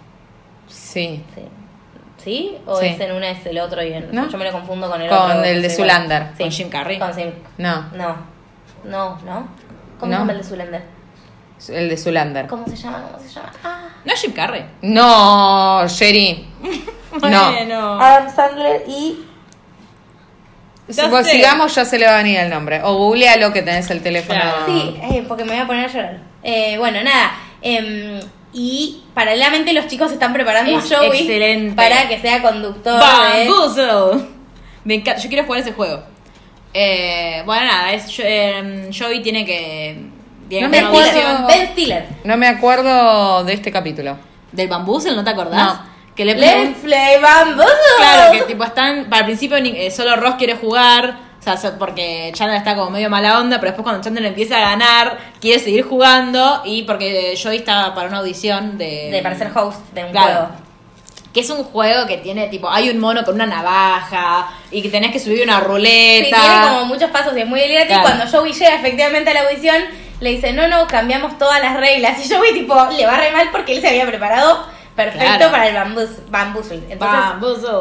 Sí. 0.69 1.23
Sí. 1.35 1.43
¿Sí? 2.19 2.57
¿O 2.67 2.79
Sí. 2.81 2.87
es 2.87 3.01
en 3.01 3.13
una 3.13 3.31
es 3.31 3.45
el 3.45 3.59
otro 3.59 3.83
y 3.83 3.93
en 3.93 4.09
¿No? 4.15 4.29
Yo 4.31 4.39
me 4.39 4.45
lo 4.45 4.53
confundo 4.53 4.89
con 4.89 5.03
el 5.03 5.09
Con 5.09 5.19
otro. 5.19 5.43
el 5.45 5.61
de 5.61 5.69
Sí, 5.71 5.77
Zoolander. 5.77 6.29
Sí. 6.37 6.43
Con 6.45 6.51
Jim 6.53 6.69
Carrey. 6.71 6.99
Con 6.99 7.13
Jim- 7.15 7.33
No, 7.59 7.87
No. 7.95 8.17
No, 8.85 9.19
¿no? 9.25 9.49
¿Cómo 9.99 10.11
No. 10.13 10.17
se 10.17 10.21
llama 10.21 10.33
el 10.33 10.39
de 10.39 10.45
Zoolander? 10.45 10.83
el 11.69 11.89
de 11.89 11.97
Zoolander. 11.97 12.47
¿Cómo 12.47 12.67
se 12.67 12.77
llama? 12.77 13.03
¿Cómo 13.11 13.19
se 13.27 13.29
llama? 13.35 13.53
Ah. 13.63 13.89
No 14.05 14.13
es 14.13 14.21
Jim 14.21 14.33
Carrey. 14.33 14.65
No, 14.83 15.87
Sherry. 15.89 16.47
No. 17.15 17.53
Bueno. 17.53 18.01
Adam 18.01 18.35
Sandler 18.35 18.83
y... 18.89 19.25
Ya 20.89 21.09
Pues 21.09 21.27
sé. 21.27 21.35
sigamos, 21.35 21.73
ya 21.75 21.85
se 21.85 21.97
le 21.99 22.07
va 22.07 22.15
a 22.15 22.17
venir 22.19 22.39
el 22.41 22.51
nombre. 22.51 22.81
O 22.83 22.95
googlealo 22.97 23.53
que 23.53 23.63
tenés 23.63 23.89
el 23.91 24.03
teléfono. 24.03 24.39
Claro. 24.41 24.57
Sí, 24.67 24.97
eh, 25.01 25.25
porque 25.29 25.45
me 25.45 25.53
voy 25.53 25.61
a 25.61 25.67
poner 25.67 25.85
a 25.89 25.93
llorar. 25.93 26.19
Eh, 26.43 26.77
bueno, 26.77 27.03
nada. 27.05 27.31
em, 27.63 28.21
y 28.53 29.05
paralelamente 29.15 29.73
los 29.73 29.87
chicos 29.87 30.11
están 30.13 30.33
preparando 30.33 30.77
Es 30.77 30.91
a 30.93 30.99
Joey 30.99 31.21
excelente. 31.21 31.75
para 31.77 32.09
que 32.09 32.19
sea 32.21 32.43
conductor 32.43 32.95
de... 33.01 33.49
Bamboozle. 33.49 34.25
Me 34.85 34.95
encanta. 34.97 35.21
Yo 35.23 35.29
quiero 35.29 35.45
jugar 35.45 35.61
ese 35.61 35.73
juego. 35.73 36.03
Eh, 36.75 37.43
bueno, 37.47 37.65
nada. 37.67 37.93
Es, 37.93 38.07
eh, 38.19 38.91
Joey 38.97 39.23
tiene 39.23 39.47
que. 39.47 39.97
Tiene 40.49 40.67
No 40.67 40.73
que 40.73 40.81
me 40.81 40.87
una 40.87 40.89
acuerdo. 40.99 41.21
audición. 41.21 41.47
Ben 41.47 41.69
Stiller. 41.73 42.07
No 42.25 42.37
me 42.37 42.49
acuerdo 42.49 43.45
de 43.45 43.53
este 43.55 43.71
capítulo. 43.73 44.19
¿Del 44.53 44.69
Bamboozle 44.69 45.15
no 45.15 45.25
te 45.25 45.31
acordás? 45.31 45.75
No. 45.75 45.95
Que 46.15 46.25
le 46.25 46.35
Let's 46.35 46.79
play. 46.81 47.17
Claro, 47.21 48.33
que 48.33 48.43
tipo 48.43 48.65
están. 48.65 49.05
Para 49.07 49.21
el 49.21 49.25
principio 49.27 49.61
ni- 49.61 49.71
eh, 49.77 49.91
solo 49.91 50.17
Ross 50.17 50.35
quiere 50.37 50.57
jugar. 50.57 51.19
O 51.41 51.43
sea, 51.45 51.57
so- 51.57 51.79
porque 51.79 52.31
Chandler 52.35 52.59
está 52.59 52.75
como 52.75 52.91
medio 52.91 53.11
mala 53.11 53.39
onda, 53.39 53.59
pero 53.61 53.73
después 53.73 53.83
cuando 53.85 54.03
Chandler 54.03 54.25
empieza 54.27 54.57
a 54.57 54.61
ganar, 54.71 55.19
quiere 55.41 55.59
seguir 55.61 55.85
jugando. 55.85 56.63
Y 56.65 56.83
porque 56.85 57.35
Joey 57.43 57.59
está 57.59 57.95
para 57.95 58.09
una 58.09 58.19
audición 58.19 58.79
de. 58.79 59.11
De 59.11 59.21
para 59.23 59.37
ser 59.37 59.51
host 59.55 59.81
de 59.93 60.05
un 60.05 60.11
Claro. 60.13 60.27
juego. 60.47 60.64
Que 61.35 61.41
es 61.41 61.51
un 61.51 61.65
juego 61.65 62.07
que 62.07 62.17
tiene 62.19 62.47
tipo, 62.47 62.71
hay 62.71 62.89
un 62.91 62.99
mono 63.01 63.25
con 63.25 63.35
una 63.35 63.45
navaja 63.47 64.49
y 64.71 64.81
que 64.81 64.89
tenés 64.89 65.11
que 65.11 65.19
subir 65.19 65.43
una 65.43 65.59
Sí, 65.59 65.65
ruleta. 65.67 66.37
tiene 66.41 66.69
como 66.69 66.85
muchos 66.87 67.11
pasos 67.11 67.37
y 67.37 67.41
es 67.41 67.47
muy 67.47 67.59
delirante. 67.61 67.89
Claro. 67.89 68.03
Y 68.03 68.07
cuando 68.13 68.31
Joey 68.39 68.53
llega 68.53 68.75
efectivamente 68.77 69.31
a 69.31 69.35
la 69.35 69.41
audición, 69.49 69.77
le 70.21 70.31
dice, 70.31 70.53
no, 70.53 70.69
no, 70.69 70.87
cambiamos 70.87 71.37
todas 71.37 71.61
las 71.61 71.77
reglas. 71.77 72.25
Y 72.25 72.33
Joey, 72.33 72.55
tipo, 72.55 72.75
le 72.97 73.05
va 73.05 73.17
re 73.17 73.33
mal 73.33 73.49
porque 73.51 73.73
él 73.75 73.81
se 73.81 73.89
había 73.89 74.07
preparado 74.07 74.65
perfecto 74.95 75.37
Claro. 75.37 75.51
para 75.51 75.69
el 75.69 75.75
bambus, 75.75 76.09
bamboozle. 76.31 76.81
Entonces, 76.89 77.21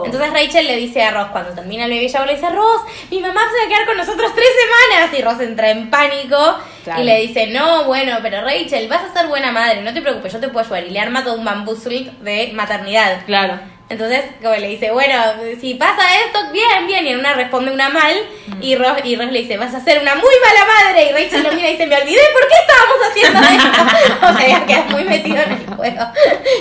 entonces 0.06 0.34
Rachel 0.34 0.68
le 0.68 0.78
dice 0.78 1.04
a 1.04 1.12
Ross, 1.12 1.28
cuando 1.32 1.52
termina 1.52 1.86
el 1.86 1.92
baby 1.92 2.08
shower, 2.08 2.28
le 2.28 2.36
dice, 2.36 2.50
Ross, 2.50 2.82
mi 3.12 3.20
mamá 3.20 3.42
se 3.52 3.58
va 3.60 3.66
a 3.66 3.68
quedar 3.70 3.86
con 3.88 3.98
nosotros 3.98 4.32
tres 4.34 4.48
semanas. 4.60 5.18
Y 5.18 5.22
Ross 5.22 5.40
entra 5.42 5.70
en 5.70 5.90
pánico 5.90 6.58
Claro. 6.84 7.02
y 7.02 7.04
le 7.06 7.22
dice, 7.22 7.48
no, 7.48 7.86
bueno, 7.86 8.18
pero 8.22 8.42
Rachel, 8.42 8.88
vas 8.88 9.04
a 9.04 9.14
ser 9.14 9.28
buena 9.28 9.52
madre, 9.52 9.82
no 9.82 9.94
te 9.94 10.02
preocupes, 10.02 10.34
yo 10.34 10.40
te 10.40 10.50
puedo 10.50 10.66
ayudar. 10.66 10.84
Y 10.86 10.90
le 10.92 11.00
arma 11.00 11.24
todo 11.24 11.36
un 11.36 11.46
bamboozle 11.46 12.12
de 12.22 12.52
maternidad. 12.54 13.26
Claro. 13.26 13.60
Entonces, 13.90 14.22
como 14.42 14.56
le 14.56 14.70
dice, 14.70 14.92
bueno, 14.92 15.14
si 15.62 15.76
pasa 15.76 16.02
esto, 16.26 16.40
bien, 16.52 16.88
bien. 16.88 17.06
Y 17.06 17.10
en 17.10 17.20
una 17.20 17.34
responde 17.34 17.72
una 17.72 17.90
mal. 17.90 18.16
Y, 18.60 18.76
Ross, 18.76 18.98
y 19.04 19.16
Ross 19.16 19.32
le 19.32 19.40
dice, 19.42 19.58
vas 19.58 19.74
a 19.76 19.82
ser 19.84 20.02
una 20.02 20.16
muy 20.16 20.34
mala 20.46 20.66
madre. 20.66 21.10
Y 21.10 21.12
Rachel 21.12 21.44
lo 21.44 21.52
mira 21.52 21.70
y 21.70 21.74
dice, 21.74 21.86
me 21.86 21.96
olvidé 21.96 22.22
por 22.34 22.48
qué 22.48 22.56
estábamos 22.62 22.98
haciendo 23.10 23.40
esto. 23.42 24.26
o 24.34 24.38
sea, 24.38 24.48
ya 24.48 24.66
quedas 24.66 24.90
muy 24.90 25.04
metido 25.04 25.38
en 25.44 25.52
el 25.52 25.76
juego. 25.76 26.06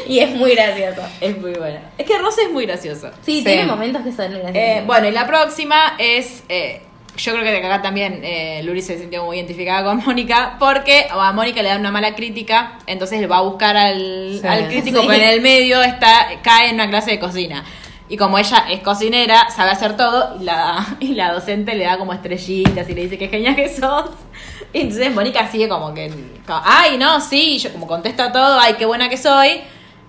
Y 0.07 0.19
es 0.19 0.31
muy 0.31 0.55
gracioso. 0.55 1.03
Es 1.21 1.39
muy 1.39 1.53
buena. 1.53 1.81
Es 1.97 2.07
que 2.07 2.19
Ross 2.19 2.39
es 2.39 2.51
muy 2.51 2.67
gracioso. 2.67 3.11
Sí, 3.25 3.43
tiene 3.43 3.65
momentos 3.65 4.03
que 4.03 4.13
son 4.13 4.31
muy 4.33 4.41
graciosos. 4.43 4.57
Eh, 4.57 4.83
bueno, 4.85 5.09
y 5.09 5.13
la 5.13 5.27
próxima 5.27 5.95
es. 5.99 6.43
eh, 6.49 6.83
yo 7.17 7.33
creo 7.33 7.45
que 7.45 7.51
de 7.51 7.59
acá 7.59 7.83
también 7.83 8.21
eh, 8.25 8.63
Luri 8.65 8.81
se 8.83 8.99
sintió 8.99 9.25
muy 9.25 9.37
identificada 9.37 9.85
con 9.85 9.99
Mónica 10.07 10.57
porque 10.59 11.07
a 11.11 11.33
Mónica 11.33 11.63
le 11.63 11.69
dan 11.69 11.81
una 11.81 11.91
mala 11.91 12.15
crítica, 12.15 12.79
entonces 12.87 13.31
va 13.31 13.39
a 13.39 13.43
buscar 13.43 13.77
al, 13.77 14.39
Sí. 14.41 14.47
al 14.47 14.69
crítico 14.69 15.01
Sí. 15.03 15.09
que 15.09 15.15
en 15.17 15.23
el 15.29 15.41
medio 15.43 15.83
está 15.83 16.29
cae 16.43 16.69
en 16.71 16.77
una 16.77 16.89
clase 16.89 17.13
de 17.13 17.19
cocina. 17.21 17.65
Y 18.09 18.17
como 18.19 18.37
ella 18.39 18.67
es 18.71 18.81
cocinera, 18.81 19.49
sabe 19.49 19.71
hacer 19.71 19.97
todo, 19.97 20.37
y 20.39 20.45
la, 20.45 20.85
y 21.01 21.15
la 21.15 21.33
docente 21.33 21.75
le 21.75 21.85
da 21.85 21.97
como 21.99 22.13
estrellitas 22.13 22.89
y 22.89 22.95
le 22.95 23.03
dice 23.03 23.17
que 23.19 23.29
genial 23.29 23.57
que 23.57 23.69
sos. 23.75 24.11
Y 24.75 24.81
entonces 24.81 25.13
Mónica 25.15 25.47
sigue 25.51 25.69
como 25.69 25.93
que, 25.95 26.11
como, 26.47 26.61
ay, 26.65 26.97
no, 26.99 27.21
sí, 27.21 27.59
yo 27.59 27.73
como 27.73 27.87
contesta 27.87 28.33
todo, 28.33 28.59
ay, 28.59 28.75
qué 28.79 28.87
buena 28.87 29.09
que 29.09 29.17
soy, 29.19 29.61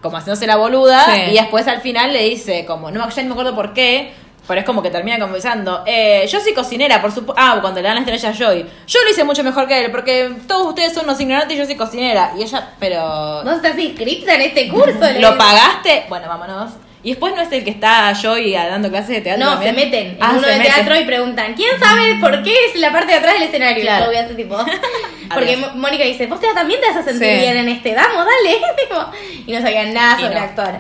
como 0.02 0.18
haciéndose 0.18 0.48
la 0.48 0.56
boluda, 0.58 1.06
Sí. 1.06 1.22
y 1.32 1.34
después 1.36 1.66
al 1.68 1.82
final 1.82 2.12
le 2.14 2.24
dice 2.24 2.66
como, 2.66 2.90
no, 2.92 3.10
ya 3.10 3.22
no 3.24 3.28
me 3.30 3.34
acuerdo 3.34 3.56
por 3.56 3.74
qué, 3.74 4.14
pero 4.48 4.60
es 4.60 4.66
como 4.66 4.82
que 4.82 4.90
termina 4.90 5.18
conversando, 5.20 5.84
eh, 5.86 6.26
yo 6.28 6.40
soy 6.40 6.54
cocinera, 6.54 7.02
por 7.02 7.12
supuesto, 7.12 7.42
ah, 7.42 7.60
cuando 7.62 7.82
le 7.82 7.88
dan 7.88 7.96
la 7.96 8.02
estrella 8.02 8.30
a 8.30 8.34
Joy, 8.34 8.66
yo 8.88 9.00
lo 9.04 9.10
hice 9.10 9.24
mucho 9.24 9.44
mejor 9.44 9.68
que 9.68 9.86
él, 9.86 9.92
porque 9.92 10.32
todos 10.48 10.68
ustedes 10.68 10.94
son 10.94 11.06
unos 11.06 11.20
ignorantes 11.20 11.56
y 11.56 11.60
yo 11.60 11.66
soy 11.66 11.76
cocinera, 11.76 12.32
y 12.38 12.44
ella, 12.44 12.70
pero... 12.80 13.42
¿Vos 13.44 13.56
estás 13.56 13.78
inscripta 13.80 14.36
en 14.36 14.42
este 14.42 14.68
curso? 14.70 15.00
¿Lo 15.20 15.38
pagaste? 15.38 16.06
Bueno, 16.10 16.28
vámonos. 16.28 16.72
Y 17.06 17.10
después 17.10 17.36
no 17.36 17.42
es 17.42 17.52
el 17.52 17.66
que 17.66 17.70
está 17.70 18.14
Joy 18.14 18.54
dando 18.54 18.90
clases 18.90 19.10
de 19.10 19.20
teatro. 19.22 19.44
No, 19.44 19.52
también? 19.56 19.76
se 19.76 19.82
meten 19.86 20.08
en 20.12 20.18
Ah, 20.22 20.36
uno 20.38 20.48
de 20.48 20.58
meten. 20.58 20.74
teatro 20.74 20.96
y 20.96 21.04
preguntan, 21.04 21.54
¿quién 21.54 21.78
sabe 21.78 22.16
por 22.22 22.42
qué 22.44 22.54
es 22.70 22.80
la 22.80 22.94
parte 22.94 23.12
de 23.12 23.18
atrás 23.18 23.34
del 23.34 23.44
escenario? 23.44 23.82
Claro. 23.84 24.06
Yo 24.06 24.12
voy 24.12 24.16
a 24.20 24.36
tipo. 24.36 24.58
Porque 25.34 25.58
Mónica 25.76 26.06
dice, 26.06 26.28
vos 26.28 26.40
te, 26.40 26.48
también 26.54 26.80
te 26.80 26.88
vas 26.88 26.96
a 26.98 27.04
sentir 27.04 27.28
Sí. 27.28 27.36
bien 27.40 27.58
en 27.58 27.68
este, 27.68 27.94
vamos, 27.94 28.26
dale. 28.26 28.58
Y 29.48 29.52
no 29.52 29.62
sabían 29.62 29.94
nada 29.94 30.18
sobre 30.18 30.36
no. 30.36 30.42
actuar. 30.42 30.80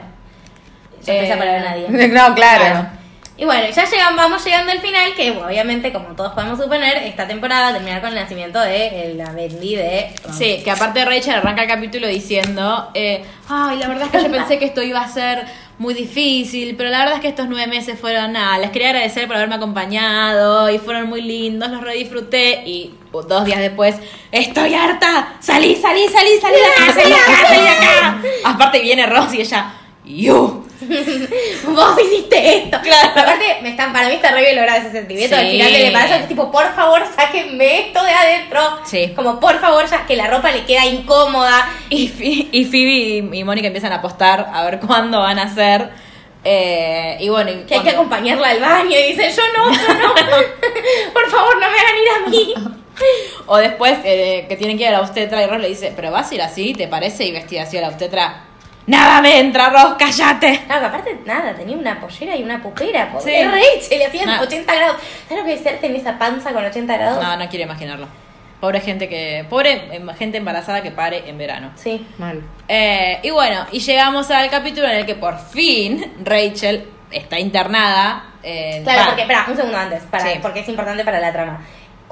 Sorpresa 1.03 1.34
Eh, 1.34 1.38
para 1.38 1.59
nadie. 1.59 1.89
No, 2.07 2.36
claro. 2.36 2.88
Y 3.36 3.45
bueno, 3.45 3.67
ya 3.73 3.89
llegan, 3.89 4.15
vamos 4.15 4.45
llegando 4.45 4.71
al 4.71 4.79
final, 4.79 5.15
que 5.15 5.31
obviamente, 5.31 5.91
como 5.91 6.09
todos 6.09 6.34
podemos 6.34 6.59
suponer, 6.59 6.97
esta 6.97 7.27
temporada 7.27 7.73
terminar 7.73 7.99
con 7.99 8.09
el 8.11 8.15
nacimiento 8.15 8.59
de 8.59 8.88
eh, 8.88 9.13
la 9.15 9.31
Bendy 9.31 9.75
de 9.75 10.13
Ron. 10.23 10.34
Sí, 10.36 10.61
que 10.63 10.69
aparte 10.69 11.03
Rachel 11.03 11.36
arranca 11.36 11.63
el 11.63 11.67
capítulo 11.67 12.07
diciendo, 12.07 12.91
eh, 12.93 13.25
ay, 13.49 13.77
la 13.77 13.88
verdad 13.88 14.05
es 14.05 14.11
que 14.11 14.23
yo 14.23 14.31
pensé 14.31 14.59
que 14.59 14.65
esto 14.65 14.84
iba 14.84 15.01
a 15.01 15.07
ser 15.07 15.45
muy 15.79 15.95
difícil, 15.95 16.75
pero 16.77 16.91
la 16.91 16.99
verdad 16.99 17.15
es 17.15 17.21
que 17.21 17.27
estos 17.29 17.47
nueve 17.49 17.65
meses 17.65 17.99
fueron 17.99 18.34
nada, 18.34 18.59
les 18.59 18.69
quería 18.69 18.89
agradecer 18.89 19.25
por 19.25 19.36
haberme 19.36 19.55
acompañado 19.55 20.69
y 20.69 20.77
fueron 20.77 21.09
muy 21.09 21.23
lindos, 21.23 21.71
los 21.71 21.81
redisfruté 21.81 22.61
y 22.67 22.93
dos 23.11 23.45
días 23.45 23.59
después, 23.59 23.95
estoy 24.31 24.75
harta, 24.75 25.38
salí, 25.39 25.75
salí, 25.75 26.07
salí, 26.07 26.38
salí 26.39 26.55
de 26.55 26.65
acá, 26.65 26.93
salí 26.93 27.09
de 27.09 27.15
acá, 27.15 27.47
salí 27.47 27.61
de 27.61 27.69
acá. 27.69 28.21
Aparte 28.45 28.79
viene 28.79 29.07
Ross 29.07 29.34
y 29.34 29.41
ella, 29.41 29.73
you. 30.05 30.63
Vos 31.67 32.01
hiciste 32.01 32.57
esto. 32.57 32.79
Claro. 32.81 33.09
Aparte, 33.11 33.57
me 33.61 33.69
están, 33.69 33.93
para 33.93 34.07
mí 34.09 34.15
está 34.15 34.31
re 34.31 34.41
bien 34.41 34.55
logrado 34.55 34.81
ese 34.81 34.91
sentimiento. 34.91 35.36
Al 35.36 35.47
final 35.49 35.71
del 35.71 35.81
embarazo 35.86 36.15
es 36.15 36.27
tipo, 36.27 36.51
por 36.51 36.73
favor, 36.75 37.01
sáquenme 37.15 37.88
esto 37.88 38.03
de 38.03 38.11
adentro. 38.11 38.79
Sí. 38.86 39.13
Como, 39.15 39.39
por 39.39 39.59
favor, 39.59 39.86
ya 39.89 40.05
que 40.05 40.15
la 40.15 40.27
ropa 40.27 40.51
le 40.51 40.65
queda 40.65 40.86
incómoda. 40.86 41.69
Y, 41.89 42.03
y 42.51 42.65
Phoebe 42.65 42.91
y, 42.91 43.39
y 43.39 43.43
Mónica 43.43 43.67
empiezan 43.67 43.91
a 43.91 43.95
apostar 43.95 44.49
a 44.51 44.63
ver 44.65 44.79
cuándo 44.79 45.19
van 45.19 45.39
a 45.39 45.43
hacer. 45.43 45.89
Eh, 46.45 47.17
y 47.21 47.29
bueno, 47.29 47.51
y 47.51 47.63
Que 47.65 47.75
hay 47.75 47.81
que 47.81 47.91
acompañarla 47.91 48.49
al 48.49 48.59
baño. 48.59 48.91
Y 48.91 49.13
dice, 49.13 49.31
yo 49.36 49.43
no, 49.57 49.71
yo 49.71 49.93
no. 49.93 50.13
por 51.13 51.29
favor, 51.29 51.55
no 51.55 51.67
me 51.69 51.77
hagan 51.79 51.97
ir 51.97 52.09
a 52.09 52.29
mí. 52.29 52.53
O 53.47 53.57
después 53.57 53.97
eh, 54.03 54.45
que 54.47 54.55
tienen 54.55 54.77
que 54.77 54.84
ir 54.84 54.89
a 54.89 54.93
la 54.93 55.01
obstetra 55.01 55.41
y 55.41 55.47
Ross 55.47 55.59
le 55.59 55.69
dice, 55.69 55.93
pero 55.95 56.11
vas 56.11 56.31
a 56.31 56.36
ir 56.36 56.41
así, 56.41 56.73
¿te 56.73 56.88
parece? 56.88 57.25
Y 57.25 57.31
vestida 57.31 57.63
así 57.63 57.77
a 57.77 57.81
la 57.81 57.89
obstetra. 57.89 58.45
Nada 58.86 59.21
me 59.21 59.39
entra, 59.39 59.69
Ross, 59.69 59.95
cállate. 59.97 60.61
No, 60.67 60.79
que 60.79 60.86
aparte, 60.86 61.19
nada, 61.25 61.53
tenía 61.53 61.77
una 61.77 61.99
pollera 62.01 62.36
y 62.36 62.43
una 62.43 62.61
pupera. 62.61 63.05
Sí. 63.05 63.13
Pobre 63.13 63.43
Rachel, 63.45 63.99
le 63.99 64.05
hacían 64.05 64.29
Ah. 64.29 64.41
80 64.41 64.75
grados. 64.75 64.97
¿Sabes 65.29 65.43
lo 65.43 65.47
que 65.47 65.53
es 65.53 65.61
ser 65.61 65.79
tener 65.79 65.97
esa 65.97 66.17
panza 66.19 66.51
con 66.51 66.65
80 66.65 66.97
grados? 66.97 67.23
No, 67.23 67.38
no 67.38 67.47
quiero 67.49 67.65
imaginarlo. 67.65 68.07
Pobre 68.59 68.79
gente 68.81 69.07
que. 69.09 69.45
Pobre 69.49 69.95
em, 69.95 70.07
gente 70.15 70.38
embarazada 70.38 70.81
que 70.81 70.91
pare 70.91 71.27
en 71.29 71.38
verano. 71.38 71.71
Sí. 71.75 72.05
Mal. 72.17 72.41
Eh, 72.67 73.19
y 73.23 73.29
bueno, 73.29 73.65
y 73.71 73.79
llegamos 73.79 74.29
al 74.31 74.49
capítulo 74.49 74.88
en 74.88 74.95
el 74.97 75.05
que 75.05 75.15
por 75.15 75.38
fin 75.39 76.13
Rachel 76.23 76.86
está 77.11 77.39
internada. 77.39 78.25
en- 78.41 78.84
Claro, 78.84 78.99
va, 78.99 79.05
porque, 79.07 79.21
espera, 79.21 79.45
un 79.49 79.55
segundo 79.55 79.77
antes, 79.77 80.03
para, 80.03 80.25
Sí. 80.34 80.39
porque 80.41 80.59
es 80.59 80.67
importante 80.67 81.05
para 81.05 81.19
la 81.21 81.31
trama. 81.31 81.61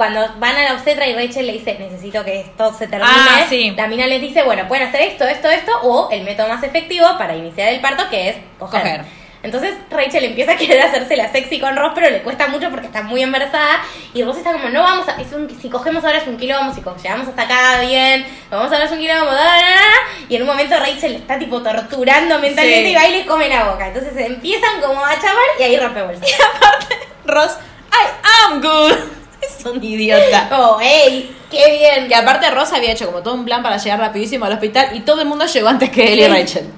Cuando 0.02 0.34
van 0.40 0.56
a 0.56 0.64
la 0.64 0.74
obstetra 0.74 1.06
y 1.06 1.14
Rachel 1.14 1.46
le 1.46 1.54
dice, 1.54 1.78
necesito 1.78 2.26
que 2.26 2.40
esto 2.40 2.74
se 2.74 2.88
termine, 2.88 3.12
Ah, 3.14 3.46
sí. 3.48 3.72
la 3.78 3.86
mina 3.88 4.08
les 4.08 4.20
dice, 4.20 4.42
bueno, 4.42 4.68
pueden 4.68 4.88
hacer 4.88 5.02
esto, 5.02 5.26
esto, 5.26 5.48
esto, 5.48 5.72
o 5.84 6.10
el 6.12 6.24
método 6.24 6.48
más 6.48 6.64
efectivo 6.64 7.06
para 7.20 7.36
iniciar 7.36 7.70
el 7.70 7.82
parto, 7.82 8.10
que 8.10 8.30
es 8.30 8.36
coger. 8.58 8.82
Coger. 8.82 9.02
Entonces 9.44 9.76
Rachel 9.92 10.24
empieza 10.26 10.54
a 10.54 10.56
querer 10.56 10.82
hacerse 10.82 11.16
la 11.16 11.32
sexy 11.32 11.60
con 11.60 11.76
Ross, 11.76 11.92
pero 11.94 12.10
le 12.10 12.24
cuesta 12.24 12.48
mucho 12.48 12.70
porque 12.72 12.88
está 12.88 13.04
muy 13.04 13.22
embarazada. 13.22 13.80
Y 14.16 14.24
Ross 14.24 14.38
está 14.38 14.54
como, 14.54 14.70
no 14.70 14.82
vamos 14.82 15.08
a, 15.08 15.22
es 15.22 15.32
un, 15.34 15.48
si 15.62 15.70
cogemos 15.70 16.04
ahora 16.04 16.18
es 16.18 16.28
un 16.28 16.38
quilombo, 16.38 16.74
si 16.74 16.82
co- 16.82 16.96
llegamos 16.98 17.28
hasta 17.28 17.44
acá 17.44 17.80
bien, 17.82 18.26
vamos 18.50 18.72
ahora 18.72 18.86
es 18.86 18.92
un 18.92 18.98
quilombo, 19.00 19.26
da, 19.32 19.44
da, 19.44 19.56
da. 19.56 19.82
y 20.30 20.36
en 20.36 20.42
un 20.44 20.48
momento 20.48 20.76
Rachel 20.80 21.12
le 21.14 21.18
está 21.20 21.38
tipo 21.38 21.62
torturando 21.62 22.40
mentalmente 22.40 22.86
Sí. 22.86 22.92
y 22.92 22.96
va 22.96 23.08
y 23.08 23.12
le 23.20 23.26
come 23.28 23.48
la 23.50 23.66
boca. 23.72 23.88
Entonces 23.88 24.14
empiezan 24.18 24.80
como 24.82 25.04
a 25.06 25.14
chavar 25.20 25.46
y 25.60 25.64
ahí 25.64 25.78
rompe 25.78 26.02
bolsa. 26.02 26.26
Ross, 27.26 27.58
I 27.92 28.08
am 28.48 28.62
good. 28.62 28.98
Es 29.60 29.66
un 29.66 29.84
idiota. 29.84 30.50
Oh, 30.52 30.80
ey, 30.82 31.36
qué 31.50 31.78
bien. 31.80 32.08
Que 32.08 32.16
aparte 32.16 32.50
Ross 32.52 32.72
había 32.74 32.92
hecho 32.92 33.08
como 33.08 33.22
todo 33.22 33.34
un 33.34 33.46
plan 33.46 33.64
para 33.64 33.78
llegar 33.78 34.00
rapidísimo 34.00 34.46
al 34.46 34.54
hospital 34.54 34.96
y 34.96 35.02
todo 35.02 35.22
el 35.22 35.28
mundo 35.28 35.46
llegó 35.46 35.68
antes 35.68 35.90
que 35.90 36.14
él 36.14 36.20
y. 36.20 36.28
Rachel. 36.28 36.70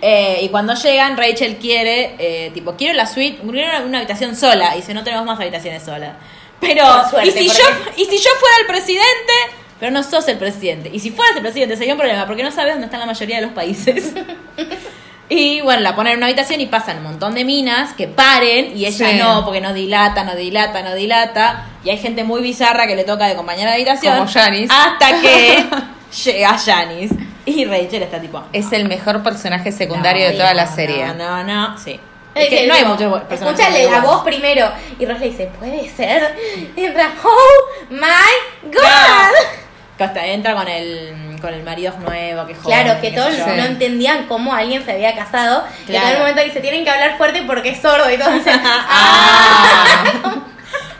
Eh, 0.00 0.40
y 0.42 0.48
cuando 0.50 0.74
llegan, 0.74 1.16
Rachel 1.16 1.56
quiere, 1.56 2.14
eh, 2.18 2.50
tipo, 2.52 2.76
quiero 2.76 2.94
la 2.94 3.06
suite, 3.06 3.38
quiero 3.50 3.68
una, 3.68 3.80
una 3.84 3.98
habitación 3.98 4.36
sola. 4.36 4.74
Y 4.74 4.80
dice, 4.80 4.94
no 4.94 5.02
tenemos 5.04 5.26
más 5.26 5.38
habitaciones 5.40 5.82
solas. 5.82 6.12
Pero, 6.60 6.84
suerte, 7.10 7.28
¿y, 7.28 7.32
si 7.32 7.46
porque- 7.48 7.62
yo, 7.62 8.02
y 8.02 8.04
si 8.06 8.18
yo 8.18 8.30
fuera 8.38 8.54
el 8.60 8.66
presidente, 8.66 9.32
pero 9.80 9.92
no 9.92 10.02
sos 10.02 10.26
el 10.28 10.38
presidente. 10.38 10.90
Y 10.92 11.00
si 11.00 11.10
fueras 11.10 11.36
el 11.36 11.42
presidente 11.42 11.76
sería 11.76 11.94
un 11.94 11.98
problema, 11.98 12.26
porque 12.26 12.42
no 12.42 12.50
sabes 12.50 12.74
dónde 12.74 12.86
están 12.86 13.00
la 13.00 13.06
mayoría 13.06 13.36
de 13.36 13.42
los 13.42 13.52
países. 13.52 14.12
y 15.28 15.60
bueno, 15.60 15.80
la 15.80 15.96
ponen 15.96 16.12
en 16.12 16.18
una 16.18 16.26
habitación 16.26 16.60
y 16.60 16.66
pasan 16.66 16.98
un 16.98 17.04
montón 17.04 17.34
de 17.34 17.44
minas 17.44 17.94
que 17.94 18.06
paren 18.06 18.76
y 18.76 18.86
ella 18.86 19.10
Sí. 19.10 19.18
no, 19.18 19.44
porque 19.44 19.60
no 19.60 19.72
dilata, 19.72 20.22
no 20.22 20.36
dilata, 20.36 20.82
no 20.82 20.94
dilata. 20.94 21.66
Y 21.82 21.90
hay 21.90 21.98
gente 21.98 22.22
muy 22.22 22.40
bizarra 22.42 22.86
que 22.86 22.94
le 22.94 23.04
toca 23.04 23.26
de 23.26 23.34
compañera 23.34 23.70
de 23.70 23.76
habitación. 23.76 24.18
Como 24.18 24.30
Janice. 24.30 24.72
Hasta 24.72 25.20
que 25.20 25.64
llega 26.24 26.58
Janice. 26.58 27.16
Y 27.44 27.64
Rachel 27.64 28.02
está 28.02 28.20
tipo. 28.20 28.42
Es 28.52 28.72
el 28.72 28.88
mejor 28.88 29.22
personaje 29.22 29.72
secundario 29.72 30.26
no, 30.26 30.32
de 30.32 30.36
toda 30.36 30.54
la 30.54 30.66
no, 30.66 30.74
serie. 30.74 31.06
No, 31.08 31.14
no, 31.14 31.44
no, 31.44 31.78
sí. 31.78 31.98
Es 32.34 32.48
que 32.48 32.66
no 32.66 32.74
hay 32.74 32.84
muchos 32.84 33.22
personajes. 33.22 33.60
Escúchale 33.66 33.90
la 33.90 34.00
voz 34.00 34.22
primero. 34.22 34.70
Y 34.98 35.06
Ross 35.06 35.18
le 35.20 35.30
dice, 35.30 35.50
puede 35.58 35.88
ser. 35.88 36.36
Y 36.76 36.86
oh 36.86 37.86
my 37.90 38.70
god. 38.70 39.65
Que 39.98 40.04
hasta 40.04 40.26
entra 40.26 40.54
con 40.54 40.68
el, 40.68 41.38
con 41.40 41.54
el 41.54 41.62
marido 41.62 41.94
nuevo, 42.00 42.46
que 42.46 42.54
joven, 42.54 42.82
Claro, 42.82 43.00
que 43.00 43.12
todos 43.12 43.36
no 43.38 43.64
entendían 43.64 44.26
cómo 44.26 44.52
alguien 44.52 44.84
se 44.84 44.92
había 44.92 45.14
casado. 45.16 45.64
Y 45.88 45.94
en 45.96 46.02
el 46.06 46.18
momento 46.18 46.42
dice, 46.42 46.60
tienen 46.60 46.84
que 46.84 46.90
hablar 46.90 47.16
fuerte 47.16 47.42
porque 47.46 47.70
es 47.70 47.80
sordo. 47.80 48.10
Y 48.10 48.18
todos 48.18 48.34
dicen, 48.34 48.60
Ah. 48.64 50.04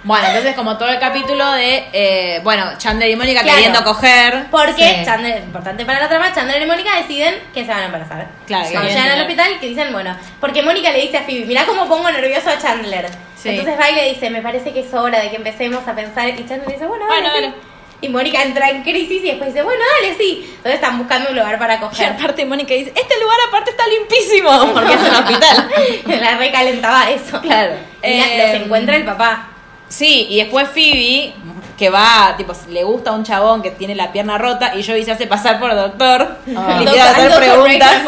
Bueno, 0.04 0.24
entonces 0.28 0.54
como 0.54 0.78
todo 0.78 0.88
el 0.90 1.00
capítulo 1.00 1.50
de, 1.50 1.88
eh, 1.92 2.40
bueno, 2.44 2.64
Chandler 2.78 3.10
y 3.10 3.16
Mónica 3.16 3.40
Claro. 3.42 3.56
queriendo 3.56 3.82
coger. 3.82 4.46
Porque 4.52 4.98
Sí. 5.00 5.04
Chandler, 5.04 5.42
importante 5.42 5.84
para 5.84 5.98
la 5.98 6.08
trama, 6.08 6.32
Chandler 6.32 6.62
y 6.62 6.66
Mónica 6.66 6.90
deciden 6.96 7.34
que 7.52 7.64
se 7.64 7.70
van 7.72 7.80
a 7.80 7.84
embarazar. 7.86 8.26
Claro, 8.46 8.68
Cuando 8.70 8.88
llegan 8.88 9.10
al 9.10 9.20
hospital, 9.22 9.58
que 9.60 9.66
dicen, 9.66 9.92
bueno, 9.92 10.16
porque 10.40 10.62
Mónica 10.62 10.92
le 10.92 11.00
dice 11.00 11.18
a 11.18 11.22
Phoebe, 11.24 11.44
mirá 11.46 11.64
cómo 11.66 11.88
pongo 11.88 12.08
nervioso 12.12 12.50
a 12.50 12.56
Chandler. 12.58 13.08
Sí. 13.36 13.48
Entonces 13.48 13.74
va 13.80 13.90
y 13.90 13.94
le 13.96 14.08
dice, 14.10 14.30
me 14.30 14.42
parece 14.42 14.72
que 14.72 14.80
es 14.80 14.94
hora 14.94 15.18
de 15.18 15.28
que 15.28 15.36
empecemos 15.36 15.86
a 15.88 15.92
pensar. 15.96 16.28
Y 16.28 16.36
Chandler 16.46 16.68
dice, 16.68 16.86
bueno, 16.86 17.04
Bueno, 17.08 17.28
dale, 17.28 17.40
dale. 17.48 17.54
sí". 17.54 17.60
Y 18.00 18.08
Mónica 18.10 18.42
entra 18.42 18.68
en 18.70 18.82
crisis 18.82 19.22
y 19.24 19.28
después 19.28 19.52
dice, 19.54 19.62
bueno, 19.64 19.80
dale, 20.02 20.14
sí. 20.16 20.42
Entonces 20.56 20.74
están 20.74 20.98
buscando 20.98 21.30
un 21.30 21.36
lugar 21.36 21.58
para 21.58 21.76
Y 21.76 21.78
coger. 21.78 22.12
aparte 22.12 22.44
Mónica 22.44 22.74
dice, 22.74 22.92
este 22.94 23.14
lugar 23.20 23.38
aparte 23.48 23.70
está 23.70 23.84
limpísimo, 23.86 24.50
porque 24.74 24.92
es 24.94 25.00
un 25.00 25.14
hospital. 25.14 25.70
La 26.20 26.36
recalentaba 26.36 27.10
eso. 27.10 27.40
Claro. 27.40 27.74
Y 28.02 28.18
la- 28.18 28.26
Eh, 28.26 28.52
los 28.52 28.62
encuentra 28.66 28.96
el 28.96 29.04
papá. 29.04 29.48
Sí, 29.88 30.26
y 30.28 30.38
después 30.38 30.68
Phoebe, 30.68 31.32
que 31.78 31.90
va, 31.90 32.34
tipo, 32.36 32.52
le 32.70 32.82
gusta 32.84 33.10
a 33.10 33.12
un 33.14 33.22
chabón 33.24 33.62
que 33.62 33.70
tiene 33.70 33.94
la 33.94 34.10
pierna 34.12 34.36
rota 34.36 34.74
y 34.74 34.84
Joey 34.84 35.04
se 35.04 35.12
hace 35.12 35.26
pasar 35.28 35.60
por 35.60 35.74
doctor, 35.74 36.38
Ah. 36.56 36.80
le 36.82 37.00
hacer 37.00 37.30
doctor 37.30 37.38
preguntas. 37.38 38.02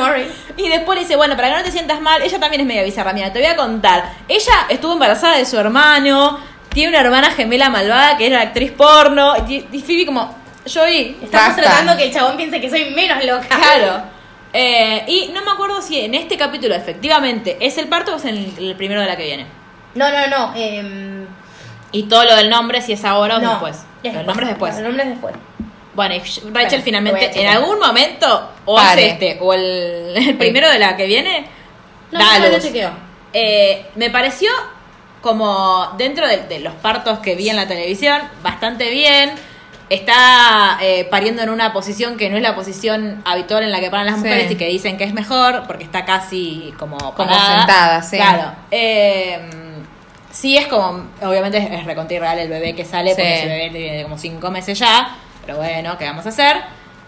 Y 0.56 0.68
después 0.68 0.96
le 0.96 1.04
dice, 1.04 1.14
bueno, 1.14 1.36
para 1.36 1.50
que 1.50 1.54
no 1.58 1.62
te 1.62 1.70
sientas 1.70 2.00
mal, 2.00 2.20
ella 2.20 2.40
también 2.40 2.62
es 2.62 2.66
media 2.66 2.82
bizarra. 2.82 3.12
Mira, 3.12 3.32
te 3.32 3.38
voy 3.38 3.46
a 3.48 3.54
contar. 3.54 4.10
Ella 4.26 4.66
estuvo 4.68 4.92
embarazada 4.92 5.36
de 5.36 5.46
su 5.46 5.56
hermano, 5.56 6.40
tiene 6.70 6.90
una 6.90 7.00
hermana 7.00 7.30
gemela 7.30 7.70
malvada 7.70 8.16
que 8.16 8.26
era 8.26 8.40
actriz 8.42 8.72
porno. 8.72 9.34
Y, 9.48 9.64
y 9.72 9.80
Phoebe 9.82 10.06
como, 10.06 10.34
Joey, 10.72 11.16
Estamos 11.22 11.48
Basta. 11.48 11.62
tratando 11.62 11.96
que 11.96 12.04
el 12.04 12.12
chabón 12.12 12.36
piense 12.36 12.60
que 12.60 12.68
soy 12.70 12.90
menos 12.90 13.24
loca. 13.24 13.46
Claro. 13.48 14.02
Eh, 14.52 15.04
y 15.06 15.30
no 15.34 15.42
me 15.44 15.50
acuerdo 15.50 15.82
si 15.82 16.00
en 16.00 16.14
este 16.14 16.36
capítulo 16.38 16.74
efectivamente 16.74 17.56
es 17.60 17.76
el 17.78 17.86
parto 17.88 18.14
o 18.14 18.16
es 18.16 18.24
en 18.24 18.36
el, 18.36 18.54
el 18.58 18.76
primero 18.76 19.00
de 19.00 19.06
la 19.06 19.16
que 19.16 19.24
viene. 19.24 19.46
No, 19.94 20.08
no, 20.10 20.26
no. 20.26 20.52
em, 20.56 21.26
Y 21.92 22.04
todo 22.04 22.24
lo 22.24 22.34
del 22.36 22.48
nombre, 22.50 22.80
si 22.82 22.92
es 22.92 23.04
ahora 23.04 23.36
o 23.36 23.40
no. 23.40 23.50
después. 23.50 23.84
Es 24.02 24.14
el 24.14 24.24
nombre 24.26 24.44
es 24.44 24.50
después. 24.50 24.76
El 24.76 24.84
nombre 24.84 25.02
es 25.04 25.08
después. 25.10 25.34
Bueno, 25.94 26.14
y 26.14 26.20
Rachel 26.52 26.82
finalmente, 26.82 27.30
en 27.40 27.48
algún 27.48 27.78
momento, 27.80 28.50
o 28.64 28.76
Pare. 28.76 29.06
es 29.06 29.12
este, 29.14 29.38
o 29.40 29.52
el, 29.52 30.12
el 30.16 30.36
primero 30.38 30.70
de 30.70 30.78
la 30.78 30.96
que 30.96 31.06
viene, 31.06 31.44
No, 32.12 32.18
da 32.20 32.38
no 32.38 32.46
lo 32.46 32.52
luz. 32.54 32.62
chequeo. 32.62 32.90
Eh, 33.32 33.86
me 33.96 34.08
pareció 34.10 34.50
como 35.20 35.86
dentro 35.98 36.26
de, 36.28 36.38
de 36.46 36.60
los 36.60 36.74
partos 36.74 37.18
que 37.20 37.34
vi 37.34 37.48
en 37.48 37.56
la 37.56 37.66
televisión, 37.68 38.20
bastante 38.42 38.90
bien. 38.90 39.32
Está 39.90 40.76
eh, 40.82 41.06
pariendo 41.10 41.40
en 41.42 41.48
una 41.48 41.72
posición 41.72 42.18
que 42.18 42.28
no 42.28 42.36
es 42.36 42.42
la 42.42 42.54
posición 42.54 43.22
habitual 43.24 43.62
en 43.62 43.72
la 43.72 43.80
que 43.80 43.90
paran 43.90 44.04
las 44.06 44.16
Sí. 44.16 44.20
mujeres 44.20 44.50
y 44.50 44.56
que 44.56 44.66
dicen 44.66 44.98
que 44.98 45.04
es 45.04 45.14
mejor 45.14 45.62
porque 45.66 45.84
está 45.84 46.04
casi 46.04 46.74
como 46.78 46.98
Como 46.98 47.14
parada. 47.16 47.58
sentada, 47.60 48.02
sí. 48.02 48.16
Claro. 48.18 48.52
Eh, 48.70 49.38
sí 50.30 50.58
es 50.58 50.66
como, 50.66 51.04
obviamente 51.22 51.56
es, 51.56 51.70
es 51.70 51.84
recontra 51.86 52.16
irreal 52.16 52.38
el 52.38 52.50
bebé 52.50 52.74
que 52.74 52.84
sale 52.84 53.10
porque 53.14 53.22
Sí. 53.24 53.38
ese 53.38 53.46
bebé 53.48 53.70
tiene 53.70 54.02
como 54.02 54.18
cinco 54.18 54.50
meses 54.50 54.78
ya. 54.78 55.16
Pero 55.46 55.56
bueno, 55.56 55.96
¿qué 55.96 56.04
vamos 56.04 56.26
a 56.26 56.28
hacer? 56.28 56.56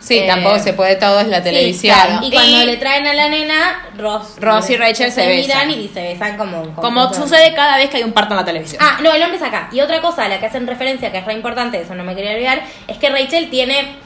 Sí, 0.00 0.18
Eh, 0.18 0.26
tampoco 0.26 0.58
se 0.58 0.72
puede 0.72 0.96
todo, 0.96 1.20
es 1.20 1.28
la 1.28 1.42
televisión. 1.42 1.94
claro. 1.94 2.26
Y 2.26 2.30
cuando 2.32 2.62
Y- 2.62 2.64
le 2.66 2.76
traen 2.78 3.06
a 3.06 3.12
la 3.12 3.28
nena, 3.28 3.82
Ross, 3.98 4.36
Ross 4.40 4.70
y 4.70 4.76
Rachel 4.76 5.12
se 5.12 5.26
besan. 5.26 5.68
miran 5.68 5.80
y 5.84 5.88
se 5.88 6.00
besan 6.02 6.36
como 6.38 6.62
Como 6.74 6.80
como- 7.08 7.14
sucede 7.14 7.52
cada 7.54 7.76
vez 7.76 7.90
que 7.90 7.98
hay 7.98 8.02
un 8.02 8.12
parto 8.12 8.32
en 8.32 8.38
la 8.40 8.44
televisión. 8.46 8.82
Ah, 8.82 8.98
no, 9.02 9.12
el 9.12 9.22
hombre 9.22 9.36
es 9.36 9.42
acá. 9.42 9.68
Y 9.72 9.80
otra 9.82 10.00
cosa 10.00 10.24
a 10.24 10.28
la 10.28 10.40
que 10.40 10.46
hacen 10.46 10.66
referencia, 10.66 11.12
que 11.12 11.18
es 11.18 11.24
re 11.26 11.34
importante, 11.34 11.78
eso 11.80 11.94
no 11.94 12.02
me 12.02 12.14
quería 12.16 12.32
olvidar, 12.32 12.62
es 12.88 12.96
que 12.96 13.10
Rachel 13.10 13.50
tiene 13.50 13.96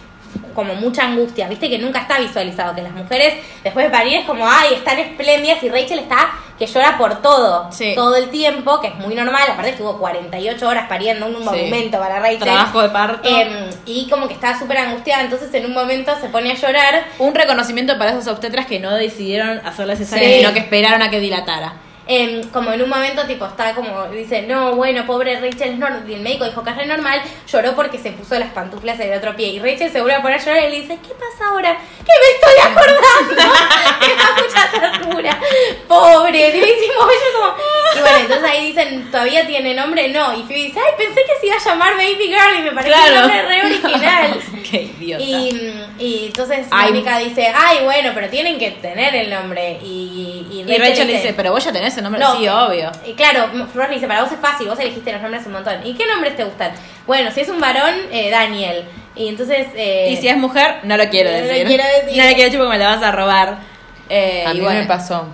como 0.54 0.74
mucha 0.74 1.04
angustia. 1.04 1.48
Viste 1.48 1.68
que 1.68 1.78
nunca 1.78 2.00
está 2.00 2.18
visualizado, 2.18 2.74
que 2.74 2.82
las 2.82 2.92
mujeres 2.92 3.34
después 3.62 3.86
de 3.86 3.90
parir 3.90 4.18
es 4.18 4.24
como, 4.24 4.48
ay, 4.48 4.74
están 4.74 4.98
espléndidas 4.98 5.62
y 5.62 5.68
Rachel 5.68 5.98
está 6.00 6.30
que 6.58 6.66
llora 6.66 6.96
por 6.96 7.20
todo, 7.20 7.68
Sí. 7.72 7.92
todo 7.96 8.14
el 8.14 8.28
tiempo, 8.30 8.80
que 8.80 8.86
es 8.86 8.94
muy 8.94 9.14
normal. 9.16 9.42
Aparte 9.50 9.70
estuvo 9.70 9.98
48 9.98 10.68
horas 10.68 10.86
pariendo, 10.88 11.26
un 11.26 11.38
Sí. 11.38 11.42
monumento 11.42 11.98
para 11.98 12.20
Rachel. 12.20 12.38
Trabajo 12.38 12.80
de 12.82 12.88
parto. 12.90 13.28
Em, 13.28 13.70
y 13.86 14.08
como 14.08 14.28
que 14.28 14.34
está 14.34 14.56
súper 14.56 14.78
angustiada, 14.78 15.22
entonces 15.24 15.52
en 15.52 15.66
un 15.66 15.72
momento 15.74 16.12
se 16.20 16.28
pone 16.28 16.52
a 16.52 16.54
llorar 16.54 17.04
Un 17.18 17.34
reconocimiento 17.34 17.98
para 17.98 18.12
esos 18.12 18.28
obstetras 18.28 18.66
que 18.66 18.78
no 18.78 18.92
decidieron 18.94 19.60
hacer 19.66 19.86
la 19.88 19.96
cesárea, 19.96 20.28
Sí. 20.28 20.38
sino 20.38 20.52
que 20.52 20.60
esperaron 20.60 21.02
a 21.02 21.10
que 21.10 21.18
dilatara. 21.18 21.72
Em, 22.06 22.42
como 22.50 22.70
en 22.70 22.82
un 22.82 22.90
momento 22.90 23.24
tipo 23.26 23.46
está 23.46 23.74
como 23.74 24.04
dice 24.08 24.42
no 24.42 24.76
bueno 24.76 25.06
pobre 25.06 25.40
Rachel 25.40 25.70
es 25.70 25.78
normal 25.78 26.04
y 26.06 26.12
el 26.12 26.20
médico 26.20 26.44
dijo 26.44 26.62
que 26.62 26.68
es 26.68 26.76
re 26.76 26.84
normal 26.84 27.22
lloró 27.50 27.74
porque 27.74 27.96
se 27.98 28.10
puso 28.10 28.38
las 28.38 28.50
pantuflas 28.50 29.00
en 29.00 29.10
el 29.10 29.18
otro 29.18 29.34
pie 29.34 29.48
y 29.48 29.58
Rachel 29.58 29.90
se 29.90 30.02
vuelve 30.02 30.16
a 30.16 30.20
poner 30.20 30.38
a 30.38 30.44
llorar 30.44 30.64
y 30.64 30.70
le 30.70 30.80
dice 30.82 30.98
¿qué 31.02 31.14
pasa 31.14 31.50
ahora? 31.50 31.78
que 32.04 32.12
me 32.20 32.28
estoy 32.34 32.70
acordando 32.70 33.34
me 34.00 34.14
da 34.16 34.36
mucha 34.36 34.70
ternura 35.00 35.40
pobre 35.88 36.52
divísimo 36.52 36.94
yo 37.00 37.40
como 37.40 37.54
y 37.96 38.00
bueno 38.00 38.18
entonces 38.18 38.50
ahí 38.50 38.66
dicen 38.66 39.10
¿todavía 39.10 39.46
tiene 39.46 39.72
nombre? 39.72 40.08
no 40.08 40.34
y 40.34 40.42
Phoebe 40.42 40.60
dice 40.64 40.80
ay 40.80 40.92
pensé 40.98 41.22
que 41.22 41.40
se 41.40 41.46
iba 41.46 41.56
a 41.56 41.64
llamar 41.64 41.94
Baby 41.94 42.26
Girl 42.26 42.58
y 42.58 42.62
me 42.64 42.72
pareció 42.72 43.02
un 43.02 43.14
nombre 43.14 43.42
re 43.44 43.64
original 43.64 44.40
Qué 44.70 44.82
idiota. 44.82 45.22
y, 45.22 45.84
y 45.98 46.26
entonces. 46.26 46.66
Mónica 46.70 47.18
dice, 47.18 47.52
ay, 47.54 47.84
bueno, 47.84 48.10
pero 48.14 48.28
tienen 48.28 48.58
que 48.58 48.72
tener 48.72 49.14
el 49.14 49.30
nombre. 49.30 49.78
Y, 49.82 50.46
y, 50.50 50.64
y 50.66 50.78
Rachel 50.78 51.06
le 51.06 51.14
dice, 51.14 51.34
pero 51.34 51.52
vos 51.52 51.64
ya 51.64 51.72
tenés 51.72 51.93
el 51.96 52.02
nombre. 52.04 52.20
No. 52.22 52.36
Sí, 52.36 52.48
obvio. 52.48 52.90
y 53.06 53.14
claro, 53.14 53.48
Flor 53.72 53.88
le 53.88 53.94
dice, 53.96 54.06
para 54.06 54.22
vos 54.22 54.32
es 54.32 54.38
fácil, 54.38 54.68
vos 54.68 54.78
elegiste 54.78 55.12
los 55.12 55.22
nombres 55.22 55.44
un 55.46 55.52
montón. 55.52 55.74
¿Y 55.86 55.94
qué 55.94 56.06
nombres 56.06 56.36
te 56.36 56.44
gustan? 56.44 56.72
Bueno, 57.06 57.30
si 57.30 57.40
es 57.40 57.48
un 57.48 57.60
varón, 57.60 57.94
eh, 58.10 58.30
Daniel. 58.30 58.84
Y 59.16 59.28
entonces... 59.28 59.68
eh, 59.74 60.08
Y 60.10 60.16
si 60.16 60.28
es 60.28 60.36
mujer, 60.36 60.78
no 60.84 60.96
lo 60.96 61.08
quiero 61.08 61.30
no 61.30 61.38
lo 61.38 61.44
decir. 61.46 61.66
quiero 61.66 61.84
decir. 62.04 62.16
No 62.16 62.24
lo 62.28 62.34
quiero 62.34 62.44
decir 62.44 62.58
porque 62.58 62.70
me 62.70 62.78
la 62.78 62.96
vas 62.96 63.02
a 63.02 63.12
robar. 63.12 63.58
Eh, 64.08 64.44
A 64.46 64.50
y 64.52 64.54
mí 64.56 64.60
bueno, 64.60 64.80
me 64.80 64.86
pasó. 64.86 65.26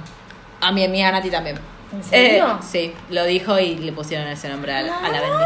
A 0.61 0.73
mi 0.73 0.85
amiga 0.85 1.11
Nati 1.11 1.31
también. 1.31 1.59
¿En 1.93 2.05
serio? 2.05 2.47
Eh, 2.61 2.65
sí, 2.71 2.95
lo 3.09 3.25
dijo 3.25 3.59
y 3.59 3.77
le 3.77 3.91
pusieron 3.93 4.29
ese 4.29 4.49
nombre 4.49 4.73
a 4.73 4.83
la, 4.83 4.97
a 4.99 5.09
la 5.09 5.21
Bendy. 5.21 5.45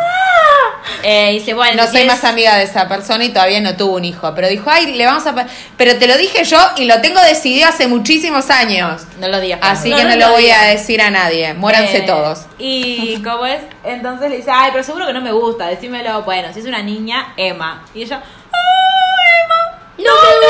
Eh, 1.03 1.31
y 1.33 1.39
dice, 1.39 1.55
bueno, 1.55 1.77
No 1.77 1.83
soy 1.85 2.03
¿quieres- 2.03 2.07
más 2.09 2.25
amiga 2.25 2.57
de 2.57 2.65
esa 2.65 2.87
persona 2.89 3.25
y 3.25 3.31
todavía 3.31 3.61
no 3.61 3.77
tuvo 3.77 3.97
un 3.97 4.05
hijo. 4.05 4.35
Pero 4.35 4.49
dijo, 4.49 4.71
ay, 4.71 4.93
le 4.95 5.07
vamos 5.07 5.27
a... 5.27 5.35
Pero 5.77 5.97
te 5.99 6.07
lo 6.07 6.17
dije 6.19 6.45
yo 6.45 6.59
y 6.77 6.85
lo 6.85 7.01
tengo 7.01 7.21
decidido 7.23 7.69
hace 7.69 7.87
muchísimos 7.89 8.51
años. 8.51 9.03
No 9.19 9.29
lo 9.29 9.41
digas. 9.41 9.61
Así 9.63 9.91
No, 9.91 9.97
que 9.97 10.05
no 10.05 10.11
no, 10.11 10.17
lo 10.17 10.27
lo 10.27 10.33
voy 10.33 10.51
a 10.51 10.63
decir 10.63 11.01
a 11.01 11.11
nadie. 11.11 11.55
Muéranse 11.55 11.99
Eh, 11.99 12.03
todos. 12.03 12.41
Y 12.59 13.23
como 13.23 13.47
es, 13.47 13.63
entonces 13.83 14.31
le 14.31 14.37
dice, 14.37 14.51
ay, 14.53 14.71
pero 14.73 14.85
seguro 14.85 15.07
que 15.07 15.13
no 15.15 15.21
me 15.21 15.33
gusta, 15.33 15.67
decímelo. 15.67 16.23
Bueno, 16.23 16.53
si 16.53 16.61
es 16.61 16.67
una 16.67 16.83
niña, 16.83 17.33
Emma. 17.37 17.83
Y 17.95 18.03
ella, 18.03 18.23
¡ay, 18.53 19.43
Emma! 19.45 19.79
No, 19.99 20.13
me 20.13 20.47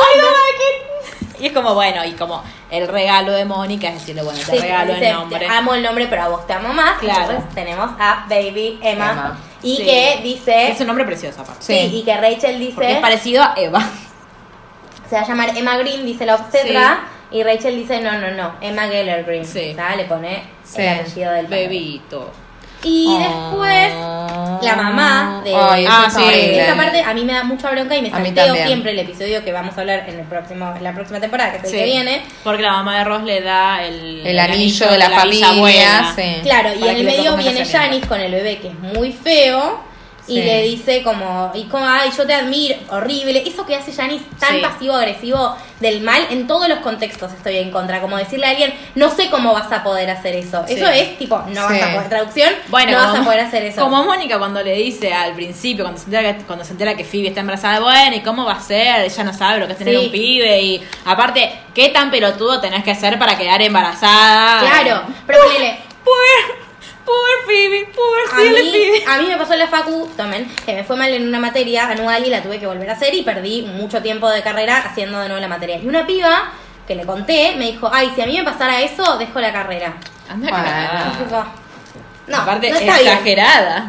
Ay, 0.00 0.20
no, 0.20 0.28
¿qué? 0.56 1.42
Y 1.44 1.46
es 1.46 1.52
como, 1.52 1.74
bueno, 1.74 2.04
y 2.04 2.12
como 2.12 2.42
el 2.70 2.88
regalo 2.88 3.32
de 3.32 3.44
Mónica 3.44 3.88
es 3.88 3.94
decirle, 3.94 4.22
bueno, 4.22 4.38
te 4.40 4.44
Sí, 4.52 4.58
regalo 4.58 4.92
dice, 4.94 5.08
el 5.08 5.14
nombre. 5.14 5.38
"Te 5.38 5.46
amo 5.46 5.74
el 5.74 5.82
nombre, 5.82 6.06
pero 6.08 6.22
a 6.22 6.28
vos 6.28 6.46
te 6.46 6.52
amo 6.52 6.72
más. 6.72 6.98
Claro. 6.98 7.20
Entonces 7.30 7.54
tenemos 7.54 7.90
a 7.98 8.26
Baby 8.28 8.78
Emma. 8.82 9.10
Emma. 9.12 9.38
Y 9.62 9.76
Sí. 9.76 9.84
que 9.84 10.20
dice... 10.22 10.70
Es 10.70 10.80
un 10.80 10.86
nombre 10.86 11.04
precioso, 11.04 11.42
aparte. 11.42 11.62
Sí, 11.64 11.90
y 11.96 12.04
que 12.04 12.16
Rachel 12.16 12.58
dice... 12.58 12.74
Porque 12.74 12.92
es 12.92 12.98
parecido 12.98 13.42
a 13.42 13.54
Eva. 13.56 13.80
Se 15.08 15.16
va 15.16 15.22
a 15.22 15.26
llamar 15.26 15.56
Emma 15.56 15.76
Green, 15.78 16.04
dice 16.06 16.26
la 16.26 16.34
obstetra. 16.36 17.00
Y 17.30 17.42
Rachel 17.42 17.76
dice, 17.76 18.00
no, 18.00 18.12
no, 18.18 18.30
no, 18.30 18.54
Emma 18.60 18.82
Geller 18.88 19.24
Green. 19.24 19.44
Sí. 19.44 19.70
O 19.72 19.74
sea, 19.74 19.96
le 19.96 20.04
pone 20.04 20.42
Sí. 20.64 20.80
el 20.82 21.00
apellido 21.00 21.32
del 21.32 21.46
padre. 21.46 21.68
Bebito. 21.68 22.30
Y 22.84 23.06
Oh. 23.08 23.18
después, 23.18 23.92
la 24.62 24.76
mamá 24.76 25.40
de... 25.44 25.54
Ay, 25.54 25.84
eso 25.84 25.92
Ah, 25.94 26.08
sí. 26.10 26.22
Esa 26.32 26.76
parte 26.76 27.00
a 27.02 27.12
mí 27.14 27.24
me 27.24 27.32
da 27.32 27.42
mucha 27.44 27.70
bronca 27.70 27.96
y 27.96 28.02
me 28.02 28.10
salteo 28.10 28.54
siempre 28.54 28.92
el 28.92 28.98
episodio 29.00 29.42
que 29.44 29.52
vamos 29.52 29.76
a 29.76 29.80
hablar 29.80 30.04
en, 30.08 30.20
el 30.20 30.26
próximo, 30.26 30.72
en 30.76 30.84
la 30.84 30.92
próxima 30.92 31.20
temporada, 31.20 31.52
que 31.52 31.56
es 31.58 31.64
el 31.64 31.70
Sí. 31.70 31.76
que 31.76 31.84
viene. 31.84 32.22
Porque 32.44 32.62
la 32.62 32.72
mamá 32.72 32.98
de 32.98 33.04
Ross 33.04 33.22
le 33.24 33.40
da 33.40 33.82
el, 33.84 34.26
El 34.26 34.38
anillo 34.38 34.90
de 34.90 34.98
la 34.98 35.10
familia, 35.10 35.48
bisabuela. 35.50 36.12
sí. 36.16 36.36
Claro, 36.42 36.70
y 36.74 36.78
Para 36.78 36.90
en 36.92 36.96
que 36.96 37.00
el 37.00 37.06
medio 37.06 37.36
viene. 37.36 37.64
Janice 37.64 38.06
con 38.06 38.20
el 38.20 38.30
bebé 38.32 38.58
que 38.58 38.68
es 38.68 38.78
muy 38.78 39.12
feo. 39.12 39.80
Y 40.28 40.34
Sí. 40.34 40.42
le 40.42 40.62
dice 40.62 41.02
como, 41.02 41.50
y 41.54 41.64
como, 41.64 41.86
ay, 41.88 42.10
yo 42.16 42.26
te 42.26 42.34
admiro, 42.34 42.76
horrible. 42.90 43.42
Eso 43.46 43.64
que 43.64 43.74
hace 43.74 43.92
Janice 43.92 44.24
tan 44.38 44.56
Sí. 44.56 44.60
pasivo-agresivo 44.60 45.56
del 45.80 46.00
mal, 46.02 46.26
en 46.30 46.46
todos 46.46 46.68
los 46.68 46.80
contextos 46.80 47.32
estoy 47.32 47.56
en 47.56 47.70
contra. 47.70 48.00
Como 48.00 48.16
decirle 48.18 48.46
a 48.46 48.50
alguien, 48.50 48.74
no 48.94 49.10
sé 49.10 49.30
cómo 49.30 49.52
vas 49.54 49.70
a 49.72 49.82
poder 49.82 50.10
hacer 50.10 50.34
eso. 50.36 50.64
Sí. 50.66 50.74
Eso 50.74 50.86
es 50.86 51.16
tipo, 51.18 51.38
no 51.48 51.64
vas 51.64 51.82
a 51.82 51.92
poder, 51.94 52.08
traducción, 52.08 52.52
Bueno, 52.68 52.92
no 52.92 52.98
vas 52.98 53.08
como- 53.10 53.22
a 53.22 53.24
poder 53.24 53.40
hacer 53.40 53.64
eso. 53.64 53.80
Como 53.82 54.04
Mónica 54.04 54.38
cuando 54.38 54.62
le 54.62 54.74
dice 54.74 55.12
al 55.14 55.32
principio, 55.34 55.84
cuando 55.84 55.98
se 56.00 56.06
entera 56.06 56.36
que, 56.36 56.44
cuando 56.44 56.64
se 56.64 56.72
entera 56.72 56.94
que 56.94 57.04
Phoebe 57.04 57.28
está 57.28 57.40
embarazada, 57.40 57.80
bueno, 57.80 58.14
¿y 58.16 58.20
cómo 58.20 58.44
va 58.44 58.52
a 58.54 58.60
ser? 58.60 59.00
Ella 59.02 59.24
no 59.24 59.32
sabe 59.32 59.60
lo 59.60 59.66
que 59.66 59.72
es 59.72 59.78
tener 59.78 59.98
Sí. 59.98 60.04
un 60.06 60.12
pibe. 60.12 60.60
Y 60.60 60.82
aparte, 61.06 61.50
¿qué 61.74 61.88
tan 61.88 62.10
pelotudo 62.10 62.60
tenés 62.60 62.84
que 62.84 62.94
ser 62.94 63.18
para 63.18 63.38
quedar 63.38 63.62
embarazada? 63.62 64.60
Claro, 64.60 65.02
pero 65.26 65.38
ponele, 65.44 65.78
Poor, 66.04 66.67
poor 67.08 67.46
Phoebe, 67.46 67.86
poor 67.94 68.18
A 68.32 68.36
silly 68.36 68.62
mí, 68.62 68.70
Phoebe. 68.70 69.04
a 69.06 69.18
mí 69.18 69.26
me 69.28 69.36
pasó 69.36 69.54
en 69.54 69.58
la 69.60 69.66
facu, 69.68 70.08
tomen, 70.16 70.46
que 70.66 70.74
me 70.74 70.84
fue 70.84 70.96
mal 70.96 71.08
en 71.12 71.26
una 71.26 71.38
materia 71.40 71.88
anual 71.88 72.24
y 72.26 72.30
la 72.30 72.42
tuve 72.42 72.58
que 72.60 72.66
volver 72.66 72.88
a 72.90 72.92
hacer 72.92 73.14
y 73.14 73.22
perdí 73.22 73.62
mucho 73.62 74.02
tiempo 74.02 74.28
de 74.28 74.42
carrera 74.42 74.78
haciendo 74.78 75.18
de 75.20 75.28
nuevo 75.28 75.40
la 75.40 75.48
materia. 75.48 75.76
Y 75.78 75.86
una 75.86 76.06
piba 76.06 76.52
que 76.86 76.94
le 76.94 77.04
conté 77.06 77.54
me 77.56 77.66
dijo, 77.72 77.90
ay, 77.92 78.12
si 78.14 78.20
a 78.22 78.26
mí 78.26 78.36
me 78.36 78.44
pasara 78.44 78.80
eso, 78.82 79.16
dejo 79.18 79.40
la 79.40 79.52
carrera. 79.52 79.94
Anda 80.28 81.12
No, 82.26 82.36
Aparte, 82.36 82.70
no 82.70 82.76
está 82.76 82.98
bien. 82.98 83.08
exagerada. 83.08 83.88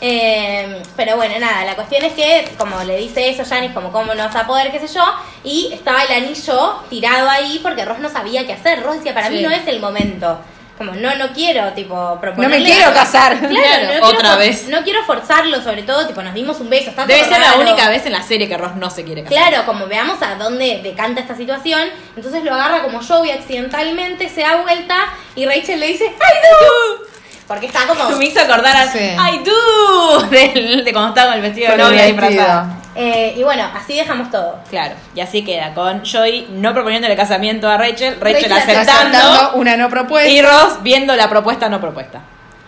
Eh, 0.00 0.82
pero 0.96 1.16
bueno, 1.16 1.34
nada, 1.38 1.64
la 1.64 1.74
cuestión 1.74 2.04
es 2.04 2.12
que, 2.14 2.50
como 2.58 2.82
le 2.84 2.96
dice 2.98 3.28
eso 3.30 3.42
Janice, 3.46 3.72
como 3.74 3.90
cómo 3.92 4.14
no 4.14 4.24
vas 4.24 4.36
a 4.36 4.46
poder, 4.46 4.70
qué 4.70 4.78
sé 4.80 4.92
yo, 4.94 5.04
y 5.44 5.70
estaba 5.72 6.02
el 6.04 6.12
anillo 6.24 6.82
tirado 6.90 7.28
ahí 7.28 7.60
porque 7.62 7.84
Ross 7.84 7.98
no 8.00 8.10
sabía 8.10 8.46
qué 8.46 8.52
hacer. 8.54 8.82
Ross 8.82 8.96
decía, 8.96 9.14
para 9.14 9.30
mí 9.30 9.38
Sí. 9.38 9.42
no 9.42 9.50
es 9.50 9.66
el 9.66 9.80
momento. 9.80 10.38
Como, 10.76 10.90
no, 10.92 11.14
no 11.14 11.28
quiero, 11.28 11.72
tipo, 11.72 12.18
proponerle... 12.20 12.58
No 12.58 12.64
me 12.64 12.70
quiero 12.70 12.92
casar. 12.92 13.38
Claro, 13.38 13.54
Claro, 13.54 13.82
no 13.84 13.88
quiero 14.00 14.06
otra 14.08 14.36
vez. 14.36 14.66
No 14.68 14.82
quiero 14.82 15.04
forzarlo, 15.04 15.62
sobre 15.62 15.84
todo, 15.84 16.04
tipo, 16.08 16.20
nos 16.22 16.34
dimos 16.34 16.58
un 16.58 16.68
beso, 16.68 16.90
está 16.90 17.06
Debe 17.06 17.24
ser 17.24 17.40
la 17.40 17.54
única 17.54 17.88
vez 17.88 18.04
en 18.06 18.12
la 18.12 18.22
serie 18.22 18.48
que 18.48 18.56
Ross 18.56 18.74
no 18.74 18.90
se 18.90 19.04
quiere 19.04 19.22
casar. 19.22 19.50
Claro, 19.50 19.66
como 19.66 19.86
veamos 19.86 20.20
a 20.20 20.34
dónde 20.34 20.80
decanta 20.82 21.20
esta 21.20 21.36
situación, 21.36 21.80
entonces 22.16 22.42
lo 22.42 22.52
agarra 22.52 22.82
como 22.82 23.00
Joey 23.00 23.30
accidentalmente, 23.30 24.28
se 24.28 24.40
da 24.40 24.56
vuelta 24.62 24.96
y 25.36 25.46
Rachel 25.46 25.78
le 25.78 25.86
dice, 25.86 26.06
¡ay 26.06 26.38
no! 26.42 27.04
Porque 27.46 27.66
está 27.66 27.86
como. 27.86 28.08
Me 28.16 28.24
hizo 28.24 28.40
acordar 28.40 28.76
a 28.76 28.90
Sí. 28.90 28.98
¡Ay, 29.18 29.42
tú! 29.44 30.26
Del- 30.30 30.84
de 30.84 30.92
cuando 30.92 31.10
estaba 31.10 31.28
con 31.28 31.36
el 31.36 31.42
vestido 31.42 31.70
de 31.70 31.76
novia 31.78 32.06
disfrazada. 32.06 32.66
Eh, 32.96 33.34
y 33.36 33.42
bueno, 33.42 33.64
así 33.74 33.96
dejamos 33.96 34.30
todo. 34.30 34.60
Claro, 34.70 34.94
y 35.14 35.20
así 35.20 35.44
queda 35.44 35.74
con 35.74 36.02
Joy 36.04 36.46
no 36.50 36.72
proponiéndole 36.72 37.16
casamiento 37.16 37.68
a 37.68 37.76
Rachel, 37.76 38.20
Rachel, 38.20 38.50
Rachel 38.50 38.52
aceptando, 38.52 39.18
Aceptando 39.18 39.56
una 39.56 39.76
no 39.76 39.88
propuesta. 39.88 40.30
y 40.30 40.40
Ross 40.42 40.82
viendo 40.82 41.14
la 41.16 41.28
propuesta 41.28 41.68
no 41.68 41.80
propuesta. 41.80 42.20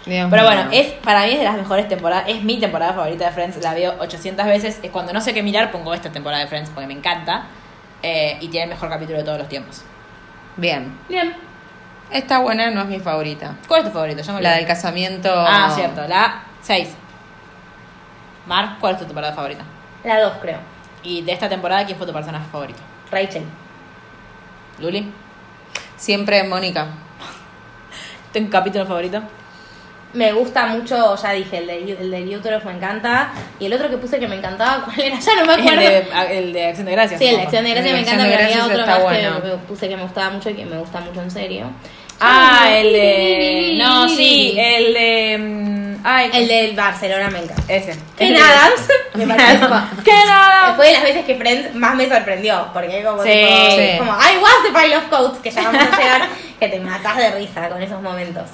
Dios 0.05 0.29
Pero 0.31 0.43
mío. 0.45 0.53
bueno, 0.53 0.71
es 0.73 0.89
para 1.03 1.23
mí 1.27 1.33
es 1.33 1.39
de 1.39 1.45
las 1.45 1.57
mejores 1.57 1.89
temporadas, 1.89 2.25
es 2.29 2.43
mi 2.43 2.59
temporada 2.61 2.93
favorita 2.93 3.27
de 3.27 3.33
Friends, 3.33 3.57
la 3.63 3.75
veo 3.75 3.95
800 3.99 4.47
veces, 4.47 4.79
es 4.83 4.91
cuando 4.91 5.13
no 5.13 5.21
sé 5.21 5.35
qué 5.35 5.43
mirar 5.43 5.71
pongo 5.73 5.95
esta 5.95 6.11
temporada 6.11 6.43
de 6.43 6.49
Friends 6.49 6.71
porque 6.71 6.87
me 6.87 6.95
encanta 6.95 7.47
eh, 8.03 8.37
y 8.41 8.49
tiene 8.49 8.65
el 8.65 8.71
mejor 8.71 8.89
capítulo 8.89 9.19
de 9.19 9.25
todos 9.25 9.39
los 9.39 9.49
tiempos. 9.49 9.83
Bien. 10.57 10.97
Bien. 11.09 11.35
Esta 12.11 12.39
buena 12.39 12.71
no 12.71 12.83
es 12.83 12.87
mi 12.87 13.01
favorita. 13.01 13.55
¿Cuál 13.67 13.81
es 13.81 13.87
tu 13.89 13.93
favorito? 13.93 14.23
Yo 14.23 14.33
me 14.33 14.41
La 14.43 14.53
del 14.53 14.65
casamiento. 14.67 15.29
Ah, 15.37 15.71
cierto, 15.75 16.07
la 16.07 16.43
6. 16.63 16.89
Mar, 18.47 18.77
¿cuál 18.81 18.93
es 18.95 19.01
tu 19.01 19.07
temporada 19.07 19.33
favorita? 19.33 19.65
La 20.07 20.21
2, 20.21 20.35
creo. 20.41 20.59
Y 21.03 21.23
de 21.23 21.33
esta 21.33 21.49
temporada, 21.49 21.85
¿quién 21.85 21.99
fue 21.99 22.07
tu 22.07 22.13
personaje 22.13 22.47
favorito? 22.51 22.79
Rachel. 23.11 23.43
¿Luli? 24.79 25.11
Siempre 25.97 26.45
Mónica. 26.45 26.87
¿Tengo 28.33 28.47
un 28.47 28.53
capítulo 28.53 28.87
favorito? 28.87 29.21
Me 30.13 30.33
gusta 30.33 30.67
mucho, 30.67 31.17
ya 31.17 31.33
dije, 31.33 31.59
el 31.59 31.67
de, 31.67 31.93
el 32.01 32.11
de 32.29 32.37
Uterus 32.37 32.65
me 32.65 32.73
encanta. 32.73 33.33
Y 33.59 33.67
el 33.67 33.73
otro 33.73 33.91
que 33.91 33.99
puse 33.99 34.21
que 34.21 34.29
me 34.29 34.37
encantaba, 34.37 34.85
¿cuál 34.87 35.01
era? 35.01 35.19
Ya 35.19 35.35
no 35.35 35.45
me 35.45 35.55
El 35.55 35.61
acuerdo. 35.61 35.81
de, 35.81 36.39
el 36.39 36.53
de 36.53 36.67
Acción 36.69 36.87
de 36.87 36.93
Gracias. 36.93 37.19
Sí, 37.21 37.27
el 37.27 37.37
de. 37.39 37.43
Acción 37.43 37.65
de 37.65 37.71
Gracia 37.73 37.91
El 37.91 37.97
me 37.97 38.03
encanta, 38.03 38.23
pero 38.25 38.35
había 38.35 38.47
Gracias 38.57 38.65
otro 38.79 38.87
más 38.87 39.03
bueno. 39.03 39.43
que 39.43 39.49
puse 39.67 39.89
que 39.89 39.97
me 39.97 40.03
gustaba 40.05 40.31
mucho 40.31 40.51
y 40.51 40.55
que 40.55 40.65
me 40.67 40.79
gusta 40.79 41.01
mucho 41.01 41.21
en 41.21 41.31
serio. 41.33 41.67
Ah, 42.21 42.69
el 42.71 42.93
de... 42.93 43.75
No, 43.79 44.09
sí, 44.09 44.57
el 44.59 44.95
de... 44.95 45.39
mm, 45.39 45.77
Ay, 46.09 46.31
El 46.33 46.47
del 46.49 46.77
Barcelona 46.77 47.29
me 47.31 47.41
encanta. 47.41 47.63
Ese. 47.69 47.97
Ken 48.17 48.37
Adams 48.37 48.81
me 49.15 49.27
parece 49.27 49.59
¡Qué 50.05 50.13
nada! 50.27 50.75
Fue 50.77 50.87
de 50.87 50.93
las 50.93 51.03
veces 51.03 51.25
que 51.25 51.35
Friends 51.35 51.75
más 51.75 51.95
me 51.97 52.09
sorprendió, 52.09 52.69
porque 52.73 53.03
como, 53.03 53.23
Sí. 53.25 53.31
tipo, 53.31 53.71
Sí. 53.77 53.99
como 53.99 54.13
I 54.13 54.39
was 54.41 54.53
the 54.65 54.79
pile 54.79 54.97
of 54.97 55.05
coats, 55.09 55.39
que 55.41 55.51
ya 55.51 55.63
vamos 55.63 55.83
a 55.83 55.97
llegar, 56.01 56.29
que 56.61 56.69
te 56.69 56.79
matas 56.81 57.17
de 57.17 57.31
risa 57.33 57.69
con 57.69 57.83
esos 57.83 58.01
momentos. 58.01 58.45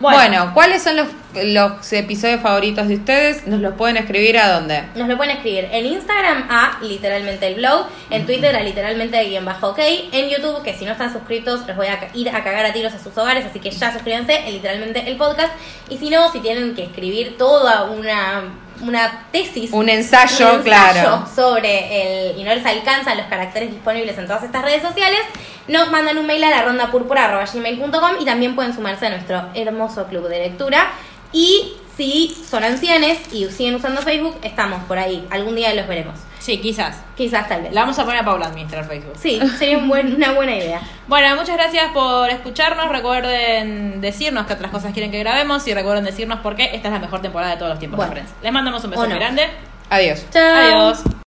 Bueno, 0.00 0.50
¿cuáles 0.54 0.82
son 0.82 0.96
los, 0.96 1.08
los 1.44 1.92
episodios 1.92 2.40
favoritos 2.40 2.88
de 2.88 2.96
ustedes? 2.96 3.46
Nos 3.46 3.60
los 3.60 3.74
pueden 3.74 3.96
escribir 3.96 4.38
a 4.38 4.52
dónde. 4.52 4.82
Nos 4.96 5.08
lo 5.08 5.16
pueden 5.16 5.36
escribir 5.36 5.68
en 5.70 5.86
Instagram 5.86 6.46
a 6.50 6.78
literalmente 6.82 7.46
el 7.46 7.54
blog, 7.54 7.86
en 8.10 8.26
Twitter 8.26 8.54
a 8.56 8.60
literalmente 8.60 9.22
guion 9.24 9.44
bajo 9.44 9.68
ok, 9.68 9.78
en 10.12 10.28
YouTube, 10.28 10.62
que 10.62 10.74
si 10.74 10.84
no 10.84 10.92
están 10.92 11.12
suscritos 11.12 11.66
los 11.66 11.76
voy 11.76 11.86
a 11.86 12.08
ir 12.12 12.28
a 12.28 12.42
cagar 12.42 12.66
a 12.66 12.72
tiros 12.72 12.92
a 12.92 12.98
sus 12.98 13.16
hogares, 13.16 13.44
así 13.44 13.60
que 13.60 13.70
ya 13.70 13.92
suscríbanse 13.92 14.36
en 14.46 14.52
literalmente 14.52 15.08
el 15.08 15.16
podcast. 15.16 15.52
Y 15.88 15.98
si 15.98 16.10
no, 16.10 16.30
si 16.32 16.40
tienen 16.40 16.74
que 16.74 16.84
escribir 16.84 17.36
toda 17.38 17.84
una, 17.84 18.44
una 18.86 19.26
tesis, 19.32 19.70
Un 19.72 19.88
ensayo, 19.88 20.62
claro. 20.62 21.26
sobre 21.34 22.30
el 22.30 22.38
y 22.38 22.44
no 22.44 22.54
les 22.54 22.64
alcanzan 22.64 23.16
los 23.16 23.26
caracteres 23.26 23.70
disponibles 23.70 24.16
en 24.18 24.26
todas 24.26 24.42
estas 24.42 24.62
redes 24.62 24.82
sociales, 24.82 25.20
nos 25.68 25.90
mandan 25.90 26.18
un 26.18 26.26
mail 26.26 26.44
a 26.44 26.50
la 26.50 26.62
ronda 26.62 26.90
gmail.com 26.92 28.16
y 28.20 28.24
también 28.24 28.54
pueden 28.54 28.74
sumarse 28.74 29.06
a 29.06 29.10
nuestro 29.10 29.48
hermoso 29.54 30.06
club 30.06 30.28
de 30.28 30.38
lectura. 30.38 30.90
Y 31.32 31.72
si 31.96 32.36
son 32.48 32.64
ancianes 32.64 33.18
y 33.32 33.46
siguen 33.50 33.76
usando 33.76 34.02
Facebook, 34.02 34.36
estamos 34.42 34.82
por 34.84 34.98
ahí. 34.98 35.26
Algún 35.30 35.56
día 35.56 35.72
los 35.74 35.86
veremos. 35.86 36.16
Sí, 36.44 36.58
quizás. 36.60 36.96
Quizás 37.16 37.48
tal 37.48 37.62
vez. 37.62 37.72
La 37.72 37.80
vamos 37.80 37.98
a 37.98 38.04
poner 38.04 38.20
a 38.20 38.24
Paula 38.24 38.44
a 38.44 38.48
administrar 38.50 38.84
Facebook. 38.86 39.14
Sí, 39.18 39.40
sería 39.58 39.78
un 39.78 39.88
buen- 39.88 40.14
una 40.14 40.32
buena 40.32 40.54
idea. 40.54 40.80
Bueno, 41.06 41.36
muchas 41.36 41.56
gracias 41.56 41.90
por 41.92 42.28
escucharnos. 42.30 42.88
Recuerden 42.90 44.00
decirnos 44.02 44.46
qué 44.46 44.52
otras 44.54 44.70
cosas 44.70 44.92
quieren 44.92 45.10
que 45.10 45.18
grabemos 45.20 45.66
y 45.68 45.72
recuerden 45.74 46.04
decirnos 46.04 46.40
por 46.40 46.54
qué 46.56 46.74
esta 46.74 46.88
es 46.88 46.92
la 46.94 46.98
mejor 47.00 47.20
temporada 47.22 47.52
de 47.52 47.56
todos 47.58 47.70
los 47.70 47.78
tiempos 47.78 47.96
Bueno. 47.98 48.12
de 48.14 48.20
Friends. 48.20 48.42
Les 48.42 48.52
mandamos 48.52 48.84
un 48.84 48.90
beso 48.90 49.02
muy 49.02 49.10
no. 49.10 49.16
grande. 49.16 49.48
Adiós. 49.90 50.24
Chao. 50.30 50.42
Adiós. 50.56 51.02